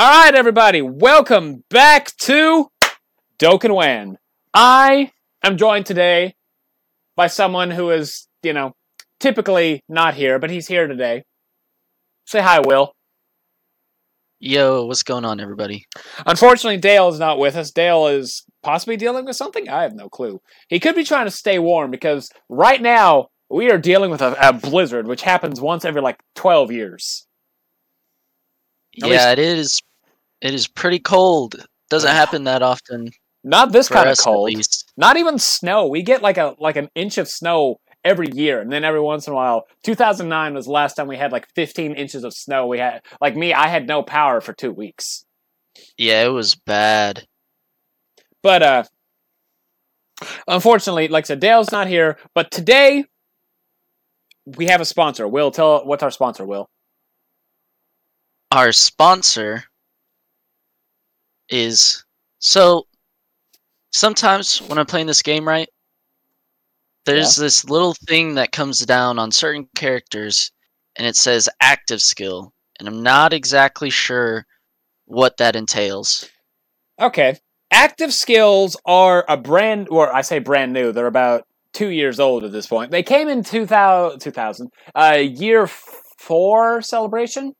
All 0.00 0.08
right, 0.08 0.32
everybody, 0.32 0.80
welcome 0.80 1.64
back 1.70 2.16
to 2.18 2.68
Dokkan 3.40 3.74
When. 3.74 4.16
I 4.54 5.10
am 5.42 5.56
joined 5.56 5.86
today 5.86 6.36
by 7.16 7.26
someone 7.26 7.72
who 7.72 7.90
is, 7.90 8.28
you 8.44 8.52
know, 8.52 8.76
typically 9.18 9.82
not 9.88 10.14
here, 10.14 10.38
but 10.38 10.50
he's 10.50 10.68
here 10.68 10.86
today. 10.86 11.24
Say 12.26 12.40
hi, 12.40 12.60
Will. 12.60 12.92
Yo, 14.38 14.86
what's 14.86 15.02
going 15.02 15.24
on, 15.24 15.40
everybody? 15.40 15.84
Unfortunately, 16.24 16.78
Dale 16.78 17.08
is 17.08 17.18
not 17.18 17.40
with 17.40 17.56
us. 17.56 17.72
Dale 17.72 18.06
is 18.06 18.44
possibly 18.62 18.96
dealing 18.96 19.24
with 19.24 19.34
something. 19.34 19.68
I 19.68 19.82
have 19.82 19.96
no 19.96 20.08
clue. 20.08 20.40
He 20.68 20.78
could 20.78 20.94
be 20.94 21.02
trying 21.02 21.26
to 21.26 21.32
stay 21.32 21.58
warm 21.58 21.90
because 21.90 22.30
right 22.48 22.80
now 22.80 23.30
we 23.50 23.68
are 23.72 23.78
dealing 23.78 24.12
with 24.12 24.22
a, 24.22 24.36
a 24.40 24.52
blizzard, 24.52 25.08
which 25.08 25.22
happens 25.22 25.60
once 25.60 25.84
every 25.84 26.02
like 26.02 26.20
12 26.36 26.70
years. 26.70 27.26
At 29.02 29.10
yeah, 29.10 29.32
it 29.32 29.38
is. 29.38 29.80
It 30.40 30.54
is 30.54 30.68
pretty 30.68 30.98
cold. 30.98 31.56
Doesn't 31.90 32.10
happen 32.10 32.44
that 32.44 32.62
often. 32.62 33.10
Not 33.44 33.72
this 33.72 33.88
kind 33.88 34.08
of 34.08 34.18
cold. 34.18 34.52
least. 34.52 34.92
Not 34.96 35.16
even 35.16 35.38
snow. 35.38 35.86
We 35.86 36.02
get 36.02 36.22
like 36.22 36.38
a 36.38 36.54
like 36.58 36.76
an 36.76 36.88
inch 36.94 37.18
of 37.18 37.28
snow 37.28 37.80
every 38.04 38.28
year, 38.32 38.60
and 38.60 38.70
then 38.70 38.84
every 38.84 39.00
once 39.00 39.26
in 39.26 39.32
a 39.32 39.36
while. 39.36 39.66
2009 39.84 40.54
was 40.54 40.66
the 40.66 40.72
last 40.72 40.94
time 40.94 41.08
we 41.08 41.16
had 41.16 41.32
like 41.32 41.46
15 41.54 41.94
inches 41.94 42.24
of 42.24 42.34
snow. 42.34 42.66
We 42.66 42.78
had 42.78 43.02
like 43.20 43.36
me. 43.36 43.52
I 43.52 43.68
had 43.68 43.86
no 43.86 44.02
power 44.02 44.40
for 44.40 44.52
two 44.52 44.72
weeks. 44.72 45.24
Yeah, 45.96 46.24
it 46.24 46.32
was 46.32 46.54
bad. 46.54 47.26
But 48.42 48.62
uh 48.62 48.84
unfortunately, 50.46 51.08
like 51.08 51.24
I 51.24 51.28
said, 51.28 51.40
Dale's 51.40 51.72
not 51.72 51.88
here. 51.88 52.18
But 52.34 52.50
today 52.50 53.04
we 54.56 54.66
have 54.66 54.80
a 54.80 54.84
sponsor. 54.84 55.26
Will 55.28 55.50
tell 55.50 55.84
what's 55.86 56.02
our 56.02 56.10
sponsor, 56.10 56.44
Will. 56.44 56.68
Our 58.50 58.72
sponsor 58.72 59.64
is 61.48 62.04
so. 62.38 62.86
Sometimes 63.90 64.58
when 64.58 64.78
I'm 64.78 64.86
playing 64.86 65.06
this 65.06 65.22
game, 65.22 65.48
right, 65.48 65.68
there's 67.06 67.36
this 67.36 67.64
little 67.64 67.94
thing 68.06 68.34
that 68.34 68.52
comes 68.52 68.80
down 68.84 69.18
on 69.18 69.32
certain 69.32 69.66
characters, 69.74 70.52
and 70.96 71.06
it 71.06 71.16
says 71.16 71.48
active 71.60 72.02
skill, 72.02 72.52
and 72.78 72.86
I'm 72.86 73.02
not 73.02 73.32
exactly 73.32 73.88
sure 73.88 74.44
what 75.06 75.38
that 75.38 75.56
entails. 75.56 76.28
Okay. 77.00 77.38
Active 77.70 78.12
skills 78.12 78.76
are 78.84 79.24
a 79.28 79.36
brand 79.36 79.88
or 79.90 80.14
I 80.14 80.22
say 80.22 80.38
brand 80.38 80.72
new. 80.72 80.92
They're 80.92 81.06
about 81.06 81.46
two 81.72 81.88
years 81.88 82.18
old 82.20 82.44
at 82.44 82.52
this 82.52 82.66
point. 82.66 82.90
They 82.90 83.02
came 83.02 83.28
in 83.28 83.42
2000, 83.42 84.20
2000 84.20 84.70
uh, 84.94 85.18
year 85.20 85.66
four 86.18 86.82
celebration. 86.82 87.54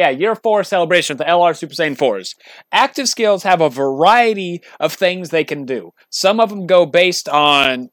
Yeah, 0.00 0.08
year 0.08 0.34
four 0.34 0.64
celebration 0.64 1.18
with 1.18 1.26
the 1.26 1.30
LR 1.30 1.54
Super 1.54 1.74
Saiyan 1.74 1.94
4s. 1.94 2.30
Active 2.72 3.06
skills 3.06 3.42
have 3.42 3.60
a 3.60 3.68
variety 3.68 4.62
of 4.80 4.94
things 4.94 5.28
they 5.28 5.44
can 5.44 5.66
do. 5.66 5.90
Some 6.08 6.40
of 6.40 6.48
them 6.48 6.66
go 6.66 6.86
based 6.86 7.28
on. 7.28 7.90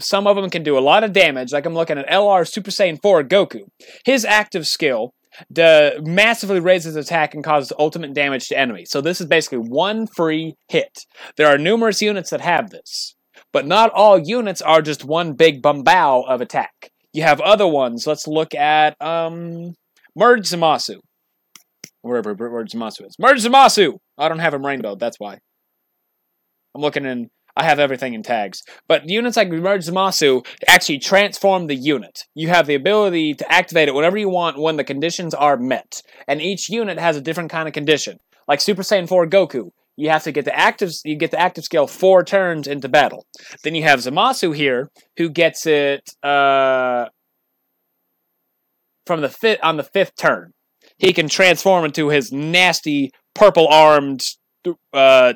Some 0.00 0.26
of 0.26 0.36
them 0.36 0.48
can 0.48 0.62
do 0.62 0.78
a 0.78 0.80
lot 0.80 1.04
of 1.04 1.12
damage, 1.12 1.52
like 1.52 1.66
I'm 1.66 1.74
looking 1.74 1.98
at 1.98 2.08
LR 2.08 2.48
Super 2.48 2.70
Saiyan 2.70 3.02
4 3.02 3.24
Goku. 3.24 3.64
His 4.06 4.24
active 4.24 4.66
skill 4.66 5.12
the 5.50 6.00
massively 6.06 6.58
raises 6.58 6.96
attack 6.96 7.34
and 7.34 7.44
causes 7.44 7.74
ultimate 7.78 8.14
damage 8.14 8.48
to 8.48 8.58
enemies. 8.58 8.88
So 8.90 9.02
this 9.02 9.20
is 9.20 9.26
basically 9.26 9.58
one 9.58 10.06
free 10.06 10.54
hit. 10.68 11.04
There 11.36 11.48
are 11.48 11.58
numerous 11.58 12.00
units 12.00 12.30
that 12.30 12.40
have 12.40 12.70
this, 12.70 13.14
but 13.52 13.66
not 13.66 13.90
all 13.90 14.18
units 14.18 14.62
are 14.62 14.80
just 14.80 15.04
one 15.04 15.34
big 15.34 15.60
bumbow 15.60 16.22
of 16.22 16.40
attack. 16.40 16.90
You 17.12 17.24
have 17.24 17.42
other 17.42 17.68
ones. 17.68 18.06
Let's 18.06 18.26
look 18.26 18.54
at 18.54 18.96
um 19.02 19.74
Merge 20.16 20.48
Zamasu. 20.48 21.00
Wherever 22.02 22.34
Merge 22.34 22.72
Zamasu 22.72 23.06
is. 23.06 23.16
Merge 23.18 23.42
Zamasu! 23.42 23.98
I 24.18 24.28
don't 24.28 24.40
have 24.40 24.54
him 24.54 24.66
rainbowed, 24.66 25.00
that's 25.00 25.18
why. 25.18 25.38
I'm 26.74 26.82
looking 26.82 27.04
in 27.04 27.30
I 27.56 27.64
have 27.64 27.78
everything 27.78 28.14
in 28.14 28.22
tags. 28.22 28.62
But 28.88 29.08
units 29.08 29.36
like 29.36 29.50
Merge 29.50 29.86
Zamasu 29.86 30.46
actually 30.66 30.98
transform 30.98 31.66
the 31.66 31.76
unit. 31.76 32.24
You 32.34 32.48
have 32.48 32.66
the 32.66 32.74
ability 32.74 33.34
to 33.34 33.52
activate 33.52 33.88
it 33.88 33.94
whenever 33.94 34.16
you 34.16 34.28
want 34.28 34.58
when 34.58 34.76
the 34.76 34.84
conditions 34.84 35.34
are 35.34 35.56
met. 35.56 36.02
And 36.26 36.40
each 36.40 36.70
unit 36.70 36.98
has 36.98 37.16
a 37.16 37.20
different 37.20 37.50
kind 37.50 37.68
of 37.68 37.74
condition. 37.74 38.18
Like 38.48 38.60
Super 38.60 38.82
Saiyan 38.82 39.08
4 39.08 39.26
Goku, 39.26 39.70
you 39.96 40.08
have 40.08 40.24
to 40.24 40.32
get 40.32 40.44
the 40.44 40.58
active 40.58 40.90
you 41.04 41.16
get 41.16 41.30
the 41.30 41.40
active 41.40 41.64
skill 41.64 41.86
four 41.86 42.24
turns 42.24 42.66
into 42.66 42.88
battle. 42.88 43.26
Then 43.62 43.74
you 43.74 43.82
have 43.82 44.00
Zamasu 44.00 44.54
here, 44.54 44.90
who 45.18 45.28
gets 45.28 45.66
it 45.66 46.10
uh, 46.22 47.06
from 49.06 49.20
the 49.20 49.28
fifth 49.28 49.60
on 49.62 49.76
the 49.76 49.84
fifth 49.84 50.16
turn. 50.16 50.52
He 50.98 51.12
can 51.12 51.28
transform 51.28 51.84
into 51.84 52.08
his 52.08 52.32
nasty 52.32 53.12
purple 53.34 53.68
armed 53.68 54.24
uh, 54.92 55.34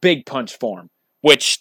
big 0.00 0.26
punch 0.26 0.58
form 0.58 0.90
which 1.24 1.60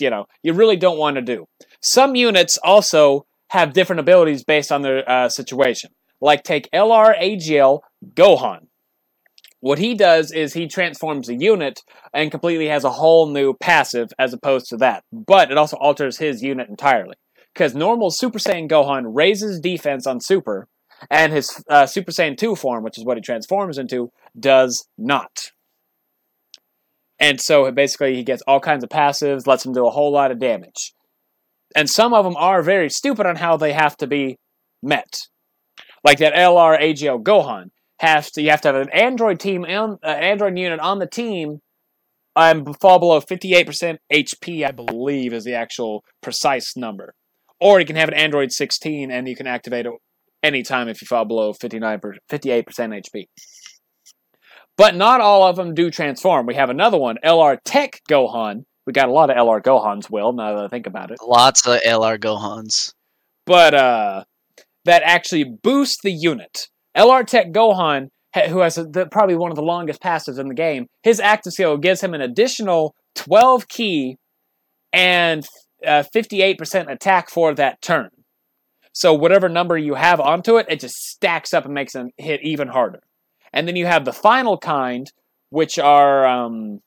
you 0.00 0.10
know 0.10 0.26
you 0.42 0.52
really 0.52 0.76
don't 0.76 0.98
want 0.98 1.14
to 1.14 1.22
do. 1.22 1.46
Some 1.80 2.16
units 2.16 2.58
also 2.64 3.26
have 3.50 3.72
different 3.72 4.00
abilities 4.00 4.42
based 4.42 4.72
on 4.72 4.82
their 4.82 5.08
uh, 5.08 5.28
situation. 5.28 5.92
Like 6.20 6.42
take 6.42 6.68
LR 6.72 7.16
AGL 7.16 7.80
Gohan. 8.14 8.66
What 9.60 9.78
he 9.78 9.94
does 9.94 10.32
is 10.32 10.52
he 10.52 10.66
transforms 10.66 11.28
a 11.28 11.34
unit 11.34 11.80
and 12.12 12.32
completely 12.32 12.66
has 12.66 12.82
a 12.82 12.90
whole 12.90 13.28
new 13.28 13.54
passive 13.54 14.08
as 14.18 14.32
opposed 14.32 14.66
to 14.70 14.76
that. 14.78 15.04
But 15.12 15.52
it 15.52 15.56
also 15.56 15.76
alters 15.76 16.18
his 16.18 16.42
unit 16.42 16.68
entirely. 16.68 17.14
Because 17.54 17.72
normal 17.72 18.10
Super 18.10 18.40
Saiyan 18.40 18.68
Gohan 18.68 19.04
raises 19.06 19.60
defense 19.60 20.08
on 20.08 20.20
Super, 20.20 20.66
and 21.10 21.32
his 21.32 21.62
uh, 21.68 21.86
Super 21.86 22.12
Saiyan 22.12 22.36
2 22.36 22.56
form, 22.56 22.84
which 22.84 22.98
is 22.98 23.04
what 23.04 23.16
he 23.16 23.20
transforms 23.22 23.78
into, 23.78 24.10
does 24.38 24.86
not. 24.96 25.50
And 27.18 27.40
so 27.40 27.70
basically, 27.70 28.16
he 28.16 28.24
gets 28.24 28.42
all 28.46 28.60
kinds 28.60 28.84
of 28.84 28.90
passives, 28.90 29.46
lets 29.46 29.64
him 29.64 29.72
do 29.72 29.86
a 29.86 29.90
whole 29.90 30.12
lot 30.12 30.30
of 30.30 30.38
damage. 30.38 30.92
And 31.76 31.88
some 31.88 32.12
of 32.12 32.24
them 32.24 32.36
are 32.36 32.62
very 32.62 32.90
stupid 32.90 33.26
on 33.26 33.36
how 33.36 33.56
they 33.56 33.72
have 33.72 33.96
to 33.98 34.06
be 34.06 34.38
met. 34.82 35.28
Like 36.02 36.18
that 36.18 36.34
LR 36.34 36.80
AGL 36.80 37.22
Gohan 37.22 37.70
has 37.98 38.30
to 38.32 38.42
you 38.42 38.50
have 38.50 38.60
to 38.62 38.68
have 38.68 38.76
an 38.76 38.90
Android 38.90 39.40
team 39.40 39.64
and 39.64 39.98
uh, 40.02 40.08
Android 40.08 40.58
unit 40.58 40.80
on 40.80 40.98
the 40.98 41.06
team 41.06 41.60
and 42.36 42.76
fall 42.80 42.98
below 42.98 43.20
58% 43.20 43.98
HP, 44.12 44.66
I 44.66 44.72
believe, 44.72 45.32
is 45.32 45.44
the 45.44 45.54
actual 45.54 46.04
precise 46.20 46.76
number. 46.76 47.14
Or 47.60 47.78
you 47.78 47.86
can 47.86 47.96
have 47.96 48.08
an 48.08 48.14
Android 48.14 48.50
16 48.50 49.10
and 49.10 49.28
you 49.28 49.36
can 49.36 49.46
activate 49.46 49.86
it 49.86 49.92
anytime 50.44 50.88
if 50.88 51.00
you 51.00 51.06
fall 51.06 51.24
below 51.24 51.52
59 51.52 52.00
58% 52.30 52.64
HP. 52.64 53.26
But 54.76 54.94
not 54.94 55.20
all 55.20 55.44
of 55.44 55.56
them 55.56 55.74
do 55.74 55.90
transform. 55.90 56.46
We 56.46 56.54
have 56.54 56.70
another 56.70 56.98
one, 56.98 57.16
LR 57.24 57.58
Tech 57.64 58.00
Gohan. 58.10 58.64
We 58.86 58.92
got 58.92 59.08
a 59.08 59.12
lot 59.12 59.30
of 59.30 59.36
LR 59.36 59.62
Gohans, 59.62 60.10
Will, 60.10 60.32
now 60.32 60.56
that 60.56 60.64
I 60.64 60.68
think 60.68 60.86
about 60.86 61.10
it. 61.10 61.18
Lots 61.26 61.66
of 61.66 61.80
LR 61.80 62.18
Gohans. 62.18 62.92
But 63.46 63.74
uh, 63.74 64.24
that 64.84 65.02
actually 65.04 65.44
boosts 65.44 66.02
the 66.02 66.12
unit. 66.12 66.68
LR 66.96 67.26
Tech 67.26 67.52
Gohan, 67.52 68.08
who 68.48 68.58
has 68.60 68.76
a, 68.76 68.84
the, 68.84 69.06
probably 69.06 69.36
one 69.36 69.50
of 69.50 69.56
the 69.56 69.62
longest 69.62 70.02
passives 70.02 70.38
in 70.38 70.48
the 70.48 70.54
game, 70.54 70.86
his 71.02 71.20
active 71.20 71.52
skill 71.52 71.78
gives 71.78 72.02
him 72.02 72.12
an 72.12 72.20
additional 72.20 72.94
12 73.14 73.68
key 73.68 74.16
and 74.92 75.46
uh, 75.86 76.02
58% 76.14 76.90
attack 76.90 77.30
for 77.30 77.54
that 77.54 77.80
turn. 77.80 78.10
So 78.94 79.12
whatever 79.12 79.48
number 79.48 79.76
you 79.76 79.94
have 79.94 80.20
onto 80.20 80.56
it, 80.56 80.66
it 80.70 80.80
just 80.80 80.96
stacks 80.96 81.52
up 81.52 81.64
and 81.64 81.74
makes 81.74 81.94
him 81.94 82.10
hit 82.16 82.40
even 82.42 82.68
harder. 82.68 83.00
And 83.52 83.68
then 83.68 83.76
you 83.76 83.86
have 83.86 84.04
the 84.04 84.12
final 84.12 84.56
kind, 84.56 85.10
which 85.50 85.78
are 85.78 86.26
um, 86.26 86.80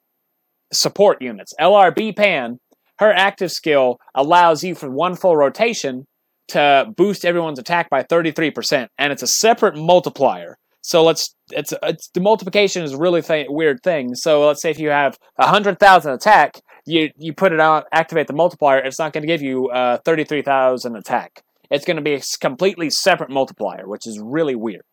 support 0.72 1.22
units. 1.22 1.54
LRB 1.60 2.16
Pan, 2.16 2.60
her 3.00 3.12
active 3.12 3.52
skill 3.52 4.00
allows 4.16 4.64
you 4.64 4.74
for 4.74 4.90
one 4.90 5.16
full 5.16 5.36
rotation 5.36 6.08
to 6.50 6.92
boost 6.96 7.26
everyone's 7.26 7.60
attack 7.60 7.90
by 7.90 8.04
33%, 8.04 8.88
and 8.98 9.12
it's 9.12 9.22
a 9.22 9.28
separate 9.28 9.76
multiplier. 9.76 10.58
So 10.82 11.04
let's 11.04 11.36
it's 11.52 11.74
it's 11.84 12.08
the 12.14 12.22
multiplication 12.22 12.82
is 12.82 12.94
a 12.94 12.98
really 12.98 13.22
th- 13.22 13.48
weird 13.50 13.84
thing. 13.84 14.16
So 14.16 14.48
let's 14.48 14.62
say 14.62 14.72
if 14.72 14.80
you 14.80 14.90
have 14.90 15.18
hundred 15.38 15.80
thousand 15.80 16.14
attack, 16.14 16.62
you 16.86 17.10
you 17.18 17.34
put 17.34 17.52
it 17.52 17.60
on 17.60 17.84
activate 17.92 18.28
the 18.28 18.34
multiplier. 18.34 18.80
It's 18.80 18.98
not 18.98 19.12
going 19.12 19.24
to 19.24 19.28
give 19.28 19.42
you 19.42 19.68
uh, 19.68 19.98
thirty 20.06 20.24
three 20.24 20.42
thousand 20.42 20.96
attack. 20.96 21.44
It's 21.70 21.86
going 21.86 21.98
to 21.98 22.04
be 22.04 22.14
a 22.14 22.22
completely 22.40 22.90
separate 22.90 23.30
multiplier, 23.30 23.88
which 23.88 24.08
is 24.08 24.20
really 24.24 24.56
weird 24.56 24.84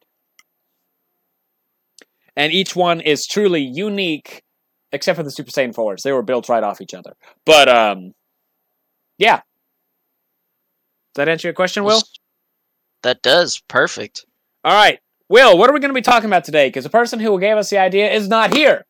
and 2.36 2.52
each 2.52 2.74
one 2.74 3.00
is 3.00 3.26
truly 3.26 3.62
unique, 3.62 4.42
except 4.92 5.16
for 5.16 5.22
the 5.22 5.30
Super 5.30 5.50
Saiyan 5.50 5.74
4s. 5.74 6.02
They 6.02 6.12
were 6.12 6.22
built 6.22 6.48
right 6.48 6.62
off 6.62 6.80
each 6.80 6.94
other. 6.94 7.14
But, 7.46 7.68
um, 7.68 8.12
yeah. 9.18 9.36
Does 11.14 11.16
that 11.16 11.28
answer 11.28 11.48
your 11.48 11.54
question, 11.54 11.84
Will? 11.84 12.02
That 13.02 13.22
does. 13.22 13.62
Perfect. 13.68 14.24
All 14.64 14.72
right. 14.72 14.98
Will, 15.28 15.56
what 15.56 15.70
are 15.70 15.72
we 15.72 15.80
going 15.80 15.90
to 15.90 15.94
be 15.94 16.02
talking 16.02 16.28
about 16.28 16.44
today? 16.44 16.68
Because 16.68 16.84
the 16.84 16.90
person 16.90 17.20
who 17.20 17.38
gave 17.38 17.56
us 17.56 17.70
the 17.70 17.78
idea 17.78 18.10
is 18.10 18.28
not 18.28 18.54
here. 18.54 18.84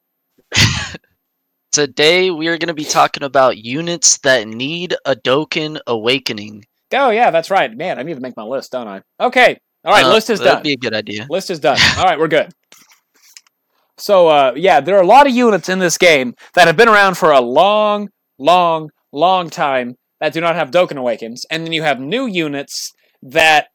Today 1.72 2.30
we 2.30 2.48
are 2.48 2.58
going 2.58 2.69
to 2.69 2.75
be 2.75 2.84
talking 2.84 3.22
about 3.22 3.58
units 3.58 4.19
that 4.19 4.46
need 4.46 4.94
a 5.04 5.16
Dokkan 5.16 5.80
awakening. 5.87 6.64
Oh, 6.92 7.10
yeah, 7.10 7.31
that's 7.31 7.50
right. 7.50 7.75
Man, 7.75 7.98
I 7.98 8.02
need 8.02 8.14
to 8.14 8.20
make 8.20 8.36
my 8.36 8.44
list, 8.44 8.72
don't 8.72 8.86
I? 8.88 9.02
Okay. 9.20 9.58
All 9.84 9.92
right, 9.92 10.04
Uh, 10.04 10.12
list 10.12 10.31
is 10.31 10.38
That'd 10.38 10.46
done. 10.46 10.54
That'd 10.56 10.64
be 10.64 10.72
a 10.72 10.76
good 10.76 10.94
idea. 10.94 11.26
List 11.28 11.50
is 11.50 11.60
done. 11.60 11.78
All 11.98 12.04
right, 12.04 12.19
we're 12.19 12.28
good. 12.28 12.52
So 13.98 14.28
uh, 14.28 14.52
yeah, 14.56 14.81
there 14.81 14.96
are 14.96 15.02
a 15.02 15.06
lot 15.06 15.26
of 15.26 15.34
units 15.34 15.69
in 15.69 15.78
this 15.78 15.98
game 15.98 16.34
that 16.54 16.66
have 16.66 16.76
been 16.76 16.88
around 16.88 17.16
for 17.16 17.31
a 17.31 17.40
long, 17.40 18.08
long, 18.38 18.90
long 19.12 19.50
time 19.50 19.96
that 20.20 20.32
do 20.32 20.40
not 20.40 20.56
have 20.56 20.70
Dokkan 20.70 20.96
Awakens, 20.96 21.44
and 21.50 21.64
then 21.64 21.72
you 21.72 21.82
have 21.82 22.00
new 22.00 22.26
units 22.26 22.92
that 23.22 23.69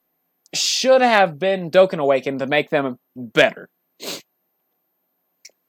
should 0.53 1.01
have 1.01 1.39
been 1.39 1.69
Dokkan 1.71 1.99
Awakened 1.99 2.39
to 2.39 2.47
make 2.47 2.69
them 2.69 2.97
better. 3.15 3.69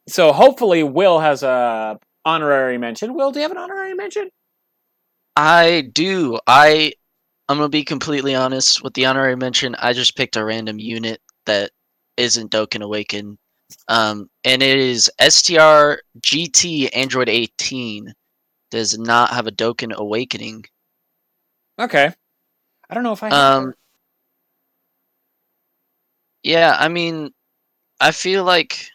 So 0.08 0.32
hopefully, 0.32 0.82
Will 0.82 1.20
has 1.20 1.42
a 1.42 1.98
honorary 2.24 2.78
mention. 2.78 3.14
Will, 3.14 3.30
do 3.30 3.38
you 3.38 3.42
have 3.42 3.52
an 3.52 3.58
honorary 3.58 3.94
mention? 3.94 4.30
I 5.36 5.88
do. 5.92 6.38
I 6.46 6.94
I'm 7.50 7.56
gonna 7.56 7.68
be 7.68 7.82
completely 7.82 8.36
honest 8.36 8.84
with 8.84 8.94
the 8.94 9.06
honorary 9.06 9.34
mention. 9.34 9.74
I 9.74 9.92
just 9.92 10.16
picked 10.16 10.36
a 10.36 10.44
random 10.44 10.78
unit 10.78 11.20
that 11.46 11.72
isn't 12.16 12.52
Dokkan 12.52 12.80
Awaken, 12.80 13.36
um, 13.88 14.30
and 14.44 14.62
it 14.62 14.78
is 14.78 15.10
STR 15.18 15.94
GT 16.20 16.90
Android 16.94 17.28
18. 17.28 18.14
Does 18.70 18.96
not 18.96 19.30
have 19.30 19.48
a 19.48 19.50
Dokkan 19.50 19.92
Awakening. 19.92 20.64
Okay. 21.76 22.12
I 22.88 22.94
don't 22.94 23.02
know 23.02 23.14
if 23.14 23.22
I. 23.24 23.30
Um, 23.30 23.74
yeah, 26.44 26.76
I 26.78 26.86
mean, 26.86 27.32
I 27.98 28.12
feel 28.12 28.44
like 28.44 28.88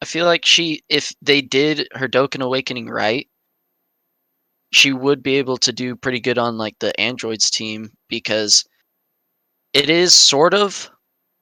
I 0.00 0.04
feel 0.04 0.26
like 0.26 0.46
she, 0.46 0.84
if 0.88 1.12
they 1.20 1.40
did 1.42 1.88
her 1.94 2.06
Dokkan 2.06 2.40
Awakening 2.40 2.88
right, 2.88 3.28
she 4.72 4.92
would 4.92 5.22
be 5.22 5.36
able 5.36 5.56
to 5.58 5.72
do 5.72 5.96
pretty 5.96 6.20
good 6.20 6.38
on 6.38 6.56
like 6.56 6.78
the 6.78 6.98
androids 7.00 7.50
team 7.50 7.90
because 8.08 8.64
it 9.72 9.90
is 9.90 10.14
sort 10.14 10.54
of 10.54 10.90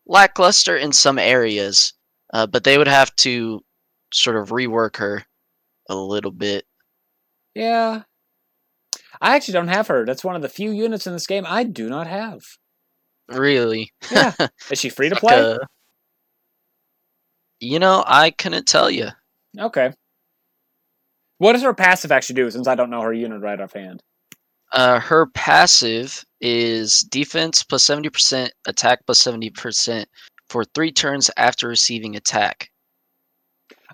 lackluster 0.06 0.76
in 0.76 0.92
some 0.92 1.19
areas, 1.19 1.92
uh, 2.32 2.46
but 2.46 2.64
they 2.64 2.78
would 2.78 2.88
have 2.88 3.14
to 3.16 3.60
sort 4.12 4.36
of 4.36 4.48
rework 4.48 4.96
her 4.96 5.25
a 5.88 5.94
little 5.94 6.30
bit. 6.30 6.64
Yeah. 7.54 8.02
I 9.20 9.36
actually 9.36 9.54
don't 9.54 9.69
have 9.69 9.88
her. 9.88 10.04
That's 10.06 10.25
one 10.25 10.36
of 10.36 10.42
the 10.42 10.48
few 10.48 10.70
units 10.70 11.06
in 11.06 11.12
this 11.12 11.26
game 11.26 11.44
I 11.46 11.64
do 11.64 11.88
not 11.88 12.06
have. 12.06 12.40
Really, 13.28 13.92
Yeah. 14.10 14.32
Is 14.70 14.78
she 14.78 14.88
free 14.88 15.10
to 15.10 15.16
play? 15.16 15.34
uh, 15.34 15.58
you 17.60 17.78
know, 17.78 18.04
I 18.06 18.30
couldn't 18.30 18.66
tell 18.66 18.90
you. 18.90 19.08
Okay. 19.58 19.92
What 21.38 21.52
does 21.52 21.62
her 21.62 21.75
passive 21.75 22.12
actually 22.12 22.35
do 22.35 22.50
since 22.50 22.69
I 22.69 22.75
don't 22.75 22.90
know 22.90 23.00
her 23.00 23.12
unit 23.12 23.40
right 23.40 23.61
offhand? 23.61 24.02
Uh, 24.73 25.00
her 25.00 25.26
passive 25.26 26.25
is 26.40 27.00
defense 27.00 27.62
plus 27.62 27.87
70%, 27.87 28.50
attack 28.67 29.00
plus 29.06 29.23
70% 29.23 30.05
for 30.49 30.64
three 30.64 30.93
turns 30.93 31.31
after 31.37 31.69
receiving 31.69 32.17
attack. 32.17 32.70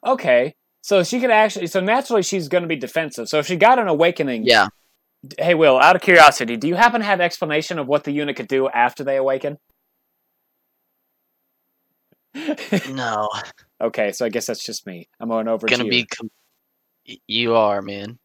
Okay. 0.05 0.55
So 0.83 1.03
she 1.03 1.21
could 1.21 1.31
actually 1.31 1.67
so 1.69 1.81
naturally 1.81 2.23
she's 2.23 2.49
gonna 2.49 2.67
be 2.67 2.77
defensive. 2.77 3.29
So 3.29 3.39
if 3.39 3.47
she 3.47 3.57
got 3.57 3.79
an 3.79 3.89
awakening 3.89 4.45
Yeah. 4.45 4.69
Hey 5.39 5.55
Will, 5.55 5.79
out 5.79 5.97
of 5.97 6.03
curiosity, 6.03 6.57
do 6.57 6.69
you 6.69 6.75
happen 6.75 7.01
to 7.01 7.07
have 7.07 7.21
an 7.21 7.25
explanation 7.25 7.79
of 7.79 7.87
what 7.87 8.05
the 8.05 8.13
unit 8.13 8.37
could 8.37 8.49
do 8.49 8.69
after 8.69 9.03
they 9.05 9.17
awaken? 9.17 9.59
No. 12.91 13.31
okay, 13.81 14.13
so 14.13 14.27
I 14.27 14.29
guess 14.29 14.47
that's 14.47 14.63
just 14.63 14.87
me. 14.87 15.09
I'm 15.21 15.29
going 15.29 15.49
over 15.49 15.67
Gonna 15.67 15.85
be. 15.85 16.05
Com- 16.05 16.31
y- 17.09 17.17
you 17.27 17.55
are, 17.55 17.83
man. 17.83 18.19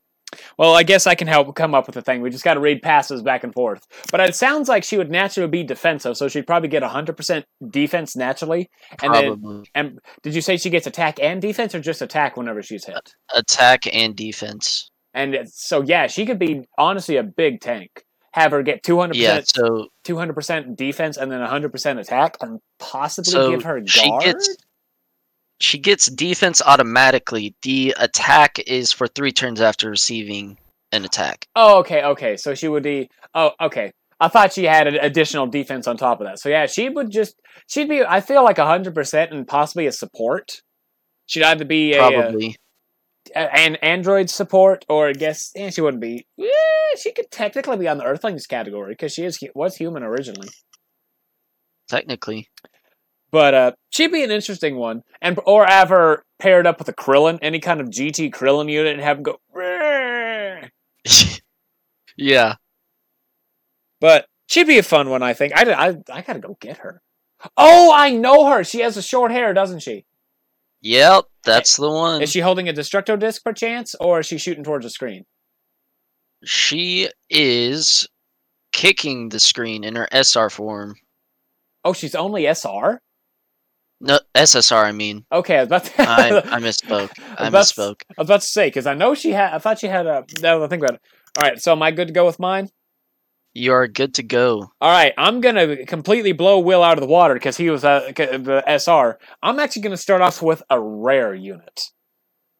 Well, 0.59 0.75
I 0.75 0.83
guess 0.83 1.07
I 1.07 1.15
can 1.15 1.27
help 1.27 1.55
come 1.55 1.73
up 1.73 1.87
with 1.87 1.97
a 1.97 2.03
thing. 2.03 2.21
We 2.21 2.29
just 2.29 2.43
got 2.43 2.53
to 2.53 2.59
read 2.59 2.83
passes 2.83 3.23
back 3.23 3.43
and 3.43 3.51
forth. 3.51 3.83
But 4.11 4.19
it 4.19 4.35
sounds 4.35 4.69
like 4.69 4.83
she 4.83 4.95
would 4.95 5.09
naturally 5.09 5.49
be 5.49 5.63
defensive, 5.63 6.17
so 6.17 6.27
she'd 6.27 6.45
probably 6.45 6.69
get 6.69 6.83
100% 6.83 7.43
defense 7.71 8.15
naturally. 8.15 8.69
And 9.01 9.13
then, 9.15 9.23
Probably. 9.41 9.69
and 9.73 9.99
did 10.21 10.35
you 10.35 10.41
say 10.41 10.57
she 10.57 10.69
gets 10.69 10.85
attack 10.85 11.19
and 11.19 11.41
defense, 11.41 11.73
or 11.73 11.79
just 11.79 12.03
attack 12.03 12.37
whenever 12.37 12.61
she's 12.61 12.85
hit? 12.85 13.15
Attack 13.33 13.83
and 13.91 14.15
defense. 14.15 14.91
And 15.15 15.35
so, 15.51 15.81
yeah, 15.81 16.05
she 16.05 16.27
could 16.27 16.37
be 16.37 16.61
honestly 16.77 17.15
a 17.17 17.23
big 17.23 17.59
tank. 17.59 18.03
Have 18.33 18.51
her 18.51 18.61
get 18.61 18.83
200%, 18.83 19.15
Yeah, 19.15 19.41
so 19.43 19.87
200% 20.05 20.75
defense 20.75 21.17
and 21.17 21.31
then 21.31 21.39
100% 21.41 21.99
attack, 21.99 22.37
and 22.41 22.59
possibly 22.77 23.31
So 23.31 23.49
give 23.49 23.63
her 23.63 23.79
guard. 23.79 23.89
she 23.89 24.11
gets- 24.19 24.55
she 25.59 25.77
gets 25.77 26.07
defense 26.07 26.61
automatically. 26.65 27.55
The 27.61 27.95
attack 27.99 28.59
is 28.59 28.91
for 28.91 29.07
three 29.07 29.31
turns 29.31 29.61
after 29.61 29.89
receiving 29.89 30.57
an 30.91 31.05
attack. 31.05 31.47
Oh, 31.55 31.79
okay, 31.79 32.03
okay. 32.03 32.37
So 32.37 32.55
she 32.55 32.67
would 32.67 32.83
be. 32.83 33.09
Oh, 33.35 33.51
okay. 33.61 33.91
I 34.21 34.27
thought 34.27 34.53
she 34.53 34.65
had 34.65 34.87
an 34.87 34.95
additional 34.95 35.47
defense 35.47 35.87
on 35.87 35.95
top 35.97 36.19
of 36.19 36.27
that. 36.27 36.39
So 36.39 36.49
yeah, 36.49 36.65
she 36.65 36.89
would 36.89 37.09
just. 37.11 37.35
She'd 37.67 37.89
be. 37.89 38.03
I 38.03 38.21
feel 38.21 38.43
like 38.43 38.57
hundred 38.57 38.95
percent 38.95 39.31
and 39.31 39.47
possibly 39.47 39.85
a 39.87 39.91
support. 39.91 40.61
She'd 41.25 41.43
either 41.43 41.65
be 41.65 41.93
a, 41.93 42.03
uh, 42.03 42.09
Probably. 42.09 42.55
a- 43.35 43.55
an 43.55 43.75
android 43.77 44.29
support, 44.29 44.83
or 44.89 45.09
I 45.09 45.13
guess 45.13 45.51
yeah, 45.55 45.69
she 45.69 45.81
wouldn't 45.81 46.01
be. 46.01 46.25
Yeah, 46.37 46.49
she 46.97 47.11
could 47.11 47.29
technically 47.31 47.77
be 47.77 47.87
on 47.87 47.97
the 47.97 48.03
Earthlings 48.05 48.47
category 48.47 48.93
because 48.93 49.13
she 49.13 49.23
is 49.25 49.39
was 49.53 49.75
human 49.75 50.03
originally. 50.03 50.49
Technically. 51.87 52.47
But 53.31 53.53
uh, 53.53 53.71
she'd 53.91 54.11
be 54.11 54.23
an 54.23 54.31
interesting 54.31 54.75
one, 54.75 55.03
and 55.21 55.39
or 55.45 55.65
have 55.65 55.89
her 55.89 56.23
paired 56.39 56.65
up 56.65 56.79
with 56.79 56.87
a 56.89 56.93
Krillin, 56.93 57.39
any 57.41 57.59
kind 57.59 57.79
of 57.79 57.89
GT 57.89 58.31
Krillin 58.33 58.71
unit, 58.71 58.93
and 58.93 59.01
have 59.01 59.17
him 59.17 59.23
go. 59.23 59.39
Yeah. 62.19 62.55
But 64.01 64.25
she'd 64.47 64.67
be 64.67 64.77
a 64.77 64.83
fun 64.83 65.09
one, 65.09 65.23
I 65.23 65.33
think. 65.33 65.53
I, 65.55 65.71
I, 65.71 65.95
I 66.11 66.21
gotta 66.21 66.39
go 66.39 66.57
get 66.59 66.77
her. 66.79 67.01
Oh, 67.55 67.93
I 67.95 68.11
know 68.11 68.47
her. 68.49 68.65
She 68.65 68.81
has 68.81 68.97
a 68.97 69.01
short 69.01 69.31
hair, 69.31 69.53
doesn't 69.53 69.79
she? 69.79 70.05
Yep, 70.81 71.25
that's 71.43 71.77
the 71.77 71.89
one. 71.89 72.21
Is 72.21 72.31
she 72.31 72.41
holding 72.41 72.67
a 72.67 72.73
Destructo 72.73 73.17
disc 73.17 73.43
perchance, 73.43 73.95
or 73.99 74.19
is 74.19 74.25
she 74.25 74.37
shooting 74.37 74.63
towards 74.63 74.85
the 74.85 74.89
screen? 74.89 75.25
She 76.43 77.09
is 77.29 78.07
kicking 78.71 79.29
the 79.29 79.39
screen 79.39 79.83
in 79.83 79.95
her 79.95 80.07
SR 80.11 80.49
form. 80.49 80.95
Oh, 81.85 81.93
she's 81.93 82.15
only 82.15 82.45
SR. 82.45 83.01
No, 84.01 84.19
SSR, 84.33 84.83
I 84.83 84.91
mean. 84.91 85.25
Okay, 85.31 85.57
I 85.57 85.63
was 85.63 85.67
about 85.67 85.85
to. 85.85 86.01
I, 86.01 86.37
I 86.37 86.59
misspoke. 86.61 87.11
I 87.37 87.49
misspoke. 87.49 88.01
I 88.17 88.21
was 88.21 88.27
about 88.27 88.41
to 88.41 88.47
say 88.47 88.67
because 88.67 88.87
I 88.87 88.93
know 88.93 89.13
she 89.13 89.31
had. 89.31 89.53
I 89.53 89.59
thought 89.59 89.79
she 89.79 89.87
had 89.87 90.07
a. 90.07 90.25
Now 90.41 90.63
I 90.63 90.67
think 90.67 90.83
about 90.83 90.95
it. 90.95 91.01
All 91.37 91.49
right, 91.49 91.61
so 91.61 91.73
am 91.73 91.81
I 91.81 91.91
good 91.91 92.07
to 92.07 92.13
go 92.13 92.25
with 92.25 92.39
mine? 92.39 92.69
You 93.53 93.73
are 93.73 93.87
good 93.87 94.13
to 94.15 94.23
go. 94.23 94.71
All 94.79 94.91
right, 94.91 95.13
I'm 95.17 95.41
gonna 95.41 95.85
completely 95.85 96.31
blow 96.31 96.59
Will 96.59 96.83
out 96.83 96.97
of 96.97 97.01
the 97.01 97.07
water 97.07 97.33
because 97.33 97.57
he 97.57 97.69
was 97.69 97.83
uh, 97.83 98.11
the 98.15 98.63
SR. 98.67 99.17
I'm 99.43 99.59
actually 99.59 99.81
gonna 99.81 99.97
start 99.97 100.21
off 100.21 100.41
with 100.41 100.63
a 100.69 100.79
rare 100.79 101.33
unit. 101.33 101.81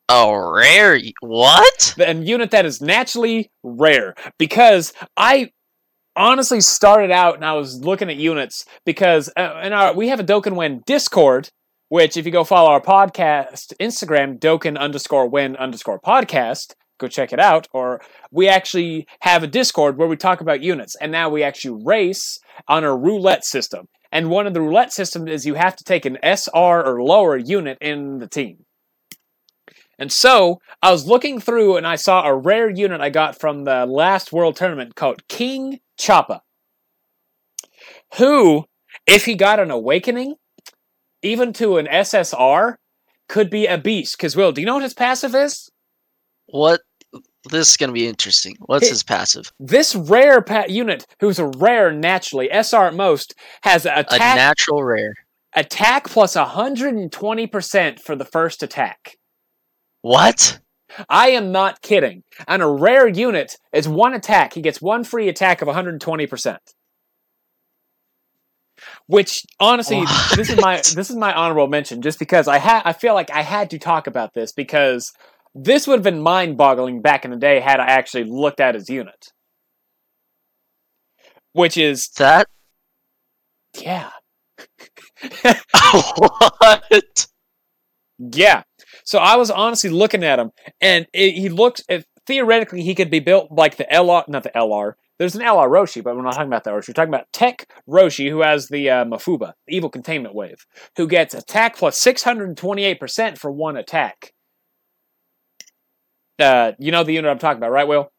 A 0.10 0.52
rare. 0.54 1.00
What? 1.22 1.96
a 2.00 2.14
unit 2.16 2.52
that 2.52 2.66
is 2.66 2.82
naturally 2.82 3.52
rare 3.64 4.16
because 4.40 4.92
I 5.16 5.52
honestly 6.20 6.60
started 6.60 7.12
out 7.12 7.36
and 7.36 7.46
I 7.46 7.54
was 7.54 7.82
looking 7.82 8.10
at 8.10 8.18
units 8.18 8.66
because 8.86 9.32
uh, 9.38 9.62
in 9.64 9.72
our 9.72 9.94
we 9.94 10.10
have 10.10 10.20
a 10.20 10.24
Dokkan 10.24 10.56
Win 10.56 10.84
Discord, 10.86 11.50
which 11.88 12.18
if 12.18 12.26
you 12.26 12.32
go 12.32 12.44
follow 12.44 12.70
our 12.70 12.82
podcast 12.82 13.74
Instagram 13.80 14.38
Dokkan 14.38 14.78
underscore 14.78 15.30
Win 15.30 15.56
underscore 15.56 16.00
podcast, 16.00 16.74
go 17.00 17.08
check 17.08 17.32
it 17.32 17.40
out. 17.40 17.68
Or 17.74 18.02
we 18.32 18.50
actually 18.50 19.08
have 19.22 19.44
a 19.44 19.48
Discord 19.48 19.98
where 19.98 20.10
we 20.10 20.18
talk 20.18 20.42
about 20.42 20.62
units, 20.62 20.96
and 21.02 21.12
now 21.12 21.30
we 21.30 21.42
actually 21.42 21.82
race 21.86 22.38
on 22.68 22.84
a 22.84 22.96
roulette 22.96 23.46
system. 23.46 23.88
And 24.12 24.30
one 24.30 24.46
of 24.46 24.54
the 24.54 24.62
roulette 24.62 24.92
systems 24.92 25.32
is 25.32 25.46
you 25.46 25.54
have 25.54 25.76
to 25.78 25.84
take 25.84 26.06
an 26.06 26.18
SR 26.22 26.84
or 26.84 27.02
lower 27.02 27.38
unit 27.38 27.78
in 27.80 28.18
the 28.18 28.28
team. 28.28 28.66
And 30.00 30.12
so 30.12 30.60
I 30.82 30.92
was 30.92 31.06
looking 31.06 31.40
through 31.40 31.78
and 31.78 31.86
I 31.86 31.96
saw 31.96 32.26
a 32.26 32.36
rare 32.36 32.70
unit 32.70 33.02
I 33.02 33.10
got 33.10 33.40
from 33.40 33.66
the 33.66 33.86
last 33.86 34.32
World 34.32 34.56
Tournament 34.56 34.96
called 34.96 35.28
King 35.28 35.80
Chappa. 36.00 36.40
Who, 38.18 38.66
if 39.06 39.26
he 39.26 39.36
got 39.36 39.60
an 39.60 39.70
awakening, 39.72 40.36
even 41.22 41.54
to 41.54 41.78
an 41.78 41.86
SSR, 41.88 42.76
could 43.28 43.50
be 43.50 43.68
a 43.68 43.78
beast. 43.78 44.18
Because, 44.18 44.36
Will, 44.36 44.52
do 44.52 44.62
you 44.62 44.66
know 44.68 44.76
what 44.76 44.84
his 44.84 44.94
passive 44.94 45.36
is? 45.36 45.70
What? 46.48 46.82
This 47.50 47.70
is 47.72 47.78
going 47.78 47.90
to 47.90 47.94
be 47.94 48.08
interesting. 48.08 48.56
What's 48.66 48.86
Hey. 48.86 48.90
his 48.92 49.04
passive? 49.04 49.52
This 49.60 49.96
rare 49.96 50.42
pa- 50.42 50.66
unit, 50.68 51.06
who's 51.20 51.40
a 51.40 51.46
rare 51.58 51.92
naturally, 51.92 52.50
SR 52.52 52.88
at 52.88 52.94
most, 52.96 53.34
has 53.64 53.86
A 53.86 54.00
attack, 54.00 54.36
natural 54.36 54.84
rare. 54.84 55.14
attack 55.56 56.10
plus 56.10 56.36
120% 56.36 58.00
for 58.00 58.16
the 58.16 58.26
first 58.26 58.62
attack. 58.64 59.16
What? 60.02 60.60
I 61.08 61.30
am 61.30 61.52
not 61.52 61.82
kidding. 61.82 62.24
On 62.48 62.62
a 62.62 62.72
rare 62.72 63.08
unit, 63.08 63.58
it's 63.72 63.88
one 63.88 64.14
attack. 64.14 64.54
He 64.54 64.62
gets 64.62 64.82
one 64.82 65.04
free 65.04 65.30
attack 65.30 65.62
of 65.62 65.68
120%. 65.68 66.58
Which 69.08 69.46
honestly, 69.60 70.06
this 70.36 70.50
is 70.50 70.60
my 70.60 70.78
this 70.78 71.10
is 71.10 71.16
my 71.16 71.34
honorable 71.34 71.68
mention 71.68 72.02
just 72.02 72.18
because 72.18 72.48
I 72.48 72.60
had 72.60 72.82
I 72.86 72.94
feel 72.94 73.14
like 73.14 73.30
I 73.32 73.42
had 73.42 73.70
to 73.72 73.80
talk 73.80 74.08
about 74.08 74.34
this 74.34 74.54
because 74.54 75.12
this 75.54 75.86
would 75.88 75.96
have 75.96 76.04
been 76.04 76.22
mind-boggling 76.22 77.02
back 77.02 77.26
in 77.26 77.32
the 77.32 77.38
day 77.38 77.60
had 77.60 77.80
I 77.80 77.88
actually 77.88 78.24
looked 78.26 78.60
at 78.60 78.76
his 78.76 78.90
unit. 78.90 79.34
Which 81.54 81.76
is 81.76 82.08
That? 82.18 82.48
yeah. 83.78 84.12
what? 86.18 87.28
Yeah. 88.20 88.64
So 89.10 89.18
I 89.18 89.38
was 89.38 89.50
honestly 89.50 89.90
looking 89.90 90.24
at 90.24 90.38
him, 90.38 90.52
and 90.80 91.08
it, 91.14 91.32
he 91.32 91.50
looks. 91.50 91.82
If, 91.90 92.06
theoretically, 92.28 92.84
he 92.84 92.94
could 92.94 93.10
be 93.10 93.20
built 93.20 93.52
like 93.52 93.78
the 93.78 93.88
LR, 93.92 94.28
not 94.28 94.44
the 94.44 94.52
LR. 94.52 94.94
There's 95.18 95.34
an 95.34 95.42
LR 95.42 95.68
Roshi, 95.68 96.04
but 96.04 96.16
we're 96.16 96.22
not 96.22 96.34
talking 96.34 96.46
about 96.46 96.64
that 96.66 96.76
Roshi. 96.76 96.90
We're 96.90 96.94
talking 96.94 97.12
about 97.12 97.26
Tech 97.34 97.68
Roshi, 97.90 98.30
who 98.30 98.42
has 98.42 98.68
the 98.68 98.88
uh, 98.88 99.06
Mafuba, 99.06 99.54
the 99.66 99.76
Evil 99.76 99.90
Containment 99.90 100.36
Wave, 100.36 100.64
who 100.96 101.08
gets 101.08 101.34
attack 101.34 101.76
plus 101.76 102.00
628% 102.00 103.40
for 103.40 103.52
one 103.52 103.78
attack. 103.78 104.32
Uh, 106.38 106.74
you 106.78 106.92
know 106.92 107.04
the 107.04 107.14
unit 107.14 107.32
I'm 107.32 107.40
talking 107.40 107.58
about, 107.58 107.72
right, 107.72 107.88
Will? 107.88 108.12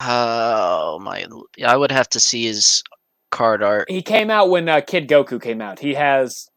Oh 0.00 0.98
my! 0.98 1.24
I 1.64 1.76
would 1.76 1.92
have 1.92 2.08
to 2.08 2.18
see 2.18 2.46
his 2.46 2.82
card 3.30 3.62
art. 3.62 3.88
He 3.88 4.02
came 4.02 4.30
out 4.30 4.50
when 4.50 4.68
uh, 4.68 4.80
Kid 4.80 5.06
Goku 5.06 5.40
came 5.40 5.60
out. 5.60 5.78
He 5.78 5.94
has 5.94 6.48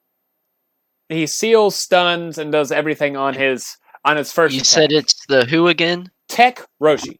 he 1.10 1.28
seals, 1.28 1.75
stuns, 1.75 2.38
and 2.38 2.51
does 2.51 2.72
everything 2.72 3.18
on 3.18 3.34
his 3.34 3.78
on 4.06 4.18
his 4.18 4.32
first. 4.32 4.54
You 4.54 4.62
attack. 4.62 4.68
said 4.68 4.92
it's 4.92 5.25
the 5.28 5.46
who 5.46 5.68
again? 5.68 6.12
Tech 6.28 6.66
Roshi. 6.82 7.20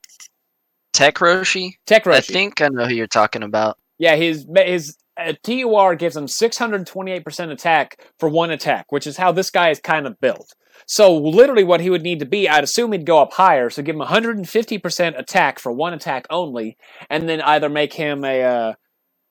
Tech 0.93 1.15
Roshi. 1.15 1.74
Tech 1.86 2.05
Roshi. 2.05 2.13
I 2.13 2.22
think 2.22 2.62
I 2.62 2.69
know 2.69 2.86
who 2.86 2.93
you're 2.93 3.08
talking 3.08 3.43
about. 3.43 3.77
Yeah, 3.98 4.15
his 4.15 4.48
his 4.55 4.98
uh, 5.19 5.34
TUR 5.43 5.96
gives 5.96 6.15
him 6.15 6.25
628% 6.25 7.51
attack 7.51 8.05
for 8.17 8.29
one 8.29 8.51
attack, 8.51 8.91
which 8.91 9.05
is 9.05 9.17
how 9.17 9.31
this 9.31 9.50
guy 9.50 9.69
is 9.69 9.79
kind 9.79 10.08
of 10.08 10.19
built. 10.19 10.53
So 10.86 11.15
literally 11.15 11.63
what 11.63 11.81
he 11.81 11.89
would 11.89 12.03
need 12.03 12.19
to 12.19 12.25
be, 12.25 12.48
I'd 12.48 12.63
assume 12.63 12.93
he'd 12.93 13.05
go 13.05 13.19
up 13.19 13.34
higher, 13.34 13.69
so 13.69 13.84
give 13.84 13.96
him 13.96 14.01
150% 14.01 15.19
attack 15.19 15.60
for 15.60 15.72
one 15.72 15.93
attack 15.93 16.25
only, 16.29 16.77
and 17.10 17.27
then 17.27 17.41
either 17.41 17.69
make 17.69 17.93
him 17.93 18.24
a, 18.24 18.43
uh, 18.43 18.74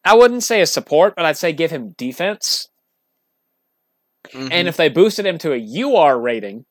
I 0.05 0.15
wouldn't 0.15 0.43
say 0.43 0.61
a 0.61 0.67
support, 0.67 1.17
but 1.17 1.25
I'd 1.25 1.39
say 1.39 1.53
give 1.53 1.71
him 1.71 1.95
defense. 1.97 2.69
Mhm. 4.27 4.49
And 4.53 4.69
if 4.69 4.77
they 4.77 4.89
boosted 4.89 5.27
him 5.27 5.39
to 5.39 5.53
a 5.53 5.59
UR 5.59 6.19
rating, 6.19 6.65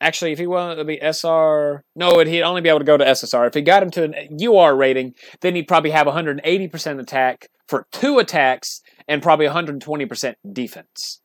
actually, 0.00 0.32
if 0.32 0.38
he 0.38 0.46
wanted 0.46 0.76
to 0.76 0.84
be 0.84 1.00
SR, 1.00 1.84
no, 1.94 2.18
he'd 2.18 2.42
only 2.42 2.60
be 2.60 2.68
able 2.68 2.80
to 2.80 2.84
go 2.84 2.96
to 2.96 3.06
SSR. 3.06 3.46
If 3.46 3.54
he 3.54 3.62
got 3.62 3.82
him 3.82 3.90
to 3.92 4.04
an 4.04 4.36
UR 4.40 4.76
rating, 4.76 5.14
then 5.40 5.54
he'd 5.54 5.68
probably 5.68 5.90
have 5.90 6.06
180% 6.06 7.00
attack 7.00 7.48
for 7.68 7.86
two 7.92 8.18
attacks 8.18 8.80
and 9.08 9.22
probably 9.22 9.46
120% 9.46 10.36
defense. 10.52 11.20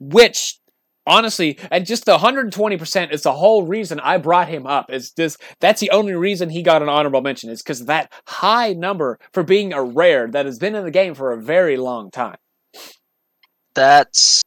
Which, 0.00 0.58
honestly, 1.06 1.58
and 1.70 1.86
just 1.86 2.04
the 2.04 2.18
120% 2.18 3.12
is 3.12 3.22
the 3.22 3.32
whole 3.32 3.64
reason 3.66 3.98
I 4.00 4.18
brought 4.18 4.48
him 4.48 4.66
up. 4.66 4.92
Is 4.92 5.12
this? 5.12 5.36
That's 5.60 5.80
the 5.80 5.90
only 5.90 6.14
reason 6.14 6.50
he 6.50 6.62
got 6.62 6.82
an 6.82 6.88
honorable 6.88 7.20
mention. 7.20 7.50
Is 7.50 7.62
because 7.62 7.86
that 7.86 8.12
high 8.26 8.74
number 8.74 9.18
for 9.32 9.42
being 9.42 9.72
a 9.72 9.82
rare 9.82 10.28
that 10.28 10.46
has 10.46 10.58
been 10.58 10.74
in 10.76 10.84
the 10.84 10.90
game 10.90 11.14
for 11.14 11.32
a 11.32 11.42
very 11.42 11.76
long 11.76 12.10
time. 12.10 12.36
That's 13.78 14.42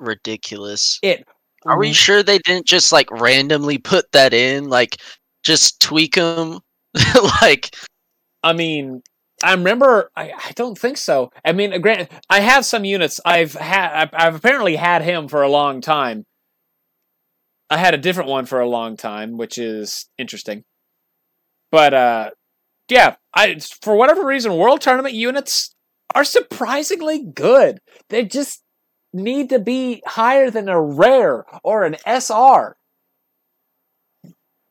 ridiculous. 0.00 0.98
It 1.04 1.24
Are 1.64 1.78
we 1.78 1.92
sure 1.92 2.24
they 2.24 2.38
didn't 2.38 2.66
just 2.66 2.90
like 2.90 3.08
randomly 3.12 3.78
put 3.78 4.10
that 4.10 4.34
in? 4.34 4.68
Like, 4.68 4.96
just 5.44 5.78
tweak 5.80 6.16
them? 6.16 6.58
like, 7.40 7.76
I 8.42 8.52
mean, 8.54 9.02
I 9.44 9.52
remember. 9.52 10.10
I, 10.16 10.32
I 10.32 10.50
don't 10.56 10.76
think 10.76 10.96
so. 10.96 11.30
I 11.44 11.52
mean, 11.52 11.80
granted, 11.80 12.08
I 12.28 12.40
have 12.40 12.64
some 12.64 12.84
units. 12.84 13.20
I've 13.24 13.52
had. 13.52 13.92
I've, 13.92 14.10
I've 14.12 14.34
apparently 14.34 14.74
had 14.74 15.02
him 15.02 15.28
for 15.28 15.42
a 15.42 15.48
long 15.48 15.80
time. 15.80 16.24
I 17.70 17.78
had 17.78 17.94
a 17.94 17.98
different 17.98 18.30
one 18.30 18.46
for 18.46 18.58
a 18.58 18.68
long 18.68 18.96
time, 18.96 19.36
which 19.36 19.58
is 19.58 20.06
interesting. 20.18 20.64
But 21.70 21.94
uh, 21.94 22.30
yeah, 22.88 23.14
I 23.32 23.60
for 23.80 23.94
whatever 23.94 24.26
reason, 24.26 24.56
world 24.56 24.80
tournament 24.80 25.14
units 25.14 25.72
are 26.16 26.24
surprisingly 26.24 27.24
good. 27.24 27.78
They 28.08 28.24
just 28.24 28.62
need 29.12 29.48
to 29.50 29.58
be 29.58 30.02
higher 30.06 30.50
than 30.50 30.68
a 30.68 30.80
rare 30.80 31.44
or 31.62 31.84
an 31.84 31.96
SR. 32.06 32.76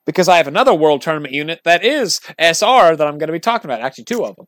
Because 0.06 0.28
I 0.28 0.38
have 0.38 0.48
another 0.48 0.74
world 0.74 1.02
tournament 1.02 1.34
unit 1.34 1.62
that 1.64 1.84
is 1.86 2.20
SR 2.38 2.96
that 2.96 3.08
I'm 3.08 3.18
going 3.18 3.28
to 3.28 3.34
be 3.34 3.40
talking 3.40 3.70
about. 3.70 3.82
Actually, 3.82 4.06
two 4.06 4.26
of 4.26 4.36
them. 4.36 4.48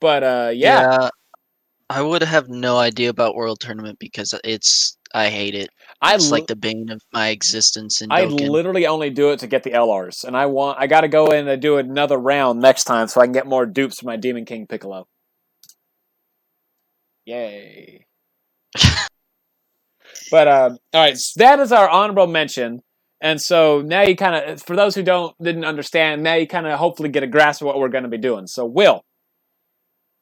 But 0.00 0.22
uh, 0.22 0.50
yeah, 0.54 0.86
I 1.88 2.02
would 2.02 2.22
have 2.22 2.48
no 2.48 2.76
idea 2.78 3.08
about 3.10 3.34
World 3.34 3.60
Tournament 3.60 3.98
because 3.98 4.34
it's 4.44 4.96
I 5.14 5.30
hate 5.30 5.54
it. 5.54 5.70
I 6.00 6.16
It's 6.16 6.30
li- 6.30 6.30
like 6.32 6.46
the 6.46 6.56
bane 6.56 6.90
of 6.90 7.00
my 7.12 7.28
existence 7.28 8.00
in 8.02 8.10
I 8.10 8.24
Dokkan. 8.24 8.48
literally 8.48 8.86
only 8.86 9.10
do 9.10 9.30
it 9.32 9.38
to 9.40 9.46
get 9.46 9.62
the 9.62 9.74
LRs, 9.74 10.24
and 10.24 10.36
I 10.36 10.46
want 10.46 10.78
I 10.80 10.86
got 10.86 11.02
to 11.02 11.08
go 11.08 11.26
in 11.26 11.48
and 11.48 11.60
do 11.60 11.76
another 11.78 12.18
round 12.18 12.60
next 12.60 12.84
time 12.84 13.08
so 13.08 13.20
I 13.20 13.24
can 13.26 13.32
get 13.32 13.46
more 13.46 13.66
dupes 13.66 14.00
for 14.00 14.06
my 14.06 14.16
Demon 14.16 14.44
King 14.44 14.66
Piccolo. 14.66 15.06
Yay! 17.26 18.06
but 20.30 20.48
uh, 20.48 20.70
all 20.92 21.00
right, 21.00 21.16
so 21.16 21.38
that 21.38 21.58
is 21.60 21.72
our 21.72 21.88
honorable 21.88 22.26
mention, 22.26 22.82
and 23.20 23.40
so 23.40 23.82
now 23.82 24.02
you 24.02 24.16
kind 24.16 24.34
of, 24.34 24.62
for 24.62 24.76
those 24.76 24.94
who 24.94 25.02
don't 25.02 25.34
didn't 25.42 25.64
understand, 25.64 26.22
now 26.22 26.34
you 26.34 26.46
kind 26.46 26.66
of 26.66 26.78
hopefully 26.78 27.08
get 27.08 27.22
a 27.22 27.26
grasp 27.26 27.62
of 27.62 27.66
what 27.66 27.78
we're 27.78 27.88
going 27.88 28.04
to 28.04 28.10
be 28.10 28.18
doing. 28.18 28.46
So, 28.46 28.66
Will, 28.66 29.02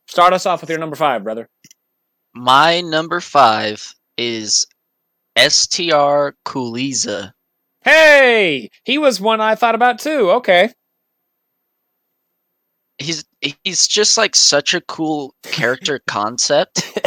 start 0.07 0.33
us 0.33 0.47
off 0.47 0.61
with 0.61 0.71
your 0.71 0.79
number 0.79 0.97
five, 0.97 1.25
brother. 1.25 1.49
My 2.35 2.81
number 2.81 3.21
five 3.21 3.95
is 4.17 4.67
STR 5.37 6.31
Kuliza. 6.47 7.33
Hey, 7.85 8.71
he 8.85 8.99
was 8.99 9.21
one 9.21 9.41
I 9.41 9.55
thought 9.55 9.75
about 9.75 9.99
too. 9.99 10.31
Okay. 10.33 10.71
He's 12.99 13.25
he's 13.65 13.87
just 13.87 14.17
like 14.17 14.35
such 14.37 14.75
a 14.75 14.81
cool 14.83 15.35
character 15.43 16.01
concept. 16.07 16.99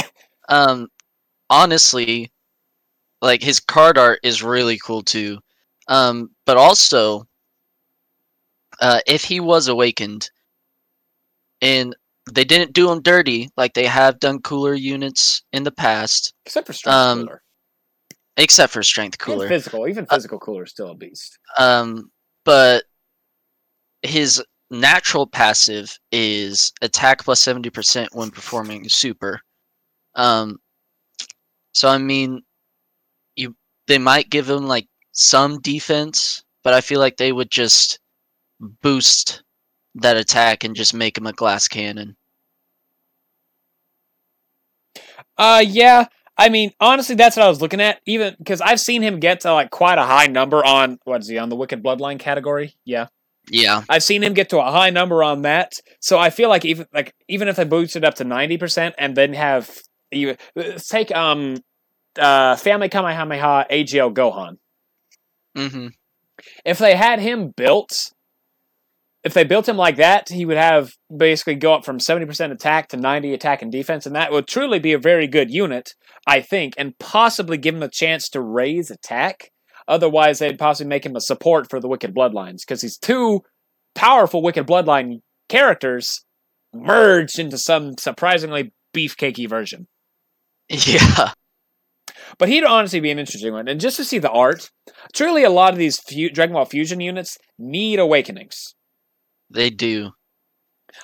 Um, 0.50 0.88
honestly, 1.50 2.32
like 3.22 3.42
his 3.42 3.60
card 3.60 3.98
art 3.98 4.20
is 4.24 4.44
really 4.44 4.78
cool 4.86 5.02
too. 5.02 5.40
Um, 5.88 6.32
but 6.46 6.58
also, 6.58 7.28
uh, 8.82 9.00
if 9.08 9.24
he 9.24 9.40
was 9.40 9.68
awakened, 9.68 10.30
and 11.62 11.96
they 12.34 12.44
didn't 12.44 12.74
do 12.74 12.92
him 12.92 13.02
dirty 13.02 13.50
like 13.56 13.74
they 13.74 13.86
have 13.86 14.20
done 14.20 14.42
cooler 14.42 14.74
units 14.74 15.44
in 15.54 15.64
the 15.64 15.72
past, 15.72 16.34
Except 16.46 16.68
for 16.68 16.74
strength 16.74 16.96
Um, 16.96 17.20
cooler. 17.26 17.42
except 18.38 18.74
for 18.74 18.84
strength 18.84 19.18
cooler. 19.20 19.48
physical, 19.48 19.88
even 19.88 20.06
physical 20.06 20.40
cooler 20.40 20.64
is 20.64 20.72
still 20.72 20.90
a 20.90 20.96
beast. 20.96 21.38
Um, 21.58 22.12
but 22.44 22.84
his 24.02 24.44
natural 24.80 25.28
passive 25.28 25.98
is 26.12 26.72
attack 26.82 27.20
plus 27.20 27.26
plus 27.26 27.42
seventy 27.42 27.70
percent 27.70 28.10
when 28.14 28.32
performing 28.32 28.88
super. 28.90 29.42
Um, 30.16 30.58
so 31.74 31.90
I 31.90 31.98
mean, 31.98 32.42
you 33.36 33.56
they 33.88 33.98
might 33.98 34.30
give 34.30 34.50
him 34.50 34.68
like 34.68 34.88
some 35.12 35.60
defense, 35.62 36.44
but 36.64 36.74
I 36.74 36.82
feel 36.82 37.00
like 37.00 37.18
they 37.18 37.32
would 37.32 37.52
just 37.52 38.00
boost 38.60 39.44
that 39.96 40.18
attack 40.18 40.64
and 40.64 40.76
just 40.76 40.94
make 40.94 41.18
him 41.18 41.28
a 41.28 41.34
glass 41.34 41.68
cannon. 41.68 42.16
Uh, 45.38 45.64
yeah. 45.66 46.06
I 46.38 46.50
mean, 46.50 46.74
honestly, 46.82 47.16
that's 47.16 47.38
what 47.38 47.46
I 47.46 47.50
was 47.50 47.62
looking 47.62 47.80
at. 47.80 48.02
Even 48.06 48.36
because 48.38 48.60
I've 48.60 48.80
seen 48.80 49.02
him 49.02 49.20
get 49.20 49.42
to 49.42 49.54
like 49.54 49.72
quite 49.72 49.98
a 49.98 50.04
high 50.04 50.28
number 50.28 50.66
on 50.66 51.00
what 51.06 51.22
is 51.22 51.30
he 51.30 51.38
on 51.38 51.50
the 51.50 51.56
Wicked 51.56 51.82
Bloodline 51.82 52.20
category? 52.20 52.76
Yeah, 52.84 53.08
Yeah, 53.50 53.84
I've 53.90 54.04
seen 54.04 54.24
him 54.24 54.34
get 54.34 54.50
to 54.50 54.60
a 54.60 54.72
high 54.72 54.90
number 54.90 55.24
on 55.24 55.44
that. 55.44 55.74
So 56.02 56.18
I 56.18 56.30
feel 56.30 56.50
like 56.50 56.66
even 56.66 56.88
like 56.94 57.14
even 57.28 57.48
if 57.48 57.56
they 57.56 57.64
boost 57.64 57.96
it 57.96 58.04
up 58.04 58.16
to 58.16 58.24
ninety 58.24 58.58
percent 58.58 58.96
and 58.98 59.16
then 59.16 59.34
have 59.34 59.70
you 60.12 60.36
take 60.90 61.16
um 61.16 61.58
uh 62.20 62.56
Family 62.56 62.90
Kamehameha 62.90 63.68
AGL 63.70 64.14
Gohan. 64.14 64.58
hmm 65.56 65.88
if 66.64 66.78
they 66.78 66.96
had 66.96 67.20
him 67.20 67.54
built, 67.56 68.12
if 69.24 69.34
they 69.34 69.44
built 69.44 69.68
him 69.68 69.78
like 69.78 69.98
that, 69.98 70.30
he 70.30 70.46
would 70.46 70.58
have 70.58 70.92
basically 71.16 71.56
go 71.56 71.74
up 71.74 71.86
from 71.86 71.98
70% 71.98 72.52
attack 72.52 72.90
to 72.90 72.98
90 72.98 73.34
attack 73.34 73.62
and 73.62 73.72
defense, 73.72 74.06
and 74.06 74.16
that 74.16 74.32
would 74.32 74.48
truly 74.48 74.80
be 74.80 74.94
a 74.94 75.00
very 75.00 75.28
good 75.28 75.52
unit, 75.52 75.94
I 76.28 76.42
think, 76.42 76.74
and 76.78 76.98
possibly 77.00 77.58
give 77.58 77.76
him 77.76 77.84
a 77.84 77.90
chance 77.90 78.30
to 78.30 78.42
raise 78.42 78.92
attack. 78.92 79.52
Otherwise, 79.88 80.40
they'd 80.40 80.58
possibly 80.58 80.90
make 80.90 81.06
him 81.06 81.16
a 81.16 81.22
support 81.22 81.70
for 81.70 81.80
the 81.80 81.88
Wicked 81.88 82.14
Bloodlines, 82.14 82.62
because 82.62 82.82
he's 82.82 82.98
two 82.98 83.42
powerful 83.94 84.42
Wicked 84.42 84.66
Bloodline 84.66 85.22
characters 85.50 86.26
merged 86.74 87.40
into 87.40 87.58
some 87.58 87.98
surprisingly 87.98 88.74
beefcakey 88.96 89.48
version. 89.48 89.88
yeah. 90.70 91.32
But 92.38 92.50
he'd 92.50 92.64
honestly 92.64 93.00
be 93.00 93.12
an 93.12 93.20
interesting 93.20 93.54
one. 93.54 93.68
And 93.68 93.80
just 93.80 93.98
to 93.98 94.04
see 94.04 94.20
the 94.20 94.32
art, 94.32 94.72
truly 95.14 95.44
a 95.44 95.50
lot 95.50 95.74
of 95.74 95.80
these 95.80 96.00
fu- 96.00 96.30
Dragon 96.30 96.54
Ball 96.54 96.66
Fusion 96.66 97.00
units 97.00 97.38
need 97.58 98.00
awakenings. 98.00 98.76
They 99.50 99.70
do. 99.70 100.12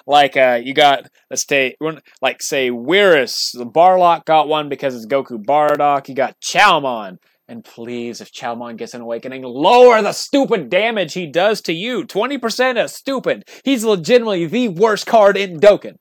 Like 0.08 0.38
uh, 0.38 0.60
you 0.64 0.74
got 0.74 1.10
let's 1.30 1.46
say 1.48 1.76
like 2.22 2.42
say 2.42 2.70
Whirus, 2.70 3.52
the 3.52 3.66
Barlock 3.66 4.26
got 4.26 4.48
one 4.48 4.70
because 4.70 4.96
it's 4.96 5.06
Goku 5.06 5.44
Bardock. 5.44 6.08
You 6.08 6.16
got 6.16 6.40
Chalmon, 6.40 7.18
and 7.52 7.64
please, 7.64 8.22
if 8.22 8.32
Chalmon 8.32 8.78
gets 8.78 8.94
an 8.94 9.02
awakening, 9.02 9.44
lower 9.44 10.02
the 10.02 10.14
stupid 10.14 10.70
damage 10.70 11.14
he 11.14 11.28
does 11.28 11.62
to 11.64 11.74
you. 11.74 12.06
Twenty 12.06 12.38
percent 12.38 12.78
is 12.78 12.94
stupid. 12.94 13.44
He's 13.64 13.84
legitimately 13.84 14.46
the 14.48 14.70
worst 14.70 15.06
card 15.06 15.38
in 15.38 15.60
Dokkan. 15.60 15.98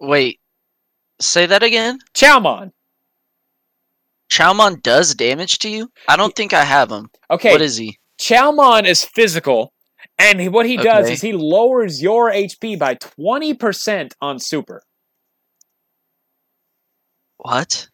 Wait, 0.00 0.40
Say 1.20 1.46
that 1.46 1.62
again. 1.62 1.98
Chowmon. 2.14 2.72
Chowmon 4.30 4.82
does 4.82 5.14
damage 5.14 5.58
to 5.60 5.68
you. 5.68 5.88
I 6.08 6.16
don't 6.16 6.34
think 6.34 6.52
I 6.52 6.64
have 6.64 6.90
him. 6.90 7.08
Okay, 7.30 7.52
What 7.52 7.62
is 7.62 7.76
he? 7.76 7.98
Chowmon 8.20 8.84
is 8.84 9.04
physical, 9.04 9.72
and 10.18 10.52
what 10.52 10.66
he 10.66 10.76
does 10.76 11.04
Okay. 11.04 11.12
is 11.14 11.20
he 11.20 11.32
lowers 11.32 12.02
your 12.02 12.30
HP 12.32 12.76
by 12.78 12.96
20% 12.96 14.12
on 14.20 14.38
super. 14.40 14.82
What? 17.36 17.88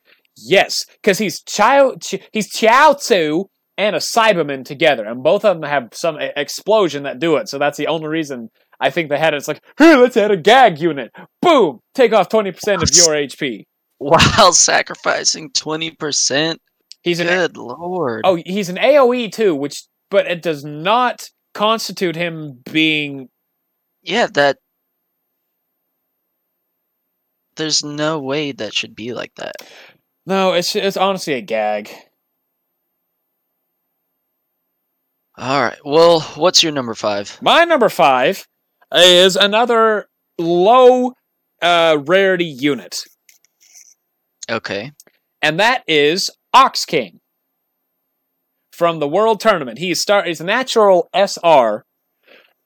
Yes, 0.46 0.84
because 1.02 1.18
he's 1.18 1.42
Chao, 1.42 1.94
Ch- 2.02 2.20
he's 2.32 2.52
Chiaotzu 2.52 3.44
and 3.76 3.96
a 3.96 3.98
Cyberman 3.98 4.64
together, 4.64 5.04
and 5.06 5.22
both 5.22 5.44
of 5.44 5.60
them 5.60 5.68
have 5.68 5.88
some 5.92 6.18
explosion 6.20 7.04
that 7.04 7.18
do 7.18 7.36
it. 7.36 7.48
So 7.48 7.58
that's 7.58 7.78
the 7.78 7.86
only 7.86 8.08
reason 8.08 8.48
I 8.78 8.90
think 8.90 9.08
they 9.08 9.18
had 9.18 9.34
it. 9.34 9.38
It's 9.38 9.48
like, 9.48 9.62
here, 9.78 9.96
let's 9.96 10.16
add 10.16 10.30
a 10.30 10.36
gag 10.36 10.78
unit. 10.80 11.10
Boom, 11.42 11.80
take 11.94 12.12
off 12.12 12.28
20% 12.28 12.48
of 12.82 12.90
your 12.94 13.14
HP. 13.14 13.64
While 13.98 14.52
sacrificing 14.52 15.50
twenty 15.52 15.90
percent. 15.90 16.60
He's 17.02 17.20
an 17.20 17.26
Good 17.26 17.56
lord. 17.58 18.22
oh, 18.24 18.38
he's 18.46 18.70
an 18.70 18.76
AOE 18.76 19.30
too, 19.30 19.54
which 19.54 19.84
but 20.10 20.26
it 20.26 20.40
does 20.42 20.64
not 20.64 21.28
constitute 21.52 22.16
him 22.16 22.60
being 22.70 23.28
yeah. 24.02 24.26
That. 24.32 24.56
There's 27.56 27.84
no 27.84 28.18
way 28.20 28.52
that 28.52 28.72
should 28.74 28.94
be 28.94 29.12
like 29.12 29.34
that. 29.36 29.56
No. 30.26 30.52
It's 30.52 30.74
it's 30.76 30.96
honestly 30.96 31.34
a 31.34 31.40
gag. 31.40 31.90
All 35.36 35.62
right. 35.62 35.78
Well, 35.84 36.20
what's 36.36 36.62
your 36.62 36.72
number 36.72 36.94
five? 36.94 37.38
My 37.40 37.64
number 37.64 37.88
five 37.88 38.46
is 38.92 39.36
another 39.36 40.08
low 40.38 41.12
uh, 41.62 41.98
rarity 42.04 42.44
unit. 42.44 43.00
Okay. 44.50 44.92
and 45.42 45.60
that 45.60 45.84
is 45.86 46.28
Ox 46.52 46.84
King 46.84 47.20
from 48.72 48.98
the 48.98 49.08
World 49.08 49.40
Tournament. 49.40 49.78
He's 49.78 50.00
start 50.00 50.26
he's 50.26 50.40
a 50.40 50.44
natural 50.44 51.08
SR, 51.14 51.84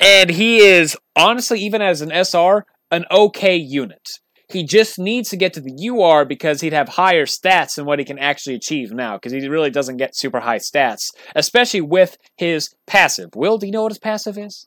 and 0.00 0.30
he 0.30 0.58
is 0.58 0.96
honestly 1.14 1.61
even 1.61 1.82
as 1.82 2.00
an 2.00 2.11
SR 2.11 2.64
an 2.90 3.04
okay 3.11 3.56
unit. 3.56 4.08
He 4.49 4.65
just 4.65 4.99
needs 4.99 5.31
to 5.31 5.37
get 5.37 5.55
to 5.55 5.61
the 5.61 5.89
UR 5.89 6.25
because 6.25 6.61
he'd 6.61 6.73
have 6.73 6.89
higher 6.91 7.27
stats 7.27 7.77
than 7.77 7.87
what 7.87 7.99
he 7.99 8.05
can 8.05 8.19
actually 8.19 8.55
achieve 8.55 8.93
now 8.93 9.17
because 9.17 9.33
he 9.33 9.49
really 9.49 9.71
doesn't 9.71 9.97
get 9.97 10.17
super 10.17 10.41
high 10.41 10.59
stats, 10.59 11.11
especially 11.35 11.81
with 11.81 12.17
his 12.37 12.75
passive. 12.87 13.31
Will, 13.35 13.59
do 13.59 13.67
you 13.67 13.73
know 13.73 13.83
what 13.83 13.93
his 13.93 13.99
passive 13.99 14.37
is? 14.37 14.67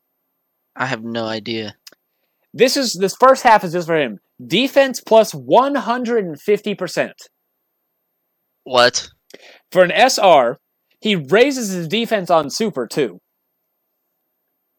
I 0.75 0.87
have 0.87 1.03
no 1.03 1.25
idea. 1.25 1.75
This 2.53 2.77
is 2.77 2.93
this 2.93 3.15
first 3.15 3.43
half 3.43 3.63
is 3.63 3.73
just 3.73 3.87
for 3.87 3.99
him. 3.99 4.19
Defense 4.45 5.01
plus 5.01 5.33
150%. 5.33 7.11
What? 8.63 9.09
For 9.71 9.83
an 9.83 9.91
SR, 9.91 10.57
he 10.99 11.15
raises 11.15 11.69
his 11.69 11.87
defense 11.87 12.29
on 12.29 12.49
super 12.49 12.87
too. 12.87 13.19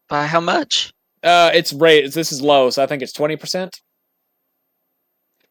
By 0.08 0.26
how 0.26 0.40
much? 0.40 0.92
Uh, 1.22 1.50
it's 1.52 1.72
raised. 1.72 2.14
This 2.14 2.32
is 2.32 2.40
low, 2.40 2.70
so 2.70 2.82
I 2.82 2.86
think 2.86 3.02
it's 3.02 3.12
twenty 3.12 3.36
percent. 3.36 3.80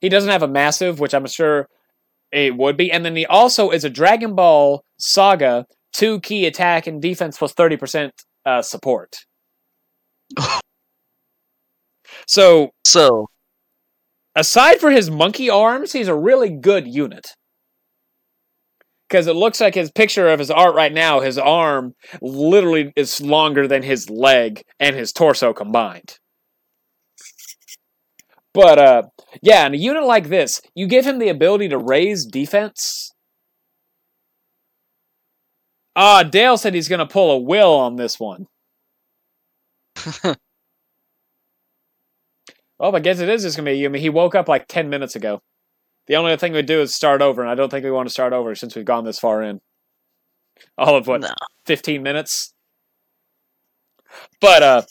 He 0.02 0.10
doesn't 0.10 0.30
have 0.30 0.44
a 0.44 0.48
massive, 0.48 1.00
which 1.00 1.14
I'm 1.14 1.26
sure 1.28 1.68
it 2.32 2.58
would 2.58 2.78
be, 2.78 2.92
and 2.92 3.06
then 3.06 3.16
he 3.16 3.26
also 3.26 3.72
is 3.72 3.84
a 3.86 3.90
Dragon 3.90 4.36
Ball 4.36 4.84
Saga 5.00 5.66
two 5.94 6.20
key 6.22 6.46
attack 6.46 6.88
and 6.88 7.02
defense 7.02 7.38
plus 7.38 7.54
thirty 7.54 7.78
percent 7.78 8.14
uh, 8.46 8.62
support. 8.62 9.18
so 12.28 12.72
So, 12.86 13.28
aside 14.36 14.80
for 14.80 14.92
his 14.92 15.10
monkey 15.12 15.50
arms, 15.50 15.92
he's 15.94 16.08
a 16.08 16.16
really 16.16 16.50
good 16.50 16.88
unit. 16.88 17.28
Because 19.10 19.28
it 19.28 19.36
looks 19.38 19.62
like 19.62 19.76
his 19.76 19.90
picture 19.92 20.28
of 20.28 20.40
his 20.40 20.52
art 20.52 20.76
right 20.76 20.92
now, 20.92 21.22
his 21.22 21.38
arm 21.38 21.94
literally 22.22 22.92
is 22.98 23.22
longer 23.22 23.66
than 23.68 23.84
his 23.84 24.10
leg 24.10 24.64
and 24.80 24.96
his 24.96 25.14
torso 25.14 25.54
combined. 25.54 26.18
But 28.54 28.78
uh 28.80 29.04
yeah, 29.42 29.66
in 29.66 29.74
a 29.74 29.78
unit 29.78 30.04
like 30.04 30.30
this, 30.30 30.62
you 30.76 30.88
give 30.88 31.06
him 31.06 31.20
the 31.20 31.30
ability 31.30 31.70
to 31.70 31.78
raise 31.78 32.26
defense. 32.26 33.14
Ah, 35.96 36.24
Dale 36.24 36.58
said 36.58 36.74
he's 36.74 36.90
gonna 36.90 37.08
pull 37.08 37.32
a 37.32 37.38
will 37.40 37.74
on 37.74 37.96
this 37.96 38.20
one. 38.20 38.48
Well, 42.80 42.96
I 42.96 43.00
guess 43.00 43.20
it 43.20 43.30
is 43.30 43.44
just 43.44 43.58
gonna 43.58 43.72
be. 43.72 43.86
I 43.86 43.88
mean, 43.90 44.02
he 44.02 44.10
woke 44.10 44.36
up 44.36 44.48
like 44.48 44.68
ten 44.68 44.90
minutes 44.90 45.16
ago. 45.16 45.42
The 46.08 46.16
only 46.16 46.38
thing 46.38 46.54
we 46.54 46.62
do 46.62 46.82
is 46.82 46.94
start 46.94 47.22
over, 47.22 47.42
and 47.42 47.50
I 47.50 47.56
don't 47.56 47.70
think 47.70 47.84
we 47.84 47.92
want 47.92 48.08
to 48.08 48.14
start 48.14 48.34
over 48.34 48.56
since 48.56 48.76
we've 48.76 48.86
gone 48.86 49.04
this 49.04 49.20
far 49.20 49.42
in. 49.42 49.62
All 50.78 50.96
of 50.96 51.08
what 51.08 51.22
no. 51.22 51.30
fifteen 51.66 52.04
minutes. 52.04 52.54
But 54.40 54.64
uh, 54.64 54.82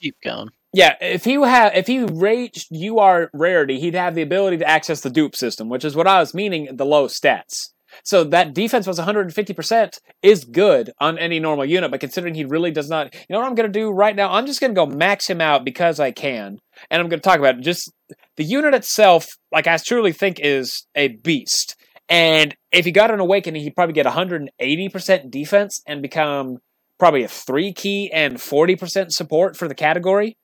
keep 0.00 0.16
going. 0.24 0.48
Yeah, 0.74 0.96
if 1.00 1.24
he 1.24 1.34
have 1.34 1.72
if 1.76 1.86
he 1.86 2.02
reached 2.02 2.72
UR 2.72 3.30
rarity, 3.32 3.78
he'd 3.78 3.94
have 3.94 4.16
the 4.16 4.22
ability 4.22 4.56
to 4.58 4.68
access 4.68 5.00
the 5.02 5.08
dupe 5.08 5.36
system, 5.36 5.68
which 5.68 5.84
is 5.84 5.94
what 5.94 6.08
I 6.08 6.18
was 6.18 6.34
meaning 6.34 6.68
the 6.72 6.84
low 6.84 7.06
stats. 7.06 7.68
So 8.02 8.24
that 8.24 8.54
defense 8.54 8.84
was 8.88 8.98
150% 8.98 9.98
is 10.20 10.44
good 10.44 10.90
on 10.98 11.16
any 11.16 11.38
normal 11.38 11.64
unit, 11.64 11.92
but 11.92 12.00
considering 12.00 12.34
he 12.34 12.44
really 12.44 12.72
does 12.72 12.90
not, 12.90 13.14
you 13.14 13.20
know 13.30 13.38
what 13.38 13.46
I'm 13.46 13.54
going 13.54 13.72
to 13.72 13.78
do 13.78 13.92
right 13.92 14.16
now? 14.16 14.32
I'm 14.32 14.46
just 14.46 14.60
going 14.60 14.72
to 14.72 14.74
go 14.74 14.84
max 14.84 15.30
him 15.30 15.40
out 15.40 15.64
because 15.64 16.00
I 16.00 16.10
can, 16.10 16.58
and 16.90 17.00
I'm 17.00 17.08
going 17.08 17.20
to 17.20 17.24
talk 17.24 17.38
about 17.38 17.58
it. 17.58 17.60
just 17.60 17.92
the 18.36 18.42
unit 18.42 18.74
itself. 18.74 19.28
Like 19.52 19.68
I 19.68 19.76
truly 19.76 20.12
think 20.12 20.40
is 20.40 20.88
a 20.96 21.06
beast, 21.06 21.76
and 22.08 22.56
if 22.72 22.84
he 22.84 22.90
got 22.90 23.12
an 23.12 23.20
awakening, 23.20 23.62
he'd 23.62 23.76
probably 23.76 23.92
get 23.92 24.06
180% 24.06 25.30
defense 25.30 25.82
and 25.86 26.02
become 26.02 26.58
probably 26.98 27.22
a 27.22 27.28
three 27.28 27.72
key 27.72 28.10
and 28.12 28.38
40% 28.38 29.12
support 29.12 29.56
for 29.56 29.68
the 29.68 29.74
category 29.74 30.36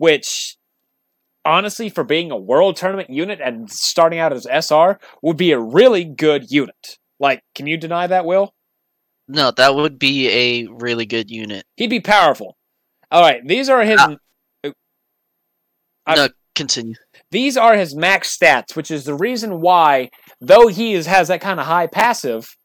which 0.00 0.56
honestly, 1.44 1.90
for 1.90 2.04
being 2.04 2.30
a 2.30 2.36
world 2.36 2.76
tournament 2.76 3.10
unit 3.10 3.38
and 3.42 3.70
starting 3.70 4.18
out 4.18 4.32
as 4.32 4.46
SR, 4.46 4.98
would 5.22 5.36
be 5.36 5.52
a 5.52 5.60
really 5.60 6.04
good 6.04 6.50
unit. 6.50 6.98
Like, 7.18 7.42
can 7.54 7.66
you 7.66 7.76
deny 7.76 8.06
that, 8.06 8.24
Will? 8.24 8.54
No, 9.28 9.50
that 9.50 9.74
would 9.74 9.98
be 9.98 10.28
a 10.28 10.66
really 10.70 11.04
good 11.04 11.30
unit. 11.30 11.64
He'd 11.76 11.90
be 11.90 12.00
powerful. 12.00 12.56
All 13.10 13.20
right, 13.20 13.46
these 13.46 13.68
are 13.68 13.82
his. 13.82 14.00
Ah. 14.00 14.16
I- 16.06 16.14
no, 16.14 16.28
continue. 16.54 16.94
these 17.30 17.58
are 17.58 17.76
his 17.76 17.94
max 17.94 18.36
stats, 18.36 18.74
which 18.74 18.90
is 18.90 19.04
the 19.04 19.14
reason 19.14 19.60
why, 19.60 20.08
though 20.40 20.68
he 20.68 20.94
is, 20.94 21.06
has 21.06 21.28
that 21.28 21.42
kind 21.42 21.60
of 21.60 21.66
high 21.66 21.86
passive, 21.86 22.56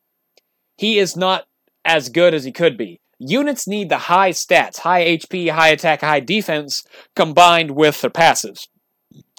he 0.78 1.00
is 1.00 1.17
not 1.17 1.43
as 1.84 2.08
good 2.10 2.34
as 2.34 2.45
he 2.45 2.52
could 2.54 2.78
be. 2.78 3.00
Units 3.19 3.67
need 3.67 3.89
the 3.89 3.97
high 3.97 4.32
stats, 4.32 4.80
high 4.80 5.04
HP, 5.06 5.49
high 5.49 5.69
attack, 5.69 6.01
high 6.01 6.19
defense, 6.19 6.84
combined 7.15 7.71
with 7.71 8.01
their 8.01 8.10
passives. 8.10 8.67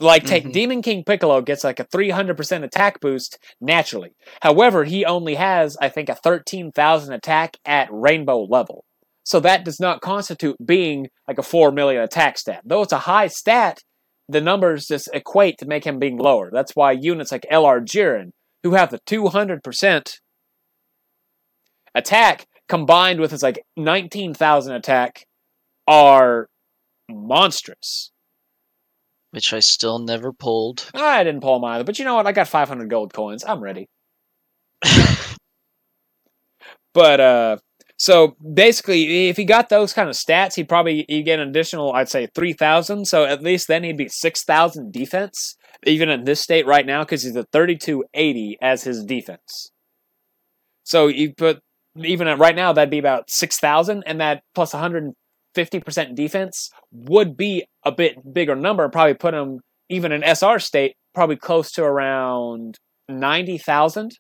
Like, 0.01 0.25
take 0.25 0.45
Mhm. 0.45 0.53
Demon 0.53 0.83
King 0.83 1.05
Piccolo 1.05 1.43
gets 1.43 1.63
like 1.63 1.79
a 1.79 1.85
300% 1.85 2.65
attack 2.65 3.01
boost 3.01 3.39
naturally. 3.61 4.15
However, 4.41 4.85
he 4.85 5.05
only 5.05 5.35
has, 5.35 5.77
I 5.81 5.91
think, 5.91 6.09
a 6.09 6.15
13,000 6.15 7.13
attack 7.13 7.57
at 7.67 7.89
rainbow 7.91 8.45
level. 8.45 8.85
So 9.25 9.41
that 9.41 9.65
does 9.65 9.81
not 9.81 10.01
constitute 10.01 10.57
being 10.65 11.09
like 11.27 11.39
a 11.39 11.43
4 11.43 11.73
million 11.73 12.03
attack 12.03 12.39
stat. 12.39 12.63
Though 12.65 12.83
it's 12.83 12.93
a 12.93 13.01
high 13.01 13.27
stat, 13.27 13.81
the 14.29 14.41
numbers 14.41 14.87
just 14.87 15.09
equate 15.13 15.59
to 15.59 15.67
make 15.67 15.85
him 15.85 15.99
being 15.99 16.17
lower. 16.17 16.51
That's 16.53 16.73
why 16.75 16.93
units 16.93 17.33
like 17.33 17.47
LR 17.51 17.81
Jiren, 17.81 18.31
who 18.63 18.75
have 18.75 18.91
the 18.91 19.01
200% 19.07 20.21
attack 21.95 22.47
combined 22.69 23.21
with 23.21 23.31
his 23.31 23.43
like 23.43 23.65
19,000 23.77 24.75
attack, 24.75 25.27
are 25.87 26.49
monstrous. 27.11 28.11
Which 29.31 29.53
I 29.53 29.61
still 29.61 29.99
never 29.99 30.33
pulled. 30.33 30.91
I 30.95 31.23
didn't 31.25 31.43
pull 31.43 31.61
them 31.61 31.65
either, 31.65 31.85
but 31.85 31.99
you 31.99 32.05
know 32.05 32.15
what? 32.15 32.27
I 32.27 32.33
got 32.33 32.49
500 32.49 32.89
gold 32.89 33.13
coins. 33.13 33.45
I'm 33.45 33.61
ready. 33.61 33.89
But 36.97 37.21
uh, 37.21 37.57
so 37.99 38.37
basically, 38.55 39.29
if 39.29 39.37
he 39.37 39.45
got 39.45 39.69
those 39.69 39.93
kind 39.93 40.09
of 40.09 40.15
stats, 40.15 40.55
he'd 40.55 40.67
probably 40.67 41.05
he'd 41.11 41.25
get 41.25 41.39
an 41.39 41.47
additional, 41.47 41.93
I'd 41.93 42.09
say, 42.09 42.27
three 42.35 42.55
thousand. 42.55 43.05
So 43.05 43.27
at 43.27 43.43
least 43.43 43.69
then 43.69 43.85
he'd 43.85 43.99
be 43.99 44.09
six 44.09 44.43
thousand 44.45 44.95
defense, 44.95 45.57
even 45.85 46.09
in 46.09 46.25
this 46.25 46.41
state 46.41 46.67
right 46.67 46.87
now, 46.87 47.05
because 47.05 47.23
he's 47.23 47.37
a 47.37 47.45
thirty-two 47.53 48.03
eighty 48.15 48.57
as 48.63 48.85
his 48.85 49.05
defense. 49.05 49.73
So 50.85 51.09
you 51.09 51.35
put 51.35 51.61
even 52.05 52.29
at 52.29 52.39
right 52.39 52.57
now 52.57 52.73
that'd 52.73 52.91
be 52.91 52.99
about 52.99 53.31
six 53.31 53.59
thousand, 53.59 54.05
and 54.07 54.21
that 54.21 54.43
plus 54.55 54.73
one 54.73 54.83
hundred 54.83 55.05
and 55.05 55.15
fifty 55.55 55.81
percent 55.81 56.15
defense 56.15 56.71
would 56.93 57.37
be 57.37 57.65
a 57.85 57.93
bit 57.93 58.17
bigger 58.33 58.57
number. 58.57 58.89
Probably 58.89 59.15
put 59.15 59.35
him 59.35 59.61
even 59.89 60.13
in 60.13 60.23
SR 60.23 60.59
state, 60.59 60.97
probably 61.15 61.37
close 61.37 61.71
to 61.73 61.85
around 61.85 62.79
ninety 63.09 63.59
thousand. 63.59 64.13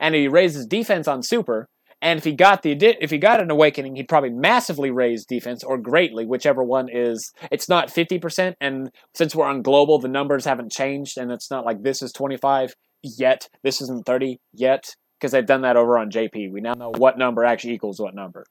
And 0.00 0.16
he 0.16 0.26
raises 0.26 0.66
defense 0.66 1.06
on 1.06 1.22
super, 1.22 1.68
And 2.02 2.18
if 2.18 2.24
he 2.24 2.32
got 2.32 2.62
the 2.62 2.72
if 2.72 3.10
he 3.10 3.18
got 3.18 3.40
an 3.40 3.50
awakening, 3.50 3.96
he'd 3.96 4.08
probably 4.08 4.30
massively 4.30 4.90
raise 4.90 5.24
defense 5.24 5.64
or 5.64 5.78
greatly, 5.78 6.26
whichever 6.26 6.62
one 6.62 6.88
is. 6.92 7.32
It's 7.50 7.68
not 7.68 7.90
fifty 7.90 8.18
percent, 8.18 8.56
and 8.60 8.90
since 9.14 9.34
we're 9.34 9.46
on 9.46 9.62
global, 9.62 9.98
the 9.98 10.08
numbers 10.08 10.44
haven't 10.44 10.72
changed, 10.72 11.16
and 11.16 11.32
it's 11.32 11.50
not 11.50 11.64
like 11.64 11.82
this 11.82 12.02
is 12.02 12.12
twenty 12.12 12.36
five 12.36 12.74
yet, 13.02 13.48
this 13.62 13.80
isn't 13.80 14.04
thirty 14.04 14.40
yet, 14.52 14.94
because 15.18 15.32
they've 15.32 15.46
done 15.46 15.62
that 15.62 15.76
over 15.76 15.98
on 15.98 16.10
JP. 16.10 16.52
We 16.52 16.60
now 16.60 16.74
know 16.74 16.92
what 16.96 17.18
number 17.18 17.44
actually 17.44 17.74
equals 17.74 18.00
what 18.00 18.14
number. 18.14 18.44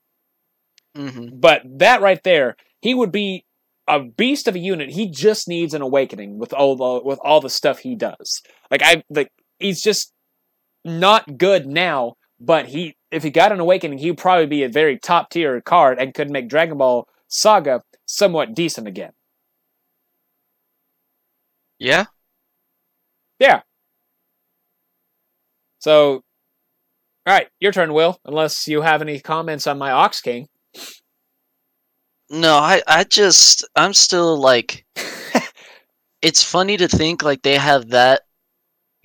hmm 0.95 1.27
But 1.33 1.61
that 1.79 2.01
right 2.01 2.21
there, 2.23 2.55
he 2.81 2.93
would 2.93 3.11
be 3.11 3.45
a 3.87 3.99
beast 4.03 4.47
of 4.47 4.55
a 4.55 4.59
unit. 4.59 4.89
He 4.91 5.09
just 5.09 5.47
needs 5.47 5.73
an 5.73 5.81
awakening 5.81 6.39
with 6.39 6.53
all 6.53 6.75
the 6.75 7.05
with 7.05 7.19
all 7.23 7.41
the 7.41 7.49
stuff 7.49 7.79
he 7.79 7.95
does. 7.95 8.41
Like 8.71 8.81
I 8.83 9.03
like 9.09 9.31
he's 9.59 9.81
just 9.81 10.11
not 10.83 11.37
good 11.37 11.67
now, 11.67 12.15
but 12.39 12.67
he 12.67 12.95
if 13.11 13.23
he 13.23 13.29
got 13.29 13.51
an 13.51 13.59
awakening, 13.59 13.99
he'd 13.99 14.17
probably 14.17 14.47
be 14.47 14.63
a 14.63 14.69
very 14.69 14.99
top 14.99 15.29
tier 15.29 15.61
card 15.61 15.99
and 15.99 16.13
could 16.13 16.29
make 16.29 16.49
Dragon 16.49 16.77
Ball 16.77 17.07
Saga 17.27 17.81
somewhat 18.05 18.53
decent 18.53 18.87
again. 18.87 19.11
Yeah. 21.79 22.05
Yeah. 23.39 23.61
So, 25.79 26.24
all 27.25 27.33
right, 27.33 27.47
your 27.59 27.71
turn, 27.71 27.93
Will. 27.93 28.19
Unless 28.25 28.67
you 28.67 28.81
have 28.81 29.01
any 29.01 29.19
comments 29.19 29.67
on 29.67 29.77
my 29.77 29.91
Ox 29.91 30.21
King. 30.21 30.47
No, 32.29 32.55
I 32.55 32.81
I 32.87 33.03
just 33.03 33.67
I'm 33.75 33.93
still 33.93 34.39
like 34.39 34.85
it's 36.21 36.43
funny 36.43 36.77
to 36.77 36.87
think 36.87 37.23
like 37.23 37.41
they 37.43 37.57
have 37.57 37.89
that 37.89 38.21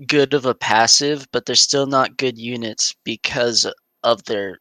good 0.07 0.35
of 0.35 0.47
a 0.47 0.55
passive, 0.55 1.27
but 1.33 1.45
they're 1.45 1.55
still 1.55 1.87
not 1.87 2.17
good 2.17 2.39
units 2.39 2.95
because 3.05 3.71
of 4.03 4.25
their 4.25 4.59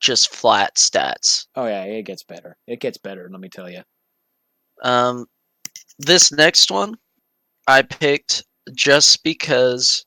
just 0.00 0.34
flat 0.34 0.76
stats. 0.76 1.46
Oh 1.54 1.66
yeah, 1.66 1.84
it 1.84 2.04
gets 2.04 2.22
better. 2.22 2.56
It 2.66 2.80
gets 2.80 2.98
better. 2.98 3.28
Let 3.30 3.40
me 3.40 3.48
tell 3.48 3.70
you. 3.70 3.82
Um, 4.82 5.26
this 5.98 6.32
next 6.32 6.70
one 6.70 6.96
I 7.66 7.82
picked 7.82 8.44
just 8.74 9.22
because 9.24 10.04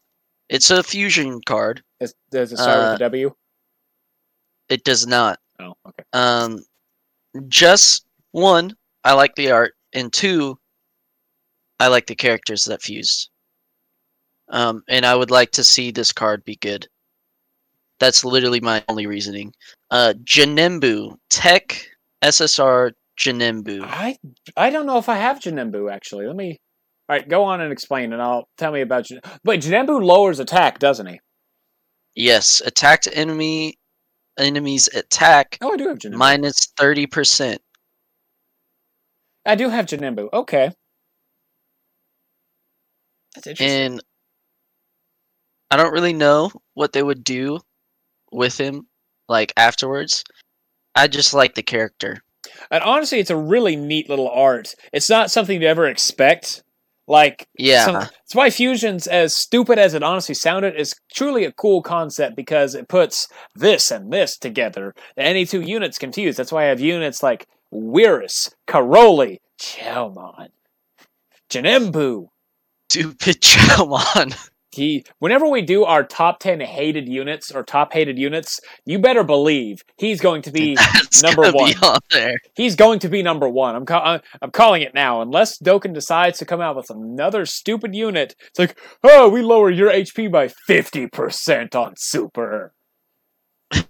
it's 0.50 0.72
a 0.72 0.84
fusion 0.84 1.42
card. 1.46 1.84
Does, 2.02 2.14
does 2.32 2.52
it 2.52 2.58
start 2.58 2.78
Uh, 2.78 2.82
with 2.82 2.94
a 2.96 3.00
W? 3.00 3.32
It 4.70 4.84
does 4.84 5.06
not. 5.06 5.40
Oh, 5.60 5.74
okay. 5.88 6.04
Um, 6.14 6.60
just 7.48 8.06
one, 8.32 8.76
I 9.04 9.14
like 9.14 9.36
the 9.36 9.52
art, 9.52 9.74
and 9.94 10.12
two, 10.12 10.58
I 11.80 11.88
like 11.88 12.08
the 12.08 12.16
characters 12.16 12.64
that 12.66 12.82
fused. 12.82 13.30
Um, 14.50 14.84
and 14.90 15.06
I 15.06 15.16
would 15.16 15.32
like 15.32 15.52
to 15.52 15.64
see 15.64 15.92
this 15.92 16.12
card 16.12 16.44
be 16.44 16.56
good. 16.58 16.88
That's 18.00 18.26
literally 18.26 18.60
my 18.60 18.84
only 18.90 19.06
reasoning. 19.06 19.54
Uh, 19.92 20.14
Janembu 20.24 21.18
Tech 21.30 21.88
SSR 22.24 22.92
Janembu. 23.20 23.82
I 23.84 24.18
I 24.58 24.72
don't 24.72 24.88
know 24.88 24.98
if 24.98 25.08
I 25.08 25.16
have 25.18 25.40
Janembu 25.40 25.92
actually. 25.92 26.26
Let 26.26 26.36
me. 26.36 26.58
All 27.08 27.16
right, 27.18 27.28
go 27.28 27.44
on 27.44 27.62
and 27.62 27.72
explain, 27.72 28.14
and 28.14 28.22
I'll 28.22 28.48
tell 28.58 28.72
me 28.72 28.82
about 28.82 29.06
Jan- 29.06 29.22
But 29.44 29.60
Janembu 29.60 30.02
lowers 30.04 30.40
attack, 30.40 30.80
doesn't 30.80 31.06
he? 31.08 31.20
Yes, 32.16 32.62
attacked 32.66 33.08
enemy 33.12 33.78
enemies 34.38 34.90
attack 34.94 35.58
Oh, 35.62 35.74
I 35.74 35.78
do 35.78 35.88
have 35.88 36.00
Janembu. 36.00 36.16
minus 36.18 36.68
thirty 36.78 37.06
percent. 37.06 37.62
I 39.46 39.56
do 39.56 39.70
have 39.70 39.86
Janembu. 39.86 40.30
Okay. 40.34 40.72
That's 43.36 43.48
interesting. 43.48 43.94
and 43.94 44.04
I 45.70 45.78
don't 45.78 45.94
really 45.94 46.14
know 46.14 46.52
what 46.74 46.92
they 46.94 47.02
would 47.04 47.24
do 47.24 47.60
with 48.32 48.58
him 48.60 48.88
like 49.30 49.54
afterwards. 49.56 50.24
I 50.96 51.08
just 51.08 51.34
like 51.34 51.56
the 51.56 51.64
character. 51.64 52.22
And 52.70 52.84
honestly, 52.84 53.20
it's 53.20 53.30
a 53.30 53.38
really 53.38 53.76
neat 53.78 54.10
little 54.10 54.30
art. 54.30 54.76
It's 54.92 55.10
not 55.10 55.32
something 55.32 55.62
you 55.62 55.68
ever 55.68 55.88
expect. 55.88 56.64
Like, 57.12 57.46
Yeah. 57.58 57.84
some, 57.86 57.94
that's 57.96 58.34
why 58.34 58.50
Fusion's, 58.50 59.06
as 59.06 59.36
stupid 59.36 59.78
as 59.78 59.94
it 59.94 60.02
honestly 60.02 60.34
sounded, 60.34 60.80
is 60.80 60.96
truly 61.14 61.44
a 61.44 61.52
cool 61.52 61.82
concept 61.82 62.38
because 62.38 62.74
it 62.74 62.88
puts 62.88 63.28
this 63.54 63.92
and 63.92 64.14
this 64.14 64.38
together. 64.38 64.96
Any 65.18 65.46
two 65.46 65.60
units 65.60 66.00
can 66.00 66.14
fuse. 66.14 66.38
That's 66.38 66.54
why 66.54 66.64
I 66.64 66.68
have 66.68 66.80
units 66.80 67.22
like 67.22 67.48
Wirus, 67.74 68.54
Karoli, 68.66 69.40
Chelmon, 69.60 70.52
Janembu. 71.50 72.28
Stupid 72.90 73.42
Chelmon. 73.42 74.34
He, 74.72 75.04
whenever 75.20 75.48
we 75.48 75.62
do 75.62 75.84
our 75.84 76.04
top 76.04 76.40
10 76.40 76.62
hated 76.62 77.10
units 77.10 77.52
or 77.52 77.64
top 77.64 77.92
hated 77.94 78.18
units, 78.18 78.60
you 78.86 79.00
better 79.00 79.24
believe 79.24 79.84
he's 79.98 80.22
going 80.22 80.42
to 80.44 80.52
be 80.52 80.76
That's 80.94 81.22
number 81.22 81.52
one. 81.52 81.74
be. 82.10 82.36
He's 82.56 82.76
going 82.76 83.00
to 83.00 83.10
be 83.10 83.22
number 83.22 83.50
one. 83.50 83.76
I'm, 83.76 83.86
ca- 83.86 84.04
I'm 84.04 84.22
I'm 84.42 84.52
calling 84.52 84.82
it 84.82 84.94
now. 84.94 85.22
Unless 85.22 85.60
Dokkan 85.60 85.94
decides 85.94 86.40
to 86.40 86.46
come 86.46 86.62
out 86.62 86.76
with 86.76 86.90
another 86.90 87.46
stupid 87.46 87.94
unit, 87.94 88.36
it's 88.48 88.60
like, 88.60 88.78
oh, 89.04 89.30
we 89.30 89.42
lower 89.42 89.70
your 89.70 89.92
HP 89.92 90.32
by 90.32 90.48
fifty 90.48 91.08
percent 91.08 91.76
on 91.76 91.96
Super. 91.98 92.74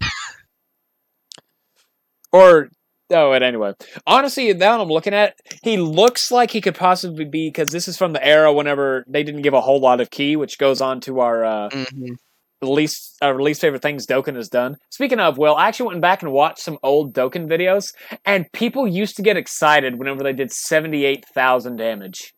or 2.32 2.70
oh, 3.12 3.32
and 3.34 3.44
anyway, 3.44 3.74
honestly, 4.08 4.54
now 4.54 4.82
I'm 4.82 4.88
looking 4.90 5.14
at, 5.14 5.36
it, 5.46 5.60
he 5.64 5.78
looks 5.78 6.32
like 6.32 6.52
he 6.52 6.62
could 6.62 6.76
possibly 6.76 7.26
be 7.26 7.50
because 7.50 7.72
this 7.72 7.88
is 7.88 7.98
from 7.98 8.14
the 8.14 8.26
era 8.26 8.52
whenever 8.54 9.04
they 9.08 9.24
didn't 9.24 9.42
give 9.44 9.54
a 9.54 9.62
whole 9.62 9.80
lot 9.80 10.02
of 10.02 10.10
key, 10.10 10.36
which 10.36 10.58
goes 10.58 10.82
on 10.82 11.02
to 11.02 11.20
our 11.20 11.44
uh, 11.46 11.70
Mhm. 11.70 12.18
least 12.62 13.18
our 13.22 13.42
least 13.42 13.62
favorite 13.62 13.82
things 13.82 14.06
Dokkan 14.08 14.36
has 14.36 14.50
done. 14.50 14.78
Speaking 14.90 15.20
of, 15.20 15.38
well, 15.38 15.56
I 15.56 15.68
actually 15.68 15.88
went 15.88 16.02
back 16.02 16.22
and 16.24 16.32
watched 16.32 16.60
some 16.60 16.78
old 16.84 17.14
Dokkan 17.14 17.48
videos, 17.48 17.94
and 18.26 18.52
people 18.54 18.88
used 18.88 19.16
to 19.18 19.22
get 19.22 19.38
excited 19.38 19.98
whenever 19.98 20.24
they 20.24 20.34
did 20.34 20.52
seventy 20.52 21.06
eight 21.06 21.26
thousand 21.26 21.78
damage. 21.78 22.34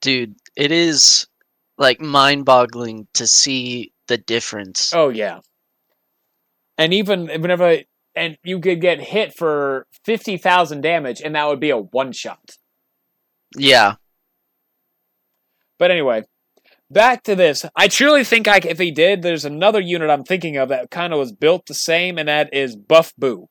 Dude, 0.00 0.34
it 0.56 0.72
is 0.72 1.26
like 1.76 2.00
mind-boggling 2.00 3.06
to 3.14 3.26
see 3.26 3.92
the 4.08 4.16
difference. 4.18 4.92
Oh 4.94 5.08
yeah, 5.08 5.40
and 6.78 6.92
even 6.94 7.28
whenever 7.28 7.78
and 8.14 8.36
you 8.42 8.60
could 8.60 8.80
get 8.80 9.00
hit 9.00 9.32
for 9.36 9.86
fifty 10.04 10.36
thousand 10.36 10.82
damage, 10.82 11.20
and 11.20 11.34
that 11.34 11.46
would 11.48 11.60
be 11.60 11.70
a 11.70 11.78
one 11.78 12.12
shot. 12.12 12.56
Yeah. 13.56 13.94
But 15.78 15.90
anyway, 15.90 16.24
back 16.90 17.22
to 17.24 17.34
this. 17.34 17.64
I 17.74 17.88
truly 17.88 18.24
think 18.24 18.46
I, 18.46 18.60
if 18.62 18.78
he 18.78 18.90
did, 18.90 19.22
there's 19.22 19.44
another 19.44 19.80
unit 19.80 20.10
I'm 20.10 20.24
thinking 20.24 20.56
of 20.56 20.68
that 20.68 20.90
kind 20.90 21.12
of 21.12 21.18
was 21.18 21.32
built 21.32 21.66
the 21.66 21.74
same, 21.74 22.18
and 22.18 22.28
that 22.28 22.52
is 22.52 22.76
Buff 22.76 23.12
Boo. 23.16 23.48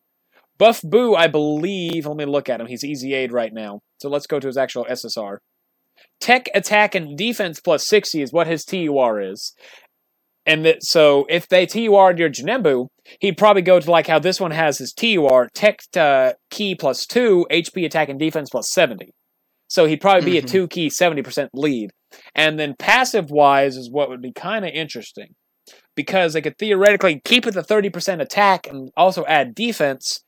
Buff 0.58 0.82
Boo, 0.84 1.16
I 1.16 1.28
believe. 1.28 2.06
Let 2.06 2.18
me 2.18 2.26
look 2.26 2.50
at 2.50 2.62
him. 2.62 2.68
He's 2.68 2.84
EZA'd 2.84 3.32
right 3.32 3.54
now. 3.54 3.82
So 4.00 4.10
let's 4.10 4.28
go 4.28 4.40
to 4.40 4.48
his 4.48 4.58
actual 4.58 4.86
SSR. 4.86 5.38
Tech, 6.20 6.50
attack, 6.54 6.96
and 6.96 7.18
defense 7.18 7.60
plus 7.60 7.88
60 7.88 8.22
is 8.22 8.34
what 8.34 8.48
his 8.48 8.66
TUR 8.66 9.22
is. 9.22 9.54
And 10.50 10.66
that, 10.66 10.84
so 10.84 11.28
if 11.30 11.48
they 11.48 11.68
TUR'd 11.68 12.18
your 12.18 12.28
Janembu, 12.28 12.88
he'd 13.20 13.38
probably 13.38 13.62
go 13.62 13.80
to 13.80 13.92
like 13.92 14.08
how 14.08 14.18
this 14.18 14.42
one 14.42 14.50
has 14.50 14.80
his 14.80 14.92
TUR, 14.94 15.48
tech 15.54 15.82
uh, 15.96 16.34
key 16.50 16.74
plus 16.74 17.06
2, 17.06 17.46
HP 17.52 17.86
attack 17.86 18.10
and 18.10 18.20
defense 18.20 18.50
plus 18.50 18.68
70. 18.72 19.14
So 19.68 19.86
he'd 19.86 20.02
probably 20.02 20.24
be 20.32 20.40
a 20.40 20.42
Mhm. 20.42 20.50
2 20.50 20.68
key 20.68 20.90
70% 20.90 21.50
lead. 21.54 21.92
And 22.34 22.58
then 22.60 22.74
passive 22.80 23.30
wise 23.30 23.78
is 23.78 23.92
what 23.92 24.10
would 24.10 24.24
be 24.24 24.32
kind 24.34 24.66
of 24.66 24.72
interesting 24.74 25.36
because 25.96 26.34
they 26.34 26.42
could 26.42 26.58
theoretically 26.58 27.22
keep 27.24 27.46
it 27.46 27.54
the 27.54 27.62
30% 27.62 28.20
attack 28.20 28.66
and 28.66 28.90
also 28.98 29.26
add 29.28 29.54
defense 29.54 30.24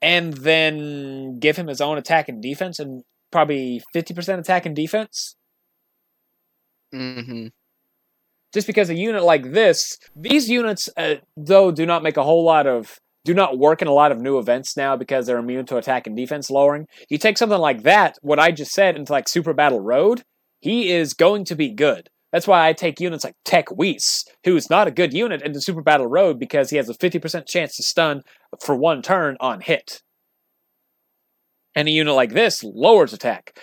and 0.00 0.34
then 0.34 1.40
give 1.40 1.56
him 1.56 1.66
his 1.66 1.80
own 1.80 1.98
attack 1.98 2.28
and 2.28 2.40
defense 2.40 2.78
and 2.78 3.02
probably 3.32 3.82
50% 3.92 4.38
attack 4.38 4.64
and 4.64 4.76
defense. 4.76 5.34
hmm 6.92 7.48
Just 8.56 8.66
because 8.66 8.88
a 8.88 8.94
unit 8.94 9.22
like 9.22 9.52
this, 9.52 9.98
these 10.16 10.48
units, 10.48 10.88
uh, 10.96 11.16
though, 11.36 11.70
do 11.70 11.84
not 11.84 12.02
make 12.02 12.16
a 12.16 12.22
whole 12.22 12.42
lot 12.42 12.66
of, 12.66 12.98
do 13.22 13.34
not 13.34 13.58
work 13.58 13.82
in 13.82 13.86
a 13.86 13.92
lot 13.92 14.12
of 14.12 14.18
new 14.18 14.38
events 14.38 14.78
now 14.78 14.96
because 14.96 15.26
they're 15.26 15.36
immune 15.36 15.66
to 15.66 15.76
attack 15.76 16.06
and 16.06 16.16
defense 16.16 16.48
lowering. 16.48 16.86
You 17.10 17.18
take 17.18 17.36
something 17.36 17.58
like 17.58 17.82
that, 17.82 18.16
what 18.22 18.38
I 18.38 18.52
just 18.52 18.70
said, 18.70 18.96
into 18.96 19.12
like 19.12 19.28
Super 19.28 19.52
Battle 19.52 19.80
Road, 19.80 20.22
he 20.58 20.90
is 20.90 21.12
going 21.12 21.44
to 21.44 21.54
be 21.54 21.68
good. 21.68 22.08
That's 22.32 22.46
why 22.46 22.66
I 22.66 22.72
take 22.72 22.98
units 22.98 23.24
like 23.24 23.34
Tech 23.44 23.70
Whis, 23.72 24.24
who's 24.44 24.70
not 24.70 24.88
a 24.88 24.90
good 24.90 25.12
unit, 25.12 25.42
into 25.42 25.60
Super 25.60 25.82
Battle 25.82 26.06
Road 26.06 26.38
because 26.38 26.70
he 26.70 26.78
has 26.78 26.88
a 26.88 26.94
50% 26.94 27.46
chance 27.46 27.76
to 27.76 27.82
stun 27.82 28.22
for 28.64 28.74
one 28.74 29.02
turn 29.02 29.36
on 29.38 29.60
hit. 29.60 30.00
And 31.74 31.88
a 31.88 31.90
unit 31.90 32.14
like 32.14 32.32
this 32.32 32.64
lowers 32.64 33.12
attack. 33.12 33.58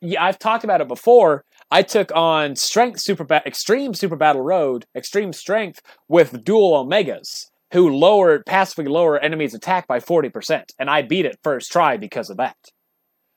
Yeah, 0.00 0.24
I've 0.24 0.38
talked 0.38 0.64
about 0.64 0.80
it 0.80 0.88
before. 0.88 1.44
I 1.70 1.82
took 1.82 2.10
on 2.14 2.56
Strength 2.56 3.00
Super 3.00 3.24
ba- 3.24 3.42
Extreme 3.44 3.94
Super 3.94 4.16
Battle 4.16 4.42
Road, 4.42 4.86
Extreme 4.96 5.34
Strength 5.34 5.80
with 6.08 6.44
Dual 6.44 6.84
Omegas, 6.84 7.46
who 7.72 7.94
lowered 7.94 8.46
passively 8.46 8.86
lower 8.86 9.18
enemies' 9.18 9.54
attack 9.54 9.86
by 9.86 10.00
40%, 10.00 10.64
and 10.78 10.88
I 10.88 11.02
beat 11.02 11.26
it 11.26 11.38
first 11.42 11.70
try 11.70 11.96
because 11.96 12.30
of 12.30 12.38
that. 12.38 12.56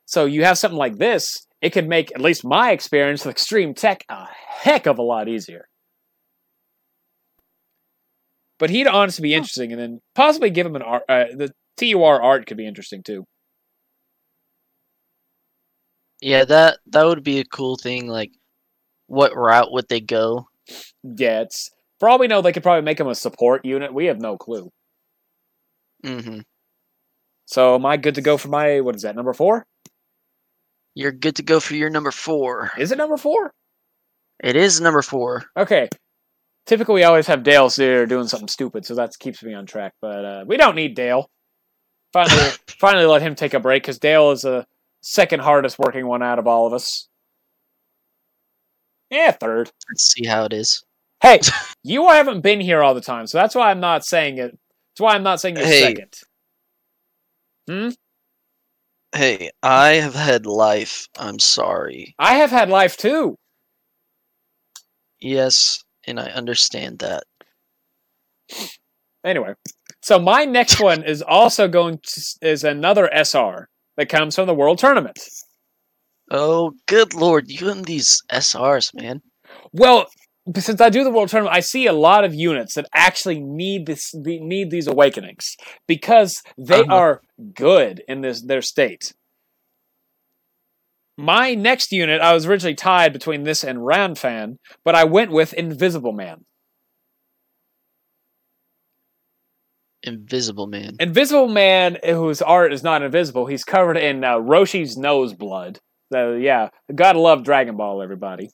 So 0.06 0.26
you 0.26 0.44
have 0.46 0.58
something 0.58 0.78
like 0.78 0.98
this, 0.98 1.46
it 1.62 1.72
could 1.72 1.88
make 1.88 2.12
at 2.15 2.22
least 2.22 2.46
my 2.46 2.72
experience 2.72 3.26
with 3.26 3.34
Extreme 3.34 3.76
Tech 3.76 4.04
a 4.10 4.28
heck 4.48 4.86
of 4.86 4.98
a 4.98 5.04
lot 5.04 5.28
easier. 5.28 5.67
But 8.58 8.70
he'd 8.70 8.88
honestly 8.88 9.24
be 9.24 9.34
interesting, 9.34 9.72
and 9.72 9.82
then 9.82 10.00
possibly 10.15 10.52
give 10.52 10.67
him 10.67 10.76
an 10.76 10.84
art. 10.84 11.04
Uh, 11.10 11.26
the 11.36 11.52
TUR 11.78 12.22
art 12.22 12.46
could 12.46 12.58
be 12.58 12.67
interesting 12.67 13.02
too. 13.04 13.26
Yeah, 16.21 16.45
that 16.45 16.79
that 16.88 17.05
would 17.05 17.23
be 17.23 17.39
a 17.39 17.45
cool 17.45 17.75
thing. 17.77 18.07
Like, 18.07 18.31
what 19.07 19.36
route 19.36 19.71
would 19.71 19.89
they 19.89 19.99
go? 20.01 20.47
Yeah, 21.03 21.41
it's 21.41 21.71
for 21.99 22.10
all 22.10 22.19
we 22.19 22.27
know, 22.27 22.41
they 22.41 22.51
could 22.53 22.63
probably 22.63 22.84
make 22.84 22.99
him 22.99 23.07
a 23.07 23.15
support 23.15 23.65
unit. 23.65 23.93
We 23.93 24.05
have 24.05 24.19
no 24.19 24.38
clue. 24.38 24.71
hmm 26.03 26.39
So 27.45 27.75
am 27.75 27.86
I 27.86 27.97
good 27.97 28.15
to 28.15 28.21
go 28.21 28.38
for 28.38 28.47
my 28.49 28.81
what 28.81 28.95
is 28.95 29.01
that 29.03 29.15
number 29.15 29.34
four? 29.34 29.65
You're 30.93 31.12
good 31.12 31.36
to 31.38 31.43
go 31.43 31.60
for 31.60 31.75
your 31.75 31.89
number 31.89 32.12
four. 32.12 32.71
Is 32.77 32.91
it 32.91 32.97
number 32.97 33.17
four? 33.17 33.53
It 34.43 34.55
is 34.55 34.81
number 34.81 35.01
four. 35.01 35.45
Okay. 35.55 35.88
Typically, 36.65 36.95
we 36.95 37.03
always 37.03 37.27
have 37.27 37.43
Dale 37.43 37.69
here 37.69 38.05
doing 38.05 38.27
something 38.27 38.47
stupid, 38.47 38.86
so 38.86 38.95
that 38.95 39.17
keeps 39.19 39.41
me 39.43 39.53
on 39.53 39.65
track. 39.65 39.93
But 40.01 40.25
uh, 40.25 40.43
we 40.47 40.57
don't 40.57 40.75
need 40.75 40.95
Dale. 40.95 41.29
Finally, 42.13 42.51
finally, 42.67 43.05
let 43.05 43.21
him 43.21 43.36
take 43.36 43.53
a 43.53 43.60
break 43.60 43.84
because 43.84 43.99
Dale 43.99 44.31
is 44.31 44.41
the 44.41 44.65
second 45.01 45.41
hardest 45.41 45.77
working 45.79 46.07
one 46.07 46.23
out 46.23 46.39
of 46.39 46.47
all 46.47 46.67
of 46.67 46.73
us. 46.73 47.07
Yeah, 49.09 49.31
third. 49.31 49.69
Let's 49.89 50.13
see 50.13 50.25
how 50.25 50.45
it 50.45 50.53
is. 50.53 50.83
Hey, 51.21 51.39
you 51.83 52.07
haven't 52.07 52.41
been 52.41 52.61
here 52.61 52.81
all 52.81 52.93
the 52.93 53.01
time, 53.01 53.27
so 53.27 53.37
that's 53.37 53.55
why 53.55 53.69
I'm 53.69 53.79
not 53.79 54.05
saying 54.05 54.37
it. 54.37 54.51
That's 54.51 55.01
why 55.01 55.15
I'm 55.15 55.23
not 55.23 55.41
saying 55.41 55.57
you're 55.57 55.65
Hey. 55.65 55.81
second. 55.81 56.13
Hmm. 57.69 57.89
Hey, 59.13 59.51
I 59.61 59.95
have 59.95 60.15
had 60.15 60.45
life. 60.45 61.07
I'm 61.17 61.37
sorry. 61.39 62.15
I 62.17 62.35
have 62.35 62.49
had 62.49 62.69
life 62.69 62.95
too. 62.95 63.35
Yes, 65.19 65.83
and 66.07 66.19
I 66.19 66.27
understand 66.31 66.99
that. 66.99 67.23
Anyway, 69.23 69.53
so 70.01 70.17
my 70.17 70.45
next 70.45 70.79
one 70.79 71.03
is 71.03 71.21
also 71.21 71.67
going 71.67 71.99
to 72.03 72.21
is 72.41 72.63
another 72.63 73.09
SR 73.13 73.69
that 74.01 74.09
comes 74.09 74.35
from 74.35 74.47
the 74.47 74.53
World 74.55 74.79
Tournament. 74.79 75.19
Oh, 76.31 76.71
good 76.87 77.13
lord, 77.13 77.49
you 77.51 77.69
and 77.69 77.85
these 77.85 78.23
SRs, 78.31 78.95
man. 78.99 79.21
Well, 79.73 80.07
since 80.57 80.81
I 80.81 80.89
do 80.89 81.03
the 81.03 81.11
World 81.11 81.29
Tournament, 81.29 81.55
I 81.55 81.59
see 81.59 81.85
a 81.85 81.93
lot 81.93 82.23
of 82.23 82.33
units 82.33 82.73
that 82.73 82.87
actually 82.95 83.39
need 83.39 83.85
this 83.85 84.11
need 84.15 84.71
these 84.71 84.87
awakenings 84.87 85.55
because 85.87 86.41
they 86.57 86.81
Uh-huh. 86.81 86.95
are 86.95 87.21
good 87.53 88.01
in 88.07 88.21
this 88.21 88.41
their 88.41 88.63
state. 88.63 89.13
My 91.17 91.53
next 91.53 91.91
unit, 91.91 92.21
I 92.21 92.33
was 92.33 92.47
originally 92.47 92.73
tied 92.73 93.13
between 93.13 93.43
this 93.43 93.63
and 93.63 93.79
Ranfan, 93.79 94.55
but 94.83 94.95
I 94.95 95.03
went 95.03 95.29
with 95.31 95.53
Invisible 95.53 96.13
Man. 96.13 96.45
Invisible 100.03 100.67
man. 100.67 100.95
Invisible 100.99 101.47
Man, 101.47 101.97
whose 102.03 102.41
art 102.41 102.73
is 102.73 102.83
not 102.83 103.03
invisible, 103.03 103.45
he's 103.45 103.63
covered 103.63 103.97
in 103.97 104.23
uh, 104.23 104.37
Roshi's 104.37 104.97
nose 104.97 105.33
blood. 105.33 105.79
So 106.11 106.33
yeah, 106.33 106.69
gotta 106.93 107.19
love 107.19 107.43
Dragon 107.43 107.77
Ball, 107.77 108.01
everybody. 108.01 108.49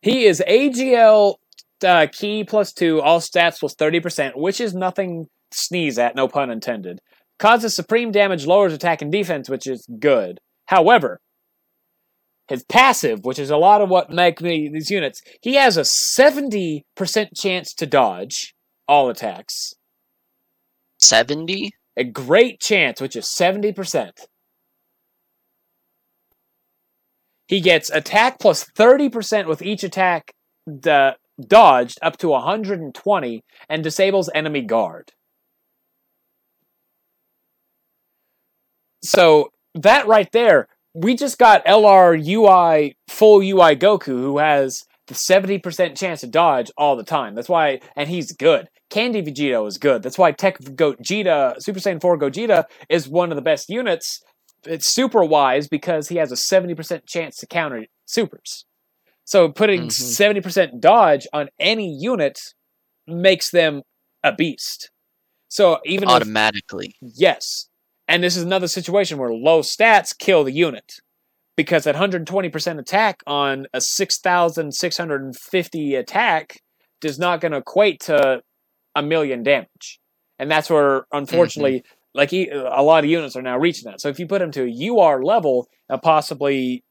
He 0.00 0.26
is 0.26 0.42
AGL 0.46 1.36
uh, 1.84 2.06
key 2.12 2.44
plus 2.44 2.72
two, 2.72 3.00
all 3.00 3.20
stats 3.20 3.60
plus 3.60 3.74
thirty 3.74 4.00
percent, 4.00 4.36
which 4.36 4.60
is 4.60 4.74
nothing 4.74 5.26
sneeze 5.52 5.98
at, 5.98 6.16
no 6.16 6.26
pun 6.28 6.50
intended. 6.50 6.98
Causes 7.38 7.74
supreme 7.74 8.10
damage, 8.10 8.46
lowers 8.46 8.72
attack 8.72 9.00
and 9.00 9.12
defense, 9.12 9.48
which 9.48 9.66
is 9.66 9.86
good. 9.98 10.40
However, 10.66 11.20
his 12.48 12.64
passive, 12.64 13.20
which 13.24 13.38
is 13.38 13.50
a 13.50 13.56
lot 13.56 13.80
of 13.80 13.88
what 13.88 14.10
make 14.10 14.40
me 14.40 14.68
these 14.72 14.90
units, 14.90 15.22
he 15.40 15.54
has 15.54 15.76
a 15.76 15.84
seventy 15.84 16.84
percent 16.96 17.34
chance 17.34 17.72
to 17.74 17.86
dodge 17.86 18.54
all 18.92 19.08
attacks 19.08 19.74
70? 20.98 21.70
a 21.96 22.04
great 22.04 22.60
chance, 22.60 23.00
which 23.00 23.16
is 23.16 23.24
70%. 23.24 24.10
He 27.48 27.60
gets 27.60 27.90
attack 27.90 28.38
plus 28.38 28.64
30% 28.64 29.46
with 29.46 29.62
each 29.62 29.82
attack 29.82 30.32
d- 30.66 31.10
dodged 31.40 31.98
up 32.02 32.16
to 32.18 32.28
120 32.28 33.42
and 33.68 33.82
disables 33.82 34.30
enemy 34.34 34.62
guard. 34.62 35.12
So, 39.02 39.50
that 39.74 40.06
right 40.06 40.30
there, 40.32 40.68
we 40.94 41.16
just 41.16 41.38
got 41.38 41.64
LR 41.64 42.14
UI, 42.14 42.94
full 43.08 43.40
UI 43.40 43.74
Goku, 43.74 44.06
who 44.06 44.38
has 44.38 44.84
the 45.08 45.14
70% 45.14 45.98
chance 45.98 46.20
to 46.20 46.26
dodge 46.26 46.70
all 46.76 46.96
the 46.96 47.04
time. 47.04 47.34
That's 47.34 47.48
why, 47.48 47.80
and 47.96 48.08
he's 48.08 48.32
good. 48.32 48.68
Candy 48.92 49.22
Vegeta 49.22 49.66
is 49.66 49.78
good. 49.78 50.02
That's 50.02 50.18
why 50.18 50.32
Tech 50.32 50.58
Gogeta, 50.58 51.62
Super 51.62 51.80
Saiyan 51.80 51.98
4 51.98 52.18
Gogeta, 52.18 52.64
is 52.90 53.08
one 53.08 53.32
of 53.32 53.36
the 53.36 53.42
best 53.42 53.70
units. 53.70 54.22
It's 54.64 54.86
super 54.86 55.24
wise 55.24 55.66
because 55.66 56.08
he 56.08 56.16
has 56.16 56.30
a 56.30 56.36
70% 56.36 57.06
chance 57.06 57.38
to 57.38 57.46
counter 57.46 57.86
supers. 58.04 58.66
So 59.24 59.48
putting 59.48 59.86
Mhm. 59.86 59.92
70% 59.92 60.80
dodge 60.80 61.26
on 61.32 61.48
any 61.58 61.90
unit 61.90 62.38
makes 63.06 63.50
them 63.50 63.82
a 64.22 64.30
beast. 64.30 64.90
So 65.48 65.80
even 65.86 66.10
if, 66.10 66.14
Automatically. 66.14 66.94
Yes. 67.00 67.70
And 68.06 68.22
this 68.22 68.36
is 68.36 68.42
another 68.42 68.68
situation 68.68 69.16
where 69.16 69.32
low 69.32 69.62
stats 69.62 70.14
kill 70.16 70.44
the 70.44 70.52
unit. 70.52 71.00
Because 71.56 71.86
at 71.86 71.94
120% 71.94 72.78
attack 72.78 73.22
on 73.26 73.66
a 73.72 73.80
6,650 73.80 75.94
attack 75.94 76.60
is 77.02 77.18
not 77.18 77.40
going 77.40 77.52
to 77.52 77.58
equate 77.58 78.00
to 78.00 78.42
a 78.94 79.02
million 79.02 79.42
damage. 79.42 80.00
And 80.38 80.50
that's 80.50 80.68
where, 80.70 81.06
unfortunately, 81.12 81.84
like 82.14 82.30
he, 82.30 82.48
a 82.48 82.82
lot 82.82 83.04
of 83.04 83.10
units 83.10 83.36
are 83.36 83.42
now 83.42 83.58
reaching 83.58 83.90
that. 83.90 84.00
So 84.00 84.08
if 84.08 84.18
you 84.18 84.26
put 84.26 84.42
him 84.42 84.50
to 84.52 84.64
a 84.64 84.88
UR 84.90 85.22
level, 85.22 85.68
and 85.88 86.02
possibly 86.02 86.84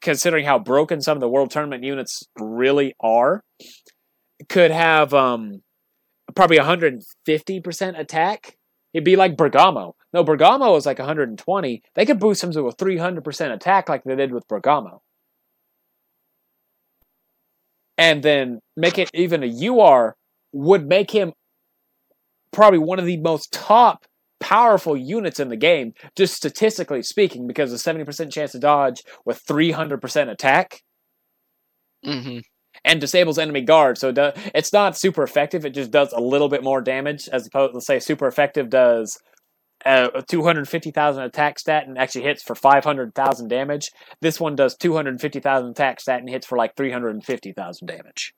considering 0.00 0.44
how 0.44 0.58
broken 0.58 1.00
some 1.00 1.16
of 1.16 1.20
the 1.20 1.28
World 1.28 1.50
Tournament 1.50 1.84
units 1.84 2.24
really 2.38 2.94
are, 3.00 3.42
could 4.48 4.70
have 4.70 5.14
um, 5.14 5.62
probably 6.34 6.58
150% 6.58 7.98
attack 7.98 8.56
It'd 8.94 9.04
be 9.04 9.16
like 9.16 9.36
Bergamo. 9.36 9.96
No, 10.12 10.22
Bergamo 10.22 10.72
was 10.72 10.86
like 10.86 11.00
120. 11.00 11.82
They 11.96 12.06
could 12.06 12.20
boost 12.20 12.44
him 12.44 12.52
to 12.52 12.68
a 12.68 12.72
300% 12.72 13.52
attack 13.52 13.88
like 13.88 14.04
they 14.04 14.14
did 14.14 14.32
with 14.32 14.46
Bergamo. 14.46 15.02
And 17.98 18.22
then 18.22 18.60
make 18.76 18.96
it 18.98 19.10
even 19.12 19.42
a 19.42 19.68
UR 19.68 20.14
would 20.52 20.86
make 20.86 21.10
him 21.10 21.32
probably 22.54 22.78
one 22.78 22.98
of 22.98 23.06
the 23.06 23.18
most 23.18 23.52
top 23.52 24.06
powerful 24.40 24.96
units 24.96 25.40
in 25.40 25.48
the 25.48 25.56
game, 25.56 25.92
just 26.16 26.34
statistically 26.34 27.02
speaking, 27.02 27.46
because 27.46 27.72
of 27.72 27.80
70% 27.80 28.32
chance 28.32 28.52
to 28.52 28.58
dodge 28.58 29.02
with 29.24 29.44
300% 29.44 30.30
attack 30.30 30.82
hmm 32.04 32.38
and 32.84 33.00
disables 33.00 33.38
enemy 33.38 33.60
guard. 33.62 33.98
So 33.98 34.08
it 34.08 34.16
do- 34.16 34.32
it's 34.54 34.72
not 34.72 34.96
super 34.98 35.22
effective. 35.22 35.64
It 35.64 35.74
just 35.74 35.90
does 35.92 36.12
a 36.12 36.20
little 36.20 36.48
bit 36.48 36.62
more 36.64 36.82
damage 36.82 37.28
as 37.28 37.46
opposed. 37.46 37.74
Let's 37.74 37.86
say 37.86 38.00
super 38.00 38.26
effective 38.26 38.68
does 38.68 39.16
uh, 39.86 40.08
a 40.14 40.22
two 40.22 40.42
hundred 40.42 40.68
fifty 40.68 40.90
thousand 40.90 41.22
attack 41.24 41.58
stat 41.58 41.86
and 41.86 41.98
actually 41.98 42.24
hits 42.24 42.42
for 42.42 42.54
five 42.54 42.84
hundred 42.84 43.14
thousand 43.14 43.48
damage. 43.48 43.90
This 44.20 44.40
one 44.40 44.56
does 44.56 44.76
two 44.76 44.94
hundred 44.94 45.20
fifty 45.20 45.40
thousand 45.40 45.70
attack 45.70 46.00
stat 46.00 46.20
and 46.20 46.28
hits 46.28 46.46
for 46.46 46.58
like 46.58 46.76
three 46.76 46.90
hundred 46.90 47.22
fifty 47.24 47.52
thousand 47.52 47.86
damage. 47.88 48.34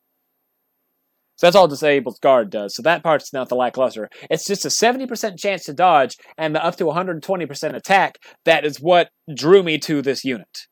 So 1.37 1.46
that's 1.46 1.57
all 1.57 1.68
disables 1.68 2.18
guard 2.18 2.51
does. 2.51 2.75
So 2.75 2.83
that 2.83 3.03
part's 3.03 3.33
not 3.33 3.49
the 3.49 3.57
lackluster. 3.57 4.09
It's 4.31 4.46
just 4.46 4.64
a 4.64 4.70
seventy 4.70 5.07
percent 5.07 5.38
chance 5.38 5.64
to 5.64 5.75
dodge 5.75 6.16
and 6.38 6.55
the 6.55 6.64
up 6.64 6.77
to 6.77 6.87
one 6.87 6.96
hundred 6.96 7.22
twenty 7.22 7.46
percent 7.46 7.77
attack. 7.77 8.18
That 8.44 8.64
is 8.64 8.79
what 8.81 9.11
drew 9.35 9.62
me 9.62 9.79
to 9.79 10.03
this 10.03 10.25
unit. 10.25 10.66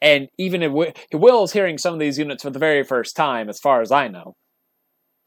And 0.00 0.28
even 0.38 0.62
if 0.62 0.70
Wi- 0.70 0.94
Will's 1.12 1.52
hearing 1.52 1.78
some 1.78 1.94
of 1.94 2.00
these 2.00 2.18
units 2.18 2.42
for 2.42 2.50
the 2.50 2.58
very 2.58 2.84
first 2.84 3.16
time, 3.16 3.48
as 3.48 3.58
far 3.58 3.80
as 3.80 3.90
I 3.90 4.08
know. 4.08 4.34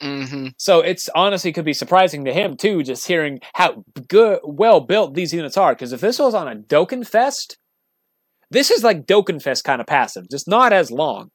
hmm 0.01 0.47
So 0.57 0.79
it's 0.79 1.09
honestly 1.15 1.51
could 1.51 1.65
be 1.65 1.73
surprising 1.73 2.25
to 2.25 2.33
him 2.33 2.55
too, 2.55 2.83
just 2.83 3.07
hearing 3.07 3.39
how 3.55 3.83
good, 4.07 4.39
well 4.43 4.79
built 4.79 5.13
these 5.15 5.33
units 5.33 5.57
are. 5.57 5.73
Because 5.73 5.91
if 5.91 6.01
this 6.01 6.19
was 6.19 6.33
on 6.33 6.47
a 6.47 6.55
Dokkan 6.55 7.05
Fest, 7.07 7.57
this 8.51 8.71
is 8.71 8.83
like 8.83 9.05
Dokkan 9.05 9.41
Fest 9.41 9.63
kind 9.63 9.81
of 9.81 9.87
passive, 9.87 10.29
just 10.29 10.47
not 10.47 10.71
as 10.73 10.91
long. 10.91 11.29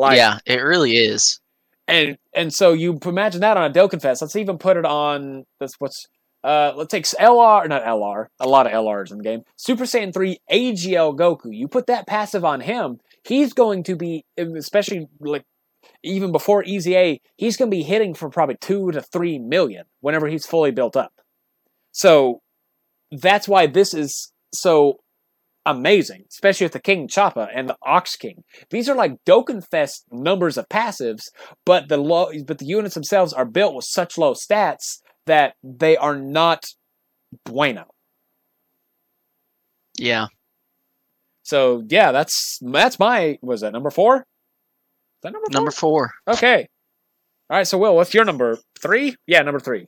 Like, 0.00 0.16
yeah, 0.16 0.38
it 0.46 0.62
really 0.62 0.96
is. 0.96 1.40
and 1.86 2.16
and 2.34 2.54
so 2.54 2.72
you 2.72 2.98
imagine 3.04 3.42
that 3.42 3.58
on 3.58 3.70
a 3.76 4.00
Fest. 4.00 4.22
Let's 4.22 4.34
even 4.34 4.56
put 4.56 4.76
it 4.76 4.86
on. 4.86 5.44
That's 5.60 5.74
what's. 5.78 6.08
Uh, 6.42 6.72
let's 6.74 6.90
take 6.90 7.04
LR, 7.04 7.68
not 7.68 7.84
LR. 7.84 8.28
A 8.40 8.48
lot 8.48 8.66
of 8.66 8.72
LRs 8.72 9.12
in 9.12 9.18
the 9.18 9.24
game. 9.24 9.42
Super 9.56 9.84
Saiyan 9.84 10.14
three 10.14 10.38
AGL 10.50 11.14
Goku. 11.14 11.54
You 11.54 11.68
put 11.68 11.86
that 11.88 12.06
passive 12.06 12.46
on 12.46 12.62
him, 12.62 12.98
he's 13.24 13.52
going 13.52 13.82
to 13.84 13.94
be, 13.94 14.24
especially 14.38 15.06
like 15.20 15.44
even 16.02 16.32
before 16.32 16.64
EZA, 16.66 17.18
he's 17.36 17.58
going 17.58 17.70
to 17.70 17.76
be 17.76 17.82
hitting 17.82 18.14
for 18.14 18.30
probably 18.30 18.56
two 18.56 18.90
to 18.92 19.02
three 19.02 19.38
million 19.38 19.84
whenever 20.00 20.28
he's 20.28 20.46
fully 20.46 20.70
built 20.70 20.96
up. 20.96 21.12
So 21.92 22.40
that's 23.12 23.46
why 23.46 23.66
this 23.66 23.92
is 23.92 24.32
so 24.54 25.00
amazing, 25.76 26.24
especially 26.30 26.64
with 26.66 26.72
the 26.72 26.80
King 26.80 27.08
Chappa 27.08 27.48
and 27.54 27.68
the 27.68 27.76
Ox 27.82 28.16
King. 28.16 28.44
These 28.70 28.88
are 28.88 28.94
like 28.94 29.22
Dokkanfest 29.26 30.04
numbers 30.12 30.56
of 30.58 30.68
passives, 30.68 31.24
but 31.64 31.88
the 31.88 31.96
low, 31.96 32.30
but 32.46 32.58
the 32.58 32.66
units 32.66 32.94
themselves 32.94 33.32
are 33.32 33.44
built 33.44 33.74
with 33.74 33.84
such 33.84 34.18
low 34.18 34.34
stats 34.34 35.00
that 35.26 35.54
they 35.62 35.96
are 35.96 36.16
not 36.16 36.66
bueno. 37.44 37.84
Yeah. 39.98 40.26
So 41.42 41.82
yeah, 41.88 42.12
that's 42.12 42.58
that's 42.62 42.98
my 42.98 43.38
was 43.42 43.60
that 43.62 43.72
number 43.72 43.90
four? 43.90 44.18
Is 44.18 44.22
that 45.22 45.32
number 45.32 45.46
four? 45.50 45.54
Number 45.58 45.70
four. 45.70 46.10
Okay. 46.28 46.68
All 47.48 47.56
right. 47.58 47.66
So 47.66 47.78
Will, 47.78 47.94
what's 47.96 48.14
your 48.14 48.24
number 48.24 48.58
three? 48.80 49.16
Yeah, 49.26 49.42
number 49.42 49.60
three 49.60 49.86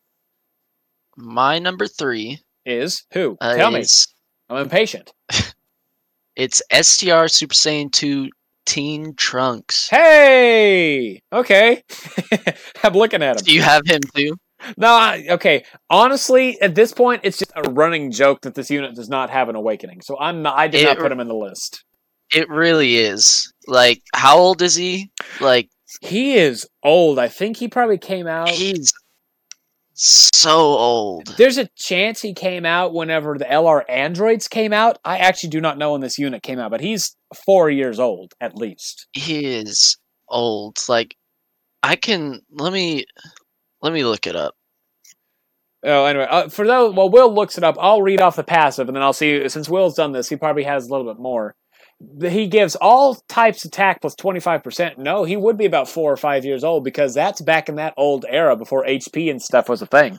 My 1.16 1.59
number 1.59 1.87
three 1.87 2.40
is 2.66 3.05
who? 3.12 3.37
uh, 3.40 3.55
Tell 3.55 3.71
me. 3.71 3.85
I'm 4.51 4.59
impatient. 4.59 5.12
it's 6.37 6.62
STR 6.73 7.27
Super 7.29 7.55
Saiyan 7.55 7.90
2 7.92 8.29
Teen 8.66 9.14
Trunks. 9.16 9.88
Hey. 9.90 11.21
Okay. 11.33 11.83
I'm 12.85 12.92
looking 12.95 13.23
at 13.23 13.37
him. 13.40 13.45
Do 13.45 13.53
you 13.55 13.62
have 13.62 13.83
him 13.87 14.01
too? 14.14 14.37
No. 14.77 14.88
I- 14.88 15.27
Okay. 15.31 15.64
Honestly, 15.90 16.61
at 16.61 16.75
this 16.75 16.92
point, 16.92 17.23
it's 17.25 17.38
just 17.38 17.53
a 17.57 17.71
running 17.71 18.11
joke 18.12 18.42
that 18.42 18.55
this 18.55 18.71
unit 18.71 18.95
does 18.95 19.09
not 19.09 19.31
have 19.31 19.49
an 19.49 19.57
awakening. 19.57 20.01
So 20.03 20.16
I'm 20.18 20.42
not. 20.42 20.57
I 20.57 20.68
did 20.68 20.85
not 20.85 20.99
put 20.99 21.11
him 21.12 21.21
in 21.21 21.29
the 21.29 21.35
list. 21.35 21.85
It 22.33 22.49
really 22.49 22.97
is. 22.97 23.53
Like, 23.66 24.01
how 24.14 24.38
old 24.38 24.62
is 24.62 24.75
he? 24.75 25.11
Like, 25.40 25.68
He 26.01 26.35
is 26.37 26.66
old. 26.83 27.18
I 27.18 27.29
think 27.29 27.57
he 27.59 27.68
probably 27.68 27.99
came 27.99 28.27
out. 28.27 28.49
he's 28.49 28.92
so 30.03 30.51
old. 30.51 31.29
There's 31.37 31.59
a 31.59 31.69
chance 31.77 32.21
he 32.21 32.35
came 32.35 32.67
out 32.67 32.93
whenever 32.93 33.38
the 33.38 33.45
LR 33.45 33.85
androids 33.88 34.49
came 34.49 34.73
out. 34.73 34.99
I 35.05 35.19
actually 35.19 35.51
do 35.51 35.61
not 35.61 35.79
know 35.79 35.93
when 35.93 36.01
this 36.01 36.19
unit 36.19 36.43
came 36.43 36.59
out, 36.59 36.71
but 36.71 36.81
he's 36.81 37.17
four 37.47 37.71
years 37.71 38.01
old 38.01 38.35
at 38.41 38.57
least. 38.57 39.07
He 39.12 39.55
is 39.55 39.97
old. 40.29 40.79
Like, 40.88 41.17
I 41.83 41.97
can 41.97 42.41
let 42.51 42.73
me 42.73 43.05
let 43.81 43.93
me 43.93 44.05
look 44.05 44.27
it 44.27 44.35
up. 44.35 44.55
Oh, 45.85 46.05
anyway, 46.05 46.27
uh, 46.31 46.49
for 46.49 46.67
those, 46.67 46.95
while 46.95 47.09
Will 47.09 47.33
looks 47.33 47.59
it 47.59 47.65
up, 47.65 47.77
I'll 47.81 48.03
read 48.03 48.21
off 48.21 48.37
the 48.37 48.45
passive, 48.45 48.88
and 48.88 48.97
then 48.97 49.03
I'll 49.03 49.12
see. 49.12 49.49
Since 49.49 49.69
Will's 49.69 49.95
done 49.95 50.12
this, 50.12 50.29
he 50.29 50.37
probably 50.37 50.62
has 50.62 50.87
a 50.87 50.91
little 50.91 51.12
bit 51.12 51.21
more. 51.21 51.55
He 52.21 52.49
gives 52.49 52.77
all 52.77 53.17
types 53.29 53.65
attack 53.65 54.01
plus 54.01 54.15
twenty 54.15 54.41
five 54.41 54.62
percent. 54.62 54.99
No, 54.99 55.25
he 55.25 55.37
would 55.37 55.57
be 55.57 55.67
about 55.67 55.88
four 55.88 56.12
or 56.12 56.17
five 56.17 56.45
years 56.45 56.65
old 56.65 56.85
because 56.85 57.15
that's 57.15 57.41
back 57.41 57.69
in 57.69 57.77
that 57.77 57.95
old 57.97 58.25
era 58.29 58.57
before 58.57 58.85
HP 58.85 59.31
and 59.31 59.41
stuff 59.41 59.69
was 59.69 59.83
a 59.83 59.87
thing. 59.87 60.19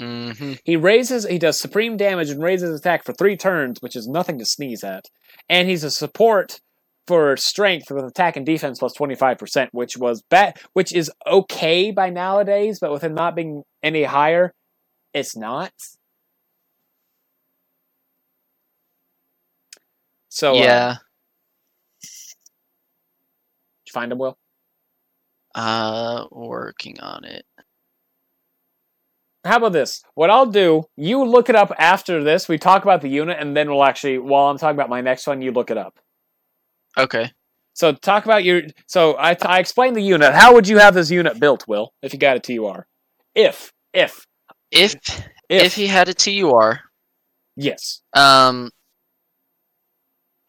hmm 0.00 0.54
He 0.64 0.76
raises, 0.76 1.26
he 1.26 1.38
does 1.38 1.60
supreme 1.60 1.96
damage 1.96 2.30
and 2.30 2.42
raises 2.42 2.78
attack 2.78 3.04
for 3.04 3.12
three 3.12 3.36
turns, 3.36 3.80
which 3.80 3.94
is 3.96 4.08
nothing 4.08 4.38
to 4.38 4.44
sneeze 4.44 4.82
at. 4.82 5.04
And 5.48 5.68
he's 5.68 5.84
a 5.84 5.90
support 5.90 6.60
for 7.06 7.36
strength 7.36 7.90
with 7.90 8.04
attack 8.04 8.36
and 8.36 8.46
defense 8.46 8.78
plus 8.78 8.92
plus 8.92 8.96
twenty 8.96 9.16
five 9.16 9.36
percent, 9.36 9.70
which 9.72 9.96
was 9.96 10.22
bad, 10.30 10.56
which 10.72 10.94
is 10.94 11.10
okay 11.26 11.90
by 11.90 12.08
nowadays, 12.08 12.78
but 12.80 12.92
with 12.92 13.02
him 13.02 13.14
not 13.14 13.36
being 13.36 13.64
any 13.82 14.04
higher, 14.04 14.52
it's 15.12 15.36
not. 15.36 15.72
So 20.30 20.52
uh, 20.52 20.54
yeah. 20.54 20.96
did 22.00 22.08
you 23.86 23.92
find 23.92 24.10
him, 24.10 24.18
Will? 24.18 24.38
Uh, 25.54 26.24
working 26.30 26.98
on 27.00 27.24
it. 27.24 27.44
How 29.44 29.56
about 29.56 29.72
this? 29.72 30.02
What 30.14 30.30
I'll 30.30 30.46
do, 30.46 30.84
you 30.96 31.24
look 31.24 31.48
it 31.48 31.56
up 31.56 31.72
after 31.78 32.22
this. 32.22 32.48
We 32.48 32.58
talk 32.58 32.82
about 32.84 33.00
the 33.00 33.08
unit, 33.08 33.38
and 33.40 33.56
then 33.56 33.68
we'll 33.70 33.84
actually, 33.84 34.18
while 34.18 34.46
I'm 34.50 34.58
talking 34.58 34.76
about 34.76 34.90
my 34.90 35.00
next 35.00 35.26
one, 35.26 35.42
you 35.42 35.50
look 35.50 35.70
it 35.70 35.78
up. 35.78 35.98
Okay. 36.96 37.32
So 37.72 37.92
talk 37.92 38.24
about 38.24 38.44
your. 38.44 38.62
So 38.86 39.14
I, 39.14 39.36
I 39.42 39.58
explained 39.58 39.96
the 39.96 40.02
unit. 40.02 40.34
How 40.34 40.54
would 40.54 40.68
you 40.68 40.78
have 40.78 40.94
this 40.94 41.10
unit 41.10 41.40
built, 41.40 41.66
Will, 41.66 41.92
if 42.02 42.12
you 42.12 42.18
got 42.18 42.36
a 42.36 42.40
TUR? 42.40 42.86
If 43.34 43.72
if 43.92 44.26
If 44.70 44.94
if, 45.48 45.64
if 45.64 45.74
he 45.74 45.86
had 45.86 46.08
a 46.08 46.14
TUR, 46.14 46.80
yes. 47.56 48.02
um, 48.14 48.70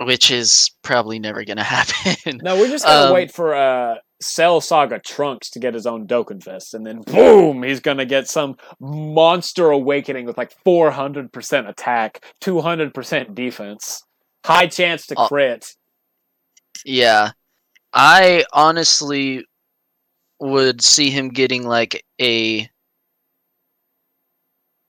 which 0.06 0.32
is 0.32 0.72
probably 0.82 1.20
never 1.20 1.44
gonna 1.46 1.64
happen. 1.78 2.40
No, 2.44 2.56
we're 2.58 2.70
just 2.70 2.86
gonna 2.86 3.08
Um, 3.08 3.14
wait 3.14 3.32
for 3.32 3.54
uh 3.56 3.96
Cell 4.22 4.62
Saga 4.62 5.00
Trunks 5.00 5.50
to 5.52 5.60
get 5.60 5.74
his 5.74 5.88
own 5.88 6.06
Dokkanfest, 6.08 6.74
and 6.76 6.86
then 6.86 7.02
boom, 7.02 7.64
he's 7.64 7.80
gonna 7.80 8.06
get 8.06 8.28
some 8.28 8.56
monster 8.80 9.72
awakening 9.72 10.26
with 10.26 10.38
like 10.38 10.54
400% 10.64 11.68
attack, 11.68 12.24
200% 12.42 13.34
defense, 13.34 14.04
high 14.46 14.68
chance 14.68 15.08
to 15.08 15.18
Uh, 15.20 15.28
crit. 15.28 15.74
Yeah. 16.86 17.32
I 17.94 18.46
honestly 18.54 19.46
would 20.40 20.82
see 20.84 21.10
him 21.10 21.30
getting 21.30 21.68
like 21.68 22.04
a 22.22 22.70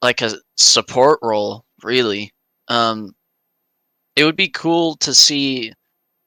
like 0.03 0.21
a 0.21 0.33
support 0.57 1.19
role, 1.23 1.65
really. 1.83 2.33
Um 2.69 3.15
it 4.17 4.25
would 4.25 4.37
be 4.37 4.49
cool 4.49 4.97
to 4.97 5.15
see 5.15 5.73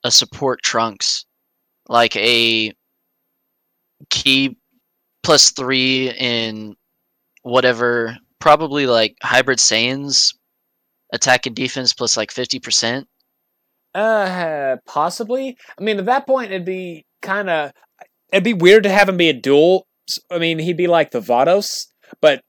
a 0.04 0.12
support 0.12 0.62
trunks 0.62 1.26
like 1.88 2.16
a 2.16 2.72
key 4.10 4.58
plus 5.24 5.52
3 5.52 6.12
in 6.12 6.76
whatever 7.44 8.18
probably 8.40 8.86
like 8.88 9.16
hybrid 9.22 9.60
Saiyans 9.60 10.34
attack 11.14 11.46
and 11.46 11.56
defense 11.56 11.94
plus 11.94 12.18
like 12.18 12.32
50%. 12.32 13.06
Uh, 13.94 14.78
possibly. 14.86 15.58
I 15.80 15.84
mean, 15.84 16.00
at 16.00 16.06
that 16.06 16.28
point, 16.28 16.52
it'd 16.52 16.66
be 16.66 17.06
kind 17.22 17.50
of 17.50 17.72
it'd 18.32 18.44
be 18.44 18.54
weird 18.54 18.84
to 18.84 18.90
have 18.90 19.08
him 19.08 19.18
be 19.18 19.30
a 19.30 19.34
dual. 19.34 19.88
I 20.30 20.38
mean, 20.38 20.60
he'd 20.60 20.78
be 20.78 20.88
like 20.88 21.12
the 21.12 21.22
Vados, 21.22 21.88
but 22.22 22.44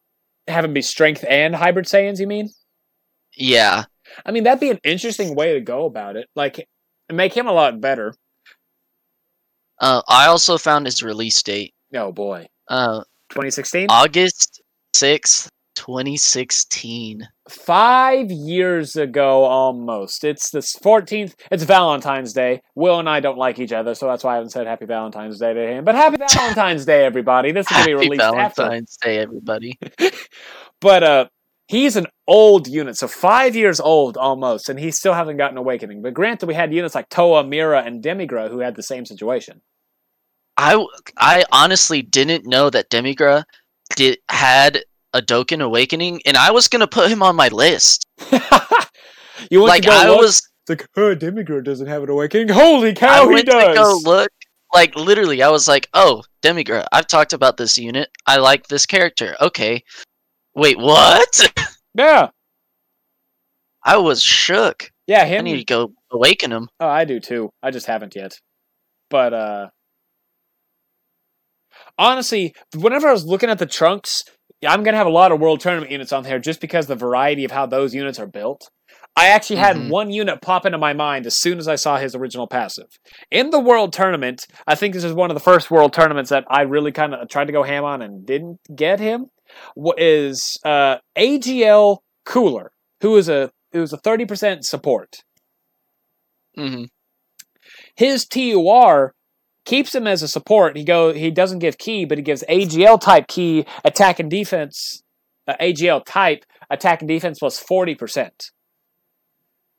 have 0.48 0.64
him 0.64 0.74
be 0.74 0.82
strength 0.82 1.24
and 1.28 1.54
hybrid 1.54 1.86
Saiyans. 1.86 2.18
You 2.18 2.26
mean? 2.26 2.50
Yeah. 3.36 3.84
I 4.24 4.30
mean, 4.32 4.44
that'd 4.44 4.60
be 4.60 4.70
an 4.70 4.80
interesting 4.84 5.34
way 5.34 5.54
to 5.54 5.60
go 5.60 5.84
about 5.84 6.16
it. 6.16 6.28
Like, 6.34 6.66
make 7.12 7.34
him 7.36 7.46
a 7.46 7.52
lot 7.52 7.80
better. 7.80 8.14
Uh, 9.80 10.02
I 10.08 10.26
also 10.26 10.56
found 10.58 10.86
his 10.86 11.02
release 11.02 11.42
date. 11.42 11.74
Oh 11.94 12.12
boy, 12.12 12.46
Uh, 12.68 13.00
2016. 13.30 13.88
August 13.90 14.62
sixth, 14.94 15.50
twenty 15.74 16.16
sixteen. 16.16 17.28
Five 17.48 18.30
years 18.32 18.96
ago, 18.96 19.44
almost. 19.44 20.24
It's 20.24 20.50
this 20.50 20.74
14th. 20.76 21.34
It's 21.52 21.62
Valentine's 21.62 22.32
Day. 22.32 22.60
Will 22.74 22.98
and 22.98 23.08
I 23.08 23.20
don't 23.20 23.38
like 23.38 23.58
each 23.60 23.70
other, 23.72 23.94
so 23.94 24.06
that's 24.08 24.24
why 24.24 24.32
I 24.32 24.34
haven't 24.36 24.50
said 24.50 24.66
Happy 24.66 24.86
Valentine's 24.86 25.38
Day 25.38 25.52
to 25.54 25.60
him. 25.60 25.84
But 25.84 25.94
Happy 25.94 26.16
Valentine's 26.34 26.86
Day, 26.86 27.04
everybody! 27.04 27.52
This 27.52 27.66
is 27.70 27.72
gonna 27.72 27.84
be 27.84 27.92
Happy 27.92 28.04
released 28.08 28.22
after 28.24 28.62
Valentine's 28.62 28.96
Day, 28.96 29.18
everybody. 29.18 29.78
But 30.80 31.02
uh 31.02 31.26
he's 31.68 31.96
an 31.96 32.06
old 32.26 32.66
unit, 32.68 32.96
so 32.96 33.08
five 33.08 33.56
years 33.56 33.80
old 33.80 34.16
almost, 34.16 34.68
and 34.68 34.78
he 34.78 34.90
still 34.90 35.14
hasn't 35.14 35.38
gotten 35.38 35.56
awakening. 35.58 36.02
But 36.02 36.14
granted, 36.14 36.46
we 36.46 36.54
had 36.54 36.72
units 36.72 36.94
like 36.94 37.08
Towa, 37.08 37.46
Mira, 37.48 37.82
and 37.82 38.02
Demigra 38.02 38.50
who 38.50 38.60
had 38.60 38.76
the 38.76 38.82
same 38.82 39.04
situation. 39.06 39.60
I 40.56 40.84
I 41.18 41.44
honestly 41.52 42.02
didn't 42.02 42.46
know 42.46 42.70
that 42.70 42.90
Demigra 42.90 43.44
did 43.94 44.18
had 44.28 44.82
a 45.12 45.20
Dokkan 45.22 45.62
Awakening, 45.62 46.20
and 46.26 46.36
I 46.36 46.50
was 46.50 46.68
gonna 46.68 46.86
put 46.86 47.10
him 47.10 47.22
on 47.22 47.36
my 47.36 47.48
list. 47.48 48.06
you 49.50 49.60
went 49.60 49.68
Like 49.68 49.82
to 49.82 49.88
go 49.88 49.94
I 49.94 50.08
look, 50.08 50.20
was, 50.20 50.42
like, 50.68 50.88
oh, 50.96 51.14
Demigra 51.14 51.62
doesn't 51.64 51.86
have 51.86 52.02
an 52.02 52.10
awakening. 52.10 52.48
Holy 52.48 52.90
I 52.90 52.94
cow, 52.94 53.28
he 53.28 53.34
went 53.34 53.46
does! 53.46 53.68
to 53.68 53.74
go 53.74 54.00
look. 54.04 54.30
Like 54.74 54.96
literally, 54.96 55.42
I 55.42 55.48
was 55.48 55.68
like, 55.68 55.88
"Oh, 55.94 56.22
Demigra! 56.42 56.86
I've 56.92 57.06
talked 57.06 57.32
about 57.32 57.56
this 57.56 57.78
unit. 57.78 58.10
I 58.26 58.38
like 58.38 58.66
this 58.66 58.84
character. 58.84 59.36
Okay, 59.40 59.82
wait, 60.56 60.78
what?" 60.78 61.52
Yeah, 61.98 62.28
I 63.84 63.96
was 63.96 64.22
shook. 64.22 64.90
yeah, 65.06 65.22
I 65.22 65.40
need 65.40 65.56
to 65.58 65.64
go 65.64 65.92
awaken 66.12 66.52
him. 66.52 66.68
Oh, 66.80 66.88
I 66.88 67.04
do 67.06 67.20
too. 67.20 67.50
I 67.62 67.70
just 67.70 67.86
haven't 67.86 68.14
yet. 68.14 68.32
But 69.08 69.32
uh 69.32 69.66
honestly, 71.98 72.54
whenever 72.74 73.08
I 73.08 73.12
was 73.12 73.24
looking 73.24 73.48
at 73.50 73.58
the 73.58 73.66
trunks, 73.66 74.24
I'm 74.66 74.82
gonna 74.82 74.96
have 74.96 75.06
a 75.06 75.10
lot 75.10 75.32
of 75.32 75.40
world 75.40 75.60
tournament 75.60 75.90
units 75.92 76.12
on 76.12 76.22
there 76.24 76.38
just 76.38 76.60
because 76.60 76.86
the 76.86 76.96
variety 76.96 77.44
of 77.44 77.50
how 77.50 77.66
those 77.66 77.94
units 77.94 78.18
are 78.18 78.26
built. 78.26 78.68
I 79.18 79.28
actually 79.28 79.56
had 79.56 79.76
Mhm. 79.76 79.88
one 79.88 80.10
unit 80.10 80.42
pop 80.42 80.66
into 80.66 80.76
my 80.76 80.92
mind 80.92 81.24
as 81.26 81.38
soon 81.38 81.58
as 81.58 81.66
I 81.68 81.76
saw 81.76 81.96
his 81.96 82.14
original 82.14 82.46
passive. 82.46 82.88
In 83.30 83.48
the 83.50 83.60
world 83.60 83.94
tournament, 83.94 84.46
I 84.66 84.74
think 84.74 84.92
this 84.92 85.04
is 85.04 85.14
one 85.14 85.30
of 85.30 85.34
the 85.34 85.40
first 85.40 85.70
world 85.70 85.94
tournaments 85.94 86.28
that 86.28 86.44
I 86.50 86.62
really 86.62 86.92
kind 86.92 87.14
of 87.14 87.26
tried 87.28 87.46
to 87.46 87.52
go 87.52 87.62
ham 87.62 87.84
on 87.84 88.02
and 88.02 88.26
didn't 88.26 88.58
get 88.74 89.00
him. 89.00 89.30
What 89.74 90.00
is 90.00 90.58
uh, 90.64 90.96
AGL 91.16 91.98
Cooler, 92.24 92.72
who 93.00 93.16
is 93.16 93.28
a 93.28 93.50
who 93.72 93.82
is 93.82 93.92
a 93.92 93.98
30% 93.98 94.64
support 94.64 95.22
Mm-hmm. 96.58 96.84
his 97.96 98.26
TUR 98.26 99.12
keeps 99.66 99.94
him 99.94 100.06
as 100.06 100.22
a 100.22 100.28
support. 100.28 100.76
He 100.76 100.84
go 100.84 101.12
he 101.12 101.30
doesn't 101.30 101.58
give 101.58 101.76
key, 101.76 102.04
but 102.06 102.16
he 102.18 102.22
gives 102.22 102.42
AGL 102.48 102.98
type 103.00 103.26
key, 103.28 103.66
attack 103.84 104.18
and 104.18 104.30
defense, 104.30 105.02
uh, 105.46 105.54
AGL 105.60 106.02
type 106.06 106.44
attack 106.70 107.02
and 107.02 107.08
defense 107.08 107.38
plus 107.40 107.58
forty 107.58 107.94
percent. 107.94 108.50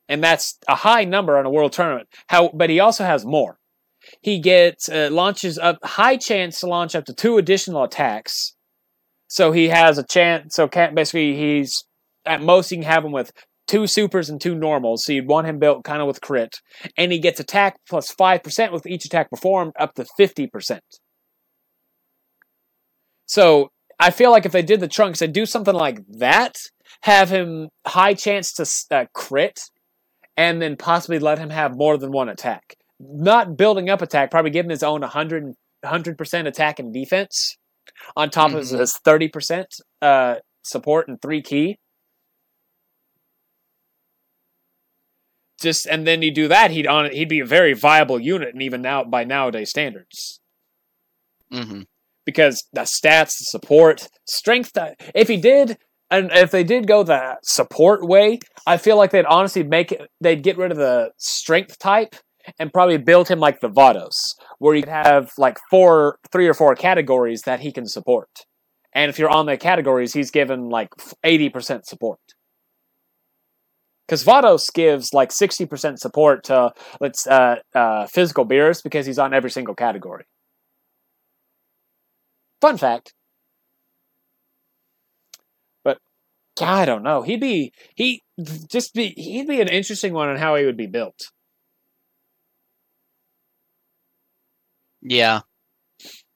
and 0.10 0.24
that's 0.24 0.58
a 0.68 0.76
high 0.76 1.04
number 1.04 1.38
on 1.38 1.46
a 1.46 1.50
world 1.50 1.74
tournament. 1.74 2.08
How, 2.30 2.50
but 2.54 2.70
he 2.70 2.80
also 2.80 3.04
has 3.04 3.26
more. 3.26 3.58
He 4.22 4.40
gets 4.40 4.88
uh, 4.88 5.10
launches 5.12 5.58
up 5.58 5.80
high 5.84 6.18
chance 6.18 6.60
to 6.60 6.68
launch 6.68 6.96
up 6.96 7.06
to 7.06 7.14
two 7.14 7.38
additional 7.38 7.84
attacks. 7.84 8.56
So 9.28 9.52
he 9.52 9.70
has 9.70 9.98
a 9.98 10.04
chance. 10.04 10.56
So 10.56 10.68
basically, 10.68 11.36
he's 11.36 11.84
at 12.26 12.42
most 12.42 12.72
you 12.72 12.78
can 12.78 12.86
have 12.86 13.06
him 13.06 13.12
with 13.12 13.32
two 13.68 13.86
supers 13.86 14.30
and 14.30 14.40
two 14.40 14.56
normals. 14.56 15.04
So 15.04 15.14
you'd 15.14 15.28
want 15.28 15.48
him 15.48 15.60
built 15.60 15.84
kind 15.84 16.02
of 16.02 16.08
with 16.08 16.22
crit, 16.22 16.58
and 16.98 17.12
he 17.12 17.20
gets 17.20 17.40
attack 17.40 17.78
plus 17.88 18.10
five 18.12 18.44
percent 18.44 18.72
with 18.72 18.86
each 18.88 19.06
attack 19.06 19.30
performed 19.30 19.74
up 19.80 19.94
to 19.96 20.06
fifty 20.18 20.48
percent. 20.48 20.84
So 23.26 23.70
I 24.00 24.12
feel 24.12 24.32
like 24.32 24.46
if 24.46 24.54
they 24.54 24.62
did 24.62 24.80
the 24.80 24.88
trunks, 24.88 25.20
they'd 25.20 25.34
do 25.34 25.46
something 25.46 25.76
like 25.76 26.00
that. 26.20 26.56
Have 27.02 27.30
him 27.30 27.70
high 27.86 28.14
chance 28.14 28.54
to 28.54 28.96
uh, 28.96 29.06
crit, 29.14 29.60
and 30.38 30.62
then 30.62 30.78
possibly 30.78 31.20
let 31.20 31.38
him 31.38 31.50
have 31.50 31.76
more 31.76 31.98
than 31.98 32.12
one 32.12 32.30
attack. 32.30 32.78
Not 33.00 33.58
building 33.58 33.90
up 33.90 34.02
attack, 34.02 34.32
probably 34.32 34.52
giving 34.52 34.72
his 34.72 34.84
own 34.84 35.02
100 35.02 36.18
percent 36.18 36.48
attack 36.48 36.80
and 36.80 36.94
defense 36.94 37.58
on 38.16 38.30
top 38.30 38.52
mm-hmm. 38.52 38.74
of 38.74 38.80
his 38.80 38.98
thirty 38.98 39.28
percent 39.28 39.68
uh, 40.02 40.36
support 40.64 41.08
and 41.08 41.22
three 41.22 41.42
key. 41.42 41.78
Just 45.60 45.86
and 45.88 46.06
then 46.06 46.22
you 46.22 46.32
do 46.32 46.48
that, 46.48 46.72
he'd 46.72 46.88
on 46.88 47.12
he'd 47.12 47.30
be 47.30 47.40
a 47.40 47.46
very 47.46 47.74
viable 47.74 48.20
unit, 48.20 48.54
and 48.54 48.62
even 48.62 48.82
now 48.82 49.04
by 49.04 49.24
nowadays 49.24 49.70
standards. 49.70 50.40
Mm-hmm 51.52 51.82
because 52.28 52.66
the 52.74 52.82
stats, 52.82 53.40
the 53.40 53.46
support, 53.46 54.10
strength. 54.28 54.78
If 55.16 55.30
he 55.30 55.38
did, 55.38 55.78
and 56.12 56.30
if 56.34 56.52
they 56.52 56.66
did 56.66 56.86
go 56.86 57.02
the 57.02 57.38
support 57.42 58.06
way, 58.06 58.40
I 58.68 58.76
feel 58.78 58.98
like 58.98 59.12
they'd 59.12 59.26
honestly 59.26 59.64
make 59.64 59.94
it. 59.94 60.12
They'd 60.20 60.44
get 60.44 60.58
rid 60.58 60.72
of 60.72 60.78
the 60.78 61.12
strength 61.18 61.80
type 61.80 62.16
and 62.60 62.74
probably 62.74 62.98
build 62.98 63.28
him 63.28 63.40
like 63.40 63.60
the 63.60 63.70
Vados, 63.70 64.36
where 64.60 64.76
you 64.76 64.86
have 64.88 65.32
like 65.38 65.58
four, 65.70 66.20
three 66.32 66.48
or 66.48 66.54
four 66.54 66.76
categories 66.76 67.44
that 67.44 67.60
he 67.60 67.72
can 67.72 67.86
support. 67.86 68.30
And 68.94 69.10
if 69.10 69.20
you're 69.20 69.30
on 69.30 69.46
the 69.46 69.58
categories, 69.58 70.14
he's 70.14 70.32
given 70.32 70.70
like 70.70 70.90
eighty 71.24 71.50
percent 71.50 71.86
support. 71.86 72.20
Because 74.08 74.24
Vados 74.24 74.74
gives 74.74 75.14
like 75.14 75.32
sixty 75.32 75.66
percent 75.66 76.00
support 76.00 76.46
to 76.46 76.72
let's 77.02 77.28
uh, 77.28 77.58
uh, 77.76 78.08
physical 78.08 78.46
beers 78.46 78.82
because 78.82 79.06
he's 79.06 79.20
on 79.20 79.34
every 79.34 79.52
single 79.52 79.76
category. 79.76 80.26
Fun 82.62 82.78
fact. 82.78 83.14
But 85.84 86.00
I 86.60 86.86
don't 86.86 87.04
know. 87.04 87.22
He'd 87.22 87.42
be 87.42 87.74
he 87.96 88.24
just 88.72 88.94
be 88.94 89.10
he'd 89.10 89.48
be 89.48 89.62
an 89.62 89.68
interesting 89.68 90.14
one 90.14 90.30
on 90.30 90.38
how 90.38 90.56
he 90.56 90.66
would 90.66 90.78
be 90.78 90.88
built. 90.88 91.32
Yeah. 95.08 95.42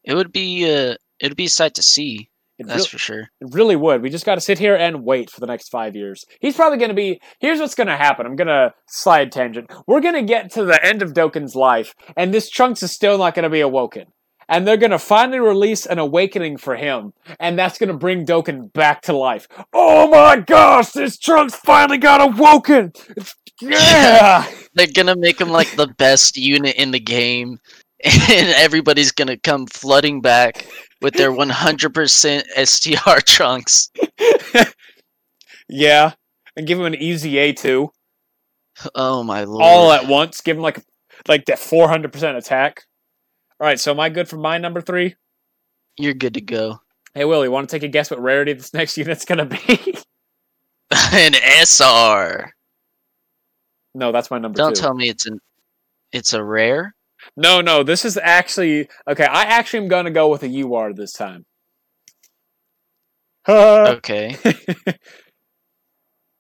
It 0.04 0.16
would 0.16 0.32
be 0.32 0.66
uh 0.66 0.96
it'd 1.20 1.38
be 1.38 1.46
a 1.46 1.50
sight 1.50 1.76
to 1.76 1.84
see. 1.84 2.30
It 2.58 2.68
That's 2.68 2.86
for 2.86 3.00
sure. 3.00 3.22
It 3.40 3.48
really 3.54 3.76
would. 3.76 4.04
We 4.04 4.12
just 4.12 4.26
got 4.26 4.36
to 4.36 4.42
sit 4.42 4.60
here 4.60 4.76
and 4.76 5.04
wait 5.04 5.32
for 5.32 5.40
the 5.40 5.48
next 5.48 5.70
five 5.70 5.96
years. 5.96 6.26
He's 6.40 6.56
probably 6.56 6.78
going 6.78 6.90
to 6.90 6.96
be. 6.96 7.20
Here's 7.40 7.60
what's 7.60 7.74
going 7.74 7.88
to 7.88 7.98
happen. 7.98 8.28
I'm 8.28 8.36
going 8.36 8.50
to 8.50 8.76
slide 8.88 9.32
tangent. 9.32 9.72
We're 9.88 10.00
going 10.00 10.14
to 10.14 10.22
get 10.22 10.52
to 10.52 10.64
the 10.64 10.84
end 10.86 11.02
of 11.02 11.14
Dokkan's 11.14 11.56
life, 11.56 11.96
and 12.16 12.32
this 12.32 12.52
Trunks 12.52 12.84
is 12.84 12.92
still 12.92 13.18
not 13.18 13.34
going 13.34 13.44
to 13.46 13.50
be 13.50 13.62
awoken 13.62 14.14
and 14.52 14.68
they're 14.68 14.78
gonna 14.78 15.00
finally 15.00 15.40
release 15.40 15.86
an 15.86 15.98
awakening 15.98 16.58
for 16.58 16.76
him, 16.76 17.14
and 17.40 17.58
that's 17.58 17.80
gonna 17.80 17.98
bring 17.98 18.26
Dokkan 18.26 18.72
back 18.74 19.02
to 19.04 19.14
life. 19.14 19.48
Oh 19.74 20.10
my 20.10 20.38
gosh, 20.38 20.92
this 20.92 21.18
Trunks 21.18 21.56
finally 21.56 21.98
got 21.98 22.22
awoken! 22.22 22.92
Yeah! 23.64 24.48
they're 24.74 24.88
gonna 24.88 25.16
make 25.16 25.40
him 25.40 25.50
like 25.50 25.76
the 25.76 25.86
best 25.86 26.36
unit 26.36 26.76
in 26.78 26.90
the 26.90 27.00
game, 27.00 27.60
and 28.04 28.50
everybody's 28.56 29.12
gonna 29.12 29.38
come 29.38 29.68
flooding 29.68 30.22
back 30.22 30.66
with 31.02 31.14
their 31.16 31.32
100% 31.32 32.44
STR 32.66 33.20
Trunks. 33.26 33.90
yeah, 35.68 36.14
and 36.56 36.68
give 36.68 36.80
him 36.80 36.86
an 36.86 36.96
easy 36.96 37.34
A2. 37.34 37.90
Oh 38.96 39.24
my 39.24 39.44
lord. 39.44 39.64
All 39.64 39.92
at 39.92 40.08
once, 40.08 40.42
give 40.42 40.58
him 40.58 40.64
like 40.64 40.80
like 41.28 41.46
that 41.46 41.58
400% 41.58 42.38
attack. 42.38 42.84
All 43.60 43.68
right, 43.68 43.80
so 43.80 43.92
am 43.92 44.00
I 44.00 44.10
good 44.10 44.28
for 44.28 44.38
my 44.38 44.58
number 44.58 44.82
three? 44.82 45.16
You're 45.98 46.14
good 46.16 46.34
to 46.34 46.42
go. 46.42 46.80
Hey, 47.14 47.26
Willie, 47.26 47.50
want 47.50 47.70
to 47.70 47.76
take 47.76 47.84
a 47.84 47.88
guess 47.88 48.10
what 48.10 48.22
rarity 48.22 48.54
this 48.54 48.74
next 48.74 48.98
unit's 48.98 49.26
going 49.26 49.38
to 49.38 49.46
be? 49.46 49.98
an 51.14 51.36
SR. 51.36 52.52
No, 53.94 54.12
that's 54.12 54.32
my 54.32 54.40
number 54.40 54.58
Don't 54.58 54.76
two. 54.76 54.82
tell 54.82 54.94
me 54.94 55.10
it's 55.10 55.26
an 55.26 55.40
it's 56.12 56.34
a 56.34 56.44
rare. 56.44 56.96
No, 57.36 57.62
no, 57.62 57.84
this 57.84 58.06
is 58.06 58.18
actually 58.18 58.88
okay. 59.08 59.26
I 59.26 59.44
actually 59.44 59.80
am 59.80 59.88
going 59.88 60.06
to 60.06 60.12
go 60.12 60.30
with 60.30 60.44
a 60.44 60.62
UR 60.62 60.94
this 60.94 61.14
time. 61.14 61.46
okay. 63.48 64.38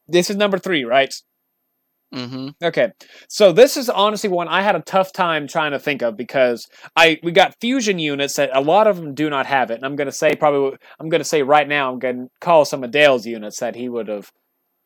this 0.07 0.29
is 0.29 0.36
number 0.36 0.57
three, 0.57 0.84
right? 0.84 1.13
Mm-hmm. 2.13 2.49
Okay, 2.61 2.91
so 3.29 3.53
this 3.53 3.77
is 3.77 3.89
honestly 3.89 4.29
one 4.29 4.49
I 4.49 4.63
had 4.63 4.75
a 4.75 4.82
tough 4.82 5.13
time 5.13 5.47
trying 5.47 5.71
to 5.71 5.79
think 5.79 6.01
of 6.01 6.17
because 6.17 6.67
I 6.93 7.19
we 7.23 7.32
got 7.32 7.55
fusion 7.61 7.99
units 7.99 8.36
that 8.36 8.49
a 8.53 8.59
lot 8.59 8.88
of 8.88 8.97
them 8.97 9.13
do 9.13 9.29
not 9.29 9.45
have 9.45 9.71
it, 9.71 9.75
and 9.75 9.86
I'm 9.86 9.95
to 9.95 10.11
say 10.11 10.36
probably 10.36 10.77
I'm 10.99 11.07
going 11.07 11.21
to 11.21 11.25
say 11.25 11.41
right 11.41 11.67
now 11.67 11.89
I'm 11.89 11.99
going 11.99 12.25
to 12.25 12.29
call 12.41 12.65
some 12.65 12.84
of 12.84 12.91
Dale's 12.91 13.25
units 13.25 13.61
that 13.61 13.75
he 13.75 13.88
would 13.88 14.09
have 14.09 14.29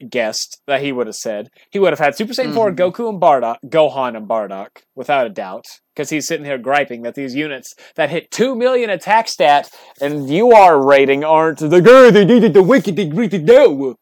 guessed 0.09 0.61
that 0.67 0.81
he 0.81 0.91
would 0.91 1.07
have 1.07 1.15
said 1.15 1.49
he 1.71 1.79
would 1.79 1.91
have 1.91 1.99
had 1.99 2.15
Super 2.15 2.33
Saiyan 2.33 2.47
mm-hmm. 2.47 2.55
4 2.55 2.71
Goku 2.73 3.09
and 3.09 3.21
Bardock, 3.21 3.57
Gohan 3.65 4.17
and 4.17 4.27
Bardock 4.27 4.83
without 4.95 5.25
a 5.25 5.29
doubt 5.29 5.65
because 5.95 6.09
he's 6.09 6.27
sitting 6.27 6.45
here 6.45 6.57
griping 6.57 7.03
that 7.03 7.15
these 7.15 7.35
units 7.35 7.73
that 7.95 8.09
hit 8.09 8.31
two 8.31 8.55
million 8.55 8.89
attack 8.89 9.27
stat 9.27 9.69
and 10.01 10.29
UR 10.29 10.85
rating 10.85 11.23
aren't 11.23 11.59
the 11.59 11.81
good 11.81 12.13
they 12.13 12.25
did 12.25 12.53
the 12.53 12.63
wicked 12.63 12.95
they 12.95 13.07
greeted 13.07 13.45
no. 13.45 13.95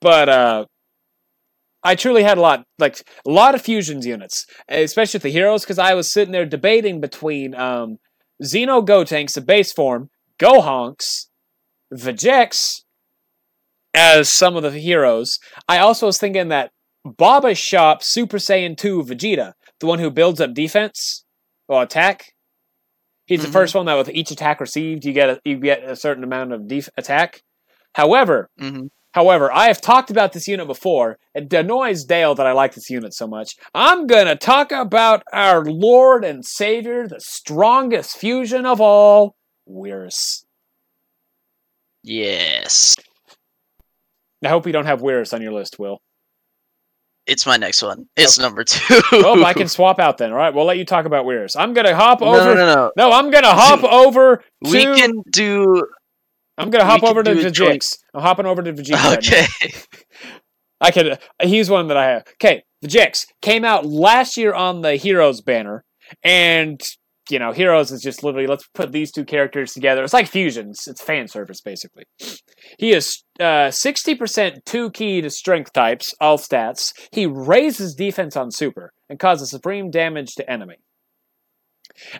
But 0.00 0.28
uh, 0.28 0.66
I 1.82 1.94
truly 1.94 2.22
had 2.22 2.38
a 2.38 2.40
lot, 2.40 2.64
like 2.78 3.02
a 3.26 3.30
lot 3.30 3.54
of 3.54 3.62
fusions 3.62 4.06
units, 4.06 4.46
especially 4.68 5.18
with 5.18 5.22
the 5.24 5.30
heroes, 5.30 5.62
because 5.62 5.78
I 5.78 5.94
was 5.94 6.12
sitting 6.12 6.32
there 6.32 6.46
debating 6.46 7.00
between 7.00 7.54
um, 7.54 7.98
Xeno 8.42 8.86
Gotenks, 8.86 9.34
the 9.34 9.40
base 9.40 9.72
form, 9.72 10.10
Gohanks, 10.38 11.26
Vegeks, 11.94 12.82
as 13.94 14.28
some 14.28 14.56
of 14.56 14.62
the 14.62 14.70
heroes. 14.70 15.38
I 15.68 15.78
also 15.78 16.06
was 16.06 16.18
thinking 16.18 16.48
that 16.48 16.70
Baba 17.04 17.54
Shop 17.54 18.02
Super 18.02 18.38
Saiyan 18.38 18.76
2 18.76 19.04
Vegeta, 19.04 19.52
the 19.80 19.86
one 19.86 19.98
who 19.98 20.10
builds 20.10 20.40
up 20.40 20.54
defense 20.54 21.24
or 21.68 21.82
attack. 21.82 22.32
He's 23.26 23.40
mm-hmm. 23.40 23.46
the 23.46 23.52
first 23.52 23.74
one 23.74 23.86
that 23.86 23.96
with 23.96 24.10
each 24.10 24.30
attack 24.30 24.60
received, 24.60 25.04
you 25.04 25.12
get 25.12 25.30
a, 25.30 25.40
you 25.44 25.58
get 25.58 25.82
a 25.82 25.96
certain 25.96 26.24
amount 26.24 26.52
of 26.52 26.68
def- 26.68 26.90
attack. 26.96 27.42
However, 27.94 28.50
mm-hmm. 28.60 28.86
However, 29.16 29.50
I 29.50 29.68
have 29.68 29.80
talked 29.80 30.10
about 30.10 30.34
this 30.34 30.46
unit 30.46 30.66
before. 30.66 31.18
It 31.34 31.50
annoys 31.50 32.04
Dale 32.04 32.34
that 32.34 32.46
I 32.46 32.52
like 32.52 32.74
this 32.74 32.90
unit 32.90 33.14
so 33.14 33.26
much. 33.26 33.56
I'm 33.74 34.06
gonna 34.06 34.36
talk 34.36 34.70
about 34.70 35.22
our 35.32 35.64
Lord 35.64 36.22
and 36.22 36.44
Savior, 36.44 37.08
the 37.08 37.18
strongest 37.20 38.18
fusion 38.18 38.66
of 38.66 38.78
all, 38.78 39.34
Whirus. 39.66 40.44
Yes. 42.06 42.96
I 44.44 44.48
hope 44.48 44.66
you 44.66 44.72
don't 44.72 44.86
have 44.86 45.00
Whirus 45.00 45.34
on 45.34 45.42
your 45.42 45.52
list, 45.52 45.78
Will. 45.78 45.98
It's 47.26 47.44
my 47.44 47.56
next 47.56 47.82
one. 47.82 48.06
It's 48.16 48.38
okay. 48.38 48.46
number 48.46 48.62
two. 48.62 49.00
well, 49.10 49.44
I 49.44 49.52
can 49.54 49.66
swap 49.66 49.98
out 49.98 50.16
then. 50.16 50.30
All 50.30 50.38
right, 50.38 50.54
we'll 50.54 50.64
let 50.64 50.78
you 50.78 50.84
talk 50.84 51.06
about 51.06 51.26
Whirus. 51.26 51.56
I'm 51.58 51.74
gonna 51.74 51.94
hop 51.94 52.22
over. 52.22 52.38
No, 52.38 52.54
no, 52.54 52.74
no. 52.74 52.92
No, 52.96 53.10
I'm 53.10 53.30
gonna 53.30 53.52
hop 53.52 53.82
over. 53.82 54.36
To... 54.36 54.70
We 54.70 54.84
can 54.84 55.22
do 55.30 55.82
I'm 56.58 56.70
gonna 56.70 56.84
hop 56.84 57.02
over 57.02 57.22
to 57.22 57.34
Vegeks. 57.34 57.98
I'm 58.14 58.22
hopping 58.22 58.46
over 58.46 58.62
to 58.62 58.72
Vegeta. 58.72 59.18
Okay. 59.18 59.46
Right 59.60 59.86
I 60.80 60.90
could. 60.90 61.18
He's 61.42 61.70
one 61.70 61.88
that 61.88 61.96
I 61.96 62.10
have. 62.10 62.24
Okay, 62.34 62.62
Vegeks 62.84 63.26
came 63.42 63.64
out 63.64 63.86
last 63.86 64.36
year 64.36 64.54
on 64.54 64.82
the 64.82 64.96
Heroes 64.96 65.40
banner, 65.40 65.84
and 66.22 66.80
you 67.30 67.38
know, 67.38 67.52
Heroes 67.52 67.90
is 67.90 68.02
just 68.02 68.22
literally 68.22 68.46
let's 68.46 68.66
put 68.74 68.92
these 68.92 69.12
two 69.12 69.24
characters 69.24 69.72
together. 69.72 70.02
It's 70.02 70.12
like 70.12 70.28
fusions. 70.28 70.84
It's 70.86 71.02
fan 71.02 71.28
service 71.28 71.60
basically. 71.60 72.04
He 72.78 72.92
is 72.92 73.22
uh, 73.40 73.70
sixty 73.70 74.14
percent 74.14 74.64
two 74.64 74.90
key 74.90 75.20
to 75.20 75.30
strength 75.30 75.72
types, 75.72 76.14
all 76.20 76.38
stats. 76.38 76.92
He 77.12 77.26
raises 77.26 77.94
defense 77.94 78.36
on 78.36 78.50
super 78.50 78.92
and 79.08 79.18
causes 79.18 79.50
supreme 79.50 79.90
damage 79.90 80.34
to 80.36 80.50
enemy. 80.50 80.76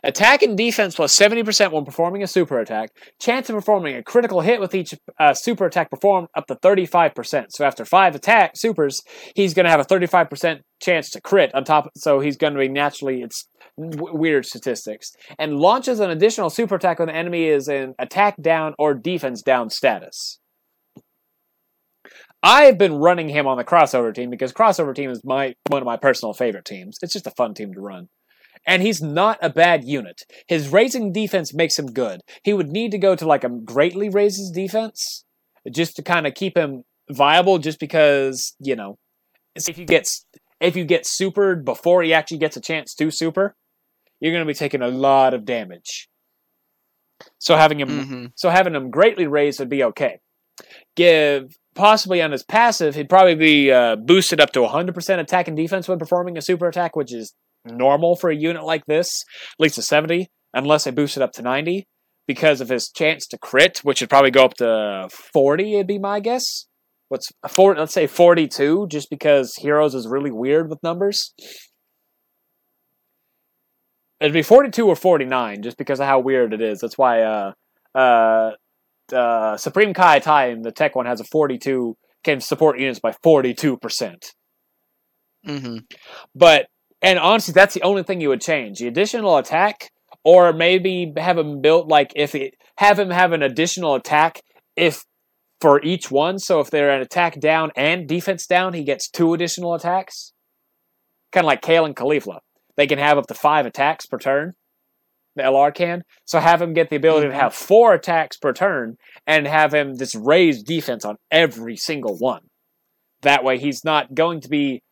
Attack 0.02 0.42
and 0.42 0.56
defense 0.56 0.96
plus 0.96 1.16
70% 1.18 1.72
when 1.72 1.84
performing 1.84 2.22
a 2.22 2.26
super 2.26 2.58
attack. 2.58 2.90
Chance 3.20 3.50
of 3.50 3.56
performing 3.56 3.96
a 3.96 4.02
critical 4.02 4.40
hit 4.40 4.60
with 4.60 4.74
each 4.74 4.94
uh, 5.18 5.34
super 5.34 5.66
attack 5.66 5.90
performed 5.90 6.28
up 6.36 6.46
to 6.46 6.54
35%. 6.56 7.46
So 7.50 7.64
after 7.64 7.84
five 7.84 8.14
attack 8.14 8.52
supers, 8.56 9.02
he's 9.34 9.54
going 9.54 9.64
to 9.64 9.70
have 9.70 9.80
a 9.80 9.84
35% 9.84 10.60
chance 10.80 11.10
to 11.10 11.20
crit 11.20 11.54
on 11.54 11.64
top. 11.64 11.88
So 11.96 12.20
he's 12.20 12.36
going 12.36 12.54
to 12.54 12.60
be 12.60 12.68
naturally, 12.68 13.22
it's 13.22 13.48
w- 13.78 14.16
weird 14.16 14.46
statistics. 14.46 15.12
And 15.38 15.58
launches 15.58 16.00
an 16.00 16.10
additional 16.10 16.50
super 16.50 16.76
attack 16.76 16.98
when 16.98 17.08
the 17.08 17.14
enemy 17.14 17.46
is 17.46 17.68
in 17.68 17.94
attack 17.98 18.40
down 18.40 18.74
or 18.78 18.94
defense 18.94 19.42
down 19.42 19.70
status. 19.70 20.38
I've 22.42 22.78
been 22.78 22.94
running 22.94 23.28
him 23.28 23.46
on 23.46 23.56
the 23.56 23.64
crossover 23.64 24.14
team 24.14 24.30
because 24.30 24.52
crossover 24.52 24.94
team 24.94 25.10
is 25.10 25.22
my 25.24 25.54
one 25.68 25.82
of 25.82 25.86
my 25.86 25.96
personal 25.96 26.32
favorite 26.32 26.64
teams. 26.64 26.96
It's 27.02 27.12
just 27.12 27.26
a 27.26 27.32
fun 27.32 27.54
team 27.54 27.72
to 27.74 27.80
run. 27.80 28.08
And 28.66 28.82
he's 28.82 29.00
not 29.00 29.38
a 29.40 29.48
bad 29.50 29.84
unit. 29.84 30.22
His 30.48 30.68
raising 30.68 31.12
defense 31.12 31.54
makes 31.54 31.78
him 31.78 31.86
good. 31.86 32.20
He 32.42 32.52
would 32.52 32.68
need 32.68 32.90
to 32.90 32.98
go 32.98 33.14
to 33.14 33.26
like 33.26 33.44
a 33.44 33.48
greatly 33.48 34.08
raises 34.08 34.50
defense 34.50 35.24
just 35.70 35.94
to 35.96 36.02
kind 36.02 36.26
of 36.26 36.34
keep 36.34 36.56
him 36.56 36.82
viable 37.10 37.58
just 37.58 37.78
because, 37.78 38.54
you 38.58 38.74
know, 38.74 38.98
if 39.54 39.78
you 39.78 39.84
get 39.86 40.10
if 40.60 40.74
you 40.74 40.84
get 40.84 41.04
supered 41.04 41.64
before 41.64 42.02
he 42.02 42.12
actually 42.12 42.38
gets 42.38 42.56
a 42.56 42.60
chance 42.60 42.94
to 42.94 43.10
super, 43.10 43.54
you're 44.20 44.32
going 44.32 44.44
to 44.44 44.48
be 44.50 44.54
taking 44.54 44.82
a 44.82 44.88
lot 44.88 45.32
of 45.34 45.44
damage. 45.44 46.08
So 47.38 47.56
having 47.56 47.78
him 47.80 47.88
Mhm. 47.88 48.32
so 48.34 48.50
having 48.50 48.74
him 48.74 48.90
greatly 48.90 49.26
raised 49.26 49.60
would 49.60 49.68
be 49.68 49.84
okay. 49.84 50.18
Give 50.96 51.56
possibly 51.74 52.20
on 52.22 52.32
his 52.32 52.42
passive, 52.42 52.94
he'd 52.94 53.08
probably 53.08 53.34
be 53.34 53.70
uh, 53.70 53.96
boosted 53.96 54.40
up 54.40 54.50
to 54.52 54.60
100% 54.60 55.20
attack 55.20 55.46
and 55.46 55.56
defense 55.56 55.88
when 55.88 55.98
performing 55.98 56.36
a 56.38 56.42
super 56.42 56.66
attack, 56.68 56.96
which 56.96 57.12
is 57.12 57.34
normal 57.66 58.16
for 58.16 58.30
a 58.30 58.36
unit 58.36 58.64
like 58.64 58.86
this, 58.86 59.22
at 59.52 59.60
least 59.62 59.78
a 59.78 59.82
70, 59.82 60.28
unless 60.54 60.84
they 60.84 60.90
boost 60.90 61.16
it 61.16 61.22
up 61.22 61.32
to 61.32 61.42
90 61.42 61.86
because 62.26 62.60
of 62.60 62.68
his 62.68 62.88
chance 62.88 63.26
to 63.28 63.38
crit, 63.38 63.78
which 63.78 64.00
would 64.00 64.10
probably 64.10 64.30
go 64.30 64.44
up 64.44 64.54
to 64.54 65.08
40, 65.32 65.74
it'd 65.74 65.86
be 65.86 65.98
my 65.98 66.20
guess. 66.20 66.66
What's 67.08 67.30
a 67.44 67.48
four, 67.48 67.76
let's 67.76 67.94
say 67.94 68.06
42, 68.08 68.88
just 68.88 69.10
because 69.10 69.54
Heroes 69.56 69.94
is 69.94 70.08
really 70.08 70.32
weird 70.32 70.68
with 70.68 70.82
numbers. 70.82 71.32
It'd 74.20 74.32
be 74.32 74.42
42 74.42 74.88
or 74.88 74.96
49, 74.96 75.62
just 75.62 75.76
because 75.76 76.00
of 76.00 76.06
how 76.06 76.18
weird 76.18 76.52
it 76.52 76.60
is. 76.60 76.80
That's 76.80 76.98
why 76.98 77.22
uh, 77.22 77.52
uh, 77.94 78.52
uh, 79.12 79.56
Supreme 79.56 79.94
Kai 79.94 80.18
Time, 80.18 80.62
the 80.62 80.72
tech 80.72 80.96
one, 80.96 81.06
has 81.06 81.20
a 81.20 81.24
42, 81.24 81.96
can 82.24 82.40
support 82.40 82.80
units 82.80 82.98
by 82.98 83.12
42%. 83.24 84.14
hmm 85.44 85.76
But 86.34 86.66
and 87.02 87.18
honestly, 87.18 87.52
that's 87.52 87.74
the 87.74 87.82
only 87.82 88.02
thing 88.02 88.20
you 88.20 88.28
would 88.28 88.40
change: 88.40 88.78
the 88.78 88.88
additional 88.88 89.36
attack, 89.36 89.90
or 90.24 90.52
maybe 90.52 91.12
have 91.16 91.38
him 91.38 91.60
built 91.60 91.88
like 91.88 92.12
if 92.16 92.34
it 92.34 92.54
have 92.78 92.98
him 92.98 93.10
have 93.10 93.32
an 93.32 93.42
additional 93.42 93.94
attack 93.94 94.40
if 94.76 95.04
for 95.60 95.82
each 95.82 96.10
one. 96.10 96.38
So 96.38 96.60
if 96.60 96.70
they're 96.70 96.90
an 96.90 97.00
attack 97.00 97.40
down 97.40 97.70
and 97.76 98.06
defense 98.06 98.46
down, 98.46 98.74
he 98.74 98.84
gets 98.84 99.08
two 99.08 99.32
additional 99.34 99.74
attacks. 99.74 100.32
Kind 101.32 101.44
of 101.44 101.48
like 101.48 101.62
Kale 101.62 101.84
and 101.84 101.96
Caulifla. 101.96 102.38
They 102.76 102.86
can 102.86 102.98
have 102.98 103.18
up 103.18 103.26
to 103.28 103.34
five 103.34 103.66
attacks 103.66 104.06
per 104.06 104.18
turn. 104.18 104.52
The 105.34 105.42
LR 105.42 105.74
can. 105.74 106.02
So 106.24 106.40
have 106.40 106.62
him 106.62 106.72
get 106.72 106.88
the 106.88 106.96
ability 106.96 107.26
Mhm. 107.28 107.30
to 107.30 107.36
have 107.36 107.54
four 107.54 107.94
attacks 107.94 108.36
per 108.36 108.52
turn 108.52 108.96
and 109.26 109.46
have 109.46 109.74
him 109.74 109.96
just 109.98 110.14
raise 110.14 110.62
defense 110.62 111.04
on 111.04 111.16
every 111.30 111.76
single 111.76 112.16
one. 112.18 112.42
That 113.22 113.44
way 113.44 113.58
he's 113.58 113.84
not 113.84 114.14
going 114.14 114.40
to 114.42 114.48
be 114.48 114.82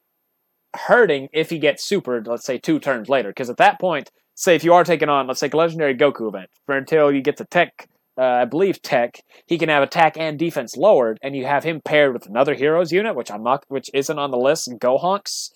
hurting 0.75 1.29
if 1.33 1.51
he 1.51 1.59
gets 1.59 1.89
supered, 1.89 2.27
let's 2.27 2.47
say 2.47 2.59
two 2.59 2.79
turns 2.79 3.09
later. 3.09 3.31
Because 3.31 3.51
at 3.51 3.57
that 3.59 3.81
point, 3.81 4.11
say 4.35 4.55
if 4.55 4.65
you 4.65 4.73
are 4.75 4.85
taking 4.85 5.09
on, 5.09 5.27
let's 5.27 5.41
say, 5.41 5.51
a 5.53 5.57
legendary 5.57 5.95
Goku 5.95 6.29
event, 6.29 6.51
for 6.67 6.77
until 6.77 7.13
you 7.13 7.23
get 7.23 7.37
to 7.39 7.45
tech, 7.45 7.89
uh, 8.17 8.23
I 8.23 8.45
believe 8.45 8.83
tech, 8.83 9.21
he 9.47 9.59
can 9.59 9.69
have 9.69 9.83
attack 9.83 10.17
and 10.17 10.39
defense 10.39 10.77
lowered, 10.77 11.19
and 11.23 11.35
you 11.35 11.47
have 11.47 11.65
him 11.65 11.81
paired 11.85 12.13
with 12.13 12.27
another 12.27 12.55
hero's 12.55 12.93
unit, 12.93 13.17
which 13.17 13.31
I'm 13.31 13.43
not, 13.43 13.65
which 13.69 13.91
isn't 13.93 14.19
on 14.19 14.31
the 14.31 14.37
list, 14.37 14.71
Gohanks, 14.79 15.51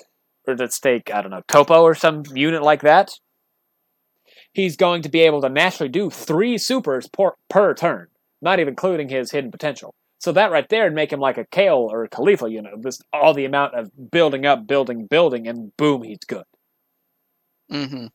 or 0.46 0.56
let's 0.56 0.80
take 0.80 1.12
I 1.12 1.22
don't 1.22 1.30
know 1.30 1.42
Toppo 1.48 1.82
or 1.82 1.94
some 1.94 2.22
unit 2.34 2.62
like 2.62 2.82
that. 2.82 3.10
He's 4.52 4.76
going 4.76 5.02
to 5.02 5.08
be 5.08 5.20
able 5.20 5.40
to 5.42 5.48
naturally 5.48 5.90
do 5.90 6.10
three 6.10 6.58
supers 6.58 7.08
per, 7.08 7.32
per 7.48 7.74
turn, 7.74 8.08
not 8.40 8.58
even 8.58 8.72
including 8.72 9.08
his 9.08 9.30
hidden 9.30 9.50
potential. 9.50 9.94
So 10.18 10.32
that 10.32 10.50
right 10.50 10.68
there 10.68 10.84
would 10.84 10.94
make 10.94 11.12
him 11.12 11.20
like 11.20 11.38
a 11.38 11.44
Kale 11.46 11.88
or 11.90 12.04
a 12.04 12.08
Caulifla 12.08 12.50
unit. 12.50 12.72
Just 12.82 13.04
all 13.12 13.34
the 13.34 13.44
amount 13.44 13.74
of 13.74 13.90
building 14.10 14.46
up, 14.46 14.66
building, 14.66 15.06
building, 15.06 15.46
and 15.48 15.76
boom, 15.76 16.02
he's 16.02 16.18
good. 16.26 16.44
hmm 17.70 18.06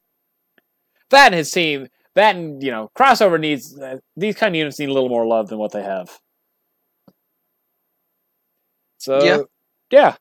That 1.12 1.28
and 1.28 1.36
his 1.36 1.52
team, 1.52 1.88
that 2.16 2.36
and 2.36 2.62
you 2.62 2.72
know, 2.72 2.90
crossover 2.98 3.40
needs 3.40 3.78
uh, 3.80 3.98
these 4.18 4.36
kind 4.36 4.54
of 4.56 4.58
units 4.60 4.80
need 4.80 4.90
a 4.90 4.94
little 4.94 5.10
more 5.10 5.26
love 5.26 5.48
than 5.48 5.60
what 5.60 5.72
they 5.72 5.84
have. 5.84 6.20
So 8.98 9.20
Yeah. 9.24 9.44
yeah, 9.92 10.12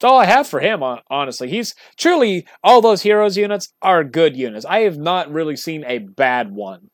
that's 0.00 0.10
all 0.10 0.20
I 0.20 0.26
have 0.26 0.48
for 0.48 0.60
him. 0.60 0.82
Honestly, 1.10 1.48
he's 1.50 1.74
truly 1.98 2.46
all 2.64 2.80
those 2.82 3.02
heroes 3.02 3.36
units 3.36 3.72
are 3.82 4.04
good 4.04 4.36
units. 4.36 4.66
I 4.66 4.80
have 4.80 4.98
not 4.98 5.32
really 5.32 5.56
seen 5.56 5.84
a 5.86 5.98
bad 5.98 6.52
one. 6.52 6.89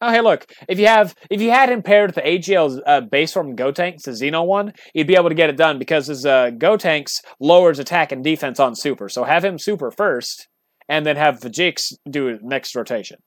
Oh 0.00 0.10
hey, 0.10 0.20
look! 0.20 0.46
If 0.68 0.78
you 0.78 0.86
have 0.88 1.14
if 1.30 1.40
you 1.40 1.50
had 1.50 1.70
him 1.70 1.82
paired 1.82 2.08
with 2.08 2.16
the 2.16 2.28
AGL's 2.30 2.80
uh, 2.86 3.00
base 3.00 3.32
form 3.32 3.56
Gotenks, 3.56 4.02
the 4.02 4.10
Xeno 4.10 4.44
one, 4.46 4.72
you'd 4.92 5.06
be 5.06 5.16
able 5.16 5.30
to 5.30 5.34
get 5.34 5.48
it 5.48 5.56
done 5.56 5.78
because 5.78 6.08
his 6.08 6.26
uh, 6.26 6.50
Gotenks 6.50 7.22
lowers 7.40 7.78
attack 7.78 8.12
and 8.12 8.22
defense 8.22 8.60
on 8.60 8.74
super. 8.74 9.08
So 9.08 9.24
have 9.24 9.44
him 9.44 9.58
super 9.58 9.90
first, 9.90 10.48
and 10.88 11.06
then 11.06 11.16
have 11.16 11.40
the 11.40 11.48
Jix 11.48 11.94
do 12.10 12.38
next 12.42 12.76
rotation 12.76 13.18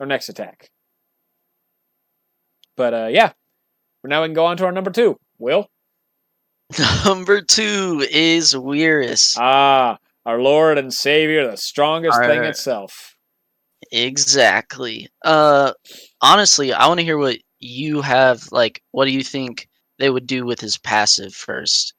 or 0.00 0.06
next 0.06 0.28
attack. 0.28 0.70
But 2.76 2.94
uh, 2.94 3.08
yeah, 3.10 3.32
now 4.02 4.22
we 4.22 4.28
can 4.28 4.34
go 4.34 4.46
on 4.46 4.56
to 4.56 4.64
our 4.64 4.72
number 4.72 4.90
two. 4.90 5.18
Will 5.38 5.68
Number 7.04 7.40
two 7.40 8.04
is 8.10 8.54
Weirus. 8.54 9.36
ah, 9.38 9.98
our 10.26 10.40
Lord 10.40 10.78
and 10.78 10.92
Savior, 10.92 11.48
the 11.48 11.56
strongest 11.56 12.18
thing 12.18 12.42
itself. 12.44 13.14
Exactly. 13.92 15.08
Uh, 15.24 15.72
honestly, 16.20 16.72
I 16.72 16.86
want 16.88 17.00
to 17.00 17.04
hear 17.04 17.18
what 17.18 17.38
you 17.58 18.02
have. 18.02 18.50
Like, 18.52 18.82
what 18.92 19.06
do 19.06 19.12
you 19.12 19.22
think 19.22 19.68
they 19.98 20.10
would 20.10 20.26
do 20.26 20.44
with 20.44 20.60
his 20.60 20.78
passive 20.78 21.34
first? 21.34 21.94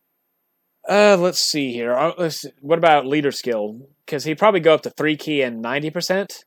Uh, 0.88 1.18
let's 1.20 1.40
see 1.40 1.72
here. 1.72 1.94
Uh, 1.94 2.14
let's. 2.18 2.46
What 2.62 2.78
about 2.78 3.06
leader 3.06 3.32
skill? 3.32 3.80
Because 4.06 4.24
he'd 4.24 4.38
probably 4.38 4.60
go 4.60 4.74
up 4.74 4.82
to 4.84 4.90
three 4.92 5.16
key 5.18 5.42
and 5.42 5.62
ninety 5.62 5.90
percent. 5.90 6.46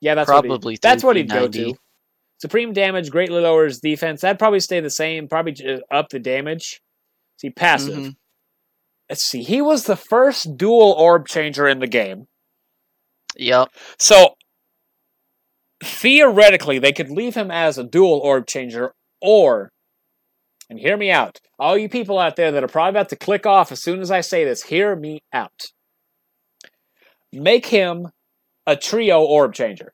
Yeah, 0.00 0.14
that's 0.14 0.28
what 0.28 0.44
Probably 0.44 0.74
he, 0.74 0.78
that's 0.82 1.04
what 1.04 1.16
he'd 1.16 1.30
go 1.30 1.48
to. 1.48 1.74
Supreme 2.40 2.72
damage 2.72 3.10
greatly 3.10 3.40
lowers 3.40 3.78
defense. 3.80 4.22
That'd 4.22 4.38
probably 4.38 4.60
stay 4.60 4.80
the 4.80 4.90
same. 4.90 5.28
Probably 5.28 5.54
up 5.90 6.08
the 6.08 6.18
damage. 6.18 6.80
See, 7.36 7.50
passive. 7.50 7.98
Mhm. 7.98 8.16
Let's 9.08 9.24
see. 9.24 9.42
He 9.42 9.60
was 9.62 9.84
the 9.84 9.96
first 9.96 10.56
dual 10.56 10.92
orb 10.92 11.28
changer 11.28 11.68
in 11.68 11.78
the 11.78 11.86
game. 11.86 12.26
Yep. 13.36 13.68
So 13.98 14.34
theoretically, 15.82 16.78
they 16.78 16.92
could 16.92 17.10
leave 17.10 17.34
him 17.34 17.50
as 17.50 17.78
a 17.78 17.84
dual 17.84 18.18
orb 18.18 18.46
changer, 18.46 18.94
or, 19.20 19.72
and 20.70 20.78
hear 20.78 20.96
me 20.96 21.10
out, 21.10 21.40
all 21.58 21.76
you 21.76 21.88
people 21.88 22.18
out 22.18 22.36
there 22.36 22.52
that 22.52 22.64
are 22.64 22.68
probably 22.68 22.90
about 22.90 23.08
to 23.10 23.16
click 23.16 23.46
off 23.46 23.72
as 23.72 23.82
soon 23.82 24.00
as 24.00 24.10
I 24.10 24.20
say 24.20 24.44
this, 24.44 24.64
hear 24.64 24.96
me 24.96 25.22
out. 25.32 25.66
Make 27.32 27.66
him 27.66 28.08
a 28.66 28.76
trio 28.76 29.22
orb 29.22 29.54
changer. 29.54 29.92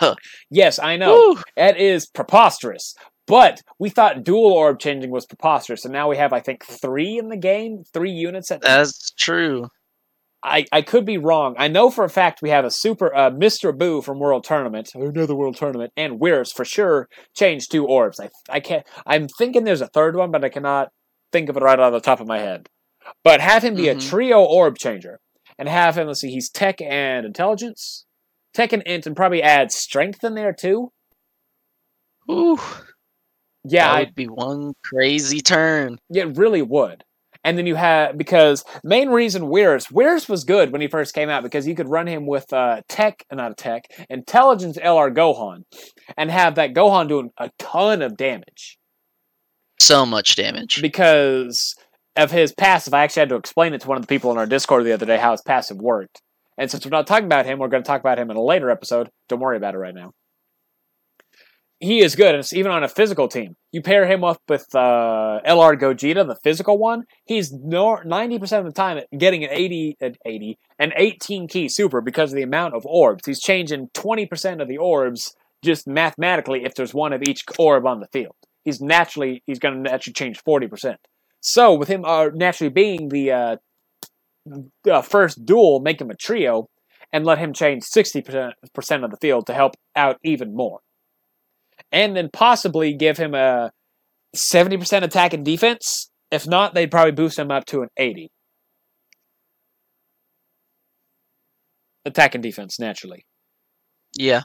yes, 0.50 0.78
I 0.78 0.96
know. 0.96 1.34
Woo! 1.34 1.42
That 1.56 1.78
is 1.78 2.06
preposterous. 2.06 2.94
But 3.26 3.62
we 3.78 3.90
thought 3.90 4.22
dual 4.22 4.52
orb 4.52 4.78
changing 4.78 5.10
was 5.10 5.26
preposterous, 5.26 5.84
and 5.84 5.92
now 5.92 6.08
we 6.08 6.16
have, 6.16 6.32
I 6.32 6.40
think, 6.40 6.64
three 6.64 7.18
in 7.18 7.28
the 7.28 7.36
game, 7.36 7.82
three 7.92 8.12
units 8.12 8.50
at 8.50 8.62
That's 8.62 9.10
true. 9.18 9.68
I, 10.46 10.64
I 10.70 10.82
could 10.82 11.04
be 11.04 11.18
wrong. 11.18 11.56
I 11.58 11.66
know 11.68 11.90
for 11.90 12.04
a 12.04 12.08
fact 12.08 12.40
we 12.40 12.50
have 12.50 12.64
a 12.64 12.70
super 12.70 13.14
uh, 13.14 13.30
Mr. 13.30 13.76
Buu 13.76 14.02
from 14.02 14.20
World 14.20 14.44
Tournament, 14.44 14.90
another 14.94 15.34
World 15.34 15.56
Tournament, 15.56 15.92
and 15.96 16.20
Weirs 16.20 16.52
for 16.52 16.64
sure 16.64 17.08
changed 17.34 17.70
two 17.72 17.84
orbs. 17.86 18.20
I 18.20 18.30
I 18.48 18.60
can't. 18.60 18.86
I'm 19.04 19.26
thinking 19.26 19.64
there's 19.64 19.80
a 19.80 19.88
third 19.88 20.14
one, 20.16 20.30
but 20.30 20.44
I 20.44 20.48
cannot 20.48 20.88
think 21.32 21.48
of 21.48 21.56
it 21.56 21.62
right 21.62 21.78
off 21.78 21.92
the 21.92 22.00
top 22.00 22.20
of 22.20 22.28
my 22.28 22.38
head. 22.38 22.68
But 23.24 23.40
have 23.40 23.64
him 23.64 23.74
be 23.74 23.88
a 23.88 23.94
Mhm. 23.96 24.08
trio 24.08 24.44
orb 24.44 24.78
changer, 24.78 25.18
and 25.58 25.68
have 25.68 25.98
him. 25.98 26.06
Let's 26.06 26.20
see, 26.20 26.30
he's 26.30 26.48
tech 26.50 26.80
and 26.80 27.26
intelligence, 27.26 28.06
tech 28.54 28.72
and 28.72 28.82
int, 28.84 29.06
and 29.06 29.16
probably 29.16 29.42
add 29.42 29.72
strength 29.72 30.22
in 30.22 30.34
there 30.36 30.52
too. 30.52 30.92
Ooh, 32.30 32.58
Yeah, 33.64 33.88
that 33.88 33.94
I, 33.96 34.00
would 34.00 34.14
be 34.14 34.26
one 34.26 34.74
crazy 34.84 35.40
turn. 35.40 35.98
It 36.10 36.36
really 36.36 36.62
would. 36.62 37.02
And 37.46 37.56
then 37.56 37.64
you 37.66 37.76
have 37.76 38.18
because 38.18 38.64
main 38.82 39.08
reason 39.08 39.48
Weirs 39.48 39.88
Weirs 39.90 40.28
was 40.28 40.42
good 40.42 40.72
when 40.72 40.80
he 40.80 40.88
first 40.88 41.14
came 41.14 41.28
out 41.30 41.44
because 41.44 41.66
you 41.66 41.76
could 41.76 41.88
run 41.88 42.08
him 42.08 42.26
with 42.26 42.52
uh, 42.52 42.82
tech, 42.88 43.24
not 43.32 43.52
a 43.52 43.54
tech, 43.54 43.84
intelligence 44.10 44.76
LR 44.78 45.14
Gohan, 45.14 45.62
and 46.16 46.28
have 46.30 46.56
that 46.56 46.74
Gohan 46.74 47.08
doing 47.08 47.30
a 47.38 47.50
ton 47.58 48.02
of 48.02 48.16
damage 48.16 48.78
So 49.78 50.04
much 50.04 50.34
damage. 50.34 50.82
because 50.82 51.74
of 52.16 52.32
his 52.32 52.52
passive. 52.52 52.92
I 52.94 53.04
actually 53.04 53.20
had 53.20 53.28
to 53.28 53.36
explain 53.36 53.74
it 53.74 53.82
to 53.82 53.88
one 53.88 53.96
of 53.96 54.02
the 54.02 54.08
people 54.08 54.32
in 54.32 54.38
our 54.38 54.46
Discord 54.46 54.84
the 54.84 54.92
other 54.92 55.06
day 55.06 55.16
how 55.18 55.30
his 55.32 55.42
passive 55.42 55.76
worked. 55.78 56.22
And 56.58 56.68
since 56.70 56.84
we're 56.84 56.90
not 56.90 57.06
talking 57.06 57.26
about 57.26 57.46
him, 57.46 57.58
we're 57.58 57.68
going 57.68 57.82
to 57.82 57.86
talk 57.86 58.00
about 58.00 58.18
him 58.18 58.30
in 58.30 58.36
a 58.36 58.42
later 58.42 58.70
episode. 58.70 59.08
Don't 59.28 59.40
worry 59.40 59.56
about 59.56 59.74
it 59.74 59.78
right 59.78 59.94
now. 59.94 60.12
He 61.78 62.02
is 62.02 62.16
good, 62.16 62.34
and 62.34 62.52
even 62.52 62.72
on 62.72 62.82
a 62.82 62.88
physical 62.88 63.28
team. 63.28 63.56
You 63.70 63.82
pair 63.82 64.06
him 64.06 64.24
up 64.24 64.40
with 64.48 64.66
uh, 64.74 65.40
LR 65.46 65.78
Gogeta, 65.78 66.26
the 66.26 66.38
physical 66.42 66.78
one. 66.78 67.04
He's 67.26 67.52
ninety 67.52 68.38
percent 68.38 68.66
of 68.66 68.72
the 68.72 68.76
time 68.76 69.02
getting 69.16 69.44
an 69.44 69.50
80, 69.52 69.96
an 70.00 70.14
80, 70.24 70.58
an 70.78 70.92
eighteen 70.96 71.46
key 71.48 71.68
super 71.68 72.00
because 72.00 72.32
of 72.32 72.36
the 72.36 72.42
amount 72.42 72.74
of 72.74 72.86
orbs. 72.86 73.26
He's 73.26 73.40
changing 73.40 73.90
twenty 73.92 74.26
percent 74.26 74.62
of 74.62 74.68
the 74.68 74.78
orbs 74.78 75.34
just 75.62 75.86
mathematically 75.86 76.64
if 76.64 76.74
there's 76.74 76.94
one 76.94 77.12
of 77.12 77.22
each 77.28 77.44
orb 77.58 77.86
on 77.86 78.00
the 78.00 78.08
field. 78.08 78.36
He's 78.64 78.80
naturally 78.80 79.42
he's 79.46 79.58
going 79.58 79.74
to 79.74 79.80
naturally 79.80 80.14
change 80.14 80.40
forty 80.42 80.68
percent. 80.68 80.98
So 81.40 81.74
with 81.74 81.88
him 81.88 82.04
uh, 82.06 82.28
naturally 82.32 82.70
being 82.70 83.10
the 83.10 83.30
uh, 83.32 83.56
uh, 84.90 85.02
first 85.02 85.44
duel, 85.44 85.80
make 85.80 86.00
him 86.00 86.10
a 86.10 86.16
trio, 86.16 86.68
and 87.12 87.26
let 87.26 87.36
him 87.36 87.52
change 87.52 87.82
sixty 87.82 88.22
percent 88.22 89.04
of 89.04 89.10
the 89.10 89.18
field 89.18 89.46
to 89.48 89.54
help 89.54 89.74
out 89.94 90.16
even 90.24 90.56
more 90.56 90.80
and 91.92 92.16
then 92.16 92.30
possibly 92.32 92.94
give 92.94 93.16
him 93.16 93.34
a 93.34 93.70
70% 94.34 95.02
attack 95.02 95.32
and 95.32 95.44
defense. 95.44 96.10
If 96.30 96.46
not, 96.46 96.74
they'd 96.74 96.90
probably 96.90 97.12
boost 97.12 97.38
him 97.38 97.50
up 97.50 97.64
to 97.66 97.82
an 97.82 97.88
80. 97.96 98.30
Attack 102.04 102.34
and 102.34 102.42
defense, 102.42 102.78
naturally. 102.78 103.24
Yeah. 104.16 104.42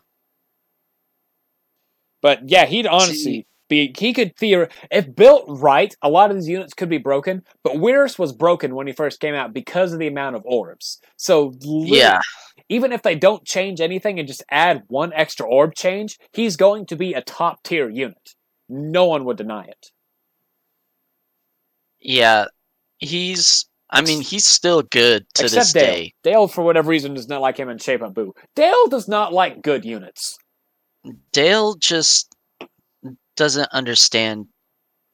But 2.21 2.49
yeah, 2.49 2.65
he'd 2.65 2.87
honestly 2.87 3.15
See, 3.15 3.45
be. 3.71 3.91
He 3.97 4.13
could 4.13 4.35
theor 4.35 4.69
if 4.91 5.15
built 5.15 5.45
right, 5.47 5.95
a 6.03 6.09
lot 6.09 6.29
of 6.29 6.37
these 6.37 6.47
units 6.47 6.75
could 6.75 6.89
be 6.89 6.99
broken. 6.99 7.41
But 7.63 7.73
Weirus 7.73 8.19
was 8.19 8.31
broken 8.33 8.75
when 8.75 8.85
he 8.85 8.93
first 8.93 9.19
came 9.19 9.33
out 9.33 9.53
because 9.53 9.93
of 9.93 9.99
the 9.99 10.07
amount 10.07 10.35
of 10.35 10.43
orbs. 10.45 10.99
So 11.17 11.53
yeah, 11.61 12.21
even 12.69 12.91
if 12.91 13.01
they 13.01 13.15
don't 13.15 13.43
change 13.43 13.81
anything 13.81 14.19
and 14.19 14.27
just 14.27 14.43
add 14.51 14.83
one 14.87 15.11
extra 15.13 15.47
orb 15.47 15.73
change, 15.73 16.19
he's 16.33 16.55
going 16.55 16.85
to 16.87 16.95
be 16.95 17.13
a 17.13 17.21
top 17.21 17.63
tier 17.63 17.89
unit. 17.89 18.35
No 18.69 19.05
one 19.05 19.25
would 19.25 19.37
deny 19.37 19.63
it. 19.63 19.87
Yeah, 21.99 22.45
he's. 22.99 23.65
I 23.93 24.01
mean, 24.01 24.21
he's 24.21 24.45
still 24.45 24.83
good 24.83 25.25
to 25.33 25.43
Except 25.43 25.61
this 25.61 25.73
Dale. 25.73 25.85
day. 25.85 26.13
Dale, 26.23 26.47
for 26.47 26.63
whatever 26.63 26.89
reason, 26.89 27.13
does 27.13 27.27
not 27.27 27.41
like 27.41 27.57
him 27.57 27.67
in 27.67 27.77
Shape 27.77 28.01
Up 28.01 28.13
Buu. 28.13 28.31
Dale 28.55 28.87
does 28.87 29.09
not 29.09 29.33
like 29.33 29.61
good 29.61 29.83
units. 29.83 30.37
Dale 31.33 31.75
just 31.75 32.30
doesn't 33.35 33.69
understand 33.71 34.47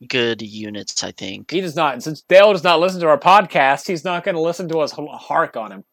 good 0.07 0.41
units, 0.41 1.03
I 1.03 1.11
think. 1.11 1.51
He 1.51 1.61
does 1.61 1.76
not. 1.76 1.93
And 1.93 2.03
since 2.03 2.22
Dale 2.22 2.53
does 2.53 2.63
not 2.63 2.80
listen 2.80 2.99
to 3.01 3.07
our 3.07 3.20
podcast, 3.20 3.88
he's 3.88 4.03
not 4.03 4.24
going 4.24 4.36
to 4.36 4.41
listen 4.41 4.68
to 4.70 4.80
us 4.80 4.91
hark 4.91 5.57
on 5.57 5.72
him. 5.72 5.84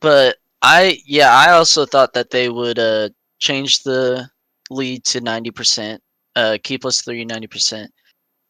But 0.00 0.36
I 0.62 0.98
yeah, 1.06 1.32
I 1.32 1.52
also 1.52 1.86
thought 1.86 2.14
that 2.14 2.30
they 2.30 2.48
would 2.48 2.78
uh 2.78 3.10
change 3.38 3.82
the 3.82 4.28
lead 4.70 5.04
to 5.04 5.20
90%, 5.20 5.98
uh 6.36 6.58
key 6.62 6.78
plus 6.78 7.02
3 7.02 7.24
90%. 7.24 7.88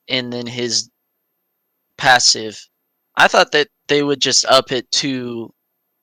And 0.09 0.33
then 0.33 0.47
his 0.47 0.91
passive 1.97 2.59
I 3.17 3.29
thought 3.29 3.53
that 3.53 3.69
they 3.89 4.03
would 4.03 4.21
just 4.21 4.45
up 4.47 4.73
it 4.73 4.91
to 4.93 5.53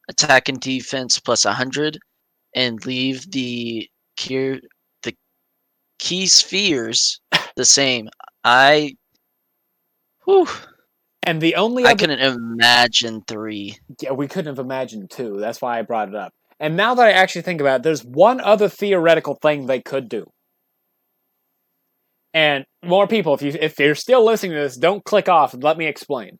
attack 0.10 0.50
and 0.50 0.60
defense 0.60 1.20
plus 1.20 1.46
100 1.46 2.00
and 2.56 2.86
leave 2.86 3.30
the 3.32 3.88
the 4.18 4.62
key 6.02 6.26
spheres 6.28 7.22
the 7.56 7.64
same. 7.64 8.10
I 8.44 8.96
whew, 10.26 10.48
and 11.24 11.40
the 11.40 11.56
only 11.56 11.86
I 11.86 11.96
couldn't 11.96 12.20
imagine 12.20 13.22
three. 13.28 13.78
Yeah, 14.02 14.12
we 14.12 14.28
couldn't 14.28 14.58
have 14.58 14.66
imagined 14.66 15.12
two. 15.12 15.38
That's 15.40 15.62
why 15.62 15.80
I 15.80 15.84
brought 15.84 16.10
it 16.10 16.16
up. 16.16 16.34
And 16.60 16.76
now 16.76 16.96
that 16.96 17.08
I 17.08 17.12
actually 17.12 17.44
think 17.44 17.62
about 17.62 17.78
it, 17.78 17.84
there's 17.84 18.04
one 18.04 18.42
other 18.42 18.68
theoretical 18.68 19.36
thing 19.42 19.66
they 19.66 19.80
could 19.82 20.10
do. 20.10 20.30
And 22.34 22.66
more 22.84 23.08
people, 23.08 23.34
if 23.34 23.42
you 23.42 23.54
if 23.60 23.80
you're 23.80 23.96
still 23.96 24.26
listening 24.26 24.54
to 24.54 24.60
this, 24.60 24.78
don't 24.78 25.04
click 25.04 25.30
off 25.30 25.54
and 25.54 25.64
let 25.64 25.78
me 25.78 25.86
explain. 25.86 26.40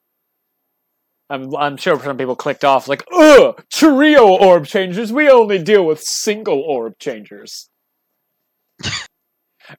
I'm 1.30 1.56
I'm 1.56 1.78
sure 1.78 2.00
some 2.00 2.18
people 2.18 2.36
clicked 2.36 2.66
off 2.66 2.88
like, 2.88 3.04
ugh, 3.14 3.64
trio 3.72 4.28
orb 4.28 4.66
changers. 4.66 5.14
We 5.14 5.30
only 5.30 5.62
deal 5.62 5.86
with 5.86 6.02
single 6.02 6.62
orb 6.62 6.98
changers. 6.98 7.70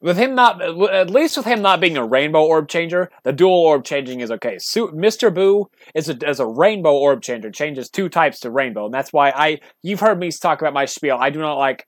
with 0.01 0.17
him 0.17 0.35
not 0.35 0.63
at 0.63 1.11
least 1.11 1.37
with 1.37 1.47
him 1.47 1.63
not 1.63 1.81
being 1.81 1.97
a 1.97 2.07
rainbow 2.07 2.45
orb 2.45 2.69
changer, 2.69 3.11
the 3.25 3.33
dual 3.33 3.53
orb 3.53 3.85
changing 3.85 4.21
is 4.21 4.31
okay. 4.31 4.57
Mr. 4.57 5.35
Buu 5.35 5.67
is 5.95 6.09
a, 6.09 6.17
as 6.27 6.41
a 6.41 6.47
rainbow 6.47 6.97
orb 6.97 7.23
changer, 7.23 7.51
changes 7.51 7.89
two 7.89 8.09
types 8.09 8.41
to 8.41 8.51
rainbow, 8.51 8.87
and 8.87 8.95
that's 8.95 9.13
why 9.13 9.31
I 9.31 9.61
you've 9.83 10.01
heard 10.01 10.19
me 10.19 10.31
talk 10.31 10.61
about 10.61 10.75
my 10.75 10.85
spiel. 10.85 11.17
I 11.21 11.31
do 11.31 11.41
not 11.41 11.59
like 11.59 11.87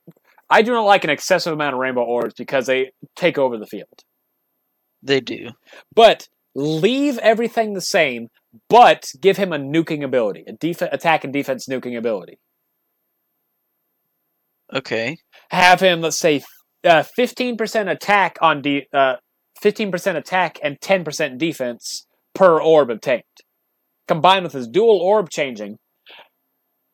I 0.49 0.61
do 0.61 0.71
not 0.71 0.83
like 0.83 1.03
an 1.03 1.09
excessive 1.09 1.53
amount 1.53 1.73
of 1.73 1.79
rainbow 1.79 2.03
orbs 2.03 2.33
because 2.35 2.67
they 2.67 2.91
take 3.15 3.37
over 3.37 3.57
the 3.57 3.67
field. 3.67 4.03
They 5.01 5.19
do. 5.19 5.49
But 5.93 6.27
leave 6.55 7.17
everything 7.19 7.73
the 7.73 7.81
same, 7.81 8.29
but 8.69 9.07
give 9.19 9.37
him 9.37 9.53
a 9.53 9.57
nuking 9.57 10.03
ability, 10.03 10.43
a 10.47 10.53
def- 10.53 10.81
attack 10.81 11.23
and 11.23 11.33
defense 11.33 11.67
nuking 11.67 11.97
ability. 11.97 12.39
Okay. 14.73 15.17
Have 15.49 15.79
him, 15.79 16.01
let's 16.01 16.17
say, 16.17 16.43
fifteen 17.15 17.57
percent 17.57 17.89
attack 17.89 18.37
on 18.41 18.61
de- 18.61 18.87
uh, 18.93 19.15
fifteen 19.61 19.91
percent 19.91 20.17
attack 20.17 20.59
and 20.63 20.79
ten 20.81 21.03
percent 21.03 21.37
defense 21.37 22.05
per 22.33 22.61
orb 22.61 22.89
obtained. 22.89 23.23
Combined 24.07 24.43
with 24.43 24.53
his 24.53 24.67
dual 24.67 24.99
orb 24.99 25.29
changing, 25.29 25.77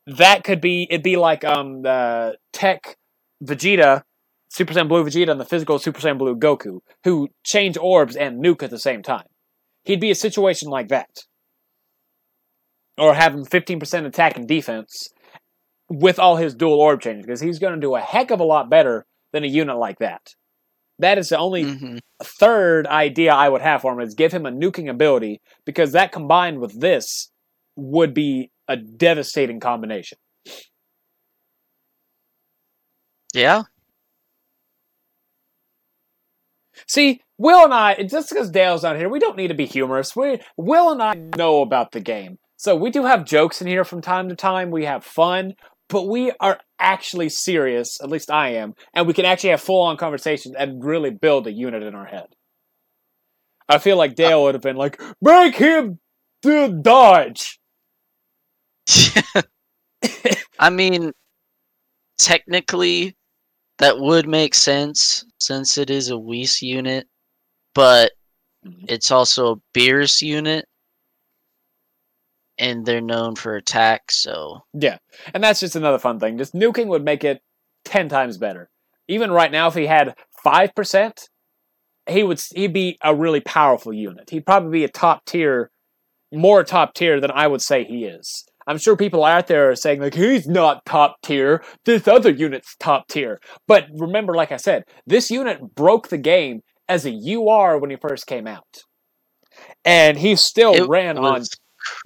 that 0.08 0.44
could 0.44 0.62
be 0.62 0.88
it'd 0.90 1.04
be 1.04 1.18
like 1.18 1.44
um 1.44 1.82
the 1.82 2.38
Tech 2.54 2.96
Vegeta, 3.44 4.04
Super 4.50 4.74
Saiyan 4.74 4.88
Blue 4.88 5.04
Vegeta, 5.04 5.32
and 5.32 5.40
the 5.40 5.46
physical 5.46 5.80
Super 5.80 6.00
Saiyan 6.00 6.18
Blue 6.18 6.36
Goku, 6.36 6.80
who 7.04 7.30
change 7.44 7.78
orbs 7.78 8.16
and 8.16 8.44
nuke 8.44 8.64
at 8.64 8.70
the 8.70 8.80
same 8.80 9.02
time. 9.02 9.26
He'd 9.84 10.00
be 10.00 10.12
a 10.12 10.16
situation 10.16 10.70
like 10.70 10.90
that. 10.90 11.10
Or 12.98 13.16
have 13.16 13.34
him 13.34 13.46
15% 13.46 14.06
attack 14.06 14.38
and 14.38 14.48
defense 14.48 15.10
with 15.90 16.20
all 16.20 16.36
his 16.36 16.54
dual 16.54 16.80
orb 16.80 17.02
changes, 17.02 17.26
because 17.26 17.42
he's 17.42 17.58
going 17.58 17.74
to 17.74 17.80
do 17.80 17.96
a 17.96 18.00
heck 18.00 18.30
of 18.30 18.40
a 18.40 18.44
lot 18.44 18.70
better 18.70 19.06
than 19.34 19.44
a 19.44 19.48
unit 19.48 19.78
like 19.78 20.00
that. 20.00 20.36
That 21.00 21.18
is 21.18 21.30
the 21.30 21.38
only 21.38 21.64
mm-hmm. 21.64 21.98
third 22.22 22.86
idea 22.86 23.34
I 23.34 23.50
would 23.50 23.62
have 23.62 23.82
for 23.82 23.94
him 23.94 24.00
is 24.02 24.14
give 24.14 24.32
him 24.32 24.46
a 24.46 24.52
nuking 24.52 24.90
ability 24.90 25.42
because 25.66 25.94
that 25.94 26.12
combined 26.12 26.60
with 26.60 26.80
this 26.80 27.32
would 27.76 28.14
be 28.14 28.52
a 28.68 28.78
devastating 28.78 29.60
combination. 29.60 30.18
Yeah. 33.34 33.64
See, 36.88 37.22
Will 37.38 37.64
and 37.64 37.74
I, 37.74 38.04
just 38.04 38.30
because 38.30 38.52
Dale's 38.52 38.84
not 38.84 38.98
here, 38.98 39.10
we 39.10 39.20
don't 39.20 39.38
need 39.38 39.48
to 39.48 39.54
be 39.54 39.66
humorous. 39.66 40.16
We 40.16 40.40
Will 40.58 40.92
and 40.92 41.02
I 41.02 41.14
know 41.38 41.62
about 41.62 41.92
the 41.92 42.00
game. 42.00 42.38
So 42.58 42.76
we 42.76 42.92
do 42.92 43.06
have 43.06 43.26
jokes 43.26 43.62
in 43.62 43.68
here 43.68 43.84
from 43.84 44.02
time 44.02 44.30
to 44.30 44.36
time. 44.36 44.70
We 44.70 44.86
have 44.86 45.04
fun, 45.04 45.56
but 45.92 46.08
we 46.08 46.32
are 46.40 46.60
actually 46.80 47.30
serious, 47.30 48.02
at 48.02 48.10
least 48.10 48.32
I 48.32 48.54
am, 48.54 48.74
and 48.94 49.06
we 49.06 49.14
can 49.14 49.26
actually 49.26 49.52
have 49.52 49.62
full 49.62 49.82
on 49.82 49.98
conversations 49.98 50.56
and 50.58 50.84
really 50.84 51.12
build 51.12 51.46
a 51.48 51.52
unit 51.52 51.84
in 51.84 51.94
our 51.94 52.06
head. 52.06 52.28
I 53.68 53.78
feel 53.78 53.98
like 53.98 54.16
Dale 54.16 54.44
would 54.44 54.56
have 54.56 54.64
been 54.64 54.78
like, 54.78 55.00
make 55.22 55.56
him 55.56 56.00
do 56.42 56.82
dodge. 56.82 57.60
I 60.60 60.70
mean, 60.70 61.12
technically, 62.18 63.16
that 63.80 64.00
would 64.00 64.28
make 64.28 64.56
sense 64.56 65.26
since 65.40 65.78
it 65.78 65.90
is 65.90 66.10
a 66.10 66.18
Whis 66.18 66.62
unit, 66.62 67.08
but 67.76 68.12
mm-hmm. 68.66 68.86
it's 68.88 69.12
also 69.12 69.54
a 69.54 69.78
Beerus 69.78 70.22
unit, 70.22 70.66
and 72.62 72.86
they're 72.86 73.02
known 73.02 73.36
for 73.36 73.56
attack, 73.56 74.12
so 74.12 74.60
yeah, 74.74 74.98
and 75.34 75.44
that's 75.44 75.60
just 75.60 75.76
another 75.76 76.00
fun 76.00 76.20
thing. 76.20 76.38
Just 76.38 76.54
nuking 76.54 76.88
would 76.88 77.04
make 77.04 77.24
it 77.24 77.42
ten 77.84 78.08
times 78.08 78.38
better. 78.38 78.70
Even 79.08 79.32
right 79.32 79.52
now, 79.52 79.68
if 79.68 79.74
he 79.74 79.88
had 79.88 80.14
five 80.44 80.74
percent, 80.76 81.28
he 82.08 82.24
would 82.24 82.40
he'd 82.54 82.72
be 82.72 82.98
a 83.04 83.16
really 83.16 83.42
powerful 83.42 83.92
unit. 83.92 84.30
He'd 84.30 84.46
probably 84.46 84.72
be 84.72 84.84
a 84.84 84.90
top 84.90 85.26
tier, 85.26 85.72
more 86.32 86.64
top 86.64 86.94
tier 86.94 87.20
than 87.20 87.32
I 87.32 87.48
would 87.48 87.64
say 87.64 87.84
he 87.84 88.06
is. 88.06 88.46
I'm 88.68 88.78
sure 88.78 88.96
people 88.96 89.26
out 89.26 89.48
there 89.48 89.72
are 89.72 89.76
saying 89.76 90.00
like 90.00 90.14
he's 90.14 90.48
not 90.48 90.86
top 90.86 91.18
tier. 91.24 91.64
This 91.86 92.08
other 92.08 92.30
unit's 92.30 92.76
top 92.76 93.08
tier. 93.08 93.42
But 93.68 93.88
remember, 93.92 94.36
like 94.36 94.52
I 94.52 94.58
said, 94.58 94.84
this 95.08 95.32
unit 95.32 95.76
broke 95.76 96.10
the 96.10 96.20
game 96.20 96.62
as 96.88 97.08
a 97.08 97.12
UR 97.12 97.80
when 97.80 97.90
he 97.90 97.96
first 97.96 98.28
came 98.28 98.46
out, 98.46 98.84
and 99.84 100.16
he 100.16 100.36
still 100.36 100.76
it 100.76 100.88
ran 100.88 101.18
on 101.18 101.44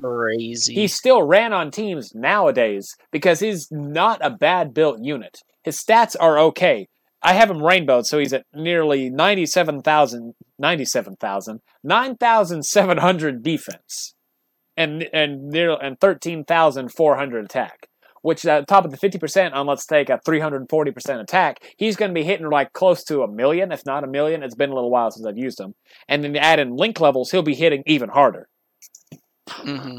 crazy. 0.02 0.74
He 0.74 0.88
still 0.88 1.24
ran 1.24 1.54
on 1.54 1.72
teams 1.72 2.14
nowadays 2.16 2.96
because 3.12 3.40
he's 3.40 3.68
not 3.72 4.20
a 4.24 4.30
bad 4.30 4.74
built 4.74 5.00
unit. 5.02 5.40
His 5.64 5.78
stats 5.82 6.16
are 6.20 6.38
okay. 6.40 6.88
I 7.22 7.34
have 7.34 7.50
him 7.50 7.64
rainbowed, 7.64 8.06
so 8.06 8.20
he's 8.20 8.34
at 8.34 8.46
nearly 8.54 9.10
97,000, 9.10 10.34
97,000, 10.60 11.60
9,700 11.84 13.44
defense 13.44 14.14
and 14.78 15.08
and 15.14 15.50
near 15.50 15.76
and 15.82 16.00
13,400 16.00 17.46
attack. 17.46 17.88
which 18.26 18.44
at 18.44 18.62
the 18.62 18.66
top 18.66 18.86
of 18.86 18.90
the 18.90 18.98
50% 18.98 19.54
on 19.54 19.68
let's 19.68 19.86
take 19.86 20.10
a 20.10 20.20
340% 20.28 21.22
attack, 21.22 21.60
he's 21.78 21.96
going 21.96 22.10
to 22.10 22.16
be 22.16 22.24
hitting 22.24 22.50
like 22.50 22.74
close 22.74 23.04
to 23.04 23.22
a 23.22 23.28
million, 23.32 23.72
if 23.72 23.86
not 23.86 24.04
a 24.04 24.08
million. 24.08 24.42
It's 24.42 24.56
been 24.56 24.72
a 24.72 24.74
little 24.74 24.90
while 24.90 25.12
since 25.12 25.28
I've 25.28 25.38
used 25.38 25.60
him. 25.60 25.76
And 26.08 26.24
then 26.24 26.36
add 26.36 26.58
in 26.58 26.76
link 26.76 27.00
levels, 27.00 27.30
he'll 27.30 27.44
be 27.44 27.54
hitting 27.54 27.84
even 27.86 28.10
harder. 28.10 28.48
Hmm 29.50 29.98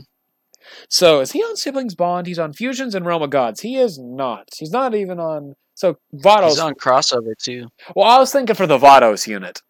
So 0.89 1.21
is 1.21 1.33
he 1.33 1.43
on 1.43 1.57
Siblings 1.57 1.95
Bond? 1.95 2.27
He's 2.27 2.39
on 2.39 2.53
Fusions 2.53 2.95
and 2.95 3.07
Realm 3.07 3.23
of 3.23 3.31
Gods. 3.31 3.61
He 3.61 3.77
is 3.77 3.99
not. 3.99 4.49
He's 4.57 4.71
not 4.71 4.95
even 4.95 5.21
on. 5.21 5.55
So 5.75 5.99
Vados. 6.15 6.49
He's 6.49 6.59
on 6.59 6.75
crossover 6.75 7.33
too. 7.41 7.69
well, 7.95 8.09
I 8.09 8.19
was 8.19 8.33
thinking 8.33 8.57
for 8.57 8.67
the 8.67 8.79
Vados 8.79 9.27
unit. 9.27 9.61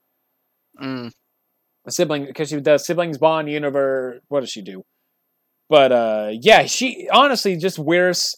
Mm. 0.80 1.10
a 1.86 1.90
sibling 1.90 2.26
because 2.26 2.50
she 2.50 2.60
does 2.60 2.84
siblings 2.86 3.16
bond 3.16 3.48
universe 3.48 4.20
what 4.28 4.40
does 4.40 4.50
she 4.50 4.60
do 4.60 4.82
but 5.70 5.90
uh 5.90 6.28
yeah 6.32 6.66
she 6.66 7.08
honestly 7.10 7.56
just 7.56 7.78
wears 7.78 8.36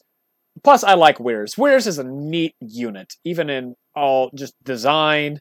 plus 0.62 0.84
i 0.84 0.94
like 0.94 1.18
wears 1.18 1.58
wears 1.58 1.88
is 1.88 1.98
a 1.98 2.04
neat 2.04 2.54
unit 2.60 3.14
even 3.24 3.50
in 3.50 3.74
all 3.96 4.30
just 4.36 4.54
design 4.62 5.40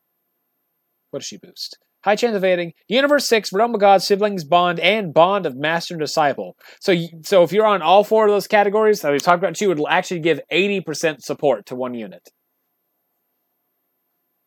what 1.12 1.20
does 1.20 1.28
she 1.28 1.38
boost 1.38 1.78
high 2.08 2.16
chance 2.16 2.32
of 2.32 2.42
evading 2.42 2.72
universe 2.88 3.28
6 3.28 3.52
realm 3.52 3.74
of 3.76 3.82
god 3.82 4.02
siblings 4.02 4.46
bond 4.46 4.80
and 4.80 5.14
bond 5.14 5.46
of 5.46 5.58
master 5.58 5.94
and 5.94 6.00
disciple. 6.00 6.56
So 6.80 6.96
so 7.24 7.44
if 7.44 7.52
you're 7.52 7.66
on 7.66 7.82
all 7.82 8.06
four 8.06 8.26
of 8.26 8.32
those 8.32 8.48
categories 8.48 9.02
that 9.02 9.12
we 9.12 9.20
talked 9.20 9.44
about 9.44 9.60
you 9.60 9.68
would 9.68 9.82
actually 9.90 10.22
give 10.22 10.40
80% 10.50 11.22
support 11.22 11.66
to 11.66 11.76
one 11.76 11.94
unit. 11.94 12.30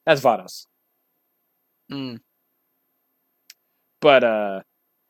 That's 0.06 0.22
vados. 0.22 0.66
Mm. 1.92 2.20
but 4.00 4.24
uh 4.24 4.60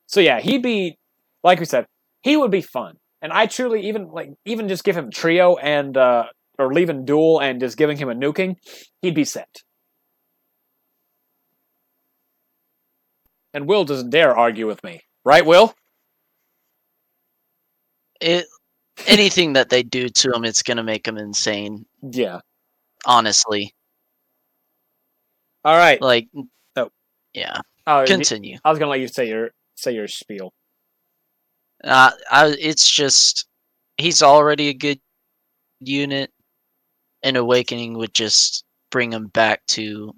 so 0.07 0.19
yeah 0.19 0.41
he'd 0.41 0.63
be 0.63 0.97
like 1.45 1.61
we 1.61 1.67
said 1.67 1.87
he 2.23 2.37
would 2.37 2.51
be 2.51 2.63
fun. 2.63 2.97
And 3.23 3.33
i 3.33 3.47
truly 3.47 3.87
even 3.87 4.09
like 4.09 4.31
even 4.45 4.67
just 4.67 4.83
give 4.83 4.97
him 4.97 5.11
trio 5.13 5.57
and 5.57 5.97
uh 5.97 6.25
or 6.59 6.75
leaving 6.75 7.05
duel 7.05 7.41
and 7.41 7.61
just 7.61 7.77
giving 7.77 7.97
him 7.97 8.09
a 8.09 8.15
nuking 8.15 8.57
he'd 9.03 9.15
be 9.15 9.25
set 9.25 9.63
and 13.55 13.67
will 13.67 13.85
doesn't 13.85 14.11
dare 14.11 14.37
argue 14.37 14.67
with 14.67 14.83
me 14.85 15.01
right 15.25 15.45
will 15.47 15.75
It 18.21 18.47
anything 19.07 19.55
that 19.55 19.71
they 19.71 19.83
do 19.83 20.09
to 20.09 20.33
him, 20.33 20.45
it's 20.45 20.63
gonna 20.63 20.83
make 20.83 21.07
him 21.09 21.17
insane. 21.17 21.87
yeah 22.03 22.41
Honestly, 23.07 23.75
all 25.65 25.77
right 25.77 26.01
like, 26.03 26.29
Oh. 26.77 26.91
yeah. 27.33 27.61
uh, 27.87 28.05
Continue. 28.07 28.59
i 28.65 28.71
was 28.71 28.79
gonna 28.79 28.91
let 28.91 29.01
you 29.01 29.09
say 29.09 29.27
your 29.29 29.51
say 29.77 29.93
your 29.93 30.07
spiel 30.09 30.53
Uh, 31.83 32.11
I, 32.31 32.55
it's 32.59 32.89
just 32.91 33.47
he's 33.97 34.23
already 34.23 34.69
a 34.69 34.75
good 34.75 35.01
unit, 35.81 36.31
and 37.23 37.37
awakening 37.39 37.97
would 37.97 38.13
just 38.13 38.65
bring 38.91 39.13
him 39.13 39.29
back 39.29 39.65
to 39.69 40.13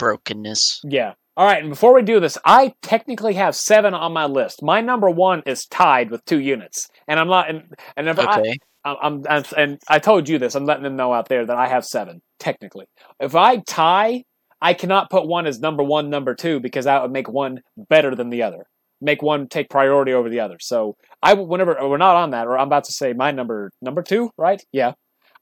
brokenness. 0.00 0.80
yeah 0.84 1.14
all 1.36 1.46
right 1.46 1.62
and 1.62 1.70
before 1.70 1.94
we 1.94 2.02
do 2.02 2.20
this 2.20 2.38
i 2.44 2.72
technically 2.82 3.34
have 3.34 3.54
seven 3.56 3.94
on 3.94 4.12
my 4.12 4.26
list 4.26 4.62
my 4.62 4.80
number 4.80 5.10
one 5.10 5.42
is 5.46 5.66
tied 5.66 6.10
with 6.10 6.24
two 6.24 6.40
units 6.40 6.88
and 7.08 7.18
i'm 7.18 7.28
not 7.28 7.48
and, 7.50 7.74
and 7.96 8.08
if 8.08 8.18
I, 8.18 8.40
Okay. 8.40 8.58
I'm, 8.84 8.96
I'm, 9.02 9.22
I'm, 9.28 9.44
and 9.56 9.78
I 9.88 9.98
told 9.98 10.28
you 10.28 10.38
this. 10.38 10.54
I'm 10.54 10.66
letting 10.66 10.82
them 10.82 10.96
know 10.96 11.12
out 11.12 11.28
there 11.28 11.46
that 11.46 11.56
I 11.56 11.68
have 11.68 11.84
seven 11.84 12.20
technically. 12.38 12.86
If 13.18 13.34
I 13.34 13.56
tie, 13.58 14.24
I 14.60 14.74
cannot 14.74 15.10
put 15.10 15.26
one 15.26 15.46
as 15.46 15.60
number 15.60 15.82
one, 15.82 16.10
number 16.10 16.34
two, 16.34 16.60
because 16.60 16.84
that 16.84 17.02
would 17.02 17.12
make 17.12 17.28
one 17.28 17.60
better 17.76 18.14
than 18.14 18.30
the 18.30 18.42
other, 18.42 18.66
make 19.00 19.22
one 19.22 19.48
take 19.48 19.68
priority 19.70 20.12
over 20.12 20.28
the 20.28 20.40
other. 20.40 20.58
So 20.60 20.96
I, 21.22 21.34
whenever 21.34 21.76
we're 21.80 21.96
not 21.96 22.16
on 22.16 22.30
that, 22.30 22.46
or 22.46 22.58
I'm 22.58 22.66
about 22.68 22.84
to 22.84 22.92
say 22.92 23.12
my 23.12 23.30
number, 23.30 23.70
number 23.80 24.02
two, 24.02 24.30
right? 24.36 24.62
Yeah, 24.72 24.92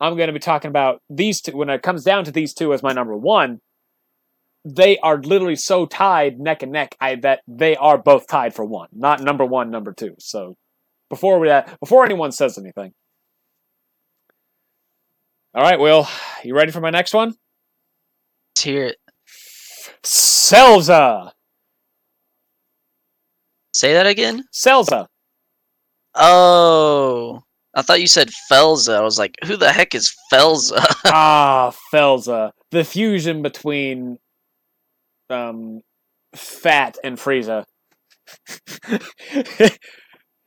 I'm 0.01 0.17
going 0.17 0.29
to 0.29 0.33
be 0.33 0.39
talking 0.39 0.69
about 0.69 1.01
these 1.11 1.41
two. 1.41 1.57
When 1.57 1.71
it 1.71 1.83
comes 1.83 2.05
down 2.05 2.25
to 2.25 2.33
these 2.33 2.55
two 2.55 2.73
as 2.73 2.83
my 2.83 2.93
number 2.93 3.17
one, 3.17 3.61
they 4.65 4.99
are 4.99 5.21
literally 5.21 5.57
so 5.57 5.87
tied 5.87 6.39
neck 6.39 6.63
and 6.63 6.73
neck 6.73 6.97
I, 7.01 7.17
that 7.17 7.41
they 7.49 7.77
are 7.77 7.99
both 7.99 8.27
tied 8.29 8.55
for 8.55 8.65
one, 8.65 8.89
not 8.93 9.21
number 9.21 9.45
one, 9.45 9.71
number 9.71 9.93
two. 9.93 10.15
So 10.19 10.57
before 11.11 11.39
we, 11.39 11.51
before 11.81 12.05
anyone 12.05 12.33
says 12.33 12.59
anything. 12.59 12.93
All 15.55 15.63
right, 15.63 15.79
Will, 15.79 16.09
you 16.43 16.55
ready 16.55 16.73
for 16.73 16.81
my 16.81 16.91
next 16.91 17.13
one? 17.13 17.35
Let's 18.55 18.63
hear 18.63 18.87
it. 18.87 18.97
Selza. 20.03 21.33
Say 23.75 23.95
that 23.95 24.07
again. 24.07 24.45
Selza. 24.53 25.09
Oh, 26.15 27.43
I 27.75 27.83
thought 27.83 28.01
you 28.01 28.07
said 28.07 28.31
Felza. 28.51 28.95
I 28.97 29.01
was 29.01 29.19
like, 29.19 29.35
who 29.45 29.57
the 29.57 29.73
heck 29.73 29.95
is 29.95 30.15
Felza? 30.33 30.85
ah, 31.07 31.75
Felza. 31.93 32.53
The 32.71 32.85
fusion 32.85 33.43
between 33.43 34.19
um 35.31 35.81
Fat 36.35 36.97
and 37.05 37.19
Frieza. 37.19 37.65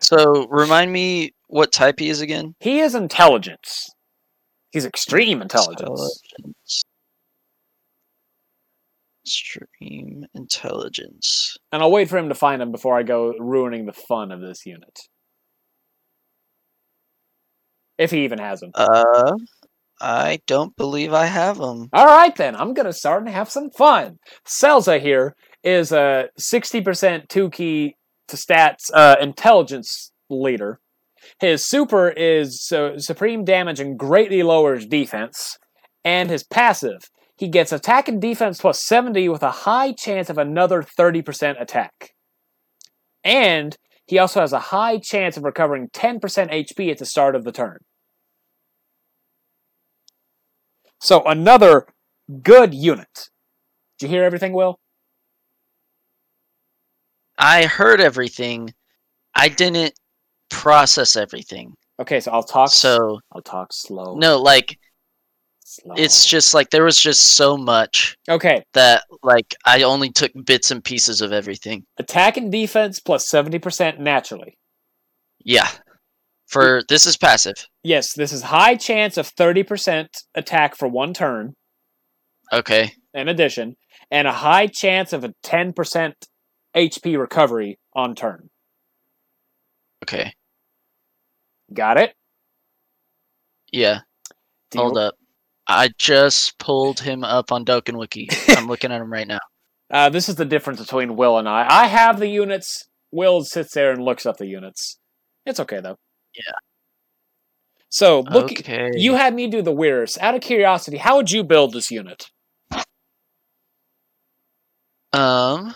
so 0.02 0.48
remind 0.50 0.92
me 0.92 1.32
what 1.48 1.72
type 1.72 2.00
he 2.00 2.10
is 2.10 2.22
again. 2.22 2.56
he 2.60 2.80
is 2.80 2.96
intelligence. 2.96 3.90
He's 4.72 4.86
extreme 4.86 5.42
intelligence. 5.42 6.22
Intelligence. 6.38 6.84
Extreme 9.26 10.26
intelligence. 10.34 11.56
And 11.72 11.82
I'll 11.82 11.92
wait 11.92 12.10
for 12.10 12.18
him 12.18 12.30
to 12.30 12.36
find 12.36 12.62
him 12.62 12.72
before 12.72 12.98
I 12.98 13.04
go 13.04 13.34
ruining 13.40 13.86
the 13.86 13.94
fun 13.94 14.32
of 14.32 14.42
this 14.42 14.66
unit. 14.66 15.00
If 17.98 18.12
he 18.12 18.26
even 18.26 18.40
has 18.40 18.62
him. 18.62 18.72
Uh, 18.76 19.34
I 20.02 20.40
don't 20.46 20.76
believe 20.76 21.14
I 21.14 21.26
have 21.26 21.58
them. 21.58 21.90
All 21.94 22.06
right, 22.06 22.36
then. 22.36 22.56
I'm 22.56 22.74
going 22.74 22.86
to 22.86 22.94
start 22.94 23.24
and 23.24 23.34
have 23.34 23.50
some 23.50 23.70
fun. 23.70 24.18
Selza 24.46 25.00
here 25.00 25.36
is 25.64 25.92
a 25.92 26.30
60% 26.40 27.28
two 27.28 27.50
key 27.50 27.96
to 28.28 28.36
stats 28.36 28.92
uh, 28.94 29.16
intelligence 29.22 30.12
leader. 30.30 30.80
His 31.40 31.66
super 31.66 32.10
is 32.10 32.72
uh, 32.72 33.00
supreme 33.00 33.44
damage 33.44 33.80
and 33.80 33.98
greatly 33.98 34.44
lowers 34.44 34.86
defense. 34.86 35.58
And 36.04 36.30
his 36.30 36.44
passive, 36.44 37.10
he 37.36 37.48
gets 37.48 37.72
attack 37.72 38.08
and 38.08 38.22
defense 38.22 38.62
plus 38.62 38.84
70 38.84 39.28
with 39.30 39.44
a 39.44 39.52
high 39.52 39.92
chance 39.92 40.30
of 40.30 40.38
another 40.38 40.84
30% 40.84 41.60
attack. 41.60 42.12
And 43.24 43.76
he 44.06 44.20
also 44.20 44.42
has 44.42 44.54
a 44.54 44.60
high 44.60 45.00
chance 45.00 45.36
of 45.36 45.44
recovering 45.44 45.90
10% 45.90 46.20
HP 46.22 46.92
at 46.92 47.00
the 47.00 47.06
start 47.06 47.36
of 47.36 47.44
the 47.44 47.52
turn. 47.52 47.80
So 51.00 51.24
another 51.24 51.88
good 52.42 52.74
unit. 52.74 53.30
Did 54.00 54.08
you 54.08 54.16
hear 54.16 54.24
everything, 54.24 54.54
Will? 54.54 54.80
I 57.38 57.66
heard 57.66 58.02
everything. 58.02 58.74
I 59.34 59.50
didn't 59.50 59.94
process 60.50 61.16
everything. 61.16 61.74
Okay, 62.00 62.20
so 62.20 62.32
I'll 62.32 62.44
talk. 62.44 62.70
So 62.70 63.20
I'll 63.32 63.42
talk 63.42 63.72
slow. 63.72 64.16
no, 64.16 64.42
like 64.42 64.78
slow. 65.64 65.96
it's 65.98 66.26
just 66.26 66.54
like 66.54 66.70
there 66.70 66.84
was 66.84 67.00
just 67.00 67.36
so 67.36 67.58
much 67.58 68.18
okay. 68.30 68.64
that 68.74 69.04
like 69.24 69.56
I 69.66 69.84
only 69.84 70.10
took 70.12 70.32
bits 70.46 70.72
and 70.72 70.84
pieces 70.84 71.22
of 71.22 71.32
everything. 71.32 71.86
Attack 71.98 72.38
and 72.38 72.52
defense 72.52 73.00
plus 73.00 73.28
seventy 73.28 73.60
percent 73.60 74.00
naturally. 74.00 74.58
Yeah. 75.44 75.70
For 76.48 76.84
this 76.90 77.06
is 77.06 77.18
passive. 77.18 77.56
Yes, 77.86 78.14
this 78.14 78.34
is 78.34 78.42
high 78.42 78.76
chance 78.76 79.16
of 79.16 79.28
thirty 79.28 79.62
percent 79.62 80.10
attack 80.34 80.76
for 80.76 80.88
one 80.88 81.14
turn. 81.14 81.54
Okay. 82.52 82.94
In 83.14 83.28
addition, 83.28 83.76
and 84.10 84.28
a 84.28 84.32
high 84.32 84.66
chance 84.66 85.14
of 85.14 85.24
a 85.24 85.34
ten 85.44 85.72
percent 85.72 86.16
HP 86.76 87.16
recovery 87.20 87.78
on 87.96 88.16
turn. 88.16 88.50
Okay. 90.04 90.34
Got 91.72 91.98
it? 91.98 92.16
Yeah. 93.72 94.00
Do 94.72 94.80
you- 94.80 94.82
Hold 94.86 94.98
up. 94.98 95.14
I 95.68 95.90
just 96.00 96.58
pulled 96.58 97.00
him 97.00 97.24
up 97.24 97.52
on 97.52 97.66
Dokkan 97.66 97.98
Wiki. 98.00 98.28
I'm 98.50 98.68
looking 98.68 98.92
at 98.92 99.02
him 99.02 99.12
right 99.14 99.28
now. 99.28 99.40
Uh, 99.92 100.10
this 100.10 100.28
is 100.28 100.36
the 100.36 100.46
difference 100.46 100.80
between 100.80 101.16
Will 101.16 101.38
and 101.38 101.48
I. 101.48 101.68
I 101.70 101.86
have 101.88 102.20
the 102.20 102.28
units. 102.28 102.88
Will 103.12 103.44
sits 103.44 103.74
there 103.76 103.92
and 103.92 104.04
looks 104.04 104.26
up 104.26 104.38
the 104.38 104.48
units. 104.48 104.98
It's 105.46 105.60
okay 105.60 105.82
though. 105.82 105.98
Yeah. 106.36 106.54
So 107.96 108.26
look, 108.30 108.52
okay. 108.52 108.92
you 108.94 109.16
had 109.16 109.34
me 109.34 109.48
do 109.48 109.62
the 109.62 109.72
weirs. 109.72 110.18
Out 110.20 110.36
of 110.36 110.42
curiosity, 110.42 110.98
how 110.98 111.16
would 111.16 111.32
you 111.32 111.46
build 111.46 111.72
this 111.72 111.90
unit? 111.90 112.30
Um. 115.14 115.74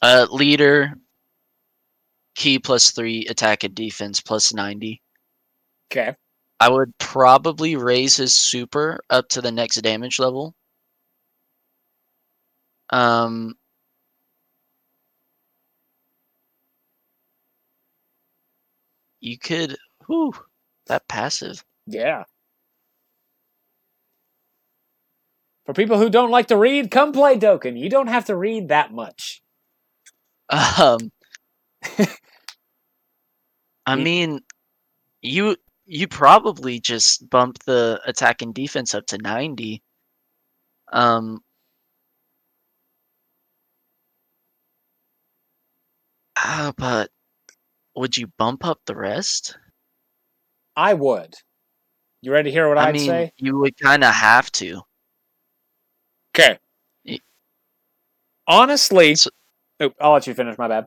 Uh, 0.00 0.28
leader. 0.30 0.94
Key 2.36 2.60
plus 2.60 2.92
three, 2.92 3.26
attack 3.28 3.64
and 3.64 3.74
defense 3.74 4.20
plus 4.20 4.54
ninety. 4.54 5.02
Okay. 5.90 6.14
I 6.60 6.68
would 6.70 6.96
probably 6.98 7.74
raise 7.74 8.16
his 8.16 8.34
super 8.34 9.00
up 9.10 9.28
to 9.30 9.40
the 9.40 9.50
next 9.50 9.80
damage 9.82 10.20
level. 10.20 10.54
Um. 12.90 13.56
You 19.26 19.38
could 19.38 19.76
Whew, 20.06 20.32
that 20.86 21.08
passive. 21.08 21.64
Yeah. 21.88 22.22
For 25.64 25.74
people 25.74 25.98
who 25.98 26.08
don't 26.08 26.30
like 26.30 26.46
to 26.46 26.56
read, 26.56 26.92
come 26.92 27.10
play 27.10 27.36
Dokkan. 27.36 27.76
You 27.76 27.90
don't 27.90 28.06
have 28.06 28.26
to 28.26 28.36
read 28.36 28.68
that 28.68 28.92
much. 28.92 29.42
Um, 30.48 31.10
I 33.86 33.96
mean, 33.96 34.42
you 35.22 35.56
you 35.86 36.06
probably 36.06 36.78
just 36.78 37.28
bump 37.28 37.58
the 37.66 38.00
attack 38.06 38.42
and 38.42 38.54
defense 38.54 38.94
up 38.94 39.06
to 39.06 39.18
ninety. 39.18 39.82
Um, 40.92 41.40
ah, 46.36 46.72
but 46.76 47.10
would 47.96 48.16
you 48.16 48.26
bump 48.38 48.64
up 48.64 48.80
the 48.86 48.96
rest? 48.96 49.56
I 50.76 50.94
would. 50.94 51.34
You 52.22 52.32
ready 52.32 52.50
to 52.50 52.52
hear 52.54 52.68
what 52.68 52.78
I 52.78 52.88
I'd 52.88 52.94
mean, 52.94 53.06
say? 53.06 53.32
you 53.36 53.58
would 53.58 53.76
kind 53.78 54.02
of 54.04 54.14
have 54.14 54.50
to. 54.52 54.82
Okay. 56.34 56.58
Honestly, 58.48 59.14
So- 59.16 59.30
oh, 59.80 59.90
I'll 60.00 60.12
let 60.12 60.26
you 60.26 60.34
finish. 60.34 60.56
My 60.58 60.68
bad. 60.68 60.86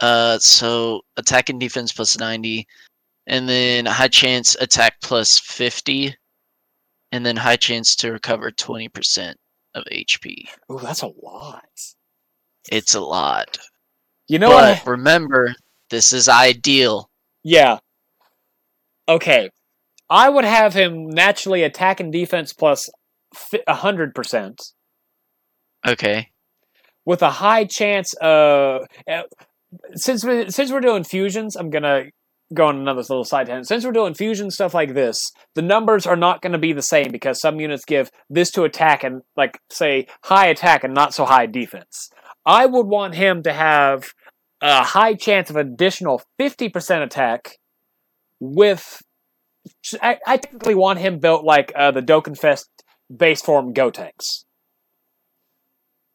Uh, 0.00 0.38
so 0.38 1.02
attack 1.16 1.48
and 1.50 1.60
defense 1.60 1.92
plus 1.92 2.18
90, 2.18 2.66
and 3.26 3.48
then 3.48 3.86
high 3.86 4.08
chance 4.08 4.56
attack 4.60 5.00
plus 5.00 5.38
50, 5.38 6.14
and 7.12 7.24
then 7.24 7.36
high 7.36 7.56
chance 7.56 7.94
to 7.96 8.10
recover 8.10 8.50
20% 8.50 9.34
of 9.74 9.84
HP. 9.92 10.48
Ooh, 10.72 10.78
that's 10.80 11.02
a 11.02 11.12
lot. 11.22 11.64
It's 12.70 12.94
a 12.94 13.00
lot. 13.00 13.58
You 14.28 14.38
know 14.38 14.48
but 14.50 14.78
what? 14.78 14.86
remember, 14.86 15.54
this 15.90 16.12
is 16.12 16.28
ideal. 16.28 17.10
Yeah. 17.42 17.78
Okay. 19.08 19.50
I 20.08 20.28
would 20.28 20.44
have 20.44 20.74
him 20.74 21.08
naturally 21.10 21.62
attack 21.62 22.00
and 22.00 22.12
defense 22.12 22.52
plus 22.52 22.88
fi- 23.34 23.62
100%. 23.68 24.72
Okay. 25.86 26.28
with 27.04 27.20
a 27.22 27.30
high 27.30 27.64
chance 27.66 28.14
of 28.22 28.82
uh, 29.10 29.22
since 29.94 30.24
we, 30.24 30.50
since 30.50 30.70
we're 30.72 30.80
doing 30.80 31.04
fusions, 31.04 31.56
I'm 31.56 31.68
gonna 31.68 32.04
go 32.54 32.66
on 32.66 32.78
another 32.78 33.00
little 33.00 33.24
side 33.24 33.46
tangent. 33.46 33.66
Since 33.68 33.84
we're 33.84 33.92
doing 33.92 34.14
fusion 34.14 34.50
stuff 34.50 34.72
like 34.72 34.94
this, 34.94 35.30
the 35.54 35.62
numbers 35.62 36.06
are 36.06 36.16
not 36.16 36.40
going 36.40 36.52
to 36.52 36.58
be 36.58 36.72
the 36.72 36.82
same 36.82 37.10
because 37.10 37.40
some 37.40 37.58
units 37.60 37.84
give 37.84 38.10
this 38.30 38.50
to 38.52 38.64
attack 38.64 39.02
and 39.02 39.22
like 39.36 39.58
say 39.70 40.06
high 40.24 40.46
attack 40.46 40.84
and 40.84 40.94
not 40.94 41.14
so 41.14 41.24
high 41.24 41.46
defense. 41.46 42.10
I 42.46 42.66
would 42.66 42.86
want 42.86 43.14
him 43.14 43.42
to 43.44 43.52
have 43.52 44.12
a 44.60 44.82
high 44.82 45.14
chance 45.14 45.50
of 45.50 45.56
additional 45.56 46.22
50% 46.40 47.02
attack 47.02 47.58
with 48.40 49.02
I, 50.02 50.18
I 50.26 50.36
technically 50.36 50.74
want 50.74 50.98
him 50.98 51.18
built 51.18 51.44
like 51.44 51.72
uh, 51.74 51.90
the 51.90 52.02
Dokkanfest 52.02 52.66
base 53.14 53.40
form 53.40 53.72
Gotenks. 53.72 54.44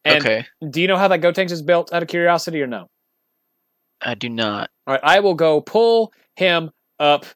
And 0.04 0.24
okay. 0.24 0.46
do 0.70 0.80
you 0.80 0.88
know 0.88 0.96
how 0.96 1.08
that 1.08 1.20
Gotenks 1.20 1.50
is 1.50 1.62
built 1.62 1.92
out 1.92 2.02
of 2.02 2.08
curiosity 2.08 2.62
or 2.62 2.66
no? 2.66 2.86
I 4.00 4.14
do 4.14 4.28
not. 4.28 4.70
All 4.86 4.94
right, 4.94 5.00
I 5.02 5.20
will 5.20 5.34
go 5.34 5.60
pull 5.60 6.12
him 6.36 6.70
up 6.98 7.26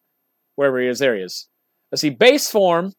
wherever 0.57 0.81
he 0.81 0.89
is. 0.89 0.99
There 0.99 1.17
he 1.17 1.23
is. 1.23 1.49
Let's 1.93 2.01
see. 2.01 2.11
Base 2.11 2.51
form 2.51 2.93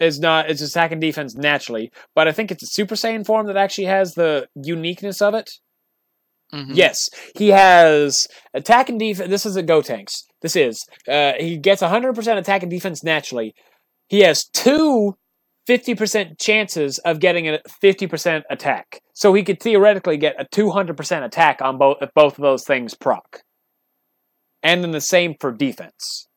is 0.00 0.18
not 0.20 0.50
it's 0.50 0.60
attack 0.60 0.92
and 0.92 1.00
defense 1.00 1.34
naturally, 1.34 1.90
but 2.14 2.28
I 2.28 2.32
think 2.32 2.50
it's 2.50 2.62
a 2.62 2.66
Super 2.66 2.94
Saiyan 2.94 3.24
form 3.24 3.46
that 3.46 3.56
actually 3.56 3.86
has 3.86 4.14
the 4.14 4.48
uniqueness 4.54 5.22
of 5.22 5.34
it. 5.34 5.50
Mhm. 6.52 6.76
Yes, 6.76 7.08
he 7.36 7.48
has 7.48 8.28
attack 8.52 8.88
and 8.88 8.98
defense. 8.98 9.30
This 9.30 9.46
is 9.46 9.56
a 9.56 9.62
Gotenks. 9.62 10.24
This 10.42 10.56
is. 10.56 10.84
Uh, 11.08 11.32
he 11.38 11.56
gets 11.56 11.82
100% 11.82 12.38
attack 12.38 12.62
and 12.62 12.70
defense 12.70 13.02
naturally. 13.02 13.54
He 14.08 14.20
has 14.20 14.44
two 14.44 15.16
50% 15.66 16.38
chances 16.38 16.98
of 16.98 17.20
getting 17.20 17.48
a 17.48 17.60
50% 17.82 18.42
attack. 18.50 19.00
So 19.14 19.32
he 19.32 19.42
could 19.42 19.60
theoretically 19.60 20.16
get 20.18 20.38
a 20.38 20.44
200% 20.44 21.24
attack 21.24 21.62
on 21.62 21.78
both 21.78 21.96
if 22.02 22.10
both 22.14 22.38
of 22.38 22.42
those 22.42 22.64
things 22.64 22.94
proc. 22.94 23.40
And 24.62 24.82
then 24.82 24.90
the 24.92 25.00
same 25.00 25.34
for 25.40 25.50
defense. 25.52 26.28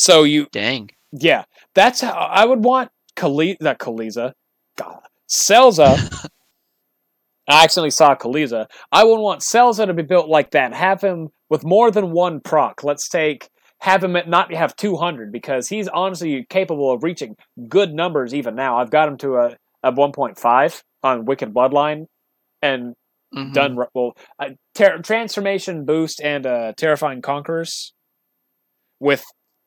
So 0.00 0.22
you 0.22 0.46
Dang. 0.50 0.88
yeah, 1.12 1.44
that's 1.74 2.00
how 2.00 2.12
I 2.12 2.46
would 2.46 2.64
want 2.64 2.90
Kali 3.16 3.58
not 3.60 3.78
Kaliza. 3.78 4.32
God. 4.78 5.00
Celza. 5.28 5.98
I 7.48 7.64
accidentally 7.64 7.90
saw 7.90 8.14
Kaliza. 8.14 8.66
I 8.90 9.04
would 9.04 9.20
want 9.20 9.42
Celza 9.42 9.84
to 9.84 9.92
be 9.92 10.02
built 10.02 10.28
like 10.30 10.52
that. 10.52 10.72
Have 10.72 11.02
him 11.02 11.28
with 11.50 11.64
more 11.64 11.90
than 11.90 12.12
one 12.12 12.40
proc. 12.40 12.82
Let's 12.82 13.10
take 13.10 13.50
have 13.80 14.02
him 14.02 14.16
at 14.16 14.26
not 14.26 14.54
have 14.54 14.74
200 14.76 15.30
because 15.32 15.68
he's 15.68 15.88
honestly 15.88 16.46
capable 16.48 16.90
of 16.92 17.02
reaching 17.02 17.34
good 17.68 17.92
numbers 17.92 18.32
even 18.34 18.54
now. 18.54 18.78
I've 18.78 18.90
got 18.90 19.06
him 19.08 19.18
to 19.18 19.34
a, 19.36 19.56
a 19.82 19.92
1.5 19.92 20.82
on 21.02 21.24
Wicked 21.26 21.52
Bloodline 21.52 22.06
and 22.62 22.94
Mhm. 23.34 23.52
done 23.52 23.76
well. 23.94 24.16
Uh, 24.40 24.50
ter- 24.74 24.98
transformation 25.02 25.84
boost 25.84 26.20
and 26.22 26.44
uh, 26.46 26.72
terrifying 26.76 27.22
conquerors 27.22 27.92
with 28.98 29.24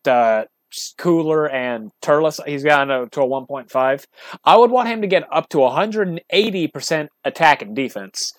uh, 0.08 0.46
cooler 0.98 1.50
and 1.50 1.92
turles. 2.02 2.40
He's 2.46 2.64
gotten 2.64 3.10
to 3.10 3.22
a 3.22 3.26
1.5. 3.28 4.06
I 4.44 4.58
would 4.58 4.72
want 4.72 4.90
him 4.90 5.02
to 5.02 5.08
get 5.08 5.24
up 5.32 5.50
to 5.50 5.58
180% 5.58 7.08
attack 7.24 7.62
and 7.62 7.76
defense, 7.76 8.34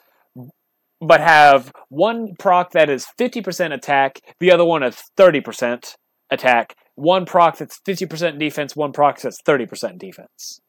but 1.00 1.20
have 1.20 1.72
one 1.88 2.34
proc 2.38 2.72
that 2.72 2.90
is 2.90 3.06
50% 3.18 3.72
attack, 3.72 4.20
the 4.40 4.50
other 4.50 4.64
one 4.64 4.82
is 4.82 5.00
30% 5.16 5.94
attack. 6.30 6.74
One 6.96 7.24
proc 7.26 7.58
that's 7.58 7.80
50% 7.86 8.38
defense, 8.38 8.74
one 8.76 8.92
proc 8.92 9.20
that's 9.20 9.40
30% 9.42 9.98
defense 9.98 10.60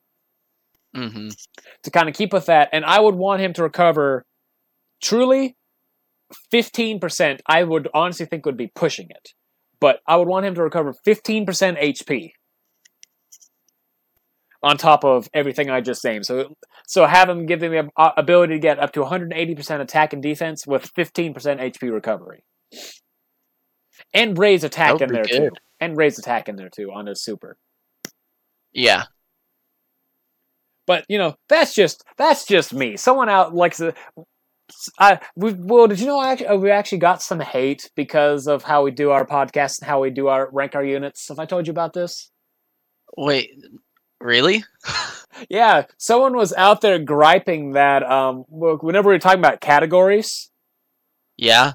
Mhm. 0.95 1.35
to 1.83 1.91
kind 1.91 2.09
of 2.09 2.15
keep 2.15 2.31
with 2.33 2.45
that. 2.45 2.69
And 2.71 2.85
I 2.85 2.99
would 2.99 3.15
want 3.15 3.41
him 3.41 3.53
to 3.53 3.63
recover 3.63 4.25
truly 5.01 5.55
15%. 6.51 7.41
I 7.45 7.63
would 7.63 7.87
honestly 7.93 8.25
think 8.25 8.45
would 8.45 8.57
be 8.57 8.71
pushing 8.73 9.07
it. 9.09 9.29
But 9.85 9.99
I 10.07 10.15
would 10.15 10.27
want 10.27 10.47
him 10.47 10.55
to 10.55 10.63
recover 10.63 10.95
15% 11.05 11.45
HP 11.45 12.31
on 14.63 14.77
top 14.77 15.05
of 15.05 15.29
everything 15.31 15.69
I 15.69 15.79
just 15.81 16.03
named. 16.03 16.25
So 16.25 16.55
so 16.87 17.05
have 17.05 17.29
him 17.29 17.45
give 17.45 17.61
him 17.61 17.71
the 17.71 18.11
ability 18.17 18.55
to 18.55 18.59
get 18.59 18.79
up 18.79 18.93
to 18.93 19.01
180% 19.01 19.81
attack 19.81 20.11
and 20.11 20.23
defense 20.23 20.65
with 20.65 20.91
15% 20.95 21.35
HP 21.35 21.93
recovery. 21.93 22.43
And 24.11 24.35
raise 24.39 24.63
attack 24.63 25.01
in 25.01 25.13
there 25.13 25.21
be 25.21 25.29
too. 25.29 25.49
And 25.79 25.95
raise 25.95 26.17
attack 26.17 26.49
in 26.49 26.55
there 26.55 26.71
too 26.75 26.91
on 26.91 27.05
his 27.05 27.23
super. 27.23 27.55
Yeah. 28.73 29.03
But 30.87 31.05
you 31.09 31.19
know, 31.19 31.35
that's 31.47 31.75
just 31.75 32.03
that's 32.17 32.47
just 32.47 32.73
me. 32.73 32.97
Someone 32.97 33.29
out 33.29 33.53
likes 33.53 33.77
to. 33.77 33.93
I 34.99 35.19
we 35.35 35.53
well, 35.53 35.87
did 35.87 35.99
you 35.99 36.07
know 36.07 36.19
I 36.19 36.31
actually, 36.31 36.57
we 36.57 36.71
actually 36.71 36.97
got 36.99 37.21
some 37.21 37.39
hate 37.39 37.89
because 37.95 38.47
of 38.47 38.63
how 38.63 38.83
we 38.83 38.91
do 38.91 39.11
our 39.11 39.25
podcast 39.25 39.79
and 39.79 39.87
how 39.87 40.01
we 40.01 40.09
do 40.09 40.27
our 40.27 40.49
rank 40.51 40.75
our 40.75 40.83
units. 40.83 41.27
Have 41.29 41.39
I 41.39 41.45
told 41.45 41.67
you 41.67 41.71
about 41.71 41.93
this? 41.93 42.31
Wait. 43.17 43.51
Really? 44.19 44.63
Yeah, 45.49 45.83
someone 45.97 46.37
was 46.37 46.53
out 46.53 46.79
there 46.79 46.97
griping 46.97 47.73
that 47.73 48.03
um 48.03 48.45
whenever 48.47 49.09
we 49.09 49.15
were 49.15 49.19
talking 49.19 49.39
about 49.39 49.59
categories 49.59 50.49
Yeah. 51.35 51.73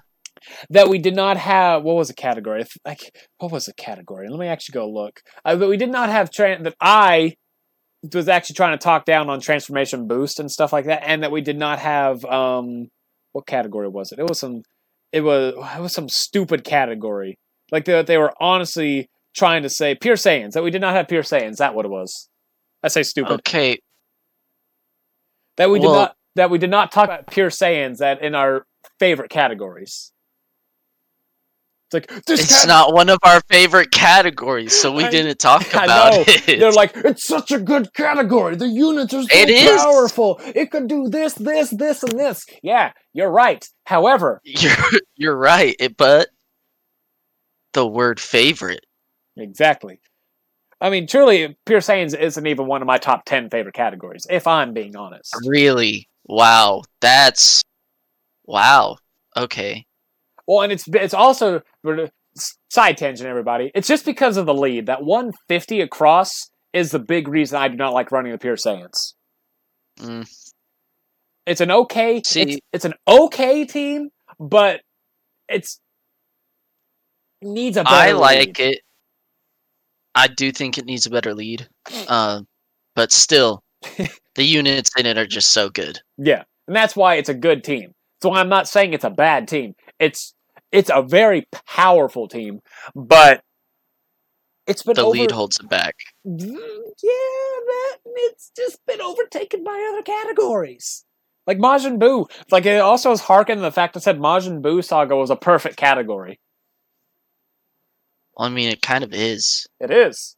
that 0.71 0.89
we 0.89 0.99
did 0.99 1.15
not 1.15 1.37
have 1.37 1.83
what 1.83 1.97
was 1.97 2.09
a 2.09 2.15
category 2.15 2.65
like 2.87 3.15
what 3.39 3.53
was 3.53 3.69
a 3.69 3.75
category 3.75 4.29
let 4.31 4.41
me 4.41 4.47
actually 4.47 4.73
go 4.73 4.89
look 4.91 5.21
uh, 5.45 5.57
but 5.57 5.69
we 5.69 5.77
did 5.77 5.91
not 5.91 6.09
have 6.09 6.31
tran 6.31 6.65
that 6.65 6.75
i 6.81 7.35
was 8.15 8.29
actually 8.29 8.55
trying 8.55 8.77
to 8.79 8.83
talk 8.83 9.05
down 9.05 9.29
on 9.29 9.41
transformation 9.41 10.07
boost 10.07 10.41
and 10.41 10.51
stuff 10.51 10.73
like 10.73 10.87
that 10.87 11.03
and 11.07 11.23
that 11.23 11.31
we 11.31 11.41
did 11.41 11.59
not 11.59 11.79
have 11.79 12.25
um 12.25 12.89
what 13.33 13.47
category 13.47 13.89
was 13.89 14.11
it? 14.13 14.19
It 14.19 14.29
was 14.29 14.41
some 14.41 14.63
it 15.13 15.21
was 15.21 15.55
it 15.77 15.81
was 15.81 15.93
some 15.93 16.09
stupid 16.09 16.65
category. 16.65 17.39
Like 17.71 17.85
they, 17.85 18.03
they 18.03 18.19
were 18.19 18.33
honestly 18.41 19.09
trying 19.37 19.63
to 19.63 19.69
say 19.69 19.95
pure 19.95 20.17
saiyans 20.17 20.53
that 20.53 20.65
we 20.65 20.71
did 20.71 20.81
not 20.81 20.95
have 20.95 21.09
pure 21.09 21.23
saiyans 21.23 21.57
that 21.57 21.75
what 21.75 21.85
it 21.85 21.91
was. 21.91 22.29
I 22.83 22.89
say 22.89 23.03
stupid. 23.03 23.33
Okay. 23.35 23.79
that 25.57 25.71
we 25.71 25.79
did 25.79 25.87
Well- 25.87 25.95
not 25.95 26.15
that 26.37 26.51
we 26.51 26.59
did 26.59 26.71
not 26.71 26.93
talk 26.93 27.05
about 27.07 27.27
pure 27.31 27.51
saiyans 27.51 27.99
that 27.99 28.23
in 28.23 28.35
our 28.35 28.65
favorite 28.99 29.31
categories 29.31 30.13
it's 31.93 32.09
like 32.09 32.25
this 32.27 32.41
It's 32.43 32.61
cat- 32.61 32.69
not 32.69 32.95
one 32.95 33.09
of 33.09 33.19
our 33.25 33.41
favorite 33.49 33.91
categories, 33.91 34.73
so 34.79 34.93
we 34.93 35.05
I- 35.05 35.11
didn't 35.11 35.39
talk 35.39 35.67
about 35.73 36.13
it. 36.29 36.59
They're 36.61 36.71
like, 36.73 36.93
it's 36.95 37.25
such 37.25 37.51
a 37.51 37.59
good 37.59 37.93
category. 37.95 38.55
The 38.57 38.69
units 38.69 39.13
are 39.15 39.23
so 39.23 39.29
It 39.33 39.51
is. 39.51 39.81
powerful. 39.83 40.41
It 40.55 40.71
could 40.71 40.89
do 40.89 41.09
this, 41.09 41.35
this, 41.35 41.71
this, 41.71 42.03
and 42.03 42.19
this. 42.19 42.47
Yeah, 42.63 42.93
you're 43.13 43.31
right. 43.31 43.67
However, 43.87 44.41
You're 44.45 44.73
you're 45.17 45.37
right, 45.37 45.75
but 45.97 46.29
the 47.73 47.87
word 47.87 48.21
favorite. 48.21 48.85
exactly. 49.37 50.01
I 50.81 50.89
mean, 50.91 51.07
truly, 51.07 51.57
Pure 51.67 51.81
Saiyans 51.81 52.19
isn't 52.19 52.47
even 52.47 52.67
one 52.67 52.81
of 52.83 52.87
my 52.87 52.97
top 52.99 53.25
10 53.27 53.51
favorite 53.51 53.75
categories, 53.75 54.27
if 54.31 54.47
I'm 54.47 54.73
being 54.73 54.97
honest. 54.97 55.35
Really? 55.45 56.09
Wow. 56.25 56.83
That's 57.03 57.63
wow. 58.47 58.97
Okay. 59.37 59.85
Well, 60.47 60.63
and 60.63 60.73
it's 60.73 60.89
it's 60.89 61.15
also 61.15 61.61
side 62.69 62.97
tangent, 62.97 63.29
everybody. 63.29 63.71
It's 63.75 63.89
just 63.89 64.05
because 64.05 64.37
of 64.37 64.47
the 64.47 64.55
lead 64.55 64.87
that 64.87 65.03
150 65.03 65.81
across 65.81 66.51
is 66.73 66.91
the 66.91 66.99
big 66.99 67.29
reason 67.29 67.59
I 67.59 67.69
do 67.69 67.77
not 67.77 67.93
like 67.93 68.13
running 68.13 68.33
the 68.33 68.39
Pure 68.39 68.57
Saiyans. 68.57 69.15
Mm. 69.99 70.29
It's 71.47 71.61
an 71.61 71.71
okay. 71.71 72.23
See- 72.25 72.43
it's, 72.43 72.61
it's 72.73 72.85
an 72.85 72.95
okay 73.09 73.65
team, 73.65 74.11
but 74.39 74.81
it's 75.49 75.81
needs 77.43 77.77
a 77.77 77.85
better. 77.85 77.95
I 77.95 78.13
lead. 78.13 78.21
like 78.21 78.61
it. 78.61 78.81
I 80.15 80.29
do 80.29 80.53
think 80.53 80.79
it 80.79 80.85
needs 80.85 81.07
a 81.07 81.11
better 81.11 81.35
lead. 81.35 81.69
Uh, 82.09 82.43
but 82.97 83.13
still, 83.13 83.63
the 84.35 84.43
units 84.43 84.91
in 84.99 85.07
it 85.07 85.17
are 85.17 85.27
just 85.27 85.53
so 85.53 85.71
good. 85.71 86.01
Yeah, 86.19 86.43
and 86.67 86.75
that's 86.75 86.97
why 86.97 87.15
it's 87.15 87.29
a 87.29 87.35
good 87.35 87.63
team. 87.63 87.93
So 88.23 88.33
I'm 88.33 88.49
not 88.49 88.69
saying 88.69 88.93
it's 88.93 89.05
a 89.05 89.11
bad 89.11 89.49
team. 89.49 89.75
It's 89.99 90.35
it's 90.73 90.91
a 90.93 91.03
very 91.03 91.47
powerful 91.67 92.29
team, 92.29 92.61
but 92.95 93.43
it's 94.67 94.83
been 94.83 94.95
The 94.95 95.03
over- 95.05 95.19
lead 95.19 95.31
holds 95.33 95.59
it 95.59 95.69
back. 95.69 95.97
Mm, 96.27 96.57
Yeah, 97.03 97.11
that 97.71 97.97
it's 98.05 98.51
just 98.57 98.79
been 98.87 99.01
overtaken 99.01 99.65
by 99.65 99.89
other 99.93 100.03
categories. 100.03 101.05
Like 101.47 101.59
Majin 101.59 101.99
Buu. 101.99 102.31
Like 102.51 102.67
it 102.67 102.81
also 102.81 103.11
is 103.11 103.21
harkened 103.23 103.59
to 103.59 103.63
the 103.63 103.73
fact 103.73 103.95
that 103.95 104.01
said 104.01 104.19
Majin 104.19 104.61
Buu 104.63 104.85
Saga 104.85 105.17
was 105.17 105.31
a 105.31 105.37
perfect 105.37 105.77
category. 105.77 106.39
Well, 108.37 108.47
I 108.49 108.51
mean, 108.51 108.69
it 108.69 108.83
kind 108.83 109.03
of 109.03 109.13
is. 109.13 109.67
It 109.81 109.91
is. 109.91 110.37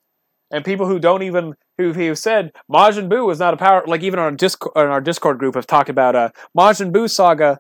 And 0.50 0.64
people 0.64 0.86
who 0.86 0.98
don't 0.98 1.22
even 1.22 1.54
who 1.78 1.92
who 1.92 2.14
said 2.14 2.52
Majin 2.70 3.08
Buu 3.10 3.30
is 3.32 3.38
not 3.38 3.54
a 3.54 3.56
power 3.56 3.82
like 3.86 4.02
even 4.02 4.18
on 4.18 4.24
our 4.26 4.30
Discord 4.32 4.72
on 4.76 4.86
our 4.88 5.00
Discord 5.00 5.38
group 5.38 5.54
have 5.54 5.66
talked 5.66 5.88
about 5.90 6.14
uh 6.16 6.30
Majin 6.56 6.92
Buu 6.92 7.10
Saga 7.10 7.58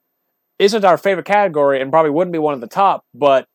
isn't 0.62 0.84
our 0.84 0.96
favorite 0.96 1.26
category 1.26 1.80
and 1.80 1.90
probably 1.90 2.10
wouldn't 2.12 2.32
be 2.32 2.38
one 2.38 2.54
of 2.54 2.60
the 2.60 2.66
top, 2.68 3.04
but 3.14 3.46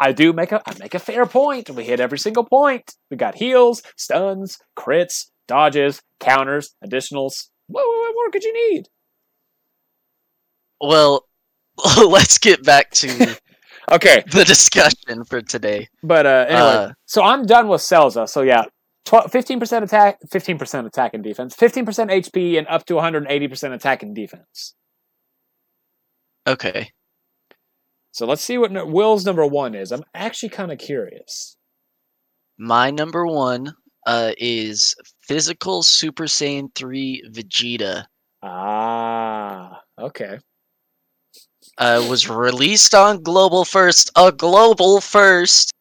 I 0.00 0.12
do 0.12 0.32
make 0.32 0.52
a 0.52 0.60
I 0.66 0.74
make 0.78 0.94
a 0.94 0.98
fair 0.98 1.24
point. 1.26 1.70
We 1.70 1.84
hit 1.84 2.00
every 2.00 2.18
single 2.18 2.44
point. 2.44 2.94
We 3.10 3.16
got 3.16 3.36
heals, 3.36 3.82
stuns, 3.96 4.58
crits, 4.76 5.26
dodges, 5.46 6.02
counters, 6.20 6.74
additionals. 6.84 7.48
What, 7.68 7.86
what, 7.86 8.14
more 8.14 8.30
could 8.30 8.44
you 8.44 8.52
need? 8.72 8.88
Well, 10.80 11.24
let's 12.06 12.38
get 12.38 12.64
back 12.64 12.90
to 12.92 13.36
Okay, 13.90 14.22
the 14.30 14.44
discussion 14.44 15.24
for 15.24 15.40
today. 15.40 15.88
but 16.02 16.26
uh 16.26 16.44
anyway, 16.48 16.60
Uh, 16.60 16.92
so 17.06 17.22
I'm 17.22 17.46
done 17.46 17.68
with 17.68 17.80
Celza. 17.80 18.28
So 18.28 18.42
yeah, 18.42 18.64
12, 19.06 19.30
15% 19.32 19.82
attack, 19.82 20.18
15% 20.28 20.86
attack 20.86 21.14
and 21.14 21.24
defense, 21.24 21.56
15% 21.56 21.84
HP, 22.10 22.58
and 22.58 22.66
up 22.68 22.84
to 22.86 22.94
180% 22.94 23.72
attack 23.72 24.02
and 24.02 24.14
defense. 24.14 24.74
Okay. 26.48 26.90
So 28.12 28.26
let's 28.26 28.42
see 28.42 28.58
what 28.58 28.72
Will's 28.88 29.24
number 29.24 29.46
one 29.46 29.74
is. 29.74 29.92
I'm 29.92 30.04
actually 30.14 30.48
kind 30.48 30.72
of 30.72 30.78
curious. 30.78 31.56
My 32.58 32.90
number 32.90 33.26
one 33.26 33.74
uh, 34.06 34.32
is 34.38 34.94
Physical 35.20 35.82
Super 35.82 36.24
Saiyan 36.24 36.74
3 36.74 37.24
Vegeta. 37.30 38.06
Ah, 38.42 39.80
okay. 39.98 40.38
Uh, 41.76 42.04
was 42.08 42.28
released 42.28 42.94
on 42.94 43.22
Global 43.22 43.64
First, 43.64 44.10
a 44.16 44.32
Global 44.32 45.00
First, 45.00 45.72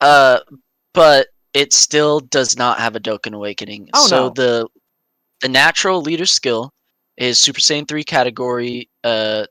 uh, 0.00 0.40
but 0.92 1.28
it 1.54 1.72
still 1.72 2.20
does 2.20 2.56
not 2.58 2.78
have 2.78 2.96
a 2.96 3.00
Dokkan 3.00 3.34
Awakening. 3.34 3.88
Oh, 3.94 4.06
so 4.06 4.16
no. 4.16 4.30
the 4.30 4.68
the 5.40 5.48
natural 5.48 6.02
leader 6.02 6.26
skill 6.26 6.72
is 7.16 7.38
Super 7.38 7.60
Saiyan 7.60 7.86
3 7.86 8.04
category, 8.04 8.90
uh, 9.04 9.44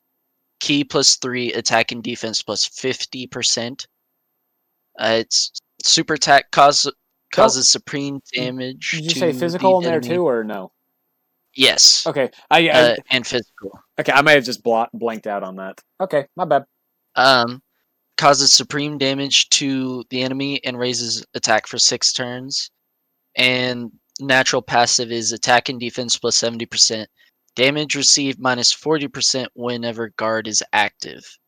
key 0.59 0.83
plus 0.83 1.15
3, 1.17 1.53
attack 1.53 1.91
and 1.91 2.03
defense 2.03 2.41
plus 2.41 2.67
50%. 2.67 3.85
Uh, 4.99 5.17
it's 5.19 5.51
super 5.83 6.15
attack 6.15 6.49
cause, 6.51 6.89
causes 7.31 7.69
supreme 7.69 8.21
damage. 8.33 8.91
Did 8.91 9.03
you 9.03 9.09
say 9.11 9.31
the 9.31 9.39
physical 9.39 9.77
in 9.77 9.83
there 9.83 9.97
enemy. 9.97 10.15
too, 10.15 10.27
or 10.27 10.43
no? 10.43 10.71
Yes. 11.53 12.05
Okay, 12.05 12.29
I, 12.51 12.69
I 12.69 12.71
Uh, 12.71 12.95
and 13.09 13.25
physical. 13.25 13.71
okay, 13.99 14.11
I 14.11 14.21
may 14.21 14.33
have 14.33 14.43
just 14.43 14.63
blot, 14.63 14.89
blanked 14.93 15.27
out 15.27 15.43
on 15.43 15.55
that. 15.57 15.79
Okay, 15.99 16.27
my 16.35 16.45
bad. 16.45 16.65
Um, 17.15 17.61
causes 18.17 18.53
supreme 18.53 18.97
damage 18.97 19.49
to 19.49 20.03
the 20.09 20.21
enemy 20.21 20.63
and 20.63 20.77
raises 20.77 21.25
attack 21.33 21.67
for 21.67 21.77
six 21.79 22.11
turns. 22.13 22.69
And 23.35 23.91
natural 24.19 24.61
passive 24.61 25.11
is 25.11 25.31
attack 25.31 25.69
and 25.69 25.79
defense 25.79 26.17
plus 26.17 26.39
70%. 26.39 27.05
Damage 27.57 27.95
received 27.95 28.39
minus 28.39 28.71
40% 28.71 29.47
whenever 29.55 30.09
guard 30.09 30.47
is 30.47 30.63
active. 30.71 31.39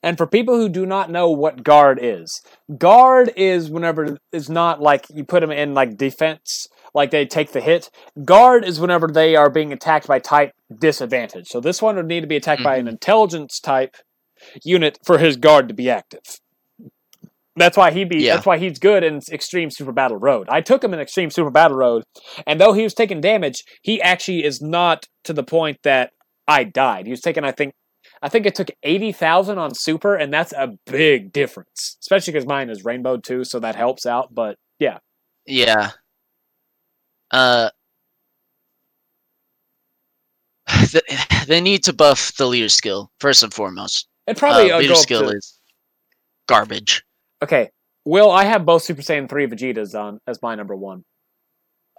And 0.00 0.16
for 0.16 0.24
people 0.24 0.56
who 0.56 0.68
do 0.68 0.86
not 0.86 1.10
know 1.10 1.28
what 1.28 1.64
guard 1.64 1.98
is, 2.00 2.40
guard 2.78 3.32
is 3.34 3.68
whenever 3.68 4.16
it's 4.32 4.48
not 4.48 4.80
like 4.80 5.06
you 5.12 5.24
put 5.24 5.40
them 5.40 5.50
in 5.50 5.74
like 5.74 5.96
defense, 5.96 6.68
like 6.94 7.10
they 7.10 7.26
take 7.26 7.50
the 7.50 7.60
hit. 7.60 7.90
Guard 8.24 8.64
is 8.64 8.78
whenever 8.78 9.08
they 9.08 9.34
are 9.34 9.50
being 9.50 9.72
attacked 9.72 10.06
by 10.06 10.20
type 10.20 10.52
disadvantage. 10.78 11.48
So 11.48 11.60
this 11.60 11.82
one 11.82 11.96
would 11.96 12.06
need 12.06 12.20
to 12.20 12.28
be 12.28 12.36
attacked 12.36 12.62
by 12.62 12.76
an 12.76 12.82
mm-hmm. 12.82 12.90
intelligence 12.90 13.58
type 13.58 13.96
unit 14.62 15.00
for 15.04 15.18
his 15.18 15.36
guard 15.36 15.66
to 15.66 15.74
be 15.74 15.90
active. 15.90 16.40
That's 17.60 17.76
why 17.76 17.90
he'd 17.90 18.08
be. 18.08 18.22
Yeah. 18.22 18.34
That's 18.34 18.46
why 18.46 18.58
he's 18.58 18.78
good 18.78 19.04
in 19.04 19.20
Extreme 19.30 19.70
Super 19.70 19.92
Battle 19.92 20.16
Road. 20.16 20.48
I 20.48 20.60
took 20.62 20.82
him 20.82 20.94
in 20.94 21.00
Extreme 21.00 21.30
Super 21.30 21.50
Battle 21.50 21.76
Road, 21.76 22.02
and 22.46 22.60
though 22.60 22.72
he 22.72 22.82
was 22.82 22.94
taking 22.94 23.20
damage, 23.20 23.62
he 23.82 24.00
actually 24.00 24.44
is 24.44 24.60
not 24.62 25.06
to 25.24 25.32
the 25.32 25.42
point 25.44 25.78
that 25.84 26.12
I 26.48 26.64
died. 26.64 27.06
He 27.06 27.10
was 27.10 27.20
taking, 27.20 27.44
I 27.44 27.52
think, 27.52 27.74
I 28.22 28.28
think 28.30 28.46
it 28.46 28.54
took 28.54 28.70
eighty 28.82 29.12
thousand 29.12 29.58
on 29.58 29.74
Super, 29.74 30.14
and 30.14 30.32
that's 30.32 30.52
a 30.52 30.72
big 30.86 31.32
difference, 31.32 31.96
especially 32.00 32.32
because 32.32 32.46
mine 32.46 32.70
is 32.70 32.84
Rainbow 32.84 33.18
too, 33.18 33.44
so 33.44 33.60
that 33.60 33.76
helps 33.76 34.06
out. 34.06 34.34
But 34.34 34.56
yeah, 34.78 34.98
Yeah. 35.46 35.90
Uh, 37.30 37.70
they 41.46 41.60
need 41.60 41.84
to 41.84 41.92
buff 41.92 42.34
the 42.36 42.46
leader 42.46 42.68
skill 42.68 43.10
first 43.20 43.42
and 43.42 43.52
foremost. 43.52 44.08
it 44.26 44.36
probably 44.38 44.70
uh, 44.72 44.78
leader 44.78 44.94
skill 44.94 45.28
to- 45.28 45.36
is 45.36 45.58
garbage. 46.48 47.02
Okay. 47.42 47.70
Will 48.04 48.30
I 48.30 48.44
have 48.44 48.64
both 48.64 48.82
Super 48.82 49.02
Saiyan 49.02 49.28
three 49.28 49.46
Vegetas 49.46 49.98
on 49.98 50.20
as 50.26 50.40
my 50.42 50.54
number 50.54 50.74
one? 50.74 51.04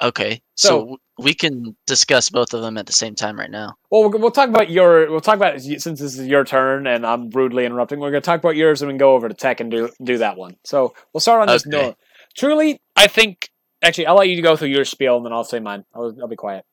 Okay, 0.02 0.42
So- 0.56 0.70
so, 0.70 0.98
we 1.20 1.36
can 1.36 1.78
discuss 1.86 2.32
both 2.32 2.56
of 2.56 2.64
them 2.64 2.76
at 2.80 2.88
the 2.88 2.94
same 2.94 3.14
time 3.14 3.38
right 3.38 3.52
now. 3.52 3.76
Well, 3.92 4.10
we'll, 4.10 4.20
we'll 4.20 4.32
talk 4.32 4.50
about 4.50 4.72
your. 4.72 5.12
We'll 5.12 5.22
talk 5.22 5.36
about 5.36 5.62
since 5.62 5.84
this 6.00 6.18
is 6.18 6.26
your 6.28 6.44
turn, 6.44 6.88
and 6.88 7.06
I'm 7.06 7.30
rudely 7.30 7.64
interrupting. 7.66 8.00
We're 8.00 8.10
going 8.10 8.24
to 8.24 8.26
talk 8.26 8.39
about 8.39 8.56
yours, 8.56 8.82
and 8.82 8.88
we 8.88 8.94
can 8.94 8.98
go 8.98 9.14
over 9.14 9.28
to 9.30 9.36
tech 9.36 9.60
and 9.60 9.70
do 9.70 9.92
do 10.04 10.18
that 10.18 10.38
one. 10.38 10.56
So 10.64 10.96
we'll 11.14 11.22
start 11.22 11.42
on 11.42 11.48
this. 11.48 11.68
Okay. 11.68 11.70
No, 11.89 11.96
truly, 12.36 12.82
I 12.96 13.06
think. 13.06 13.50
Actually, 13.84 14.08
I'll 14.08 14.16
let 14.16 14.30
you 14.30 14.42
go 14.42 14.56
through 14.56 14.70
your 14.70 14.86
spiel, 14.86 15.18
and 15.18 15.26
then 15.26 15.34
I'll 15.34 15.44
say 15.44 15.60
mine. 15.60 15.86
I'll, 15.94 16.16
I'll 16.20 16.28
be 16.28 16.36
quiet. 16.36 16.66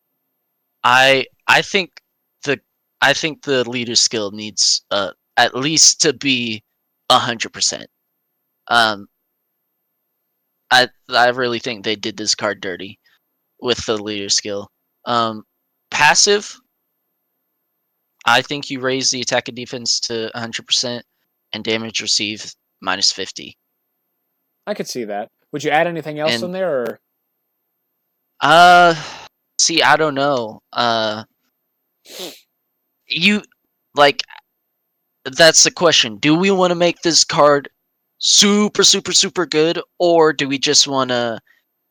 I 0.83 1.27
I 1.47 1.61
think 1.61 2.01
the 2.45 2.61
I 3.03 3.13
think 3.13 3.43
the 3.43 3.69
leader 3.69 3.97
skill 3.97 4.31
needs 4.31 4.83
uh 4.91 5.11
at 5.37 5.55
least 5.55 6.01
to 6.03 6.15
be 6.15 6.63
a 7.11 7.19
hundred 7.19 7.53
percent. 7.53 7.89
Um, 8.69 9.07
I 10.71 10.89
I 11.09 11.29
really 11.31 11.59
think 11.59 11.85
they 11.85 11.97
did 11.97 12.17
this 12.17 12.35
card 12.35 12.61
dirty 12.61 12.99
with 13.61 13.85
the 13.87 13.97
leader 13.97 14.29
skill. 14.29 14.69
Um, 15.05 15.45
passive. 15.91 16.55
I 18.27 18.43
think 18.43 18.69
you 18.69 18.81
raise 18.81 19.11
the 19.11 19.23
attack 19.23 19.49
and 19.49 19.57
defense 19.57 20.01
to 20.01 20.31
hundred 20.35 20.67
percent, 20.67 21.05
and 21.53 21.65
damage 21.65 22.03
received 22.03 22.55
minus 22.83 23.11
fifty. 23.11 23.57
I 24.67 24.75
could 24.75 24.89
see 24.89 25.05
that. 25.05 25.31
Would 25.53 25.65
you 25.65 25.71
add 25.71 25.87
anything 25.87 26.19
else 26.19 26.35
And- 26.35 26.45
in 26.45 26.53
there, 26.53 26.83
or 26.83 27.01
Uh, 28.41 28.95
see, 29.59 29.83
I 29.83 29.97
don't 29.97 30.15
know. 30.15 30.61
Uh, 30.73 31.25
you 33.07 33.43
like 33.95 34.23
that's 35.25 35.65
the 35.65 35.71
question. 35.71 36.17
Do 36.19 36.35
we 36.35 36.51
want 36.51 36.71
to 36.71 36.75
make 36.75 37.01
this 37.01 37.25
card 37.25 37.69
super, 38.19 38.85
super, 38.85 39.13
super 39.13 39.47
good, 39.47 39.81
or 39.99 40.33
do 40.33 40.49
we 40.49 40.59
just 40.59 40.87
want 40.89 41.11
to 41.11 41.41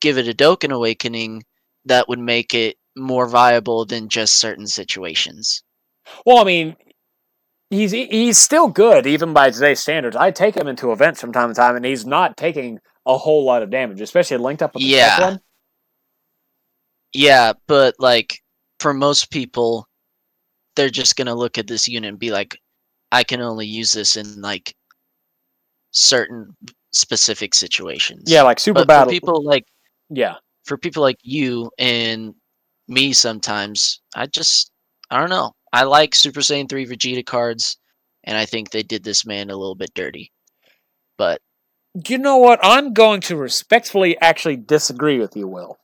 give 0.01 0.17
it 0.17 0.27
a 0.27 0.33
Dokkan 0.33 0.71
Awakening 0.73 1.43
that 1.85 2.07
would 2.09 2.19
make 2.19 2.53
it 2.53 2.77
more 2.95 3.27
viable 3.27 3.85
than 3.85 4.09
just 4.09 4.39
certain 4.39 4.67
situations? 4.67 5.63
well, 6.25 6.39
I 6.39 6.43
mean, 6.43 6.75
he's 7.69 7.91
he's 7.91 8.37
still 8.37 8.67
good 8.69 9.05
even 9.07 9.33
by 9.33 9.49
today's 9.51 9.79
standards. 9.79 10.15
I 10.15 10.31
take 10.31 10.55
him 10.55 10.67
into 10.67 10.91
events 10.91 11.21
from 11.21 11.33
time 11.33 11.49
to 11.49 11.55
time, 11.55 11.75
and 11.75 11.85
he's 11.85 12.05
not 12.05 12.37
taking 12.37 12.79
a 13.05 13.17
whole 13.17 13.45
lot 13.45 13.63
of 13.63 13.69
damage, 13.69 14.01
especially 14.01 14.37
linked 14.37 14.61
up 14.63 14.73
with 14.75 14.83
the 14.83 14.89
Yeah. 14.89 15.19
one. 15.19 15.39
Yeah, 17.13 17.53
but 17.67 17.95
like 17.99 18.41
for 18.79 18.93
most 18.93 19.31
people, 19.31 19.87
they're 20.75 20.89
just 20.91 21.17
gonna 21.17 21.35
look 21.35 21.57
at 21.59 21.67
this 21.67 21.87
unit 21.89 22.09
and 22.09 22.19
be 22.19 22.31
like, 22.31 22.57
I 23.11 23.25
can 23.25 23.41
only 23.41 23.67
use 23.67 23.93
this 23.93 24.17
in 24.17 24.41
like 24.41 24.75
certain 25.91 26.55
specific 26.91 27.53
situations. 27.55 28.23
Yeah, 28.27 28.43
like 28.43 28.59
super 28.59 28.81
but 28.81 28.87
battle. 28.87 29.05
for 29.05 29.11
people 29.11 29.43
like 29.43 29.65
yeah, 30.09 30.35
for 30.65 30.77
people 30.77 31.03
like 31.03 31.17
you 31.23 31.71
and 31.77 32.33
me 32.87 33.13
sometimes, 33.13 34.01
I 34.15 34.25
just 34.27 34.71
I 35.09 35.19
don't 35.19 35.29
know. 35.29 35.53
I 35.73 35.83
like 35.83 36.15
Super 36.15 36.39
Saiyan 36.39 36.69
3 36.69 36.85
Vegeta 36.85 37.25
cards 37.25 37.77
and 38.23 38.37
I 38.37 38.45
think 38.45 38.69
they 38.71 38.83
did 38.83 39.03
this 39.03 39.25
man 39.25 39.49
a 39.49 39.55
little 39.55 39.75
bit 39.75 39.93
dirty. 39.93 40.31
But 41.17 41.41
You 42.07 42.17
know 42.17 42.37
what? 42.37 42.59
I'm 42.61 42.93
going 42.93 43.21
to 43.21 43.35
respectfully 43.37 44.19
actually 44.19 44.57
disagree 44.57 45.17
with 45.19 45.35
you, 45.35 45.47
Will. 45.47 45.77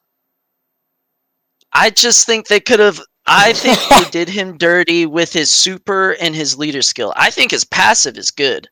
I 1.73 1.89
just 1.89 2.25
think 2.25 2.47
they 2.47 2.59
could 2.59 2.79
have. 2.79 3.01
I 3.25 3.53
think 3.53 3.79
they 3.89 4.09
did 4.11 4.29
him 4.29 4.57
dirty 4.57 5.05
with 5.05 5.33
his 5.33 5.51
super 5.51 6.11
and 6.21 6.35
his 6.35 6.57
leader 6.57 6.81
skill. 6.81 7.13
I 7.15 7.29
think 7.31 7.51
his 7.51 7.65
passive 7.65 8.17
is 8.17 8.29
good. 8.29 8.67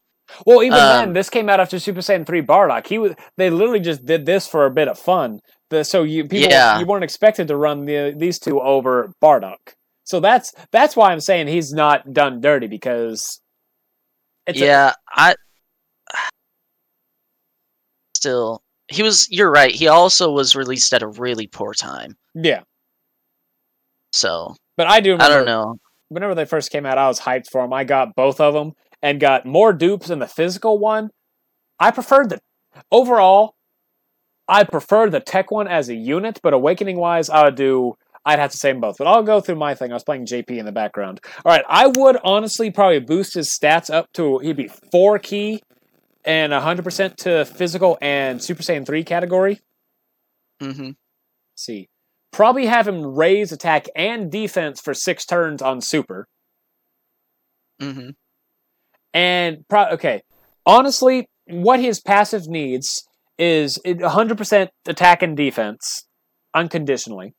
Well, 0.46 0.64
even 0.64 0.78
then, 0.78 1.08
Um, 1.10 1.14
this 1.14 1.30
came 1.30 1.50
out 1.50 1.60
after 1.60 1.80
Super 1.80 2.02
Saiyan 2.02 2.26
3 2.26 2.42
Bardock. 2.42 2.88
He 2.88 2.98
was 2.98 3.14
they 3.38 3.50
literally 3.50 3.80
just 3.80 4.06
did 4.06 4.26
this 4.26 4.48
for 4.48 4.66
a 4.66 4.72
bit 4.72 4.88
of 4.88 4.98
fun. 5.00 5.40
The, 5.70 5.84
so 5.84 6.04
you 6.04 6.24
people 6.28 6.52
Yeah. 6.52 6.80
you 6.80 6.86
weren't 6.86 7.04
expected 7.04 7.48
to 7.48 7.56
run 7.56 7.86
the, 7.86 8.14
these 8.18 8.40
two 8.40 8.60
over 8.62 9.12
Bardock. 9.22 9.74
So 10.04 10.20
that's 10.20 10.54
that's 10.72 10.96
why 10.96 11.12
I'm 11.12 11.20
saying 11.22 11.48
he's 11.48 11.72
not 11.74 12.12
done 12.12 12.42
dirty 12.42 12.68
because 12.68 13.40
it's 14.48 14.60
yeah, 14.60 14.94
I 15.16 15.36
still 18.16 18.62
he 18.88 19.04
was. 19.04 19.28
You're 19.32 19.52
right. 19.52 19.72
He 19.74 19.88
also 19.88 20.32
was 20.32 20.56
released 20.56 20.94
at 20.94 21.02
a 21.02 21.08
really 21.08 21.48
poor 21.48 21.74
time. 21.74 22.16
yeah. 22.36 22.62
So 24.14 24.56
But 24.76 24.88
I 24.88 25.00
do 25.00 25.16
I 25.18 25.30
don't 25.30 25.46
know. 25.46 25.78
whenever 26.10 26.36
they 26.36 26.44
first 26.46 26.72
came 26.72 26.86
out, 26.86 26.98
I 26.98 27.08
was 27.08 27.20
hyped 27.22 27.48
for 27.50 27.62
them. 27.62 27.72
I 27.72 27.86
got 27.86 28.14
both 28.16 28.42
of 28.42 28.54
them 28.54 28.74
and 29.02 29.20
got 29.20 29.46
more 29.46 29.74
dupes 29.74 30.10
in 30.10 30.20
the 30.20 30.28
physical 30.28 30.78
one. 30.78 31.10
I 31.80 31.92
preferred 31.92 32.30
the 32.30 32.40
overall. 32.92 33.56
I 34.48 34.64
prefer 34.64 35.10
the 35.10 35.20
tech 35.20 35.52
one 35.52 35.68
as 35.68 35.90
a 35.90 35.96
unit, 35.96 36.40
but 36.44 36.54
awakening 36.54 36.98
wise, 36.98 37.30
I 37.30 37.46
would 37.46 37.56
do. 37.56 37.96
I'd 38.24 38.38
have 38.38 38.52
to 38.52 38.58
say 38.58 38.72
them 38.72 38.82
both, 38.82 38.98
but 39.00 39.08
I'll 39.08 39.24
go 39.24 39.42
through 39.42 39.56
my 39.56 39.74
thing. 39.74 39.92
I 39.92 39.96
was 39.96 40.04
playing 40.04 40.28
JP 40.28 40.52
in 40.52 40.66
the 40.66 40.72
background. 40.72 41.22
All 41.44 41.52
right, 41.52 41.66
I 41.68 41.88
would 41.88 42.18
honestly 42.24 42.70
probably 42.70 43.00
boost 43.00 43.34
his 43.34 43.50
stats 43.50 43.92
up 43.92 44.12
to 44.14 44.38
he'd 44.40 44.58
be 44.58 44.70
four 44.92 45.18
key 45.18 45.64
and 46.24 46.54
hundred 46.54 46.84
percent 46.84 47.18
to 47.20 47.46
physical 47.46 47.98
and 48.00 48.42
Super 48.42 48.62
Saiyan 48.62 48.86
three 48.86 49.04
category. 49.04 49.60
Mm 50.62 50.76
hmm 50.76 50.90
see, 51.56 51.90
probably 52.32 52.66
have 52.68 52.88
him 52.88 53.04
raise 53.04 53.52
attack 53.52 53.88
and 53.96 54.32
defense 54.32 54.80
for 54.80 54.94
six 54.94 55.26
turns 55.26 55.62
on 55.62 55.82
Super. 55.82 56.28
Mm 57.82 57.94
hmm 57.94 58.10
And 59.14 59.68
pro- 59.70 59.90
okay, 59.92 60.22
honestly, 60.66 61.28
what 61.48 61.80
his 61.80 62.00
passive 62.00 62.48
needs 62.48 63.04
is 63.38 63.80
100% 63.86 64.70
attack 64.88 65.22
and 65.22 65.36
defense 65.36 66.06
unconditionally, 66.54 67.34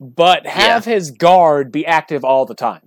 but 0.00 0.46
have 0.46 0.84
his 0.84 1.10
guard 1.10 1.72
be 1.72 1.84
active 1.84 2.24
all 2.24 2.46
the 2.46 2.54
time. 2.54 2.80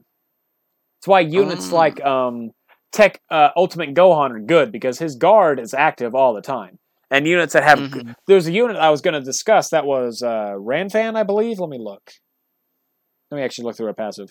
That's 0.99 1.07
why 1.07 1.19
units 1.21 1.69
Mm. 1.69 1.71
like 1.73 2.03
um, 2.05 2.51
Tech 2.91 3.19
uh, 3.29 3.49
Ultimate 3.55 3.93
Gohan 3.93 4.31
are 4.31 4.39
good 4.39 4.71
because 4.71 4.97
his 4.99 5.15
guard 5.15 5.59
is 5.59 5.73
active 5.73 6.15
all 6.15 6.33
the 6.33 6.41
time. 6.41 6.79
And 7.11 7.27
units 7.27 7.53
that 7.53 7.63
have 7.63 7.79
Mhm. 7.79 8.15
there's 8.27 8.47
a 8.47 8.51
unit 8.51 8.77
I 8.77 8.89
was 8.89 9.01
going 9.01 9.13
to 9.13 9.21
discuss 9.21 9.69
that 9.69 9.86
was 9.86 10.23
uh, 10.23 10.53
Ranfan, 10.57 11.15
I 11.15 11.23
believe. 11.23 11.59
Let 11.59 11.69
me 11.69 11.77
look. 11.79 12.01
Let 13.29 13.38
me 13.38 13.43
actually 13.43 13.65
look 13.65 13.77
through 13.77 13.88
her 13.88 13.93
passive. 13.93 14.29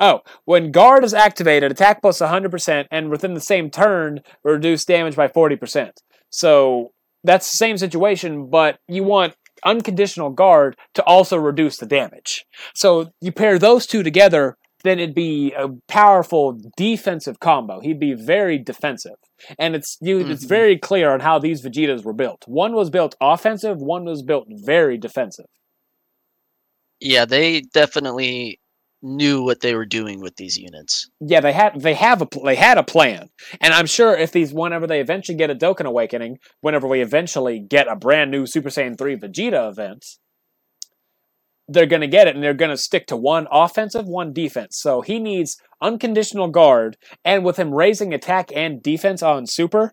Oh, 0.00 0.20
when 0.46 0.72
guard 0.72 1.04
is 1.04 1.12
activated, 1.12 1.70
attack 1.70 2.00
plus 2.00 2.20
100%, 2.20 2.86
and 2.90 3.10
within 3.10 3.34
the 3.34 3.40
same 3.40 3.70
turn, 3.70 4.20
reduce 4.42 4.84
damage 4.86 5.14
by 5.14 5.28
40%. 5.28 5.90
So 6.30 6.92
that's 7.22 7.50
the 7.50 7.56
same 7.56 7.76
situation, 7.76 8.48
but 8.48 8.78
you 8.88 9.04
want 9.04 9.34
unconditional 9.64 10.30
guard 10.30 10.76
to 10.94 11.04
also 11.04 11.36
reduce 11.36 11.76
the 11.76 11.86
damage. 11.86 12.46
So 12.74 13.10
you 13.20 13.30
pair 13.30 13.58
those 13.58 13.86
two 13.86 14.02
together, 14.02 14.56
then 14.84 14.98
it'd 14.98 15.14
be 15.14 15.52
a 15.52 15.68
powerful 15.88 16.58
defensive 16.78 17.38
combo. 17.40 17.80
He'd 17.80 18.00
be 18.00 18.14
very 18.14 18.56
defensive. 18.56 19.16
And 19.58 19.74
it's 19.74 19.98
you 20.00 20.20
it's 20.20 20.46
Mhm. 20.46 20.48
very 20.48 20.78
clear 20.78 21.12
on 21.12 21.20
how 21.20 21.38
these 21.38 21.62
Vegetas 21.62 22.04
were 22.04 22.14
built. 22.14 22.44
One 22.46 22.72
was 22.72 22.88
built 22.88 23.14
offensive, 23.20 23.76
one 23.78 24.04
was 24.06 24.22
built 24.22 24.46
very 24.48 24.96
defensive. 24.96 25.46
Yeah, 27.00 27.24
they 27.24 27.62
definitely 27.62 28.59
knew 29.02 29.42
what 29.42 29.60
they 29.60 29.74
were 29.74 29.86
doing 29.86 30.20
with 30.20 30.36
these 30.36 30.56
units. 30.56 31.08
Yeah, 31.20 31.40
they 31.40 31.52
had 31.52 31.80
they 31.80 31.94
have 31.94 32.22
a 32.22 32.28
they 32.44 32.56
had 32.56 32.78
a 32.78 32.82
plan, 32.82 33.30
and 33.60 33.72
I'm 33.72 33.86
sure 33.86 34.16
if 34.16 34.32
these 34.32 34.52
whenever 34.52 34.86
they 34.86 35.00
eventually 35.00 35.38
get 35.38 35.50
a 35.50 35.54
Dokkan 35.54 35.86
Awakening, 35.86 36.38
whenever 36.60 36.86
we 36.86 37.00
eventually 37.00 37.60
get 37.60 37.88
a 37.88 37.96
brand 37.96 38.30
new 38.30 38.46
Super 38.46 38.68
Saiyan 38.68 38.98
three 38.98 39.16
Vegeta 39.16 39.70
event, 39.70 40.04
they're 41.68 41.86
gonna 41.86 42.06
get 42.06 42.26
it, 42.26 42.34
and 42.34 42.44
they're 42.44 42.54
gonna 42.54 42.76
stick 42.76 43.06
to 43.06 43.16
one 43.16 43.46
offensive, 43.50 44.06
one 44.06 44.32
defense. 44.32 44.78
So 44.78 45.00
he 45.00 45.18
needs 45.18 45.56
unconditional 45.80 46.48
guard, 46.48 46.96
and 47.24 47.44
with 47.44 47.58
him 47.58 47.74
raising 47.74 48.12
attack 48.12 48.50
and 48.54 48.82
defense 48.82 49.22
on 49.22 49.46
Super, 49.46 49.92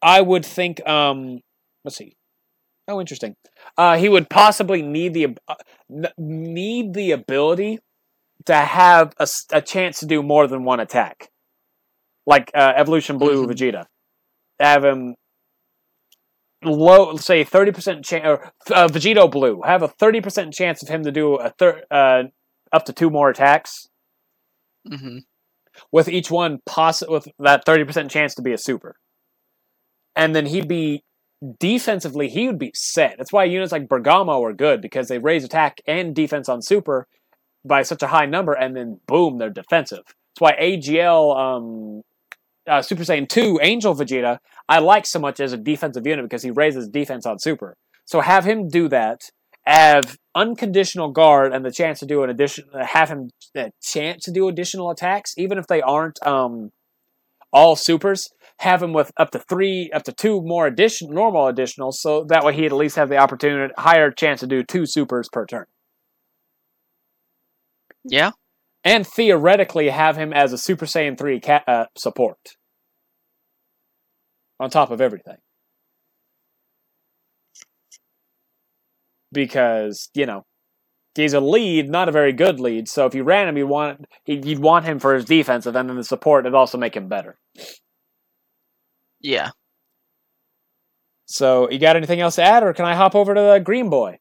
I 0.00 0.20
would 0.20 0.44
think. 0.44 0.86
Um, 0.86 1.40
let's 1.84 1.96
see. 1.96 2.16
Oh, 2.86 3.00
interesting. 3.00 3.34
Uh, 3.78 3.96
he 3.96 4.08
would 4.10 4.28
possibly 4.28 4.82
need 4.82 5.14
the 5.14 5.36
uh, 5.48 5.54
need 6.18 6.94
the 6.94 7.12
ability 7.12 7.80
to 8.46 8.54
have 8.54 9.14
a 9.52 9.62
chance 9.62 10.00
to 10.00 10.06
do 10.06 10.22
more 10.22 10.48
than 10.48 10.64
one 10.64 10.80
attack, 10.80 11.28
like 12.26 12.50
uh, 12.54 12.72
Evolution 12.76 13.18
Blue 13.18 13.46
Mhm. 13.46 13.50
Vegeta. 13.50 13.86
Have 14.60 14.84
him 14.84 15.14
low, 16.64 17.16
say 17.16 17.44
thirty 17.44 17.72
percent 17.72 18.04
chance, 18.04 18.24
or 18.26 18.52
uh, 18.74 18.88
Vegito 18.88 19.30
Blue. 19.30 19.62
Have 19.64 19.82
a 19.82 19.88
thirty 19.88 20.20
percent 20.20 20.54
chance 20.54 20.82
of 20.82 20.88
him 20.88 21.04
to 21.04 21.12
do 21.12 21.36
a 21.36 21.50
thir- 21.50 21.84
uh, 21.90 22.24
up 22.72 22.84
to 22.86 22.92
two 22.92 23.10
more 23.10 23.30
attacks, 23.30 23.88
hmm 24.86 25.18
with 25.92 26.08
each 26.08 26.30
one 26.30 26.58
poss- 26.66 27.06
with 27.08 27.28
that 27.38 27.64
thirty 27.64 27.84
percent 27.84 28.10
chance 28.10 28.34
to 28.34 28.42
be 28.42 28.52
a 28.52 28.58
super, 28.58 28.96
and 30.16 30.34
then 30.34 30.46
he'd 30.46 30.68
be 30.68 31.02
defensively 31.60 32.28
he 32.28 32.46
would 32.46 32.58
be 32.58 32.72
set. 32.74 33.16
That's 33.18 33.32
why 33.32 33.44
units 33.44 33.72
like 33.72 33.88
Bergamo 33.88 34.42
are 34.44 34.52
good 34.52 34.80
because 34.80 35.08
they 35.08 35.18
raise 35.18 35.44
attack 35.44 35.80
and 35.86 36.14
defense 36.14 36.48
on 36.48 36.62
super 36.62 37.06
by 37.64 37.82
such 37.82 38.02
a 38.02 38.08
high 38.08 38.26
number, 38.26 38.52
and 38.52 38.76
then 38.76 39.00
boom, 39.06 39.38
they're 39.38 39.50
defensive. 39.50 40.04
That's 40.06 40.40
why 40.40 40.52
AGL 40.60 41.36
um, 41.36 42.02
uh, 42.68 42.82
Super 42.82 43.02
Saiyan 43.02 43.28
Two 43.28 43.58
Angel 43.62 43.94
Vegeta 43.94 44.38
I 44.68 44.80
like 44.80 45.06
so 45.06 45.18
much 45.18 45.40
as 45.40 45.52
a 45.52 45.56
defensive 45.56 46.06
unit 46.06 46.24
because 46.24 46.42
he 46.42 46.50
raises 46.50 46.88
defense 46.88 47.24
on 47.24 47.38
super. 47.38 47.76
So 48.04 48.20
have 48.20 48.44
him 48.44 48.68
do 48.68 48.88
that. 48.88 49.22
Have 49.66 50.18
unconditional 50.34 51.10
guard 51.10 51.52
and 51.52 51.64
the 51.64 51.70
chance 51.70 52.00
to 52.00 52.06
do 52.06 52.22
an 52.22 52.30
addition. 52.30 52.66
Have 52.78 53.08
him 53.08 53.30
a 53.56 53.70
chance 53.82 54.24
to 54.24 54.30
do 54.30 54.48
additional 54.48 54.90
attacks, 54.90 55.34
even 55.36 55.58
if 55.58 55.66
they 55.66 55.80
aren't 55.80 56.24
um, 56.26 56.70
all 57.52 57.76
supers. 57.76 58.28
Have 58.60 58.82
him 58.82 58.92
with 58.92 59.12
up 59.16 59.30
to 59.32 59.38
three, 59.38 59.90
up 59.94 60.02
to 60.04 60.12
two 60.12 60.42
more 60.42 60.66
addition 60.66 61.10
normal 61.14 61.44
additionals, 61.52 61.94
so 61.94 62.24
that 62.24 62.44
way 62.44 62.54
he'd 62.54 62.66
at 62.66 62.72
least 62.72 62.96
have 62.96 63.08
the 63.08 63.16
opportunity, 63.16 63.72
higher 63.78 64.10
chance 64.10 64.40
to 64.40 64.46
do 64.46 64.62
two 64.64 64.84
supers 64.86 65.28
per 65.32 65.46
turn. 65.46 65.66
Yeah. 68.04 68.32
and 68.84 69.06
theoretically 69.06 69.90
have 69.90 70.16
him 70.16 70.32
as 70.32 70.52
a 70.52 70.58
Super 70.58 70.86
Saiyan 70.86 71.18
3 71.18 71.40
ca- 71.40 71.64
uh, 71.66 71.86
support 71.96 72.38
on 74.60 74.70
top 74.70 74.90
of 74.90 75.00
everything. 75.00 75.36
Because, 79.32 80.08
you 80.14 80.26
know, 80.26 80.44
he's 81.14 81.34
a 81.34 81.40
lead, 81.40 81.90
not 81.90 82.08
a 82.08 82.12
very 82.12 82.32
good 82.32 82.60
lead, 82.60 82.88
so 82.88 83.06
if 83.06 83.14
you 83.14 83.24
ran 83.24 83.48
him, 83.48 83.58
you'd 83.58 83.66
want, 83.68 84.06
he'd 84.24 84.44
you'd 84.44 84.60
want 84.60 84.86
him 84.86 84.98
for 84.98 85.14
his 85.14 85.24
defensive, 85.26 85.76
and 85.76 85.88
then 85.88 85.96
the 85.96 86.04
support 86.04 86.44
would 86.44 86.54
also 86.54 86.78
make 86.78 86.96
him 86.96 87.08
better. 87.08 87.38
Yeah. 89.20 89.50
So, 91.26 91.70
you 91.70 91.78
got 91.78 91.96
anything 91.96 92.20
else 92.20 92.36
to 92.36 92.42
add, 92.42 92.62
or 92.62 92.72
can 92.72 92.86
I 92.86 92.94
hop 92.94 93.14
over 93.14 93.34
to 93.34 93.40
the 93.40 93.60
Green 93.62 93.90
Boy? 93.90 94.18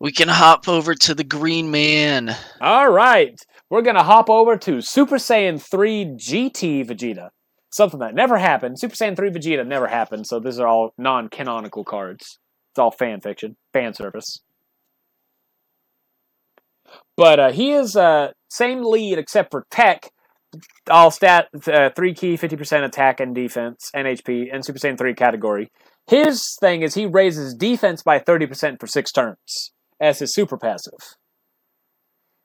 We 0.00 0.10
can 0.10 0.28
hop 0.28 0.68
over 0.68 0.96
to 0.96 1.14
the 1.14 1.22
Green 1.22 1.70
Man. 1.70 2.36
All 2.60 2.90
right, 2.90 3.40
we're 3.70 3.82
gonna 3.82 4.02
hop 4.02 4.28
over 4.28 4.56
to 4.56 4.80
Super 4.80 5.16
Saiyan 5.16 5.62
3 5.62 6.16
GT 6.16 6.84
Vegeta. 6.84 7.28
Something 7.70 8.00
that 8.00 8.14
never 8.14 8.36
happened. 8.36 8.80
Super 8.80 8.96
Saiyan 8.96 9.14
3 9.14 9.30
Vegeta 9.30 9.64
never 9.64 9.86
happened, 9.86 10.26
so 10.26 10.40
these 10.40 10.58
are 10.58 10.66
all 10.66 10.92
non-canonical 10.98 11.84
cards. 11.84 12.40
It's 12.72 12.80
all 12.80 12.90
fan 12.90 13.20
fiction, 13.20 13.56
fan 13.72 13.94
service. 13.94 14.40
But 17.16 17.38
uh, 17.38 17.52
he 17.52 17.72
is 17.72 17.94
uh, 17.94 18.32
same 18.48 18.82
lead 18.82 19.18
except 19.18 19.52
for 19.52 19.66
tech. 19.70 20.10
All 20.90 21.10
stat 21.10 21.48
uh, 21.66 21.90
three 21.96 22.14
key, 22.14 22.36
fifty 22.36 22.56
percent 22.56 22.84
attack 22.84 23.20
and 23.20 23.34
defense, 23.34 23.90
and 23.94 24.06
HP, 24.06 24.48
and 24.52 24.64
Super 24.64 24.78
Saiyan 24.78 24.98
three 24.98 25.14
category. 25.14 25.70
His 26.06 26.56
thing 26.60 26.82
is 26.82 26.94
he 26.94 27.06
raises 27.06 27.54
defense 27.54 28.02
by 28.02 28.18
thirty 28.18 28.46
percent 28.46 28.80
for 28.80 28.86
six 28.86 29.12
turns 29.12 29.72
as 30.00 30.18
his 30.18 30.34
super 30.34 30.58
passive. 30.58 31.16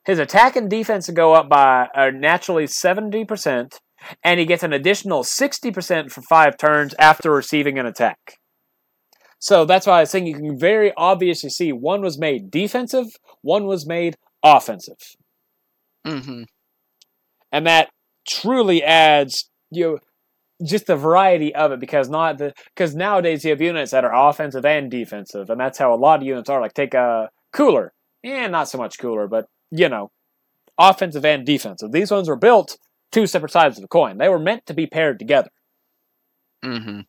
His 0.04 0.18
attack 0.18 0.56
and 0.56 0.70
defense 0.70 1.10
go 1.10 1.34
up 1.34 1.50
by 1.50 1.88
uh, 1.94 2.10
naturally 2.14 2.64
70%, 2.64 3.78
and 4.24 4.40
he 4.40 4.46
gets 4.46 4.62
an 4.62 4.72
additional 4.72 5.22
60% 5.22 6.10
for 6.10 6.22
five 6.22 6.56
turns 6.56 6.94
after 6.98 7.30
receiving 7.30 7.78
an 7.78 7.84
attack. 7.84 8.38
So 9.38 9.66
that's 9.66 9.86
why 9.86 9.98
I 9.98 10.00
was 10.00 10.10
saying 10.10 10.26
you 10.26 10.34
can 10.34 10.58
very 10.58 10.94
obviously 10.96 11.50
see 11.50 11.72
one 11.72 12.00
was 12.00 12.18
made 12.18 12.50
defensive, 12.50 13.08
one 13.42 13.66
was 13.66 13.86
made 13.86 14.16
offensive. 14.42 14.96
hmm 16.06 16.44
and 17.52 17.66
that 17.66 17.88
truly 18.28 18.82
adds 18.82 19.48
you 19.70 19.84
know, 19.84 19.98
just 20.64 20.86
the 20.86 20.96
variety 20.96 21.54
of 21.54 21.72
it 21.72 21.80
because 21.80 22.08
not 22.08 22.38
the 22.38 22.52
because 22.74 22.94
nowadays 22.94 23.44
you 23.44 23.50
have 23.50 23.60
units 23.60 23.92
that 23.92 24.04
are 24.04 24.28
offensive 24.28 24.64
and 24.64 24.90
defensive, 24.90 25.50
and 25.50 25.60
that's 25.60 25.78
how 25.78 25.94
a 25.94 25.96
lot 25.96 26.20
of 26.20 26.26
units 26.26 26.48
are. 26.48 26.60
Like 26.60 26.74
take 26.74 26.94
a 26.94 27.30
cooler, 27.52 27.92
and 28.24 28.52
not 28.52 28.68
so 28.68 28.78
much 28.78 28.98
cooler, 28.98 29.28
but 29.28 29.46
you 29.70 29.88
know, 29.88 30.10
offensive 30.78 31.24
and 31.24 31.46
defensive. 31.46 31.92
These 31.92 32.10
ones 32.10 32.28
were 32.28 32.36
built 32.36 32.76
two 33.12 33.26
separate 33.26 33.52
sides 33.52 33.78
of 33.78 33.82
the 33.82 33.88
coin. 33.88 34.18
They 34.18 34.28
were 34.28 34.38
meant 34.38 34.66
to 34.66 34.74
be 34.74 34.86
paired 34.86 35.18
together. 35.18 35.50
Mm-hmm. 36.64 37.00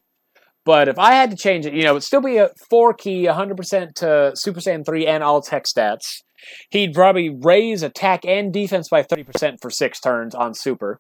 But 0.66 0.88
if 0.88 1.00
I 1.00 1.14
had 1.14 1.32
to 1.32 1.38
change 1.38 1.66
it, 1.66 1.74
you 1.74 1.84
know, 1.84 1.92
it'd 1.92 2.04
still 2.04 2.22
be 2.22 2.38
a 2.38 2.50
four 2.70 2.94
key, 2.94 3.26
100% 3.26 3.94
to 3.96 4.32
Super 4.36 4.60
Saiyan 4.60 4.86
3 4.86 5.08
and 5.08 5.24
all 5.24 5.42
tech 5.42 5.64
stats. 5.64 6.22
He'd 6.70 6.94
probably 6.94 7.30
raise 7.30 7.82
attack 7.82 8.24
and 8.26 8.54
defense 8.54 8.88
by 8.90 9.02
30% 9.02 9.58
for 9.62 9.72
six 9.72 10.00
turns 10.00 10.36
on 10.36 10.54
Super. 10.54 11.00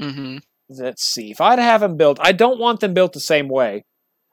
Mm-hmm. 0.00 0.38
Let's 0.70 1.02
see. 1.02 1.30
If 1.30 1.40
I'd 1.40 1.58
have 1.58 1.82
him 1.82 1.96
built, 1.96 2.18
I 2.20 2.32
don't 2.32 2.60
want 2.60 2.80
them 2.80 2.94
built 2.94 3.12
the 3.12 3.20
same 3.20 3.48
way. 3.48 3.84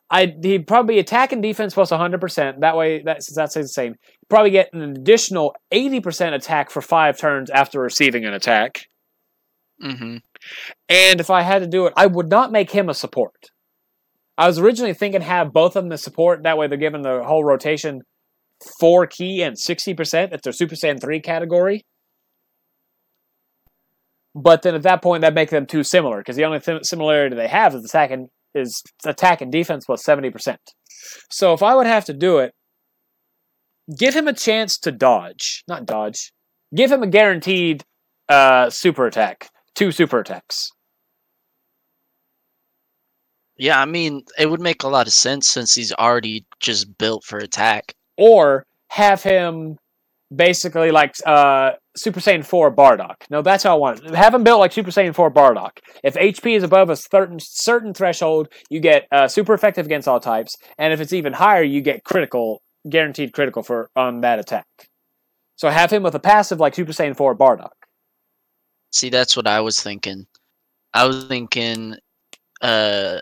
I 0.09 0.33
he'd 0.41 0.67
probably 0.67 0.99
attack 0.99 1.31
and 1.31 1.41
defense 1.41 1.73
plus 1.73 1.91
100%. 1.91 2.59
That 2.61 2.77
way, 2.77 3.01
that's 3.03 3.33
that's 3.33 3.55
the 3.55 3.67
same. 3.67 3.93
He'd 3.93 4.29
probably 4.29 4.51
get 4.51 4.69
an 4.73 4.81
additional 4.81 5.55
80% 5.73 6.33
attack 6.33 6.69
for 6.69 6.81
five 6.81 7.17
turns 7.17 7.49
after 7.49 7.81
receiving 7.81 8.25
an 8.25 8.33
attack. 8.33 8.85
Mm-hmm. 9.83 10.17
And 10.89 11.19
if 11.19 11.29
I 11.29 11.41
had 11.41 11.59
to 11.59 11.67
do 11.67 11.87
it, 11.87 11.93
I 11.97 12.07
would 12.07 12.29
not 12.29 12.51
make 12.51 12.71
him 12.71 12.89
a 12.89 12.93
support. 12.93 13.51
I 14.37 14.47
was 14.47 14.59
originally 14.59 14.93
thinking 14.93 15.21
have 15.21 15.51
both 15.51 15.75
of 15.75 15.83
them 15.83 15.91
as 15.91 16.03
support. 16.03 16.43
That 16.43 16.57
way, 16.57 16.67
they're 16.67 16.77
given 16.77 17.01
the 17.01 17.23
whole 17.23 17.43
rotation 17.43 18.01
four 18.79 19.07
key 19.07 19.41
and 19.41 19.55
60% 19.55 20.33
if 20.33 20.41
they're 20.41 20.53
Super 20.53 20.75
Saiyan 20.75 21.01
3 21.01 21.19
category. 21.21 21.85
But 24.39 24.61
then 24.61 24.75
at 24.75 24.83
that 24.83 25.01
point, 25.01 25.21
that 25.21 25.33
make 25.33 25.49
them 25.49 25.65
too 25.65 25.83
similar 25.83 26.19
because 26.19 26.35
the 26.35 26.45
only 26.45 26.59
th- 26.59 26.85
similarity 26.85 27.35
they 27.35 27.47
have 27.47 27.73
is 27.73 27.83
attack 27.83 28.11
and 28.11 28.29
is 28.53 28.83
attack 29.03 29.41
and 29.41 29.51
defense 29.51 29.85
plus 29.85 30.03
seventy 30.03 30.29
percent. 30.29 30.59
So 31.31 31.53
if 31.53 31.63
I 31.63 31.73
would 31.73 31.87
have 31.87 32.05
to 32.05 32.13
do 32.13 32.37
it, 32.37 32.53
give 33.97 34.15
him 34.15 34.27
a 34.27 34.33
chance 34.33 34.77
to 34.79 34.91
dodge, 34.91 35.63
not 35.67 35.87
dodge. 35.87 36.31
Give 36.75 36.91
him 36.91 37.01
a 37.01 37.07
guaranteed 37.07 37.83
uh, 38.29 38.69
super 38.69 39.07
attack, 39.07 39.49
two 39.73 39.91
super 39.91 40.19
attacks. 40.19 40.69
Yeah, 43.57 43.81
I 43.81 43.85
mean, 43.85 44.21
it 44.37 44.51
would 44.51 44.61
make 44.61 44.83
a 44.83 44.87
lot 44.87 45.07
of 45.07 45.13
sense 45.13 45.47
since 45.47 45.73
he's 45.73 45.91
already 45.93 46.45
just 46.59 46.95
built 46.99 47.23
for 47.23 47.39
attack. 47.39 47.95
Or 48.17 48.67
have 48.89 49.23
him 49.23 49.77
basically 50.35 50.91
like 50.91 51.15
uh, 51.25 51.71
Super 51.97 52.19
Saiyan 52.19 52.45
4 52.45 52.73
Bardock. 52.73 53.15
No, 53.29 53.41
that's 53.41 53.63
how 53.63 53.75
I 53.75 53.79
want 53.79 54.03
it. 54.03 54.13
Have 54.13 54.33
him 54.33 54.43
built 54.43 54.59
like 54.59 54.71
Super 54.71 54.91
Saiyan 54.91 55.15
4 55.15 55.31
Bardock. 55.31 55.79
If 56.03 56.13
HP 56.15 56.55
is 56.55 56.63
above 56.63 56.89
a 56.89 56.95
certain 56.95 57.39
certain 57.39 57.93
threshold, 57.93 58.49
you 58.69 58.79
get 58.79 59.07
uh, 59.11 59.27
super 59.27 59.53
effective 59.53 59.85
against 59.85 60.07
all 60.07 60.19
types, 60.19 60.55
and 60.77 60.93
if 60.93 61.01
it's 61.01 61.13
even 61.13 61.33
higher, 61.33 61.63
you 61.63 61.81
get 61.81 62.03
critical, 62.03 62.61
guaranteed 62.89 63.33
critical 63.33 63.63
for 63.63 63.89
on 63.95 64.21
that 64.21 64.39
attack. 64.39 64.65
So 65.55 65.69
have 65.69 65.91
him 65.91 66.03
with 66.03 66.15
a 66.15 66.19
passive 66.19 66.59
like 66.59 66.75
Super 66.75 66.91
Saiyan 66.91 67.17
4 67.17 67.35
Bardock. 67.35 67.71
See, 68.91 69.09
that's 69.09 69.35
what 69.35 69.47
I 69.47 69.61
was 69.61 69.81
thinking. 69.81 70.27
I 70.93 71.05
was 71.05 71.25
thinking 71.25 71.95
uh 72.61 73.19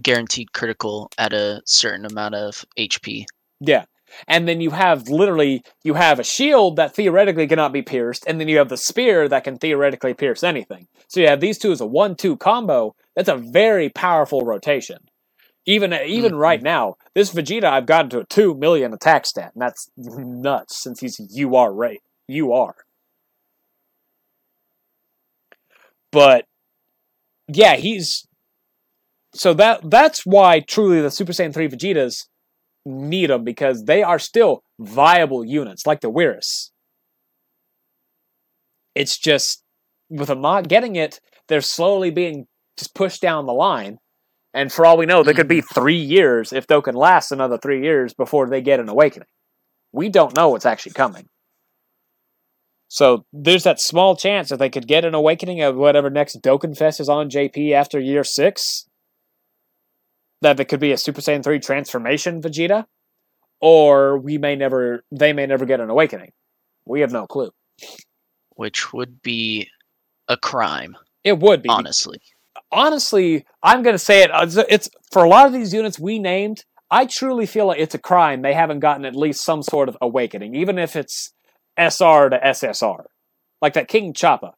guaranteed 0.00 0.52
critical 0.52 1.10
at 1.18 1.32
a 1.32 1.62
certain 1.66 2.04
amount 2.06 2.34
of 2.34 2.64
HP. 2.78 3.24
Yeah. 3.60 3.84
And 4.28 4.48
then 4.48 4.60
you 4.60 4.70
have 4.70 5.08
literally 5.08 5.62
you 5.82 5.94
have 5.94 6.18
a 6.18 6.24
shield 6.24 6.76
that 6.76 6.94
theoretically 6.94 7.46
cannot 7.46 7.72
be 7.72 7.82
pierced, 7.82 8.24
and 8.26 8.40
then 8.40 8.48
you 8.48 8.58
have 8.58 8.68
the 8.68 8.76
spear 8.76 9.28
that 9.28 9.44
can 9.44 9.58
theoretically 9.58 10.14
pierce 10.14 10.42
anything. 10.42 10.86
So 11.08 11.20
you 11.20 11.28
have 11.28 11.40
these 11.40 11.58
two 11.58 11.72
as 11.72 11.80
a 11.80 11.86
one-two 11.86 12.36
combo. 12.36 12.94
That's 13.16 13.28
a 13.28 13.36
very 13.36 13.88
powerful 13.88 14.42
rotation. 14.42 14.98
Even 15.66 15.92
even 15.94 16.32
Mhm. 16.32 16.38
right 16.38 16.62
now, 16.62 16.96
this 17.14 17.32
Vegeta 17.32 17.64
I've 17.64 17.86
gotten 17.86 18.10
to 18.10 18.20
a 18.20 18.24
two 18.26 18.54
million 18.54 18.92
attack 18.92 19.24
stat, 19.26 19.52
and 19.54 19.62
that's 19.62 19.90
nuts 19.96 20.76
since 20.82 21.00
he's 21.00 21.18
UR 21.34 21.72
rate. 21.72 22.02
UR. 22.28 22.74
But 26.12 26.46
yeah, 27.48 27.76
he's 27.76 28.26
so 29.34 29.52
that 29.54 29.90
that's 29.90 30.24
why 30.24 30.60
truly 30.60 31.00
the 31.00 31.10
Super 31.10 31.32
Saiyan 31.32 31.52
3 31.52 31.68
Vegetas 31.68 32.26
need 32.84 33.30
them 33.30 33.44
because 33.44 33.84
they 33.84 34.02
are 34.02 34.18
still 34.18 34.62
viable 34.78 35.44
units 35.44 35.86
like 35.86 36.00
the 36.00 36.10
Whirus. 36.10 36.70
It's 38.94 39.18
just 39.18 39.62
with 40.10 40.28
them 40.28 40.40
not 40.40 40.68
getting 40.68 40.96
it, 40.96 41.20
they're 41.48 41.60
slowly 41.60 42.10
being 42.10 42.46
just 42.78 42.94
pushed 42.94 43.20
down 43.20 43.46
the 43.46 43.52
line. 43.52 43.98
And 44.52 44.72
for 44.72 44.86
all 44.86 44.96
we 44.96 45.06
know, 45.06 45.22
there 45.22 45.34
could 45.34 45.48
be 45.48 45.60
three 45.74 45.98
years 45.98 46.52
if 46.52 46.66
they 46.66 46.80
can 46.80 46.94
last 46.94 47.32
another 47.32 47.58
three 47.58 47.82
years 47.82 48.14
before 48.14 48.48
they 48.48 48.60
get 48.60 48.80
an 48.80 48.88
awakening. 48.88 49.28
We 49.92 50.08
don't 50.08 50.36
know 50.36 50.50
what's 50.50 50.66
actually 50.66 50.92
coming. 50.92 51.28
So 52.88 53.24
there's 53.32 53.64
that 53.64 53.80
small 53.80 54.14
chance 54.16 54.50
that 54.50 54.58
they 54.58 54.70
could 54.70 54.86
get 54.86 55.04
an 55.04 55.14
awakening 55.14 55.62
of 55.62 55.76
whatever 55.76 56.10
next 56.10 56.40
Dokkanfest 56.42 57.00
is 57.00 57.08
on 57.08 57.30
JP 57.30 57.72
after 57.72 57.98
year 57.98 58.22
six. 58.22 58.86
That 60.44 60.58
there 60.58 60.66
could 60.66 60.78
be 60.80 60.92
a 60.92 60.98
Super 60.98 61.22
Saiyan 61.22 61.42
3 61.42 61.58
transformation 61.58 62.42
Vegeta. 62.42 62.84
Or 63.62 64.18
we 64.18 64.36
may 64.36 64.56
never 64.56 65.02
they 65.10 65.32
may 65.32 65.46
never 65.46 65.64
get 65.64 65.80
an 65.80 65.88
awakening. 65.88 66.32
We 66.84 67.00
have 67.00 67.12
no 67.12 67.26
clue. 67.26 67.50
which 68.56 68.92
would 68.92 69.22
be 69.22 69.68
a 70.28 70.36
crime, 70.36 70.96
It 71.24 71.38
would 71.40 71.62
be 71.62 71.70
honestly. 71.70 72.18
honestly, 72.70 73.46
I'm 73.62 73.82
going 73.82 73.94
to 73.94 73.98
say 74.10 74.22
it. 74.22 74.30
uh, 74.30 74.46
It's 74.68 74.88
for 75.12 75.24
a 75.24 75.28
lot 75.28 75.46
of 75.46 75.52
these 75.54 75.72
units 75.72 75.98
we 75.98 76.18
named. 76.18 76.64
I 76.90 77.06
truly 77.06 77.46
feel 77.46 77.66
like 77.66 77.80
it's 77.80 77.94
a 77.94 77.98
crime 77.98 78.42
they 78.42 78.52
haven't 78.54 78.80
gotten 78.80 79.04
at 79.06 79.16
least 79.16 79.42
some 79.44 79.62
sort 79.62 79.88
of 79.88 79.96
awakening, 80.02 80.54
even 80.54 80.78
if 80.78 80.94
it's 80.94 81.32
SR 81.78 82.28
to 82.30 82.38
SSR, 82.38 83.04
like 83.62 83.72
that 83.74 83.88
King 83.88 84.12
Chappa. 84.12 84.52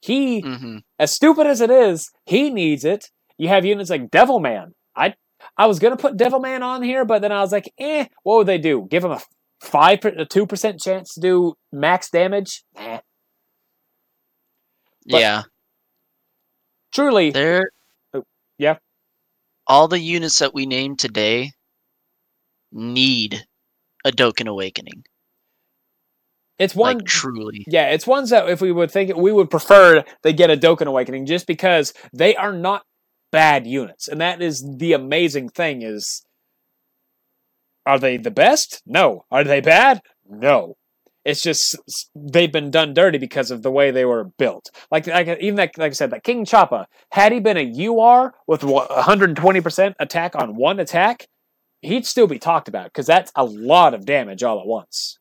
He, 0.00 0.40
hmm 0.40 0.78
as 0.98 1.12
stupid 1.12 1.46
as 1.46 1.60
it 1.60 1.70
is, 1.70 2.10
he 2.26 2.50
needs 2.50 2.84
it. 2.84 3.10
You 3.40 3.48
have 3.48 3.64
units 3.64 3.88
like 3.88 4.10
Devilman. 4.10 4.72
I, 4.94 5.14
I 5.56 5.66
was 5.66 5.78
going 5.78 5.96
to 5.96 6.00
put 6.00 6.18
Devilman 6.18 6.60
on 6.60 6.82
here, 6.82 7.06
but 7.06 7.22
then 7.22 7.32
I 7.32 7.40
was 7.40 7.52
like, 7.52 7.72
eh, 7.78 8.04
what 8.22 8.36
would 8.36 8.46
they 8.46 8.58
do? 8.58 8.86
Give 8.90 9.02
him 9.02 9.12
a 9.12 9.20
five, 9.62 10.04
a 10.04 10.26
two 10.26 10.46
percent 10.46 10.78
chance 10.78 11.14
to 11.14 11.20
do 11.20 11.54
max 11.72 12.10
damage? 12.10 12.64
Eh. 12.76 12.98
But- 15.08 15.20
yeah, 15.20 15.42
Truly, 16.92 17.30
they're 17.30 17.70
Oh, 18.12 18.24
yeah. 18.58 18.76
All 19.66 19.88
the 19.88 19.98
units 20.00 20.38
that 20.40 20.52
we 20.52 20.66
named 20.66 20.98
today 20.98 21.52
need 22.70 23.46
a 24.04 24.10
Dokkan 24.10 24.48
Awakening. 24.48 25.04
it's 26.58 26.74
one. 26.74 26.98
like 26.98 27.06
truly. 27.06 27.64
Yeah, 27.66 27.86
it's 27.86 28.06
ones 28.06 28.28
that 28.28 28.50
if 28.50 28.60
we 28.60 28.70
would 28.70 28.90
think 28.90 29.16
we 29.16 29.32
would 29.32 29.48
prefer 29.48 30.04
they 30.22 30.34
get 30.34 30.50
a 30.50 30.58
Dokkan 30.58 30.88
Awakening 30.88 31.24
just 31.24 31.46
because 31.46 31.94
they 32.12 32.36
are 32.36 32.52
not 32.52 32.82
bad 33.32 33.66
units. 33.66 34.08
And 34.08 34.20
that 34.20 34.42
is 34.42 34.64
the 34.78 34.92
amazing 34.92 35.50
thing 35.50 35.82
is 35.82 36.24
are 37.86 37.98
they 37.98 38.16
the 38.16 38.30
best? 38.30 38.82
No. 38.86 39.24
Are 39.30 39.44
they 39.44 39.60
bad? 39.60 40.00
No. 40.28 40.76
It's 41.24 41.42
just 41.42 41.76
they've 42.14 42.52
been 42.52 42.70
done 42.70 42.94
dirty 42.94 43.18
because 43.18 43.50
of 43.50 43.62
the 43.62 43.70
way 43.70 43.90
they 43.90 44.04
were 44.04 44.24
built. 44.24 44.70
Like, 44.90 45.06
like 45.06 45.28
even 45.40 45.56
like, 45.56 45.76
like 45.76 45.90
I 45.90 45.94
said, 45.94 46.10
that 46.10 46.24
King 46.24 46.44
Chappa, 46.44 46.86
had 47.10 47.32
he 47.32 47.40
been 47.40 47.56
a 47.56 47.88
UR 47.88 48.32
with 48.46 48.62
120% 48.62 49.94
attack 49.98 50.34
on 50.34 50.56
one 50.56 50.80
attack, 50.80 51.26
he'd 51.82 52.06
still 52.06 52.26
be 52.26 52.38
talked 52.38 52.68
about 52.68 52.86
because 52.86 53.06
that's 53.06 53.32
a 53.36 53.44
lot 53.44 53.92
of 53.94 54.06
damage 54.06 54.42
all 54.42 54.60
at 54.60 54.66
once. 54.66 55.18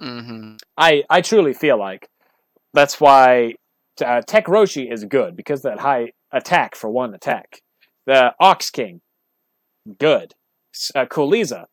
hmm 0.00 0.54
I 0.76 1.04
I 1.08 1.20
truly 1.20 1.52
feel 1.54 1.78
like 1.78 2.08
that's 2.72 3.00
why 3.00 3.54
uh, 4.04 4.22
Tech 4.26 4.46
Roshi 4.46 4.90
is 4.90 5.04
good 5.04 5.36
because 5.36 5.62
that 5.62 5.78
high 5.78 6.12
attack 6.32 6.74
for 6.74 6.90
one 6.90 7.14
attack. 7.14 7.62
The 8.06 8.34
Ox 8.40 8.70
King, 8.70 9.00
good. 9.98 10.34
Uh, 10.94 11.06
Kuriza, 11.06 11.66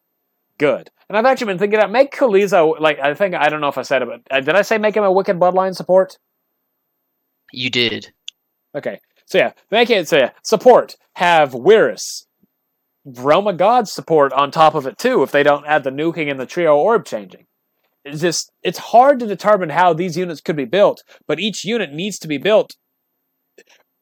good. 0.57 0.89
And 1.07 1.17
I've 1.17 1.25
actually 1.25 1.47
been 1.47 1.59
thinking 1.59 1.79
about 1.79 1.91
make 1.91 2.13
Kuriza 2.13 2.79
like 2.79 2.99
I 2.99 3.13
think 3.13 3.35
I 3.35 3.49
don't 3.49 3.61
know 3.61 3.69
if 3.69 3.77
I 3.77 3.83
said 3.83 4.01
it, 4.01 4.07
but 4.07 4.21
uh, 4.29 4.41
did 4.41 4.55
I 4.55 4.61
say 4.61 4.77
make 4.77 4.95
him 4.95 5.03
a 5.03 5.11
Wicked 5.11 5.39
Bloodline 5.39 5.75
support? 5.75 6.17
You 7.51 7.69
did. 7.69 8.11
Okay, 8.75 8.99
so 9.25 9.37
yeah, 9.37 9.53
make 9.71 9.89
it 9.89 10.07
so 10.07 10.17
yeah 10.17 10.31
support 10.43 10.95
have 11.15 11.53
Whirus, 11.53 12.25
Roma 13.05 13.53
God 13.53 13.87
support 13.87 14.33
on 14.33 14.51
top 14.51 14.75
of 14.75 14.85
it 14.85 14.97
too 14.97 15.23
if 15.23 15.31
they 15.31 15.43
don't 15.43 15.65
add 15.65 15.83
the 15.83 15.91
nuking 15.91 16.29
and 16.29 16.39
the 16.39 16.45
trio 16.45 16.75
orb 16.75 17.05
changing. 17.05 17.45
It's 18.03 18.21
just 18.21 18.51
it's 18.63 18.77
hard 18.77 19.19
to 19.19 19.27
determine 19.27 19.69
how 19.69 19.93
these 19.93 20.17
units 20.17 20.41
could 20.41 20.55
be 20.55 20.65
built, 20.65 21.03
but 21.27 21.39
each 21.39 21.63
unit 21.63 21.93
needs 21.93 22.19
to 22.19 22.27
be 22.27 22.37
built 22.37 22.75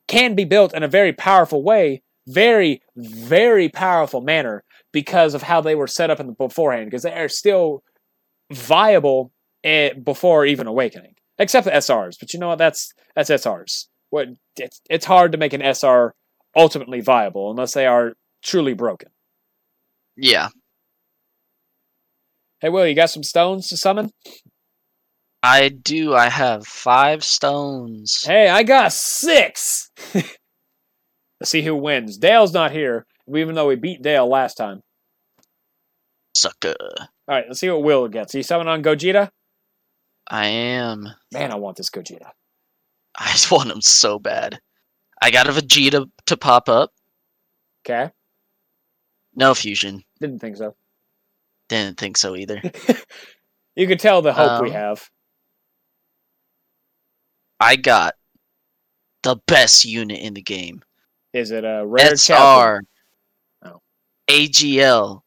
can 0.08 0.36
be 0.36 0.46
built 0.46 0.74
in 0.74 0.84
a 0.84 0.88
very 0.88 1.14
powerful 1.14 1.64
way, 1.64 2.02
very 2.28 2.82
very 2.96 3.70
powerful 3.70 4.22
manner 4.22 4.64
because 4.92 5.34
of 5.34 5.44
how 5.44 5.62
they 5.62 5.76
were 5.76 5.88
set 5.88 6.10
up 6.10 6.20
in 6.20 6.28
the 6.28 6.34
beforehand 6.34 6.86
because 6.90 7.04
they 7.04 7.14
are 7.14 7.28
still 7.30 7.84
viable 8.52 9.32
eh, 9.64 9.94
before 9.94 10.46
even 10.46 10.68
awakening. 10.68 11.14
except 11.38 11.66
the 11.66 11.72
SRs. 11.72 12.16
But 12.20 12.34
you 12.34 12.40
know 12.40 12.48
what? 12.50 12.58
That's 12.58 12.94
that's 13.16 13.30
SRs. 13.30 13.86
What 14.10 14.28
it's 14.58 14.82
it's 14.90 15.06
hard 15.06 15.32
to 15.34 15.38
make 15.38 15.54
an 15.54 15.62
SR 15.62 16.14
ultimately 16.56 17.02
viable 17.02 17.52
unless 17.52 17.74
they 17.74 17.86
are 17.86 18.14
truly 18.44 18.74
broken. 18.74 19.10
Yeah. 20.16 20.50
Hey, 22.62 22.70
Will, 22.70 22.88
you 22.88 22.96
got 22.96 23.10
some 23.10 23.24
stones 23.24 23.68
to 23.68 23.78
summon? 23.78 24.12
I 25.46 25.70
do. 25.70 26.16
I 26.16 26.28
have 26.30 26.66
five 26.66 27.24
stones. 27.24 28.24
Hey, 28.26 28.50
I 28.50 28.64
got 28.64 28.92
six. 28.94 29.92
Let's 30.14 30.30
see 31.44 31.62
who 31.62 31.76
wins. 31.76 32.18
Dale's 32.18 32.52
not 32.54 32.72
here, 32.72 33.06
even 33.34 33.54
though 33.54 33.68
we 33.68 33.76
beat 33.76 34.02
Dale 34.02 34.28
last 34.28 34.56
time. 34.56 34.82
Sucker. 36.34 36.76
All 36.90 37.06
right, 37.28 37.46
let's 37.48 37.60
see 37.60 37.70
what 37.70 37.84
Will 37.84 38.08
gets. 38.08 38.34
Are 38.34 38.40
you 38.40 38.44
summon 38.44 38.68
on 38.68 38.82
Gogeta? 38.84 39.30
I 40.28 40.48
am. 40.48 41.08
Man, 41.32 41.52
I 41.52 41.56
want 41.56 41.78
this 41.78 41.90
Gogeta. 41.92 42.32
I 43.18 43.32
just 43.32 43.52
want 43.52 43.70
him 43.72 43.82
so 43.82 44.18
bad. 44.18 44.60
I 45.22 45.30
got 45.32 45.48
a 45.48 45.52
Vegeta 45.52 46.10
to 46.26 46.38
pop 46.38 46.68
up. 46.70 46.92
Okay, 47.88 48.10
No 49.36 49.54
fusion. 49.54 50.04
didn't 50.20 50.40
think 50.40 50.58
so. 50.58 50.76
Didn't 51.70 52.00
think 52.00 52.18
so 52.18 52.36
either. 52.36 52.62
You 53.78 53.88
could 53.88 54.00
tell 54.00 54.22
the 54.22 54.32
hope 54.32 54.62
we 54.62 54.70
Um, 54.70 54.74
have. 54.74 55.10
I 57.60 57.76
got 57.76 58.16
the 59.24 59.38
best 59.48 59.86
unit 59.86 60.20
in 60.20 60.34
the 60.34 60.42
game. 60.42 60.84
Is 61.34 61.52
it 61.52 61.64
a 61.64 61.84
rare? 61.86 62.16
SR. 62.16 62.82
Oh. 63.64 63.82
AGL. 64.30 65.22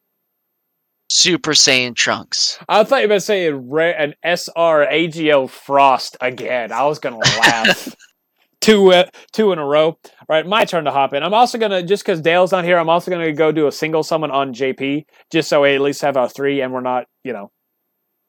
Super 1.10 1.52
Saiyan 1.52 1.94
Trunks. 1.94 2.58
I 2.68 2.84
thought 2.84 2.96
you 2.96 3.04
were 3.04 3.08
going 3.08 3.20
to 3.20 3.24
say 3.24 3.46
a 3.46 3.54
rare, 3.54 3.98
an 3.98 4.14
SR 4.22 4.86
AGL 4.86 5.48
Frost 5.48 6.16
again. 6.20 6.70
I 6.70 6.84
was 6.84 6.98
going 6.98 7.20
to 7.20 7.28
laugh. 7.40 7.94
two, 8.60 8.92
uh, 8.92 9.06
two 9.32 9.52
in 9.52 9.58
a 9.58 9.64
row. 9.64 9.86
All 9.86 10.26
right, 10.28 10.46
my 10.46 10.64
turn 10.64 10.84
to 10.84 10.90
hop 10.90 11.14
in. 11.14 11.22
I'm 11.22 11.32
also 11.32 11.56
going 11.56 11.70
to, 11.70 11.82
just 11.82 12.04
because 12.04 12.20
Dale's 12.20 12.52
not 12.52 12.64
here, 12.64 12.76
I'm 12.76 12.90
also 12.90 13.10
going 13.10 13.24
to 13.24 13.32
go 13.32 13.52
do 13.52 13.66
a 13.66 13.72
single 13.72 14.02
summon 14.02 14.30
on 14.30 14.52
JP, 14.52 15.06
just 15.32 15.48
so 15.48 15.62
we 15.62 15.74
at 15.74 15.80
least 15.80 16.02
have 16.02 16.18
our 16.18 16.28
three 16.28 16.60
and 16.60 16.72
we're 16.74 16.80
not, 16.80 17.06
you 17.24 17.32
know. 17.32 17.50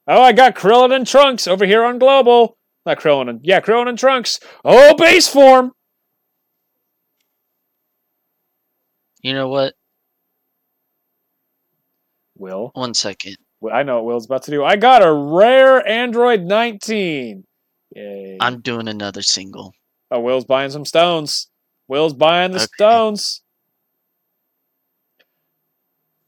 Oh, 0.08 0.22
I 0.22 0.32
got 0.32 0.56
Krillin 0.56 0.96
and 0.96 1.06
Trunks 1.06 1.48
over 1.48 1.66
here 1.66 1.84
on 1.84 2.00
Global. 2.00 2.58
Not 2.86 3.00
Krillin 3.00 3.30
and, 3.30 3.40
yeah, 3.44 3.60
Krillin 3.60 3.90
and 3.90 3.98
Trunks. 3.98 4.40
Oh, 4.64 4.96
base 4.96 5.28
form. 5.28 5.72
You 9.22 9.34
know 9.34 9.50
what? 9.50 9.74
Will. 12.38 12.72
One 12.74 12.94
second. 12.94 13.36
I 13.72 13.84
know 13.84 13.98
what 13.98 14.06
Will's 14.06 14.26
about 14.26 14.44
to 14.44 14.52
do. 14.52 14.64
I 14.64 14.78
got 14.78 15.06
a 15.06 15.14
rare 15.14 15.86
Android 15.86 16.44
19. 16.44 17.44
Yay. 17.96 18.38
I'm 18.40 18.62
doing 18.62 18.88
another 18.88 19.22
single. 19.22 19.74
Oh, 20.10 20.22
Will's 20.22 20.46
buying 20.46 20.70
some 20.72 20.86
stones. 20.86 21.50
Will's 21.90 22.14
buying 22.14 22.52
the 22.52 22.60
Okay. 22.60 22.68
stones. 22.78 23.42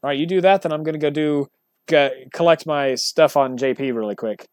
All 0.02 0.08
right, 0.10 0.18
you 0.18 0.26
do 0.26 0.40
that, 0.42 0.62
then 0.62 0.72
I'm 0.72 0.82
gonna 0.82 0.98
go 0.98 1.10
do 1.10 1.46
collect 2.32 2.66
my 2.66 2.94
stuff 2.94 3.36
on 3.36 3.56
JP 3.56 3.94
really 3.94 4.14
quick. 4.14 4.46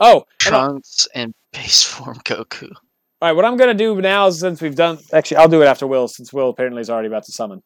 Oh, 0.00 0.16
and 0.16 0.24
Trunks 0.38 1.06
and 1.14 1.32
base 1.52 1.82
form 1.84 2.16
Goku. 2.24 2.70
all 2.70 2.78
right. 3.22 3.32
What 3.32 3.44
I'm 3.44 3.56
gonna 3.56 3.74
do 3.74 4.00
now, 4.00 4.30
since 4.30 4.60
we've 4.60 4.74
done, 4.74 4.98
actually, 5.12 5.38
I'll 5.38 5.48
do 5.48 5.62
it 5.62 5.66
after 5.66 5.86
Will, 5.86 6.08
since 6.08 6.32
Will 6.32 6.50
apparently 6.50 6.80
is 6.80 6.90
already 6.90 7.08
about 7.08 7.24
to 7.24 7.32
summon. 7.32 7.62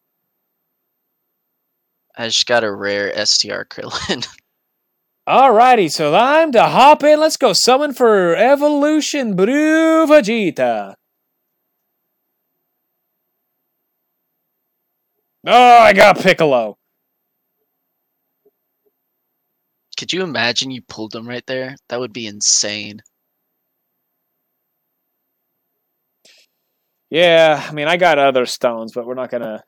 I 2.17 2.27
just 2.27 2.45
got 2.45 2.63
a 2.63 2.71
rare 2.71 3.11
STR 3.25 3.63
Krillin. 3.63 4.27
Alrighty, 5.27 5.89
so 5.89 6.11
time 6.11 6.51
to 6.51 6.63
hop 6.63 7.03
in. 7.03 7.19
Let's 7.19 7.37
go 7.37 7.53
summon 7.53 7.93
for 7.93 8.35
Evolution 8.35 9.35
Blue 9.35 10.05
Vegeta. 10.05 10.95
Oh, 15.45 15.77
I 15.79 15.93
got 15.93 16.19
Piccolo. 16.19 16.77
Could 20.03 20.11
you 20.11 20.23
imagine 20.23 20.69
you 20.69 20.81
pulled 20.81 21.15
him 21.15 21.25
right 21.25 21.45
there? 21.47 21.77
That 21.87 22.01
would 22.01 22.11
be 22.11 22.27
insane. 22.27 23.01
Yeah, 27.09 27.65
I 27.65 27.71
mean, 27.71 27.87
I 27.87 27.95
got 27.95 28.19
other 28.19 28.45
stones, 28.45 28.91
but 28.91 29.05
we're 29.05 29.13
not 29.13 29.31
gonna. 29.31 29.63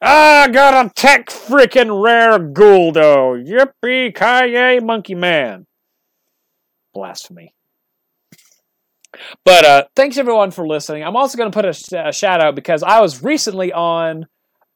Ah, 0.00 0.44
I 0.44 0.48
got 0.48 0.86
a 0.86 0.90
tech 0.96 1.26
freaking 1.26 2.02
rare 2.02 2.38
Guldo. 2.38 3.36
Yippee 3.46 4.14
ki 4.14 4.82
monkey 4.82 5.14
man. 5.14 5.66
Blasphemy. 6.94 7.52
But 9.44 9.64
uh, 9.66 9.84
thanks 9.94 10.16
everyone 10.16 10.50
for 10.50 10.66
listening. 10.66 11.04
I'm 11.04 11.14
also 11.14 11.36
going 11.36 11.50
to 11.50 11.54
put 11.54 11.66
a, 11.66 11.74
sh- 11.74 11.92
a 11.92 12.10
shout 12.10 12.40
out 12.40 12.54
because 12.54 12.82
I 12.82 13.00
was 13.02 13.22
recently 13.22 13.70
on 13.70 14.28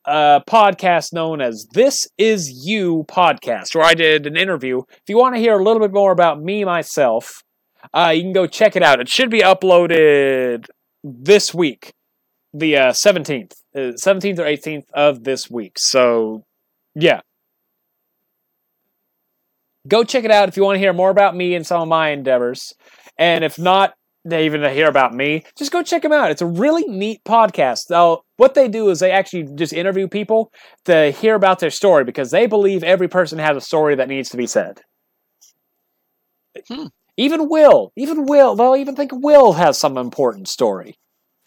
a 0.04 0.42
podcast 0.48 1.12
known 1.12 1.40
as 1.40 1.66
This 1.72 2.08
Is 2.18 2.66
You 2.66 3.04
podcast, 3.08 3.74
where 3.74 3.84
I 3.84 3.94
did 3.94 4.26
an 4.26 4.36
interview. 4.36 4.82
If 4.90 5.08
you 5.08 5.16
want 5.16 5.34
to 5.34 5.40
hear 5.40 5.58
a 5.58 5.62
little 5.62 5.80
bit 5.80 5.92
more 5.92 6.12
about 6.12 6.42
me 6.42 6.64
myself, 6.64 7.42
uh, 7.94 8.12
you 8.14 8.22
can 8.22 8.32
go 8.32 8.46
check 8.46 8.76
it 8.76 8.82
out. 8.82 9.00
It 9.00 9.08
should 9.08 9.30
be 9.30 9.40
uploaded 9.40 10.66
this 11.04 11.54
week, 11.54 11.92
the 12.52 12.76
uh, 12.76 12.92
17th, 12.92 13.52
uh, 13.74 13.78
17th 13.78 14.38
or 14.38 14.44
18th 14.44 14.84
of 14.92 15.24
this 15.24 15.50
week. 15.50 15.78
So, 15.78 16.44
yeah. 16.94 17.20
Go 19.88 20.04
check 20.04 20.24
it 20.24 20.30
out 20.30 20.48
if 20.48 20.56
you 20.56 20.62
want 20.62 20.76
to 20.76 20.80
hear 20.80 20.92
more 20.92 21.10
about 21.10 21.34
me 21.34 21.54
and 21.54 21.66
some 21.66 21.82
of 21.82 21.88
my 21.88 22.10
endeavors. 22.10 22.72
And 23.18 23.44
if 23.44 23.58
not, 23.58 23.94
even 24.30 24.60
to 24.60 24.70
hear 24.70 24.88
about 24.88 25.12
me, 25.12 25.44
just 25.56 25.72
go 25.72 25.82
check 25.82 26.02
them 26.02 26.12
out. 26.12 26.30
It's 26.30 26.42
a 26.42 26.46
really 26.46 26.84
neat 26.84 27.24
podcast. 27.24 27.90
Now, 27.90 28.22
what 28.43 28.55
they 28.55 28.66
do 28.66 28.90
is 28.90 28.98
they 28.98 29.12
actually 29.12 29.44
just 29.55 29.73
interview 29.73 30.09
people 30.09 30.51
to 30.85 31.12
hear 31.12 31.36
about 31.36 31.60
their 31.60 31.70
story 31.70 32.02
because 32.02 32.32
they 32.32 32.48
believe 32.48 32.82
every 32.82 33.06
person 33.06 33.39
has 33.39 33.56
a 33.56 33.60
story 33.60 33.94
that 33.94 34.09
needs 34.09 34.31
to 34.31 34.36
be 34.36 34.48
said. 34.48 34.81
Hmm. 36.66 36.86
Even 37.16 37.48
Will, 37.48 37.93
even 37.97 38.27
Will, 38.27 38.56
they'll 38.56 38.74
even 38.74 38.97
think 38.97 39.12
Will 39.14 39.52
has 39.52 39.78
some 39.78 39.97
important 39.97 40.48
story. 40.48 40.97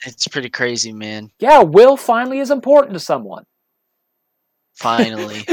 It's 0.06 0.30
pretty 0.30 0.50
crazy, 0.50 0.94
man. 0.94 1.32
Yeah, 1.38 1.64
Will 1.64 1.98
finally 1.98 2.40
is 2.40 2.50
important 2.50 2.94
to 2.94 3.00
someone. 3.02 3.44
Finally. 4.76 5.44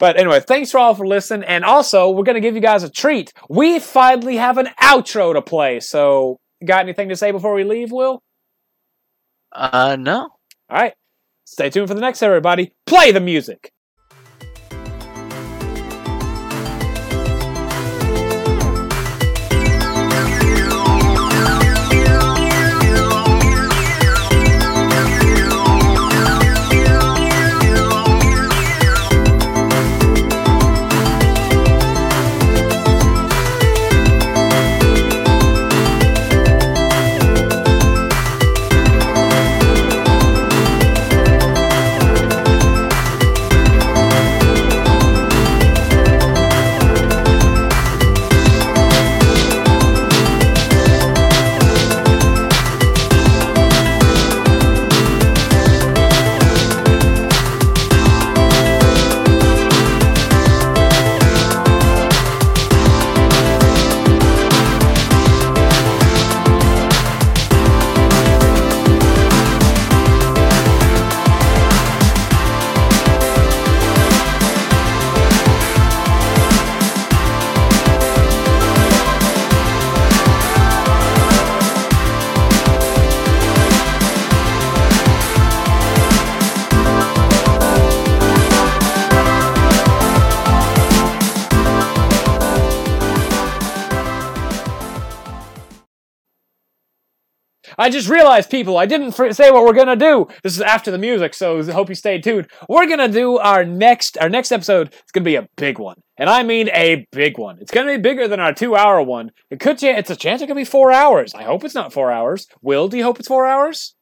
but 0.00 0.18
anyway, 0.18 0.40
thanks 0.40 0.72
for 0.72 0.78
all 0.78 0.96
for 0.96 1.06
listening. 1.06 1.48
And 1.48 1.64
also, 1.64 2.10
we're 2.10 2.24
going 2.24 2.34
to 2.34 2.40
give 2.40 2.56
you 2.56 2.60
guys 2.60 2.82
a 2.82 2.90
treat. 2.90 3.32
We 3.48 3.78
finally 3.78 4.34
have 4.38 4.58
an 4.58 4.70
outro 4.82 5.32
to 5.34 5.42
play. 5.42 5.78
So, 5.78 6.40
got 6.64 6.80
anything 6.80 7.08
to 7.10 7.16
say 7.16 7.30
before 7.30 7.54
we 7.54 7.62
leave, 7.62 7.92
Will? 7.92 8.20
Uh, 9.52 9.96
no. 9.98 10.20
All 10.22 10.30
right. 10.70 10.94
Stay 11.44 11.70
tuned 11.70 11.88
for 11.88 11.94
the 11.94 12.00
next, 12.00 12.22
everybody. 12.22 12.72
Play 12.86 13.12
the 13.12 13.20
music. 13.20 13.72
I 97.80 97.88
just 97.88 98.10
realized, 98.10 98.50
people, 98.50 98.76
I 98.76 98.84
didn't 98.84 99.12
fr- 99.12 99.32
say 99.32 99.50
what 99.50 99.64
we're 99.64 99.72
gonna 99.72 99.96
do. 99.96 100.28
This 100.42 100.54
is 100.54 100.60
after 100.60 100.90
the 100.90 100.98
music, 100.98 101.32
so 101.32 101.58
I 101.58 101.72
hope 101.72 101.88
you 101.88 101.94
stay 101.94 102.20
tuned. 102.20 102.46
We're 102.68 102.86
gonna 102.86 103.08
do 103.08 103.38
our 103.38 103.64
next 103.64 104.18
our 104.18 104.28
next 104.28 104.52
episode. 104.52 104.88
It's 104.88 105.12
gonna 105.12 105.24
be 105.24 105.36
a 105.36 105.48
big 105.56 105.78
one, 105.78 105.96
and 106.18 106.28
I 106.28 106.42
mean 106.42 106.68
a 106.74 107.06
big 107.10 107.38
one. 107.38 107.56
It's 107.58 107.70
gonna 107.70 107.96
be 107.96 108.02
bigger 108.02 108.28
than 108.28 108.38
our 108.38 108.52
two 108.52 108.76
hour 108.76 109.02
one. 109.02 109.30
It 109.50 109.60
could. 109.60 109.82
It's 109.82 110.10
a 110.10 110.16
chance 110.16 110.42
it 110.42 110.46
could 110.46 110.56
be 110.56 110.64
four 110.64 110.92
hours. 110.92 111.32
I 111.34 111.44
hope 111.44 111.64
it's 111.64 111.74
not 111.74 111.92
four 111.92 112.12
hours. 112.12 112.46
Will, 112.60 112.88
do 112.88 112.98
you 112.98 113.04
hope 113.04 113.18
it's 113.18 113.28
four 113.28 113.46
hours? 113.46 113.94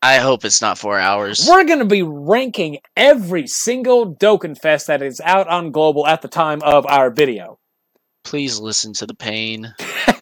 I 0.00 0.16
hope 0.16 0.44
it's 0.44 0.62
not 0.62 0.78
four 0.78 0.98
hours. 0.98 1.46
We're 1.48 1.64
going 1.64 1.78
to 1.78 1.84
be 1.84 2.02
ranking 2.02 2.78
every 2.96 3.46
single 3.46 4.14
Dokkanfest 4.14 4.86
that 4.86 5.02
is 5.02 5.20
out 5.22 5.48
on 5.48 5.72
Global 5.72 6.06
at 6.06 6.22
the 6.22 6.28
time 6.28 6.62
of 6.62 6.86
our 6.86 7.10
video. 7.10 7.58
Please 8.22 8.60
listen 8.60 8.92
to 8.94 9.06
the 9.06 9.14
pain. 9.14 9.74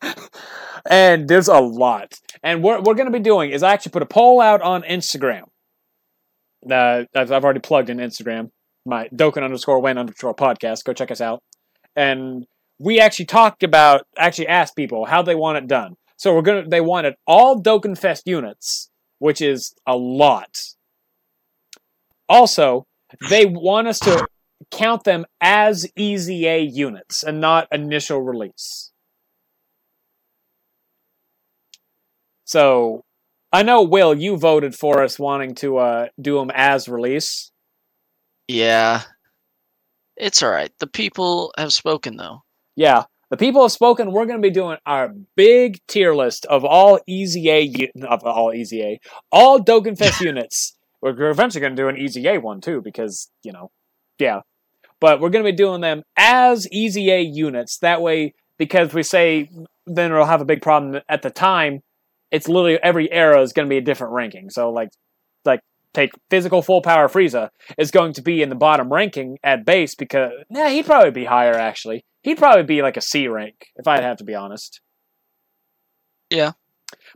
and 0.88 1.28
there's 1.28 1.48
a 1.48 1.58
lot. 1.60 2.20
And 2.42 2.62
what 2.62 2.84
we're 2.84 2.94
going 2.94 3.10
to 3.10 3.18
be 3.18 3.22
doing 3.22 3.50
is 3.50 3.62
I 3.62 3.72
actually 3.72 3.92
put 3.92 4.02
a 4.02 4.06
poll 4.06 4.40
out 4.40 4.60
on 4.62 4.82
Instagram. 4.82 5.44
Uh, 6.70 7.04
I've, 7.14 7.32
I've 7.32 7.44
already 7.44 7.60
plugged 7.60 7.90
in 7.90 7.98
Instagram, 7.98 8.50
my 8.86 9.08
Dokkan 9.08 9.44
underscore 9.44 9.80
when 9.80 9.98
underscore 9.98 10.34
podcast. 10.34 10.84
Go 10.84 10.92
check 10.92 11.10
us 11.10 11.20
out. 11.20 11.42
And 11.96 12.46
we 12.78 13.00
actually 13.00 13.26
talked 13.26 13.62
about, 13.62 14.06
actually 14.18 14.48
asked 14.48 14.76
people 14.76 15.04
how 15.06 15.22
they 15.22 15.34
want 15.34 15.58
it 15.58 15.66
done. 15.66 15.96
So 16.16 16.34
we're 16.34 16.42
gonna, 16.42 16.68
they 16.68 16.80
wanted 16.80 17.14
all 17.26 17.60
Dokkanfest 17.62 18.22
units, 18.24 18.90
which 19.18 19.40
is 19.40 19.74
a 19.86 19.96
lot. 19.96 20.60
Also, 22.28 22.86
they 23.28 23.46
want 23.46 23.88
us 23.88 23.98
to 24.00 24.26
count 24.70 25.04
them 25.04 25.24
as 25.40 25.86
EZA 25.96 26.60
units 26.60 27.22
and 27.22 27.40
not 27.40 27.68
initial 27.70 28.22
release. 28.22 28.92
So, 32.44 33.04
I 33.52 33.62
know 33.62 33.82
Will, 33.82 34.14
you 34.14 34.36
voted 34.36 34.74
for 34.74 35.02
us 35.02 35.18
wanting 35.18 35.54
to 35.56 35.78
uh, 35.78 36.08
do 36.20 36.38
them 36.38 36.50
as 36.54 36.88
release. 36.88 37.50
Yeah. 38.48 39.02
It's 40.16 40.42
alright. 40.42 40.72
The 40.78 40.86
people 40.86 41.52
have 41.56 41.72
spoken, 41.72 42.16
though. 42.16 42.42
Yeah, 42.76 43.04
the 43.30 43.36
people 43.36 43.62
have 43.62 43.72
spoken. 43.72 44.12
We're 44.12 44.26
going 44.26 44.40
to 44.40 44.48
be 44.48 44.52
doing 44.52 44.78
our 44.86 45.12
big 45.36 45.78
tier 45.88 46.14
list 46.14 46.46
of 46.46 46.64
all 46.64 47.00
EZA 47.08 47.66
u- 47.66 47.88
of 48.02 48.24
all 48.24 48.52
EZA, 48.52 48.98
all 49.32 49.58
Dokkanfest 49.58 50.20
units. 50.24 50.76
We're 51.00 51.30
eventually 51.30 51.60
going 51.60 51.76
to 51.76 51.82
do 51.82 51.88
an 51.88 52.00
EZA 52.00 52.40
one 52.40 52.60
too 52.60 52.80
because 52.80 53.30
you 53.42 53.52
know, 53.52 53.70
yeah. 54.18 54.40
But 55.00 55.20
we're 55.20 55.30
going 55.30 55.44
to 55.44 55.50
be 55.50 55.56
doing 55.56 55.80
them 55.80 56.02
as 56.16 56.66
EZA 56.72 57.24
units. 57.24 57.78
That 57.78 58.00
way, 58.00 58.34
because 58.58 58.94
we 58.94 59.02
say 59.02 59.50
then 59.86 60.12
we'll 60.12 60.24
have 60.24 60.40
a 60.40 60.46
big 60.46 60.62
problem 60.62 61.02
at 61.08 61.22
the 61.22 61.30
time. 61.30 61.80
It's 62.34 62.48
literally 62.48 62.78
every 62.82 63.10
era 63.12 63.40
is 63.40 63.52
going 63.52 63.66
to 63.66 63.70
be 63.70 63.78
a 63.78 63.82
different 63.82 64.12
ranking. 64.12 64.50
So 64.50 64.70
like, 64.70 64.90
like 65.44 65.60
take 65.92 66.10
physical 66.30 66.62
full 66.62 66.82
power 66.82 67.08
Frieza 67.08 67.50
is 67.78 67.90
going 67.90 68.12
to 68.14 68.22
be 68.22 68.42
in 68.42 68.48
the 68.48 68.56
bottom 68.56 68.92
ranking 68.92 69.38
at 69.44 69.64
base 69.64 69.94
because 69.94 70.32
nah, 70.50 70.66
he'd 70.66 70.86
probably 70.86 71.12
be 71.12 71.24
higher 71.24 71.54
actually. 71.54 72.04
He'd 72.22 72.38
probably 72.38 72.64
be 72.64 72.82
like 72.82 72.96
a 72.96 73.00
C 73.00 73.28
rank 73.28 73.68
if 73.76 73.86
I'd 73.86 74.02
have 74.02 74.16
to 74.18 74.24
be 74.24 74.34
honest. 74.34 74.80
Yeah. 76.30 76.52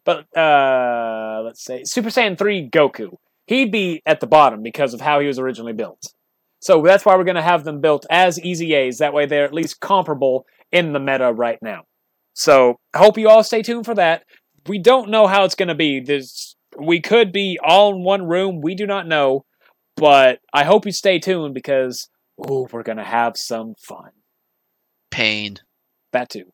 But 0.05 0.27
uh 0.36 1.43
let's 1.45 1.65
say 1.65 1.82
Super 1.85 2.11
Saiyan 2.11 2.39
3 2.39 2.70
Goku. 2.70 3.16
He'd 3.47 3.73
be 3.73 4.03
at 4.07 4.20
the 4.20 4.27
bottom 4.27 4.62
because 4.62 4.95
of 4.95 5.01
how 5.01 5.20
he 5.20 5.27
was 5.27 5.39
originally 5.39 5.73
built. 5.73 6.12
So 6.61 6.82
that's 6.82 7.05
why 7.05 7.16
we're 7.16 7.24
going 7.24 7.36
to 7.36 7.43
have 7.43 7.65
them 7.65 7.81
built 7.81 8.05
as 8.11 8.39
EZAs. 8.39 8.99
That 8.99 9.15
way 9.15 9.27
they're 9.27 9.45
at 9.45 9.55
least 9.55 9.81
comparable 9.81 10.45
in 10.73 10.93
the 10.93 11.01
meta 11.01 11.32
right 11.32 11.59
now. 11.62 11.85
So 12.35 12.78
I 12.93 12.99
hope 12.99 13.16
you 13.16 13.28
all 13.28 13.43
stay 13.43 13.62
tuned 13.62 13.85
for 13.85 13.95
that. 13.95 14.24
We 14.69 14.78
don't 14.78 15.11
know 15.11 15.27
how 15.27 15.45
it's 15.45 15.55
going 15.55 15.69
to 15.69 15.74
be. 15.74 16.01
This 16.01 16.55
we 16.78 17.01
could 17.01 17.32
be 17.32 17.59
all 17.62 17.95
in 17.95 18.05
one 18.05 18.27
room. 18.27 18.61
We 18.61 18.74
do 18.74 18.86
not 18.86 19.07
know. 19.07 19.45
But 19.97 20.39
I 20.53 20.65
hope 20.65 20.86
you 20.86 20.93
stay 20.93 21.19
tuned 21.19 21.55
because 21.55 22.09
ooh, 22.49 22.69
we're 22.70 22.85
going 22.85 22.99
to 22.99 23.05
have 23.05 23.36
some 23.36 23.74
fun. 23.81 24.11
Pain. 25.11 25.57
That 26.12 26.31
too. 26.31 26.53